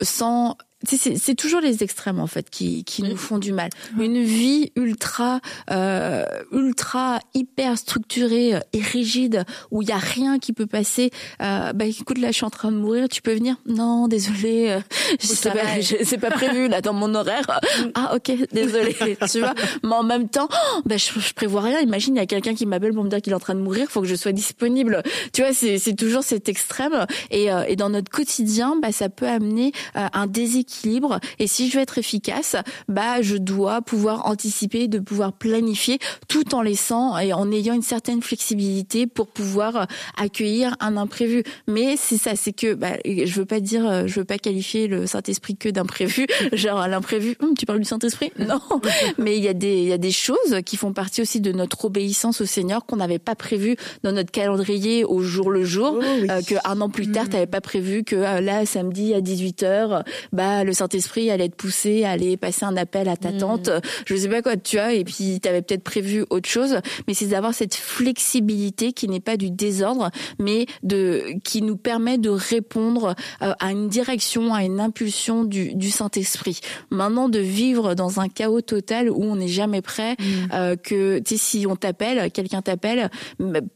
sans 0.00 0.56
c'est 0.86 1.34
toujours 1.34 1.60
les 1.60 1.82
extrêmes 1.82 2.20
en 2.20 2.26
fait 2.26 2.50
qui, 2.50 2.84
qui 2.84 3.02
nous 3.02 3.16
font 3.16 3.38
du 3.38 3.52
mal. 3.52 3.70
Une 3.98 4.22
vie 4.22 4.72
ultra, 4.76 5.40
euh, 5.70 6.24
ultra 6.52 7.20
hyper 7.34 7.78
structurée 7.78 8.54
et 8.72 8.80
rigide 8.80 9.44
où 9.70 9.82
il 9.82 9.88
y 9.88 9.92
a 9.92 9.98
rien 9.98 10.38
qui 10.38 10.52
peut 10.52 10.66
passer. 10.66 11.10
Euh, 11.42 11.72
bah 11.72 11.84
écoute, 11.84 12.18
là 12.18 12.28
je 12.28 12.36
suis 12.36 12.44
en 12.44 12.50
train 12.50 12.72
de 12.72 12.76
mourir, 12.76 13.08
tu 13.08 13.22
peux 13.22 13.34
venir? 13.34 13.56
Non, 13.66 14.08
désolé, 14.08 14.70
euh, 14.70 14.80
c'est 15.18 15.50
pas, 16.18 16.30
pas 16.30 16.34
prévu 16.34 16.68
là 16.68 16.80
dans 16.80 16.92
mon 16.92 17.14
horaire. 17.14 17.60
ah 17.94 18.14
ok, 18.14 18.32
désolé, 18.52 18.96
tu 19.30 19.40
vois. 19.40 19.54
Mais 19.82 19.92
en 19.92 20.04
même 20.04 20.28
temps, 20.28 20.48
oh, 20.50 20.80
bah, 20.84 20.96
je, 20.96 21.18
je 21.18 21.34
prévois 21.34 21.62
rien. 21.62 21.80
Imagine 21.80 22.16
il 22.16 22.18
y 22.18 22.22
a 22.22 22.26
quelqu'un 22.26 22.54
qui 22.54 22.66
m'appelle 22.66 22.92
pour 22.92 23.04
me 23.04 23.10
dire 23.10 23.20
qu'il 23.20 23.32
est 23.32 23.36
en 23.36 23.40
train 23.40 23.54
de 23.54 23.60
mourir, 23.60 23.88
faut 23.88 24.00
que 24.00 24.06
je 24.06 24.14
sois 24.14 24.32
disponible. 24.32 25.02
Tu 25.32 25.42
vois, 25.42 25.52
c'est 25.52 25.96
toujours 25.96 26.22
cet 26.22 26.48
extrême. 26.48 27.06
Et, 27.30 27.52
euh, 27.52 27.64
et 27.68 27.76
dans 27.76 27.90
notre 27.90 28.10
quotidien, 28.10 28.76
bah 28.80 28.92
ça 28.92 29.08
peut 29.08 29.28
amener 29.28 29.72
euh, 29.96 30.06
un 30.12 30.26
déséquilibre. 30.26 30.75
Et 31.38 31.46
si 31.46 31.68
je 31.68 31.76
veux 31.76 31.82
être 31.82 31.98
efficace, 31.98 32.56
bah 32.88 33.22
je 33.22 33.36
dois 33.36 33.82
pouvoir 33.82 34.26
anticiper, 34.26 34.88
de 34.88 34.98
pouvoir 34.98 35.32
planifier, 35.32 35.98
tout 36.28 36.54
en 36.54 36.62
laissant 36.62 37.18
et 37.18 37.32
en 37.32 37.50
ayant 37.52 37.74
une 37.74 37.82
certaine 37.82 38.22
flexibilité 38.22 39.06
pour 39.06 39.28
pouvoir 39.28 39.76
euh, 39.76 39.84
accueillir 40.16 40.76
un 40.80 40.96
imprévu. 40.96 41.42
Mais 41.66 41.96
c'est 41.96 42.18
ça, 42.18 42.36
c'est 42.36 42.52
que 42.52 42.74
bah, 42.74 42.96
je 43.04 43.32
veux 43.32 43.44
pas 43.44 43.60
dire, 43.60 43.88
euh, 43.88 44.06
je 44.06 44.20
veux 44.20 44.24
pas 44.24 44.38
qualifier 44.38 44.88
le 44.88 45.06
Saint-Esprit 45.06 45.56
que 45.56 45.68
d'imprévu. 45.68 46.26
Genre 46.52 46.86
l'imprévu, 46.88 47.36
hum, 47.40 47.54
tu 47.58 47.66
parles 47.66 47.80
du 47.80 47.84
Saint-Esprit? 47.84 48.32
Non, 48.38 48.60
mais 49.18 49.36
il 49.36 49.44
y 49.44 49.48
a 49.48 49.54
des 49.54 49.82
il 49.82 49.88
y 49.88 49.92
a 49.92 49.98
des 49.98 50.12
choses 50.12 50.60
qui 50.64 50.76
font 50.76 50.92
partie 50.92 51.22
aussi 51.22 51.40
de 51.40 51.52
notre 51.52 51.86
obéissance 51.86 52.40
au 52.40 52.46
Seigneur 52.46 52.86
qu'on 52.86 52.96
n'avait 52.96 53.18
pas 53.18 53.34
prévu 53.34 53.76
dans 54.02 54.12
notre 54.12 54.30
calendrier 54.30 55.04
au 55.04 55.20
jour 55.20 55.50
le 55.50 55.64
jour, 55.64 56.00
oh 56.00 56.26
que 56.46 56.54
un 56.64 56.80
an 56.80 56.88
plus 56.88 57.10
tard, 57.10 57.24
tu 57.24 57.32
n'avais 57.32 57.46
pas 57.46 57.60
prévu 57.60 58.04
que 58.04 58.16
là 58.16 58.66
samedi 58.66 59.14
à 59.14 59.20
18h, 59.20 60.04
bah 60.32 60.64
le 60.66 60.72
Saint-Esprit 60.72 61.30
allait 61.30 61.48
te 61.48 61.56
pousser 61.56 62.04
à 62.04 62.10
aller 62.10 62.36
passer 62.36 62.64
un 62.64 62.76
appel 62.76 63.08
à 63.08 63.16
ta 63.16 63.32
mm. 63.32 63.38
tante, 63.38 63.70
je 64.04 64.16
sais 64.16 64.28
pas 64.28 64.42
quoi, 64.42 64.56
tu 64.56 64.76
vois, 64.76 64.92
et 64.92 65.04
puis 65.04 65.40
tu 65.42 65.48
avais 65.48 65.62
peut-être 65.62 65.84
prévu 65.84 66.24
autre 66.30 66.48
chose, 66.48 66.80
mais 67.06 67.14
c'est 67.14 67.26
d'avoir 67.26 67.54
cette 67.54 67.74
flexibilité 67.74 68.92
qui 68.92 69.08
n'est 69.08 69.20
pas 69.20 69.36
du 69.36 69.50
désordre, 69.50 70.10
mais 70.38 70.66
de 70.82 71.24
qui 71.44 71.62
nous 71.62 71.76
permet 71.76 72.18
de 72.18 72.30
répondre 72.30 73.14
euh, 73.42 73.52
à 73.58 73.72
une 73.72 73.88
direction, 73.88 74.54
à 74.54 74.64
une 74.64 74.80
impulsion 74.80 75.44
du, 75.44 75.74
du 75.74 75.90
Saint-Esprit. 75.90 76.60
Maintenant, 76.90 77.28
de 77.28 77.38
vivre 77.38 77.94
dans 77.94 78.20
un 78.20 78.28
chaos 78.28 78.60
total 78.60 79.10
où 79.10 79.22
on 79.22 79.36
n'est 79.36 79.48
jamais 79.48 79.82
prêt, 79.82 80.16
mm. 80.18 80.24
euh, 80.52 80.76
que 80.76 81.18
tu 81.18 81.36
sais, 81.36 81.42
si 81.42 81.66
on 81.66 81.76
t'appelle, 81.76 82.30
quelqu'un 82.30 82.62
t'appelle 82.62 83.10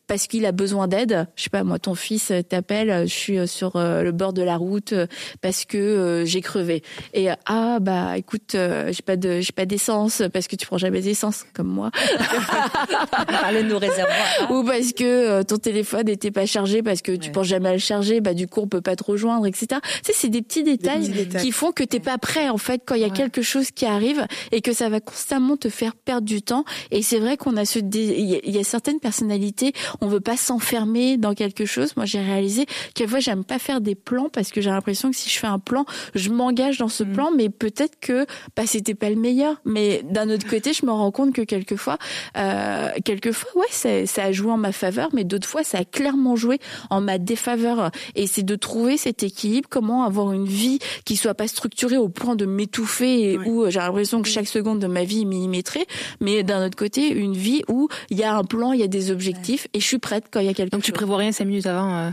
parce 0.07 0.27
qu'il 0.27 0.47
a 0.47 0.53
besoin 0.53 0.89
d'aide, 0.89 1.27
je 1.37 1.45
sais 1.45 1.51
pas, 1.51 1.65
moi, 1.65 1.79
ton 1.79 1.95
fils 1.95 2.33
t'appelle, 2.49 3.07
je 3.07 3.15
suis 3.15 3.49
sur 3.49 3.77
euh, 3.77 4.03
le 4.03 4.13
bord 4.13 4.33
de 4.33 4.43
la 4.43 4.57
route 4.57 4.95
parce 5.41 5.65
que 5.65 6.25
j'ai 6.27 6.41
crevé. 6.41 6.70
Et 7.15 7.29
ah 7.47 7.79
bah 7.81 8.17
écoute, 8.17 8.55
euh, 8.55 8.93
j'ai 8.93 9.03
pas 9.03 9.17
de 9.17 9.41
j'ai 9.41 9.53
pas 9.53 9.67
d'essence 9.67 10.23
parce 10.33 10.49
que 10.49 10.57
tu 10.57 10.67
prends 10.67 10.79
jamais 10.79 11.01
d'essence 11.01 11.45
comme 11.55 11.69
moi. 11.69 11.91
Parler 13.41 13.63
de 13.63 13.69
nos 13.69 13.79
réservoirs. 13.79 14.51
Ou 14.51 14.65
parce 14.65 14.93
que 14.93 15.05
euh, 15.05 15.43
ton 15.43 15.57
téléphone 15.57 16.07
n'était 16.07 16.31
pas 16.31 16.47
chargé 16.47 16.83
parce 16.83 17.03
que 17.03 17.13
tu 17.13 17.31
penses 17.31 17.47
jamais 17.47 17.71
à 17.71 17.73
le 17.73 17.79
charger, 17.79 18.21
bah 18.21 18.35
du 18.35 18.47
coup 18.47 18.61
on 18.61 18.69
peut 18.69 18.81
pas 18.81 18.97
te 18.97 19.05
rejoindre, 19.05 19.47
etc. 19.47 19.81
Tu 19.83 19.89
sais, 20.05 20.13
c'est 20.15 20.29
des 20.29 20.43
petits 20.43 20.63
détails, 20.63 21.29
qui 21.41 21.53
font 21.53 21.73
que 21.73 21.85
t'es 21.85 22.01
pas 22.01 22.19
prêt 22.19 22.49
en 22.49 22.59
fait 22.59 22.83
quand 22.87 22.95
il 22.95 23.03
y 23.03 23.05
a 23.05 23.11
quelque 23.11 23.43
chose 23.43 23.71
qui 23.71 23.87
arrive 23.87 24.27
et 24.53 24.61
que 24.61 24.73
ça 24.73 24.89
va 24.89 25.01
constamment 25.01 25.57
te 25.57 25.69
faire 25.69 25.95
perdre 25.95 26.27
du 26.27 26.43
temps. 26.43 26.65
Et 26.91 27.03
c'est 27.03 27.19
vrai 27.19 27.37
qu'on 27.37 27.57
a 27.57 27.65
ce 27.65 27.79
il 27.79 28.51
y 28.51 28.59
a 28.59 28.65
certaines 28.65 29.01
personnalités, 29.01 29.73
on 30.01 30.07
veut 30.07 30.21
pas 30.21 30.37
s'enfermer 30.37 31.17
dans 31.17 31.35
quelque 31.35 31.65
chose. 31.65 31.97
Moi 31.97 32.07
j'ai 32.07 32.21
réalisé 32.21 32.67
quelquefois 32.95 33.21
j'aime 33.21 33.45
pas 33.45 33.59
faire 33.59 33.81
des 33.81 33.95
plans 33.95 34.29
parce 34.33 34.51
que 34.51 34.61
j'ai 34.61 34.71
l'impression 34.71 35.11
que 35.11 35.17
si 35.17 35.29
je 35.31 35.39
fais 35.39 35.47
un 35.47 35.59
plan, 35.59 35.85
je 36.15 36.31
m'engage 36.31 36.60
dans 36.79 36.89
ce 36.89 37.05
mm. 37.05 37.13
plan, 37.13 37.31
mais 37.37 37.49
peut-être 37.49 37.99
que 38.01 38.27
bah 38.57 38.65
c'était 38.67 38.95
pas 38.95 39.11
le 39.11 39.17
meilleur. 39.17 39.61
Mais 39.65 40.03
d'un 40.05 40.29
autre 40.31 40.47
côté, 40.51 40.73
je 40.73 40.85
me 40.85 40.93
rends 40.93 41.11
compte 41.11 41.33
que 41.33 41.43
quelquefois, 41.43 41.99
euh, 42.37 42.89
quelquefois, 43.05 43.51
ouais, 43.57 44.07
ça, 44.07 44.23
a 44.23 44.33
joué 44.33 44.53
en 44.53 44.57
ma 44.57 44.73
faveur, 44.73 45.09
mais 45.13 45.25
d'autres 45.25 45.49
fois, 45.49 45.65
ça 45.65 45.79
a 45.79 45.85
clairement 45.85 46.37
joué 46.37 46.59
en 46.91 47.01
ma 47.01 47.19
défaveur. 47.19 47.91
Et 48.15 48.27
c'est 48.27 48.43
de 48.43 48.57
trouver 48.57 48.97
cet 48.97 49.23
équilibre, 49.23 49.69
comment 49.71 50.05
avoir 50.05 50.33
une 50.33 50.47
vie 50.47 50.79
qui 51.05 51.17
soit 51.17 51.35
pas 51.35 51.49
structurée 51.49 51.97
au 51.97 52.09
point 52.09 52.37
de 52.37 52.45
m'étouffer 52.45 53.33
et 53.33 53.39
où 53.39 53.69
j'ai 53.71 53.79
l'impression 53.79 54.23
que 54.23 54.29
chaque 54.29 54.49
seconde 54.49 54.81
de 54.81 54.87
ma 54.87 55.05
vie 55.05 55.23
est 55.23 55.25
millimétrée, 55.25 55.87
mais 56.21 56.43
d'un 56.43 56.67
autre 56.67 56.77
côté, 56.77 57.09
une 57.09 57.35
vie 57.35 57.63
où 57.69 57.89
il 58.11 58.19
y 58.19 58.25
a 58.25 58.35
un 58.35 58.45
plan, 58.45 58.73
il 58.73 58.81
y 58.81 58.83
a 58.83 58.89
des 58.89 59.11
objectifs 59.11 59.67
et 59.73 59.81
je 59.81 59.87
suis 59.87 59.99
prête 59.99 60.25
quand 60.31 60.41
il 60.41 60.47
y 60.47 60.49
a 60.49 60.55
quelque 60.55 60.71
Donc 60.71 60.83
tu 60.83 60.93
prévois 60.93 61.19
rien 61.19 61.33
cinq 61.33 61.47
minutes 61.47 61.67
avant, 61.67 61.95
euh, 61.95 62.11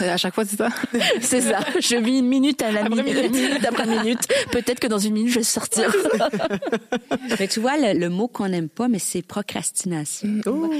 à 0.00 0.16
chaque 0.16 0.34
fois, 0.34 0.44
c'est 0.44 0.56
ça? 0.56 0.68
C'est 1.20 1.40
ça. 1.40 1.60
Je 1.80 1.96
vis 1.96 2.18
une 2.18 2.26
minute 2.26 2.62
à 2.62 2.70
la 2.70 2.88
minute, 2.88 3.30
minute 3.30 3.64
après 3.66 3.86
minute. 3.88 4.20
Peut-être 4.52 4.80
que 4.80 4.86
dans 4.86 4.98
une 4.98 5.14
minute, 5.14 5.32
je 5.32 5.38
vais 5.38 5.44
sortir. 5.44 5.92
mais 7.38 7.48
tu 7.48 7.60
vois, 7.60 7.76
le, 7.76 8.08
mot 8.08 8.28
qu'on 8.28 8.48
n'aime 8.48 8.68
pas, 8.68 8.88
mais 8.88 8.98
c'est 8.98 9.22
procrastination. 9.22 10.40
Oh, 10.46 10.70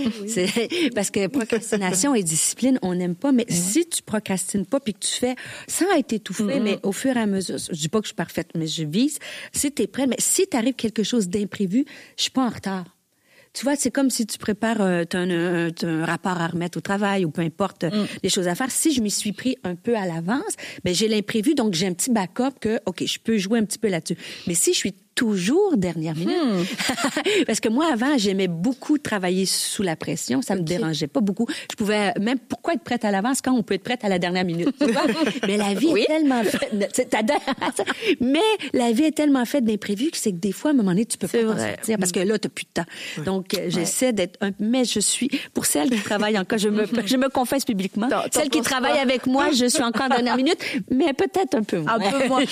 parce 0.95 1.11
que 1.11 1.27
procrastination 1.27 2.15
et 2.15 2.23
discipline, 2.23 2.79
on 2.83 2.95
n'aime 2.95 3.15
pas. 3.15 3.33
Mais 3.33 3.47
si 3.49 3.89
tu 3.89 4.03
procrastines 4.03 4.67
pas 4.67 4.81
puis 4.81 4.95
que 4.95 5.01
tu 5.01 5.13
fais 5.13 5.37
sans 5.67 5.91
être 5.97 6.13
étouffé, 6.13 6.61
mais 6.61 6.79
au 6.83 6.93
fur 6.93 7.17
et 7.17 7.21
à 7.21 7.27
mesure, 7.27 7.57
je 7.59 7.79
dis 7.79 7.89
pas 7.89 8.01
que 8.01 8.05
je 8.05 8.11
suis 8.11 8.17
parfaite, 8.17 8.51
mais 8.55 8.67
je 8.67 8.85
vise. 8.85 9.19
Si 9.53 9.73
tu 9.73 9.83
es 9.83 9.87
prêt, 9.87 10.07
mais 10.07 10.17
si 10.19 10.47
t'arrive 10.47 10.75
quelque 10.75 11.03
chose 11.03 11.29
d'imprévu, 11.29 11.85
je 12.17 12.23
suis 12.23 12.31
pas 12.31 12.45
en 12.45 12.51
retard. 12.51 12.85
Tu 13.53 13.65
vois, 13.65 13.77
c'est 13.77 13.91
comme 13.91 14.11
si 14.11 14.27
tu 14.27 14.39
prépares 14.39 14.81
euh, 14.81 15.05
un, 15.15 15.71
un, 15.83 16.05
rapport 16.05 16.41
à 16.41 16.49
remettre 16.49 16.79
au 16.79 16.81
travail 16.81 17.25
ou 17.25 17.31
peu 17.31 17.43
importe 17.43 17.85
mm. 17.85 18.07
les 18.23 18.29
choses 18.29 18.49
à 18.49 18.55
faire. 18.55 18.71
Si 18.71 18.93
je 18.93 19.01
m'y 19.01 19.11
suis 19.11 19.33
pris 19.33 19.57
un 19.65 19.75
peu 19.75 19.97
à 19.97 20.07
l'avance, 20.07 20.55
ben 20.85 20.95
j'ai 20.95 21.09
l'imprévu, 21.09 21.55
donc 21.55 21.75
j'ai 21.75 21.87
un 21.87 21.93
petit 21.93 22.11
backup 22.11 22.59
que, 22.61 22.81
OK, 22.87 23.05
je 23.05 23.19
peux 23.19 23.39
jouer 23.39 23.59
un 23.59 23.65
petit 23.65 23.79
peu 23.79 23.89
là-dessus. 23.89 24.17
Mais 24.47 24.55
si 24.55 24.73
je 24.73 24.79
suis 24.79 24.95
toujours 25.19 25.77
dernière 25.77 26.15
minute. 26.15 26.33
Hmm. 26.33 27.43
Parce 27.47 27.59
que 27.59 27.69
moi, 27.69 27.87
avant, 27.93 28.17
j'aimais 28.17 28.47
beaucoup 28.47 28.99
travailler 28.99 29.47
sous 29.47 29.83
la 29.83 29.97
pression. 29.97 30.43
Ça 30.43 30.55
me 30.55 30.61
dérangeait 30.61 31.09
pas 31.09 31.21
beaucoup. 31.21 31.47
Je 31.69 31.75
pouvais 31.75 32.13
même, 32.21 32.39
pourquoi 32.39 32.75
être 32.75 32.85
prête 32.85 33.05
à 33.05 33.11
l'avance 33.11 33.43
quand 33.43 33.53
on 33.53 33.65
peut 33.65 33.75
être 33.75 33.83
prête 33.83 34.05
à 34.05 34.09
la 34.09 34.21
dernière 34.21 34.45
minute? 34.45 34.69
Mais 35.49 35.57
la 35.57 35.75
vie 35.75 35.89
est 35.89 36.07
tellement 36.07 36.45
faite, 36.45 36.73
mais 38.21 38.39
la 38.73 38.93
vie 38.93 39.05
est 39.05 39.17
tellement 39.17 39.45
faite 39.45 39.65
d'imprévus 39.65 40.11
que 40.11 40.17
c'est 40.17 40.33
que 40.33 40.37
des 40.37 40.53
fois, 40.53 40.71
à 40.71 40.75
un 40.75 40.77
moment 40.77 40.91
donné, 40.91 41.05
tu 41.05 41.19
peux 41.19 41.27
pas 41.27 41.43
t'en 41.43 41.59
sortir 41.59 41.99
parce 41.99 42.13
que 42.13 42.21
là, 42.21 42.39
t'as 42.39 42.49
plus 42.49 42.65
de 42.65 42.71
temps. 42.83 43.25
Donc, 43.25 43.55
euh, 43.55 43.67
j'essaie 43.69 44.13
d'être 44.13 44.37
un, 44.41 44.51
mais 44.61 44.85
je 44.85 45.01
suis, 45.01 45.31
pour 45.55 45.67
celles 45.67 45.91
qui 45.91 46.01
travaillent 46.01 46.39
encore, 46.39 46.59
je 46.59 46.69
me, 46.69 46.85
je 47.05 47.17
me 47.17 47.29
confesse 47.29 47.65
publiquement. 47.65 48.09
Celles 48.31 48.51
qui 48.51 48.61
travaillent 48.61 49.01
avec 49.01 49.27
moi, 49.27 49.51
je 49.53 49.67
suis 49.67 49.83
encore 49.83 50.09
dernière 50.09 50.37
minute, 50.37 50.59
mais 50.91 51.13
peut-être 51.13 51.55
un 51.55 51.63
peu 51.63 51.79
moins. 51.79 51.95
Un 51.95 52.11
peu 52.11 52.29
moins. 52.29 52.45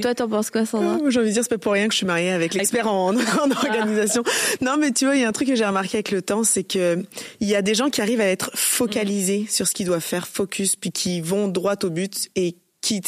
toi, 0.00 0.14
t'en 0.14 0.28
penses 0.28 0.50
quoi, 0.50 0.66
Sandra? 0.66 0.98
J'ai 1.08 1.20
envie 1.20 1.28
de 1.28 1.34
dire, 1.34 1.42
c'est 1.42 1.50
pas 1.50 1.58
pour 1.58 1.72
rien 1.72 1.88
que 1.88 1.93
je 1.94 1.98
suis 1.98 2.06
mariée 2.06 2.30
avec 2.30 2.54
l'expert 2.54 2.88
en, 2.92 3.16
organisation. 3.16 4.22
Non, 4.60 4.76
mais 4.78 4.92
tu 4.92 5.06
vois, 5.06 5.16
il 5.16 5.22
y 5.22 5.24
a 5.24 5.28
un 5.28 5.32
truc 5.32 5.48
que 5.48 5.54
j'ai 5.54 5.64
remarqué 5.64 5.98
avec 5.98 6.10
le 6.10 6.22
temps, 6.22 6.44
c'est 6.44 6.64
que 6.64 7.02
il 7.40 7.48
y 7.48 7.54
a 7.54 7.62
des 7.62 7.74
gens 7.74 7.88
qui 7.88 8.00
arrivent 8.00 8.20
à 8.20 8.26
être 8.26 8.50
focalisés 8.54 9.46
sur 9.48 9.66
ce 9.66 9.72
qu'ils 9.72 9.86
doivent 9.86 10.00
faire, 10.00 10.26
focus, 10.26 10.76
puis 10.76 10.90
qui 10.90 11.20
vont 11.20 11.48
droit 11.48 11.76
au 11.82 11.90
but 11.90 12.28
et 12.36 12.56
qui 12.84 13.00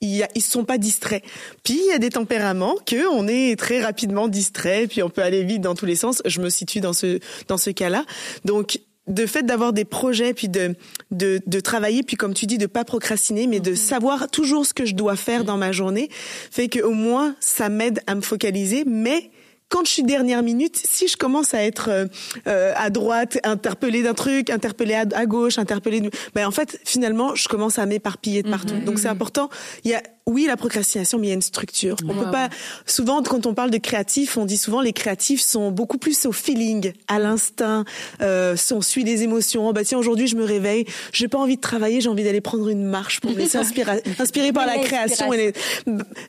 ils, 0.00 0.26
ils 0.34 0.42
sont 0.42 0.64
pas 0.64 0.78
distraits. 0.78 1.22
Puis 1.62 1.74
il 1.74 1.90
y 1.90 1.92
a 1.92 1.98
des 1.98 2.10
tempéraments 2.10 2.76
que 2.86 3.08
on 3.12 3.28
est 3.28 3.58
très 3.58 3.82
rapidement 3.82 4.26
distrait, 4.26 4.86
puis 4.86 5.02
on 5.02 5.10
peut 5.10 5.22
aller 5.22 5.44
vite 5.44 5.60
dans 5.60 5.74
tous 5.74 5.84
les 5.84 5.96
sens. 5.96 6.22
Je 6.24 6.40
me 6.40 6.48
situe 6.48 6.80
dans 6.80 6.94
ce 6.94 7.18
dans 7.46 7.58
ce 7.58 7.70
cas-là. 7.70 8.04
Donc 8.46 8.80
de 9.08 9.26
fait 9.26 9.42
d'avoir 9.42 9.72
des 9.72 9.84
projets 9.84 10.34
puis 10.34 10.48
de, 10.48 10.74
de 11.10 11.40
de 11.46 11.60
travailler 11.60 12.02
puis 12.02 12.16
comme 12.16 12.34
tu 12.34 12.46
dis 12.46 12.58
de 12.58 12.66
pas 12.66 12.84
procrastiner 12.84 13.46
mais 13.46 13.60
de 13.60 13.70
mhm. 13.70 13.76
savoir 13.76 14.30
toujours 14.30 14.66
ce 14.66 14.74
que 14.74 14.84
je 14.84 14.94
dois 14.94 15.16
faire 15.16 15.44
dans 15.44 15.56
ma 15.56 15.72
journée 15.72 16.08
fait 16.50 16.68
que 16.68 16.80
au 16.80 16.92
moins 16.92 17.34
ça 17.40 17.68
m'aide 17.68 18.00
à 18.06 18.14
me 18.14 18.20
focaliser 18.20 18.84
mais 18.86 19.30
quand 19.68 19.84
je 19.84 19.90
suis 19.90 20.02
dernière 20.02 20.42
minute, 20.42 20.76
si 20.82 21.08
je 21.08 21.16
commence 21.16 21.52
à 21.52 21.62
être 21.62 21.90
euh, 21.90 22.06
euh 22.46 22.72
à 22.74 22.90
droite, 22.90 23.38
interpellée 23.44 24.02
d'un 24.02 24.14
truc, 24.14 24.50
interpellée 24.50 24.94
à, 24.94 25.04
à, 25.14 25.26
gauche, 25.26 25.58
interpellée, 25.58 26.08
ben 26.34 26.46
en 26.46 26.50
fait 26.50 26.80
finalement 26.84 27.34
je 27.34 27.48
commence 27.48 27.78
à 27.78 27.86
m'éparpiller 27.86 28.42
de 28.42 28.50
partout. 28.50 28.74
Mhm. 28.74 28.84
Donc 28.84 28.98
c'est 28.98 29.08
important. 29.08 29.50
Il 29.84 29.90
y 29.90 29.94
a 29.94 30.02
oui, 30.28 30.44
la 30.46 30.58
procrastination, 30.58 31.18
mais 31.18 31.28
il 31.28 31.30
y 31.30 31.32
a 31.32 31.36
une 31.36 31.42
structure. 31.42 31.96
On 32.06 32.14
peut 32.14 32.30
pas. 32.30 32.50
Souvent, 32.84 33.22
quand 33.22 33.46
on 33.46 33.54
parle 33.54 33.70
de 33.70 33.78
créatifs, 33.78 34.36
on 34.36 34.44
dit 34.44 34.58
souvent 34.58 34.82
les 34.82 34.92
créatifs 34.92 35.40
sont 35.40 35.70
beaucoup 35.70 35.96
plus 35.96 36.26
au 36.26 36.32
feeling, 36.32 36.92
à 37.08 37.18
l'instinct. 37.18 37.86
Euh, 38.20 38.54
on 38.70 38.82
suit 38.82 39.04
les 39.04 39.22
émotions. 39.22 39.72
bah 39.72 39.84
tiens, 39.84 39.96
aujourd'hui, 39.96 40.26
je 40.26 40.36
me 40.36 40.44
réveille, 40.44 40.84
j'ai 41.12 41.28
pas 41.28 41.38
envie 41.38 41.56
de 41.56 41.62
travailler, 41.62 42.02
j'ai 42.02 42.10
envie 42.10 42.24
d'aller 42.24 42.42
prendre 42.42 42.68
une 42.68 42.84
marche 42.84 43.20
pour 43.20 43.30
me 43.30 43.36
laisser 43.38 43.56
inspirer, 43.56 44.02
inspiré 44.18 44.52
par 44.52 44.66
la 44.66 44.78
création. 44.78 45.32
Et 45.32 45.54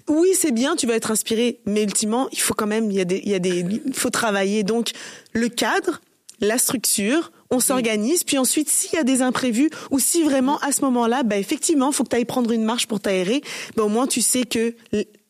Oui, 0.08 0.30
c'est 0.34 0.54
bien, 0.54 0.78
tu 0.78 0.88
vas 0.88 0.96
être 0.96 1.12
inspiré, 1.12 1.60
mais 1.66 1.84
ultimement, 1.84 2.30
il 2.32 2.40
faut 2.40 2.54
quand 2.54 2.68
même, 2.68 2.90
il 2.90 2.98
y 2.98 3.02
a 3.02 3.06
des, 3.06 3.22
il 3.24 3.30
y 3.30 3.36
a 3.36 3.40
des, 3.40 3.66
il 3.86 3.94
faut 3.94 4.10
travailler. 4.10 4.64
Donc, 4.64 4.92
le 5.34 5.50
cadre, 5.50 6.00
la 6.40 6.58
structure, 6.58 7.34
on 7.52 7.60
s'organise, 7.60 8.24
puis 8.24 8.38
ensuite, 8.38 8.70
s'il 8.70 8.94
y 8.94 8.98
a 8.98 9.04
des 9.04 9.22
imprévus, 9.22 9.70
ou 9.92 10.00
si 10.00 10.24
vraiment 10.24 10.58
à 10.60 10.72
ce 10.72 10.82
moment-là, 10.82 11.24
bah, 11.24 11.38
effectivement, 11.38 11.92
faut 11.92 12.04
que 12.04 12.10
tu 12.10 12.16
ailles 12.16 12.26
prendre 12.26 12.52
une 12.52 12.64
marche 12.64 12.88
pour 12.88 13.00
t'aérer, 13.00 13.42
bah, 13.76 13.84
au 13.84 13.90
moins 13.90 14.08
tu 14.08 14.22
sais 14.22 14.44
que 14.44 14.76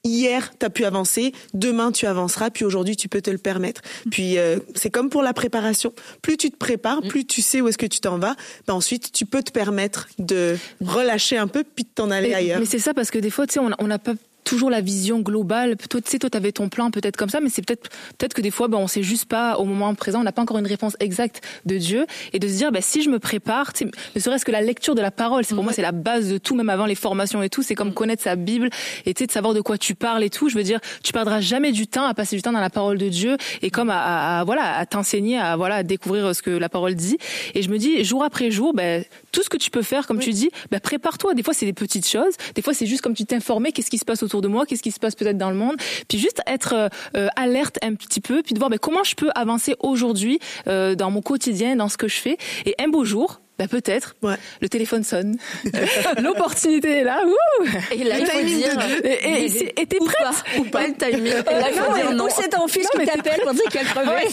hier, 0.04 0.52
tu 0.58 0.66
as 0.66 0.70
pu 0.70 0.86
avancer, 0.86 1.34
demain, 1.54 1.92
tu 1.92 2.06
avanceras, 2.06 2.50
puis 2.50 2.66
aujourd'hui, 2.66 2.96
tu 2.96 3.10
peux 3.10 3.22
te 3.22 3.30
le 3.30 3.38
permettre. 3.38 3.82
Puis, 4.10 4.38
euh, 4.38 4.60
c'est 4.76 4.90
comme 4.90 5.10
pour 5.10 5.22
la 5.22 5.34
préparation. 5.34 5.94
Plus 6.22 6.38
tu 6.38 6.52
te 6.52 6.58
prépares, 6.58 7.02
plus 7.02 7.26
tu 7.26 7.42
sais 7.42 7.62
où 7.62 7.68
est-ce 7.68 7.78
que 7.78 7.86
tu 7.86 8.00
t'en 8.00 8.18
vas, 8.18 8.36
ben 8.68 8.74
ensuite, 8.74 9.12
tu 9.12 9.26
peux 9.26 9.44
te 9.44 9.52
permettre 9.52 10.08
de 10.18 10.58
relâcher 10.82 11.38
un 11.38 11.48
peu, 11.48 11.64
puis 11.64 11.84
de 11.84 11.90
t'en 11.94 12.12
aller 12.12 12.34
ailleurs. 12.34 12.60
Mais 12.60 12.66
c'est 12.66 12.80
ça, 12.80 12.94
parce 12.94 13.12
que 13.12 13.20
des 13.20 13.30
fois, 13.30 13.48
tu 13.48 13.54
sais, 13.54 13.60
on 13.60 13.88
n'a 13.88 14.00
pas 14.00 14.14
toujours 14.44 14.70
la 14.70 14.82
vision 14.82 15.20
globale. 15.20 15.76
Toi, 15.90 16.02
tu 16.02 16.10
sais, 16.10 16.20
toi, 16.20 16.30
t'avais 16.30 16.52
ton 16.52 16.70
plan 16.70 16.92
peut-être 16.92 17.18
comme 17.18 17.30
ça, 17.30 17.40
mais 17.40 17.50
c'est 17.50 17.66
peut-être 17.66 17.90
peut-être 18.18 18.34
que 18.34 18.42
des 18.42 18.52
fois, 18.52 18.68
ben, 18.68 18.78
on 18.78 18.88
sait 18.88 19.04
juste 19.04 19.26
pas 19.26 19.58
au 19.58 19.66
moment 19.66 19.94
présent, 19.96 20.22
on 20.22 20.24
n'a 20.24 20.32
pas 20.32 20.42
encore 20.42 20.58
une 20.58 20.68
réponse 20.68 20.96
exacte 21.00 21.42
de 21.66 21.78
Dieu, 21.78 22.06
et 22.34 22.40
de 22.40 22.48
se 22.48 22.54
dire, 22.54 22.72
ben, 22.72 22.82
si 22.82 23.02
je 23.02 23.10
me 23.10 23.20
prépare, 23.20 23.74
ne 24.16 24.20
serait-ce 24.20 24.46
que 24.46 24.52
la 24.52 24.62
lecture 24.62 24.96
de 24.96 25.02
la 25.02 25.12
parole, 25.12 25.46
c'est 25.46 25.56
pour 25.56 25.64
moi 25.64 25.74
c'est 25.74 25.82
la 25.82 25.92
base 25.92 26.30
de 26.30 26.38
tout, 26.38 26.56
même 26.56 26.70
avant 26.70 26.86
les 26.86 26.96
formations 26.96 27.44
et 27.44 27.50
tout. 27.50 27.64
C'est 27.64 27.76
comme 27.76 27.94
connaître 27.94 28.24
sa 28.24 28.36
Bible 28.36 28.70
et 29.06 29.14
tu 29.14 29.24
sais 29.24 29.28
de 29.28 29.32
savoir 29.32 29.54
de 29.54 29.62
quoi 29.62 29.78
tu 29.78 29.96
parles 29.96 30.24
et 30.24 30.30
tout. 30.30 30.50
Je 30.50 30.56
veux 30.56 30.64
dire, 30.64 30.80
tu 31.04 31.14
perdras 31.14 31.42
jamais 31.42 31.72
du 31.72 31.88
temps 31.88 32.06
à 32.06 32.14
passer 32.14 32.36
du 32.36 32.42
temps 32.42 32.52
dans 32.52 32.60
la 32.60 32.70
parole 32.70 32.98
de 32.98 33.10
Dieu 33.10 33.38
et 33.62 33.70
comme 33.70 33.90
à, 33.90 34.44
voilà 34.46 34.78
à 34.78 34.86
t'enseigner, 34.86 35.38
à 35.38 35.56
voilà 35.56 35.76
à 35.76 35.84
découvrir 35.84 36.36
ce 36.36 36.42
que 36.42 36.52
la 36.52 36.70
parole 36.70 36.96
dit. 36.96 37.18
Et 37.54 37.62
je 37.62 37.70
me 37.70 37.78
dis 37.78 38.04
jour 38.04 38.24
après 38.24 38.52
jour, 38.52 38.74
ben 38.74 39.04
tout 39.32 39.44
ce 39.44 39.50
que 39.50 39.58
tu 39.58 39.70
peux 39.70 39.82
faire, 39.82 40.08
comme 40.08 40.20
tu 40.20 40.32
dis, 40.32 40.50
ben 40.72 40.80
prépare-toi. 40.80 41.34
Des 41.34 41.44
fois 41.44 41.54
c'est 41.54 41.66
des 41.66 41.74
petites 41.74 42.08
choses, 42.08 42.34
des 42.56 42.62
fois 42.62 42.74
c'est 42.74 42.86
juste 42.86 43.02
comme 43.02 43.14
tu 43.14 43.26
t'informer, 43.26 43.72
qu'est-ce 43.72 43.90
qui 43.90 43.98
se 43.98 44.06
passe 44.06 44.24
autour 44.24 44.29
de 44.38 44.48
moi, 44.48 44.66
qu'est-ce 44.66 44.84
qui 44.84 44.92
se 44.92 45.00
passe 45.00 45.16
peut-être 45.16 45.38
dans 45.38 45.50
le 45.50 45.56
monde, 45.56 45.76
puis 46.08 46.18
juste 46.18 46.42
être 46.48 46.90
euh, 47.16 47.28
alerte 47.36 47.78
un 47.82 47.96
petit 47.96 48.22
peu, 48.22 48.42
puis 48.42 48.54
de 48.54 48.60
voir 48.60 48.70
ben, 48.70 48.80
comment 48.80 49.04
je 49.04 49.16
peux 49.16 49.30
avancer 49.36 49.76
aujourd'hui 49.80 50.40
euh, 50.68 50.96
dans 50.96 51.12
mon 51.12 51.22
quotidien, 51.22 51.76
dans 51.76 51.90
ce 51.90 51.98
que 51.98 52.08
je 52.08 52.20
fais. 52.20 52.38
Et 52.66 52.76
un 52.80 52.88
beau 52.88 53.04
jour, 53.04 53.42
bah 53.60 53.68
peut-être. 53.68 54.16
Ouais. 54.22 54.36
Le 54.62 54.70
téléphone 54.70 55.04
sonne. 55.04 55.36
L'opportunité 56.22 57.00
est 57.00 57.04
là. 57.04 57.20
Ouh 57.26 57.66
et 57.92 58.06
là, 58.06 58.18
il 58.18 58.26
faut 58.26 58.42
dire. 58.42 58.70
Et, 59.04 59.82
et, 59.82 59.86
t'es 59.86 59.98
prête 59.98 60.58
ou 60.58 60.64
pas, 60.64 60.88
le 60.88 60.94
timing. 60.94 61.26
Et 61.28 61.34
là, 61.34 61.70
il 61.70 61.78
faut 61.78 61.94
dire 61.94 62.12
non. 62.14 62.28
c'est 62.34 62.48
ton 62.48 62.70
fils 62.70 62.88
qui 62.90 63.06
t'appelle 63.06 63.42
pour 63.44 63.54
dire 63.54 63.66
qu'elle 63.70 63.86
crevait. 63.86 64.30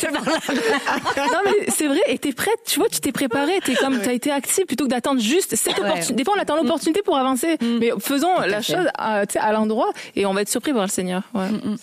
non 1.17 1.41
mais 1.45 1.67
c'est 1.77 1.89
vrai. 1.89 2.01
Et 2.07 2.19
t'es 2.19 2.33
prête. 2.33 2.61
Tu 2.67 2.79
vois, 2.79 2.89
tu 2.89 3.01
t'es 3.01 3.11
préparée. 3.11 3.59
T'es 3.65 3.75
comme, 3.75 4.01
t'as 4.01 4.13
été 4.13 4.31
active 4.31 4.65
plutôt 4.65 4.85
que 4.85 4.91
d'attendre 4.91 5.21
juste 5.21 5.57
cette 5.57 5.77
opportunité. 5.77 6.15
Des 6.15 6.25
fois, 6.25 6.35
on 6.37 6.41
attend 6.41 6.55
l'opportunité 6.55 7.03
pour 7.03 7.17
avancer. 7.17 7.57
Mm. 7.61 7.79
Mais 7.81 7.91
faisons 7.99 8.39
la 8.47 8.63
chose 8.63 8.87
à, 8.97 9.25
à 9.41 9.53
l'endroit 9.53 9.91
et 10.15 10.25
on 10.25 10.35
va 10.35 10.43
être 10.43 10.49
surpris 10.49 10.73
par 10.73 10.83
le 10.83 10.91
Seigneur. 10.91 11.23
Ouais. 11.35 11.51
Mm, 11.51 11.71
mm 11.73 11.77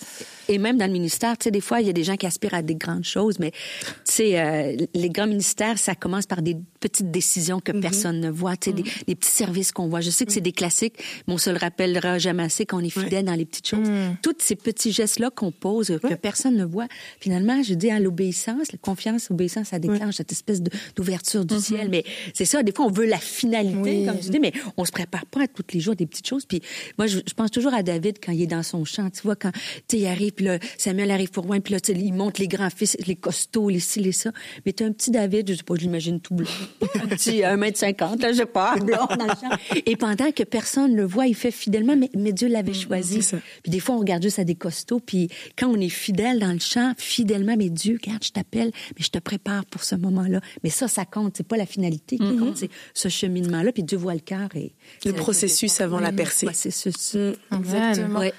et 0.49 0.57
même 0.57 0.77
dans 0.77 0.85
le 0.85 0.91
ministère, 0.91 1.37
tu 1.37 1.45
sais, 1.45 1.51
des 1.51 1.61
fois, 1.61 1.81
il 1.81 1.87
y 1.87 1.89
a 1.89 1.93
des 1.93 2.03
gens 2.03 2.15
qui 2.15 2.25
aspirent 2.25 2.53
à 2.53 2.61
des 2.61 2.75
grandes 2.75 3.03
choses, 3.03 3.39
mais 3.39 3.51
tu 3.51 3.57
sais, 4.05 4.39
euh, 4.39 4.75
les 4.93 5.09
grands 5.09 5.27
ministères, 5.27 5.77
ça 5.77 5.95
commence 5.95 6.25
par 6.25 6.41
des 6.41 6.57
petites 6.83 7.11
décisions 7.11 7.61
que 7.61 7.71
mhm. 7.71 7.79
personne 7.79 8.19
ne 8.19 8.29
voit, 8.29 8.57
tu 8.57 8.69
sais, 8.69 8.75
des, 8.75 8.83
mhm. 8.83 9.15
petits 9.15 9.31
services 9.31 9.71
qu'on 9.71 9.87
voit. 9.87 10.01
Je 10.01 10.09
sais 10.09 10.25
que 10.25 10.33
c'est 10.33 10.41
mhm. 10.41 10.43
des 10.43 10.51
classiques, 10.51 10.95
mais 11.27 11.33
on 11.33 11.37
se 11.37 11.49
le 11.49 11.57
rappellera 11.57 12.19
jamais 12.19 12.43
assez 12.43 12.65
qu'on 12.65 12.81
est 12.81 12.89
fidèle 12.89 13.25
dans 13.25 13.35
les 13.35 13.45
petites 13.45 13.67
choses. 13.67 13.87
Tous 14.21 14.35
ces 14.39 14.55
petits 14.55 14.91
gestes-là 14.91 15.29
qu'on 15.29 15.51
pose, 15.51 15.97
que 16.01 16.13
personne 16.15 16.57
ne 16.57 16.65
voit, 16.65 16.87
finalement, 17.19 17.63
je 17.63 17.73
dis 17.73 17.89
à 17.89 17.99
l'obéissance, 17.99 18.71
la 18.71 18.77
confiance, 18.77 19.29
l'obéissance, 19.29 19.67
ça 19.67 19.79
déclenche 19.79 20.15
cette 20.15 20.31
espèce 20.31 20.61
d'ouverture 20.95 21.45
du 21.45 21.59
ciel. 21.59 21.89
Mais 21.89 22.03
c'est 22.33 22.45
ça, 22.45 22.63
des 22.63 22.73
fois, 22.73 22.85
on 22.85 22.91
veut 22.91 23.05
la 23.05 23.17
finalité, 23.17 24.05
comme 24.05 24.19
tu 24.19 24.29
dis, 24.29 24.39
mais 24.39 24.51
on 24.77 24.85
se 24.85 24.91
prépare 24.91 25.25
pas 25.25 25.43
à 25.43 25.47
tous 25.47 25.63
les 25.73 25.79
jours 25.79 25.95
des 25.95 26.05
petites 26.05 26.27
choses. 26.27 26.45
Puis 26.45 26.61
moi, 26.97 27.07
je, 27.07 27.19
pense 27.35 27.51
toujours 27.51 27.73
à 27.73 27.83
David 27.83 28.17
quand 28.23 28.31
il 28.31 28.41
est 28.41 28.47
dans 28.47 28.63
son 28.63 28.85
champ, 28.85 29.09
tu 29.09 29.21
vois, 29.21 29.35
quand 29.35 29.51
il 29.91 30.05
arrive 30.05 30.33
puis 30.33 30.45
là, 30.45 30.59
Samuel 30.77 31.11
arrive 31.11 31.31
pour 31.31 31.45
loin, 31.45 31.59
puis 31.59 31.73
là, 31.73 31.79
il 31.89 32.13
monte 32.13 32.39
les 32.39 32.47
grands 32.47 32.69
fils, 32.69 32.97
les 33.07 33.15
costauds, 33.15 33.69
les 33.69 33.79
ci, 33.79 33.99
les 33.99 34.11
ça. 34.11 34.31
Mais 34.65 34.73
t'as 34.73 34.85
un 34.85 34.91
petit 34.91 35.11
David, 35.11 35.49
je 35.49 35.55
sais 35.55 35.63
pas, 35.63 35.75
je 35.75 35.81
l'imagine 35.81 36.19
tout 36.19 36.35
blanc. 36.35 36.49
Un 36.95 37.07
petit 37.07 37.41
1m50, 37.41 38.21
là, 38.21 38.31
je 38.31 38.37
sais 38.37 38.45
pas, 38.45 38.75
blanc 38.77 39.07
dans 39.17 39.25
le 39.25 39.29
champ. 39.29 39.81
Et 39.85 39.95
pendant 39.95 40.31
que 40.31 40.43
personne 40.43 40.95
le 40.95 41.05
voit, 41.05 41.27
il 41.27 41.35
fait 41.35 41.51
fidèlement, 41.51 41.95
mais, 41.95 42.09
mais 42.15 42.31
Dieu 42.33 42.47
l'avait 42.47 42.71
mm, 42.71 42.75
choisi. 42.75 43.19
Puis 43.61 43.71
des 43.71 43.79
fois, 43.79 43.95
on 43.95 43.99
regarde 43.99 44.23
juste 44.23 44.39
à 44.39 44.43
des 44.43 44.55
costauds, 44.55 44.99
puis 44.99 45.29
quand 45.57 45.67
on 45.67 45.79
est 45.79 45.89
fidèle 45.89 46.39
dans 46.39 46.51
le 46.51 46.59
champ, 46.59 46.93
fidèlement, 46.97 47.55
mais 47.57 47.69
Dieu, 47.69 47.99
regarde, 48.01 48.23
je 48.23 48.31
t'appelle, 48.31 48.71
mais 48.97 49.03
je 49.03 49.09
te 49.09 49.19
prépare 49.19 49.65
pour 49.65 49.83
ce 49.83 49.95
moment-là. 49.95 50.39
Mais 50.63 50.69
ça, 50.69 50.87
ça 50.87 51.05
compte. 51.05 51.37
C'est 51.37 51.47
pas 51.47 51.57
la 51.57 51.65
finalité 51.65 52.17
qui 52.17 52.23
mm-hmm. 52.23 52.39
compte, 52.39 52.57
c'est 52.57 52.69
ce 52.93 53.09
cheminement-là, 53.09 53.71
puis 53.71 53.83
Dieu 53.83 53.97
voit 53.97 54.13
le 54.13 54.19
cœur 54.19 54.49
et... 54.55 54.73
Le 55.05 55.13
processus 55.13 55.81
avant 55.81 55.99
la 55.99 56.11
percée. 56.11 56.47
c'est 56.53 56.71
ce, 56.71 57.31
mm, 57.31 57.35
Exactement. 57.57 58.21
et, 58.21 58.33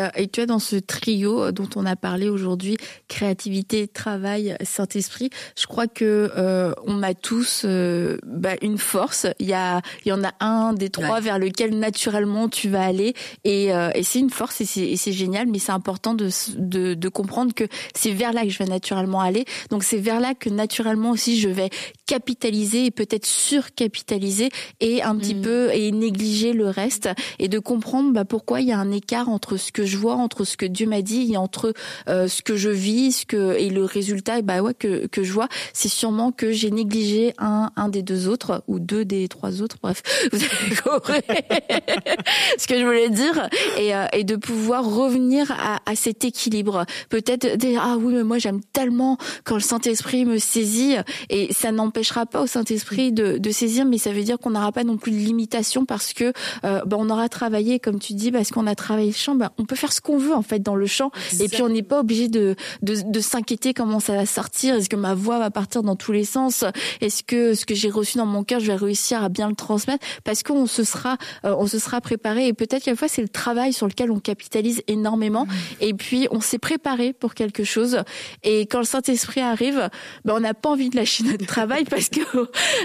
euh, 0.00 0.08
et 0.16 0.28
tu 0.28 0.40
es 0.40 0.46
dans 0.46 0.58
ce 0.58 0.76
trio 0.76 1.42
euh, 1.42 1.52
dont 1.52 1.68
on 1.76 1.86
a 1.86 1.96
parlé 1.96 2.28
aujourd'hui, 2.28 2.76
créativité, 3.08 3.88
travail, 3.88 4.56
Saint-Esprit, 4.62 5.30
je 5.56 5.66
crois 5.66 5.86
que 5.86 6.30
euh, 6.36 6.72
on 6.86 7.02
a 7.02 7.14
tous 7.14 7.62
euh, 7.64 7.77
bah, 8.26 8.54
une 8.62 8.78
force. 8.78 9.26
Il 9.38 9.46
y 9.46 9.54
a, 9.54 9.80
il 10.04 10.08
y 10.08 10.12
en 10.12 10.24
a 10.24 10.32
un 10.40 10.72
des 10.72 10.90
trois 10.90 11.20
vers 11.20 11.38
lequel 11.38 11.78
naturellement 11.78 12.48
tu 12.48 12.68
vas 12.68 12.82
aller, 12.82 13.14
et, 13.44 13.66
et 13.66 14.02
c'est 14.02 14.18
une 14.18 14.30
force 14.30 14.60
et 14.60 14.96
c'est 14.96 15.12
génial. 15.12 15.46
Mais 15.48 15.58
c'est 15.58 15.72
important 15.72 16.14
de, 16.14 16.28
de, 16.56 16.94
de 16.94 17.08
comprendre 17.08 17.54
que 17.54 17.64
c'est 17.94 18.10
vers 18.10 18.32
là 18.32 18.42
que 18.42 18.50
je 18.50 18.58
vais 18.58 18.66
naturellement 18.66 19.20
aller. 19.20 19.44
Donc 19.70 19.84
c'est 19.84 19.98
vers 19.98 20.20
là 20.20 20.34
que 20.34 20.48
naturellement 20.48 21.10
aussi 21.10 21.38
je 21.38 21.48
vais 21.48 21.70
capitaliser 22.06 22.86
et 22.86 22.90
peut-être 22.90 23.26
surcapitaliser 23.26 24.50
et 24.80 25.02
un 25.02 25.16
petit 25.16 25.34
mm. 25.34 25.42
peu 25.42 25.70
et 25.72 25.92
négliger 25.92 26.52
le 26.52 26.68
reste 26.68 27.08
et 27.38 27.48
de 27.48 27.58
comprendre 27.58 28.12
bah, 28.12 28.24
pourquoi 28.24 28.60
il 28.60 28.68
y 28.68 28.72
a 28.72 28.78
un 28.78 28.90
écart 28.92 29.28
entre 29.28 29.56
ce 29.56 29.72
que 29.72 29.84
je 29.84 29.96
vois, 29.96 30.14
entre 30.14 30.44
ce 30.44 30.56
que 30.56 30.66
Dieu 30.66 30.86
m'a 30.86 31.02
dit 31.02 31.36
entre 31.36 31.72
euh, 32.08 32.28
ce 32.28 32.42
que 32.42 32.56
je 32.56 32.70
vis, 32.70 33.12
ce 33.12 33.26
que 33.26 33.56
et 33.58 33.70
le 33.70 33.84
résultat, 33.84 34.42
bah 34.42 34.62
ouais 34.62 34.74
que 34.74 35.06
que 35.06 35.22
je 35.22 35.32
vois, 35.32 35.48
c'est 35.72 35.88
sûrement 35.88 36.32
que 36.32 36.52
j'ai 36.52 36.70
négligé 36.70 37.34
un 37.38 37.67
un 37.76 37.88
des 37.88 38.02
deux 38.02 38.28
autres 38.28 38.62
ou 38.68 38.78
deux 38.78 39.04
des 39.04 39.28
trois 39.28 39.62
autres. 39.62 39.76
Bref, 39.82 40.02
vous 40.32 40.38
avez 40.38 40.76
compris 40.76 41.20
ce 42.58 42.66
que 42.66 42.78
je 42.78 42.84
voulais 42.84 43.10
dire 43.10 43.48
et 43.78 43.94
euh, 43.94 44.06
et 44.12 44.24
de 44.24 44.36
pouvoir 44.36 44.84
revenir 44.84 45.50
à, 45.52 45.80
à 45.86 45.94
cet 45.94 46.24
équilibre. 46.24 46.84
Peut-être 47.08 47.56
dire 47.56 47.80
ah 47.84 47.96
oui 47.98 48.14
mais 48.14 48.24
moi 48.24 48.38
j'aime 48.38 48.60
tellement 48.72 49.18
quand 49.44 49.54
le 49.54 49.60
Saint 49.60 49.80
Esprit 49.80 50.24
me 50.24 50.38
saisit 50.38 50.96
et 51.30 51.52
ça 51.52 51.72
n'empêchera 51.72 52.26
pas 52.26 52.42
au 52.42 52.46
Saint 52.46 52.64
Esprit 52.64 53.12
de 53.12 53.38
de 53.38 53.50
saisir, 53.50 53.84
mais 53.84 53.98
ça 53.98 54.12
veut 54.12 54.22
dire 54.22 54.38
qu'on 54.38 54.50
n'aura 54.50 54.72
pas 54.72 54.84
non 54.84 54.96
plus 54.96 55.12
de 55.12 55.16
limitation 55.16 55.84
parce 55.84 56.12
que 56.12 56.32
euh, 56.64 56.82
bah, 56.84 56.96
on 56.98 57.10
aura 57.10 57.28
travaillé 57.28 57.78
comme 57.78 57.98
tu 57.98 58.14
dis 58.14 58.30
parce 58.30 58.50
qu'on 58.50 58.66
a 58.66 58.74
travaillé 58.74 59.08
le 59.08 59.14
chant, 59.14 59.34
bah, 59.34 59.52
on 59.58 59.64
peut 59.64 59.76
faire 59.76 59.92
ce 59.92 60.00
qu'on 60.00 60.18
veut 60.18 60.34
en 60.34 60.42
fait 60.42 60.60
dans 60.60 60.76
le 60.76 60.86
chant 60.86 61.10
et 61.40 61.48
puis 61.48 61.62
on 61.62 61.68
n'est 61.68 61.82
pas 61.82 62.00
obligé 62.00 62.28
de, 62.28 62.56
de, 62.82 62.96
de 63.04 63.20
s'inquiéter 63.20 63.74
comment 63.74 64.00
ça 64.00 64.14
va 64.14 64.26
sortir. 64.26 64.74
Est-ce 64.74 64.88
que 64.88 64.96
ma 64.96 65.14
voix 65.14 65.38
va 65.38 65.50
partir 65.50 65.82
dans 65.82 65.96
tous 65.96 66.12
les 66.12 66.24
sens? 66.24 66.64
Est-ce 67.00 67.22
que 67.22 67.47
ce 67.54 67.66
que 67.66 67.74
j'ai 67.74 67.90
reçu 67.90 68.18
dans 68.18 68.26
mon 68.26 68.44
cœur, 68.44 68.60
je 68.60 68.66
vais 68.66 68.74
réussir 68.74 69.22
à 69.22 69.28
bien 69.28 69.48
le 69.48 69.54
transmettre 69.54 70.04
Parce 70.24 70.42
qu'on 70.42 70.66
se 70.66 70.84
sera, 70.84 71.16
euh, 71.44 71.54
on 71.58 71.66
se 71.66 71.78
sera 71.78 72.00
préparé. 72.00 72.48
Et 72.48 72.52
peut-être 72.52 72.84
qu'à 72.84 72.92
la 72.92 72.96
fois 72.96 73.08
c'est 73.08 73.22
le 73.22 73.28
travail 73.28 73.72
sur 73.72 73.86
lequel 73.86 74.10
on 74.10 74.20
capitalise 74.20 74.82
énormément. 74.86 75.46
Mmh. 75.46 75.50
Et 75.80 75.94
puis 75.94 76.28
on 76.30 76.40
s'est 76.40 76.58
préparé 76.58 77.12
pour 77.12 77.34
quelque 77.34 77.64
chose. 77.64 78.02
Et 78.42 78.62
quand 78.62 78.78
le 78.78 78.84
Saint 78.84 79.02
Esprit 79.02 79.40
arrive, 79.40 79.88
ben 80.24 80.34
on 80.36 80.40
n'a 80.40 80.54
pas 80.54 80.70
envie 80.70 80.90
de 80.90 80.96
lâcher 80.96 81.24
notre 81.24 81.46
travail 81.46 81.84
parce 81.84 82.08
que 82.08 82.20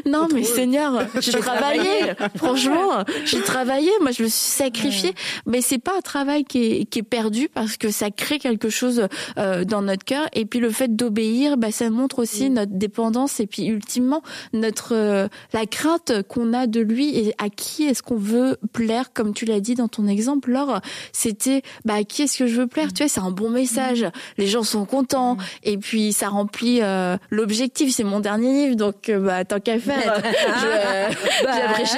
non 0.09 0.27
mais 0.33 0.43
Seigneur, 0.43 1.07
j'ai 1.19 1.31
travaillé. 1.31 2.13
Franchement, 2.35 3.03
j'ai 3.25 3.41
travaillé. 3.41 3.89
Moi 4.01 4.11
je 4.11 4.23
me 4.23 4.27
suis 4.27 4.39
sacrifiée. 4.39 5.13
Mais 5.45 5.61
c'est 5.61 5.79
pas 5.79 5.97
un 5.97 6.01
travail 6.01 6.43
qui 6.45 6.63
est, 6.63 6.85
qui 6.85 6.99
est 6.99 7.03
perdu 7.03 7.49
parce 7.53 7.77
que 7.77 7.89
ça 7.89 8.11
crée 8.11 8.39
quelque 8.39 8.69
chose 8.69 9.07
euh, 9.37 9.65
dans 9.65 9.81
notre 9.81 10.03
cœur. 10.03 10.27
Et 10.33 10.45
puis 10.45 10.59
le 10.59 10.69
fait 10.69 10.95
d'obéir, 10.95 11.57
bah, 11.57 11.71
ça 11.71 11.89
montre 11.89 12.19
aussi 12.19 12.49
mm. 12.49 12.53
notre 12.53 12.73
dépendance 12.73 13.39
et 13.39 13.47
puis 13.47 13.65
ultimement 13.65 14.21
notre 14.53 14.93
euh, 14.95 15.27
la 15.51 15.65
crainte 15.65 16.23
qu'on 16.27 16.53
a 16.53 16.67
de 16.67 16.79
lui 16.79 17.17
et 17.17 17.33
à 17.37 17.49
qui 17.49 17.83
est-ce 17.85 18.03
qu'on 18.03 18.17
veut 18.17 18.57
plaire, 18.71 19.11
comme 19.13 19.33
tu 19.33 19.45
l'as 19.45 19.59
dit 19.59 19.75
dans 19.75 19.87
ton 19.87 20.07
exemple, 20.07 20.51
Laure. 20.51 20.79
C'était 21.11 21.61
bah 21.85 21.95
à 21.95 22.03
qui 22.03 22.23
est-ce 22.23 22.37
que 22.37 22.47
je 22.47 22.61
veux 22.61 22.67
plaire? 22.67 22.87
Mm. 22.87 22.93
Tu 22.93 23.03
vois, 23.03 23.09
c'est 23.09 23.19
un 23.19 23.31
bon 23.31 23.49
message. 23.49 24.03
Mm. 24.03 24.11
Les 24.37 24.47
gens 24.47 24.63
sont 24.63 24.85
contents 24.85 25.37
et 25.63 25.77
puis 25.77 26.13
ça 26.13 26.29
remplit 26.29 26.79
euh, 26.81 27.17
l'objectif. 27.29 27.93
C'est 27.93 28.03
mon 28.03 28.19
dernier 28.19 28.65
livre, 28.67 28.75
donc 28.75 29.11
bah 29.11 29.43
tant 29.43 29.59
qu'à 29.59 29.79
faire, 29.79 30.15
je, 30.23 31.43
bah, 31.43 31.51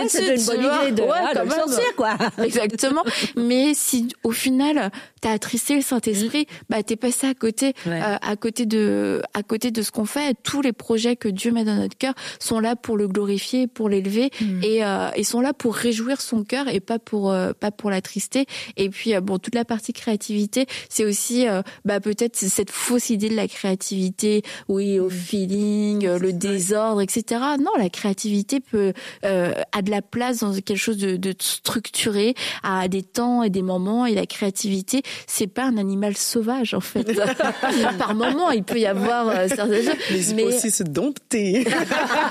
c'est 0.07 0.35
une 0.35 0.45
bonne 0.45 0.59
idée 0.59 0.91
de, 0.91 1.01
ouais, 1.01 1.49
sortir, 1.49 1.95
quoi. 1.95 2.17
Exactement. 2.43 3.03
Mais 3.35 3.73
si 3.73 4.07
au 4.23 4.31
final 4.31 4.91
t'as 5.21 5.31
attristé 5.31 5.75
le 5.75 5.81
Saint-Esprit, 5.81 6.43
mm. 6.49 6.55
bah 6.69 6.83
t'es 6.83 6.95
passé 6.95 7.27
à 7.27 7.33
côté, 7.33 7.73
euh, 7.87 8.17
à 8.21 8.35
côté 8.35 8.65
de, 8.65 9.21
à 9.33 9.43
côté 9.43 9.71
de 9.71 9.81
ce 9.81 9.91
qu'on 9.91 10.05
fait. 10.05 10.35
Tous 10.43 10.61
les 10.61 10.73
projets 10.73 11.15
que 11.15 11.27
Dieu 11.27 11.51
met 11.51 11.63
dans 11.63 11.75
notre 11.75 11.97
cœur 11.97 12.13
sont 12.45 12.59
là 12.59 12.75
pour 12.75 12.97
le 12.97 13.07
glorifier, 13.07 13.67
pour 13.67 13.89
l'élever, 13.89 14.31
mm. 14.39 14.63
et, 14.63 14.85
euh, 14.85 15.09
et 15.15 15.23
sont 15.23 15.41
là 15.41 15.53
pour 15.53 15.75
réjouir 15.75 16.21
son 16.21 16.43
cœur 16.43 16.67
et 16.67 16.79
pas 16.79 16.99
pour, 16.99 17.31
euh, 17.31 17.53
pas 17.53 17.71
pour 17.71 17.89
l'attrister. 17.89 18.45
Et 18.77 18.89
puis 18.89 19.13
bon, 19.21 19.37
toute 19.37 19.55
la 19.55 19.65
partie 19.65 19.93
créativité, 19.93 20.67
c'est 20.89 21.05
aussi, 21.05 21.45
bah 21.83 21.99
peut-être 21.99 22.35
cette 22.35 22.71
fausse 22.71 23.09
idée 23.09 23.29
de 23.29 23.35
la 23.35 23.47
créativité, 23.47 24.43
oui, 24.67 24.99
au 24.99 25.07
mm. 25.07 25.11
feeling, 25.11 26.07
le 26.07 26.33
désordre, 26.33 27.01
etc. 27.01 27.41
Non, 27.59 27.71
la 27.77 27.89
créativité 27.89 28.59
peut 28.59 28.93
a 29.23 29.81
de 29.81 29.91
la 29.91 30.01
place 30.01 30.39
dans 30.39 30.53
quelque 30.53 30.75
chose 30.75 30.97
de, 30.97 31.17
de 31.17 31.33
structuré, 31.39 32.35
à 32.63 32.87
des 32.87 33.03
temps 33.03 33.43
et 33.43 33.49
des 33.49 33.61
moments, 33.61 34.05
et 34.05 34.13
la 34.13 34.25
créativité, 34.25 35.01
c'est 35.27 35.47
pas 35.47 35.63
un 35.63 35.77
animal 35.77 36.15
sauvage 36.17 36.73
en 36.73 36.81
fait. 36.81 37.05
Par 37.97 38.15
moment, 38.15 38.51
il 38.51 38.63
peut 38.63 38.79
y 38.79 38.85
avoir 38.85 39.27
euh, 39.29 39.47
certaines 39.47 39.83
choses. 39.83 40.33
Mais 40.35 40.43
il 40.43 40.51
faut 40.51 40.55
aussi 40.55 40.71
se 40.71 40.83
dompter. 40.83 41.65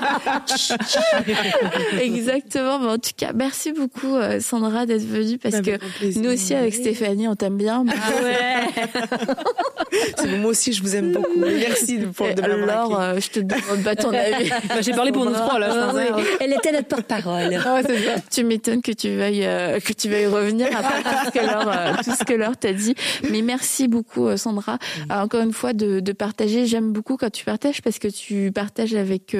Exactement. 2.01 2.79
Mais 2.79 2.87
en 2.87 2.97
tout 2.97 3.11
cas, 3.15 3.31
merci 3.33 3.71
beaucoup 3.71 4.15
euh, 4.15 4.39
Sandra 4.39 4.85
d'être 4.85 5.05
venue 5.05 5.37
parce 5.37 5.61
bah, 5.61 5.77
que 5.77 6.19
nous 6.19 6.31
aussi 6.31 6.53
avec 6.53 6.73
Stéphanie, 6.73 7.27
on 7.27 7.35
t'aime 7.35 7.57
bien. 7.57 7.85
Ah 7.87 7.93
ouais. 8.23 8.67
moi 10.39 10.51
aussi, 10.51 10.73
je 10.73 10.81
vous 10.81 10.95
aime 10.95 11.11
beaucoup. 11.11 11.27
Merci 11.37 11.97
pour 11.97 12.27
de 12.33 12.41
Alors, 12.41 12.99
euh, 12.99 13.19
je 13.19 13.29
te 13.29 13.39
demande 13.39 13.83
pas 13.83 13.95
ton 13.95 14.09
avis. 14.13 14.49
Bah, 14.49 14.81
j'ai 14.81 14.93
parlé 14.93 15.11
pour 15.11 15.25
nous 15.25 15.33
trois 15.33 15.59
là. 15.59 15.69
Ah 15.71 15.93
Elle 16.39 16.53
était 16.53 16.71
notre 16.71 16.87
porte-parole. 16.87 17.59
Ah 17.65 17.81
tu 18.31 18.43
m'étonnes 18.43 18.81
que 18.81 18.91
tu 18.91 19.15
veuilles 19.15 19.47
que 19.81 19.93
tu 19.93 20.09
veuilles 20.09 20.27
revenir 20.27 20.67
après 20.75 21.03
tout 21.03 21.25
ce 21.25 21.31
que 21.31 21.45
leur 21.45 21.97
tout 22.03 22.15
ce 22.17 22.23
que 22.23 22.33
leur 22.33 22.57
t'a 22.57 22.73
dit. 22.73 22.95
Mais 23.29 23.41
merci 23.41 23.87
beaucoup 23.87 24.35
Sandra. 24.37 24.77
encore 25.09 25.41
une 25.41 25.53
fois 25.53 25.73
de, 25.73 25.99
de 25.99 26.11
partager. 26.11 26.65
J'aime 26.65 26.91
beaucoup 26.91 27.17
quand 27.17 27.31
tu 27.31 27.45
partages 27.45 27.81
parce 27.81 27.99
que 27.99 28.07
tu 28.07 28.51
partages 28.53 28.95
avec 28.95 29.35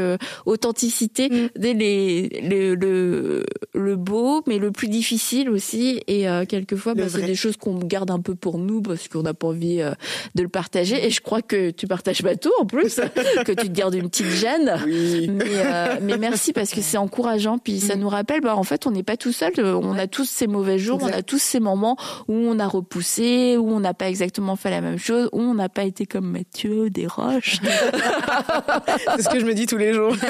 authenticité 0.56 1.30
mm. 1.30 1.49
les, 1.56 1.74
les, 1.74 2.76
le, 2.76 3.45
le 3.74 3.95
beau, 3.95 4.41
mais 4.47 4.58
le 4.58 4.72
plus 4.72 4.88
difficile 4.88 5.49
aussi. 5.49 6.01
Et 6.08 6.28
euh, 6.28 6.45
quelquefois, 6.45 6.95
bah, 6.95 7.03
c'est 7.10 7.22
des 7.22 7.36
choses 7.36 7.58
qu'on 7.58 7.78
garde 7.78 8.10
un 8.10 8.20
peu 8.20 8.36
pour 8.36 8.58
nous 8.58 8.82
parce 8.82 9.08
qu'on 9.08 9.22
n'a 9.22 9.34
pas 9.34 9.47
envie 9.47 9.82
euh, 9.82 9.91
de 10.34 10.43
le 10.43 10.49
partager. 10.49 11.06
Et 11.06 11.10
je 11.10 11.22
crois 11.22 11.41
que 11.41 11.72
tu 11.72 11.88
partages 11.88 12.24
pas 12.24 12.36
tout 12.36 12.51
en 12.60 12.66
plus, 12.66 12.95
que 13.45 13.51
tu 13.51 13.68
te 13.68 13.74
gardes 13.74 13.95
une 13.95 14.10
petite 14.10 14.32
gêne. 14.32 14.76
Mais, 14.88 15.43
euh, 15.43 15.97
mais 16.01 16.18
merci 16.18 16.53
parce 16.53 16.72
que 16.72 16.82
c'est 16.82 16.97
encourageant. 16.97 17.58
Puis 17.58 17.80
ça 17.80 17.95
mm. 17.95 17.99
nous 17.99 18.10
rappelle, 18.10 18.41
bah, 18.41 18.56
en 18.56 18.64
fait, 18.64 18.88
on 18.88 18.91
n'est 18.91 19.03
pas 19.03 19.18
tout 19.18 19.34
seul. 19.34 19.53
On 19.60 19.97
a 19.97 20.08
tous 20.08 20.26
ces 20.26 20.47
mauvais 20.47 20.80
jours, 20.80 20.99
on 21.01 21.08
a 21.08 21.22
tous 21.22 21.39
ces 21.39 21.60
moments 21.60 21.97
où 22.28 22.34
on 22.34 22.60
a 22.60 22.68
repoussé, 22.68 23.58
où 23.58 23.70
on 23.70 23.80
n'a 23.82 23.93
pas 23.93 24.10
exactement 24.10 24.56
fait 24.56 24.70
la 24.70 24.82
même 24.82 24.97
chose, 24.97 25.30
où 25.34 25.41
on 25.41 25.53
n'a 25.53 25.70
pas 25.70 25.84
été 25.84 26.06
comme 26.06 26.32
Mathieu 26.32 26.89
des 26.89 27.08
roches. 27.08 27.60
c'est 29.16 29.22
ce 29.22 29.30
que 29.30 29.39
je 29.39 29.45
me 29.45 29.53
dis 29.53 29.66
tous 29.66 29.78
les 29.78 29.93
jours. 29.93 30.16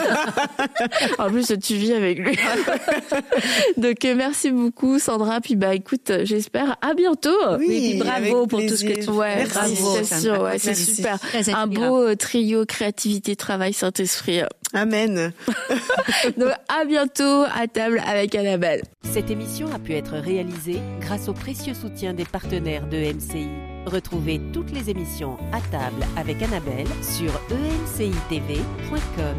en 1.18 1.30
plus, 1.30 1.53
tu 1.61 1.76
vis 1.76 1.93
avec 1.93 2.20
lui. 2.20 2.38
Donc 3.78 4.05
euh, 4.05 4.16
merci 4.16 4.51
beaucoup 4.51 4.99
Sandra. 4.99 5.41
Puis 5.41 5.55
bah 5.55 5.76
écoute, 5.76 6.11
j'espère 6.24 6.78
à 6.82 6.93
bientôt. 6.93 7.30
Oui, 7.59 7.99
bravo 7.99 8.47
pour 8.47 8.59
tout 8.61 8.76
ce 8.76 8.86
que 8.86 9.03
tu 9.03 9.09
ouais, 9.09 9.45
bravo, 9.45 9.97
c'est 10.03 10.20
sûr, 10.20 10.41
ouais, 10.41 10.57
c'est 10.57 10.76
super. 10.76 11.18
Un 11.53 11.68
beau 11.68 12.01
euh, 12.01 12.16
trio 12.16 12.66
créativité, 12.66 13.36
travail, 13.36 13.74
Saint-Esprit. 13.74 14.41
Amen. 14.74 15.32
Donc 16.38 16.51
à 16.68 16.86
bientôt 16.86 17.43
à 17.53 17.68
table 17.68 18.01
avec 18.05 18.36
Annabelle. 18.36 18.82
Cette 19.03 19.30
émission 19.30 19.68
a 19.74 19.80
pu 19.80 19.93
être 19.93 20.16
réalisée 20.16 20.80
grâce 20.99 21.30
au 21.30 21.34
précieux 21.34 21.74
soutien 21.74 22.13
des 22.13 22.26
partenaires 22.26 22.88
de 22.88 22.97
MCI. 22.97 23.47
Retrouvez 23.86 24.41
toutes 24.51 24.72
les 24.72 24.89
émissions 24.89 25.38
à 25.53 25.61
table 25.72 26.05
avec 26.18 26.41
Annabelle 26.41 26.88
sur 27.01 27.32
emcitv.com. 27.51 29.38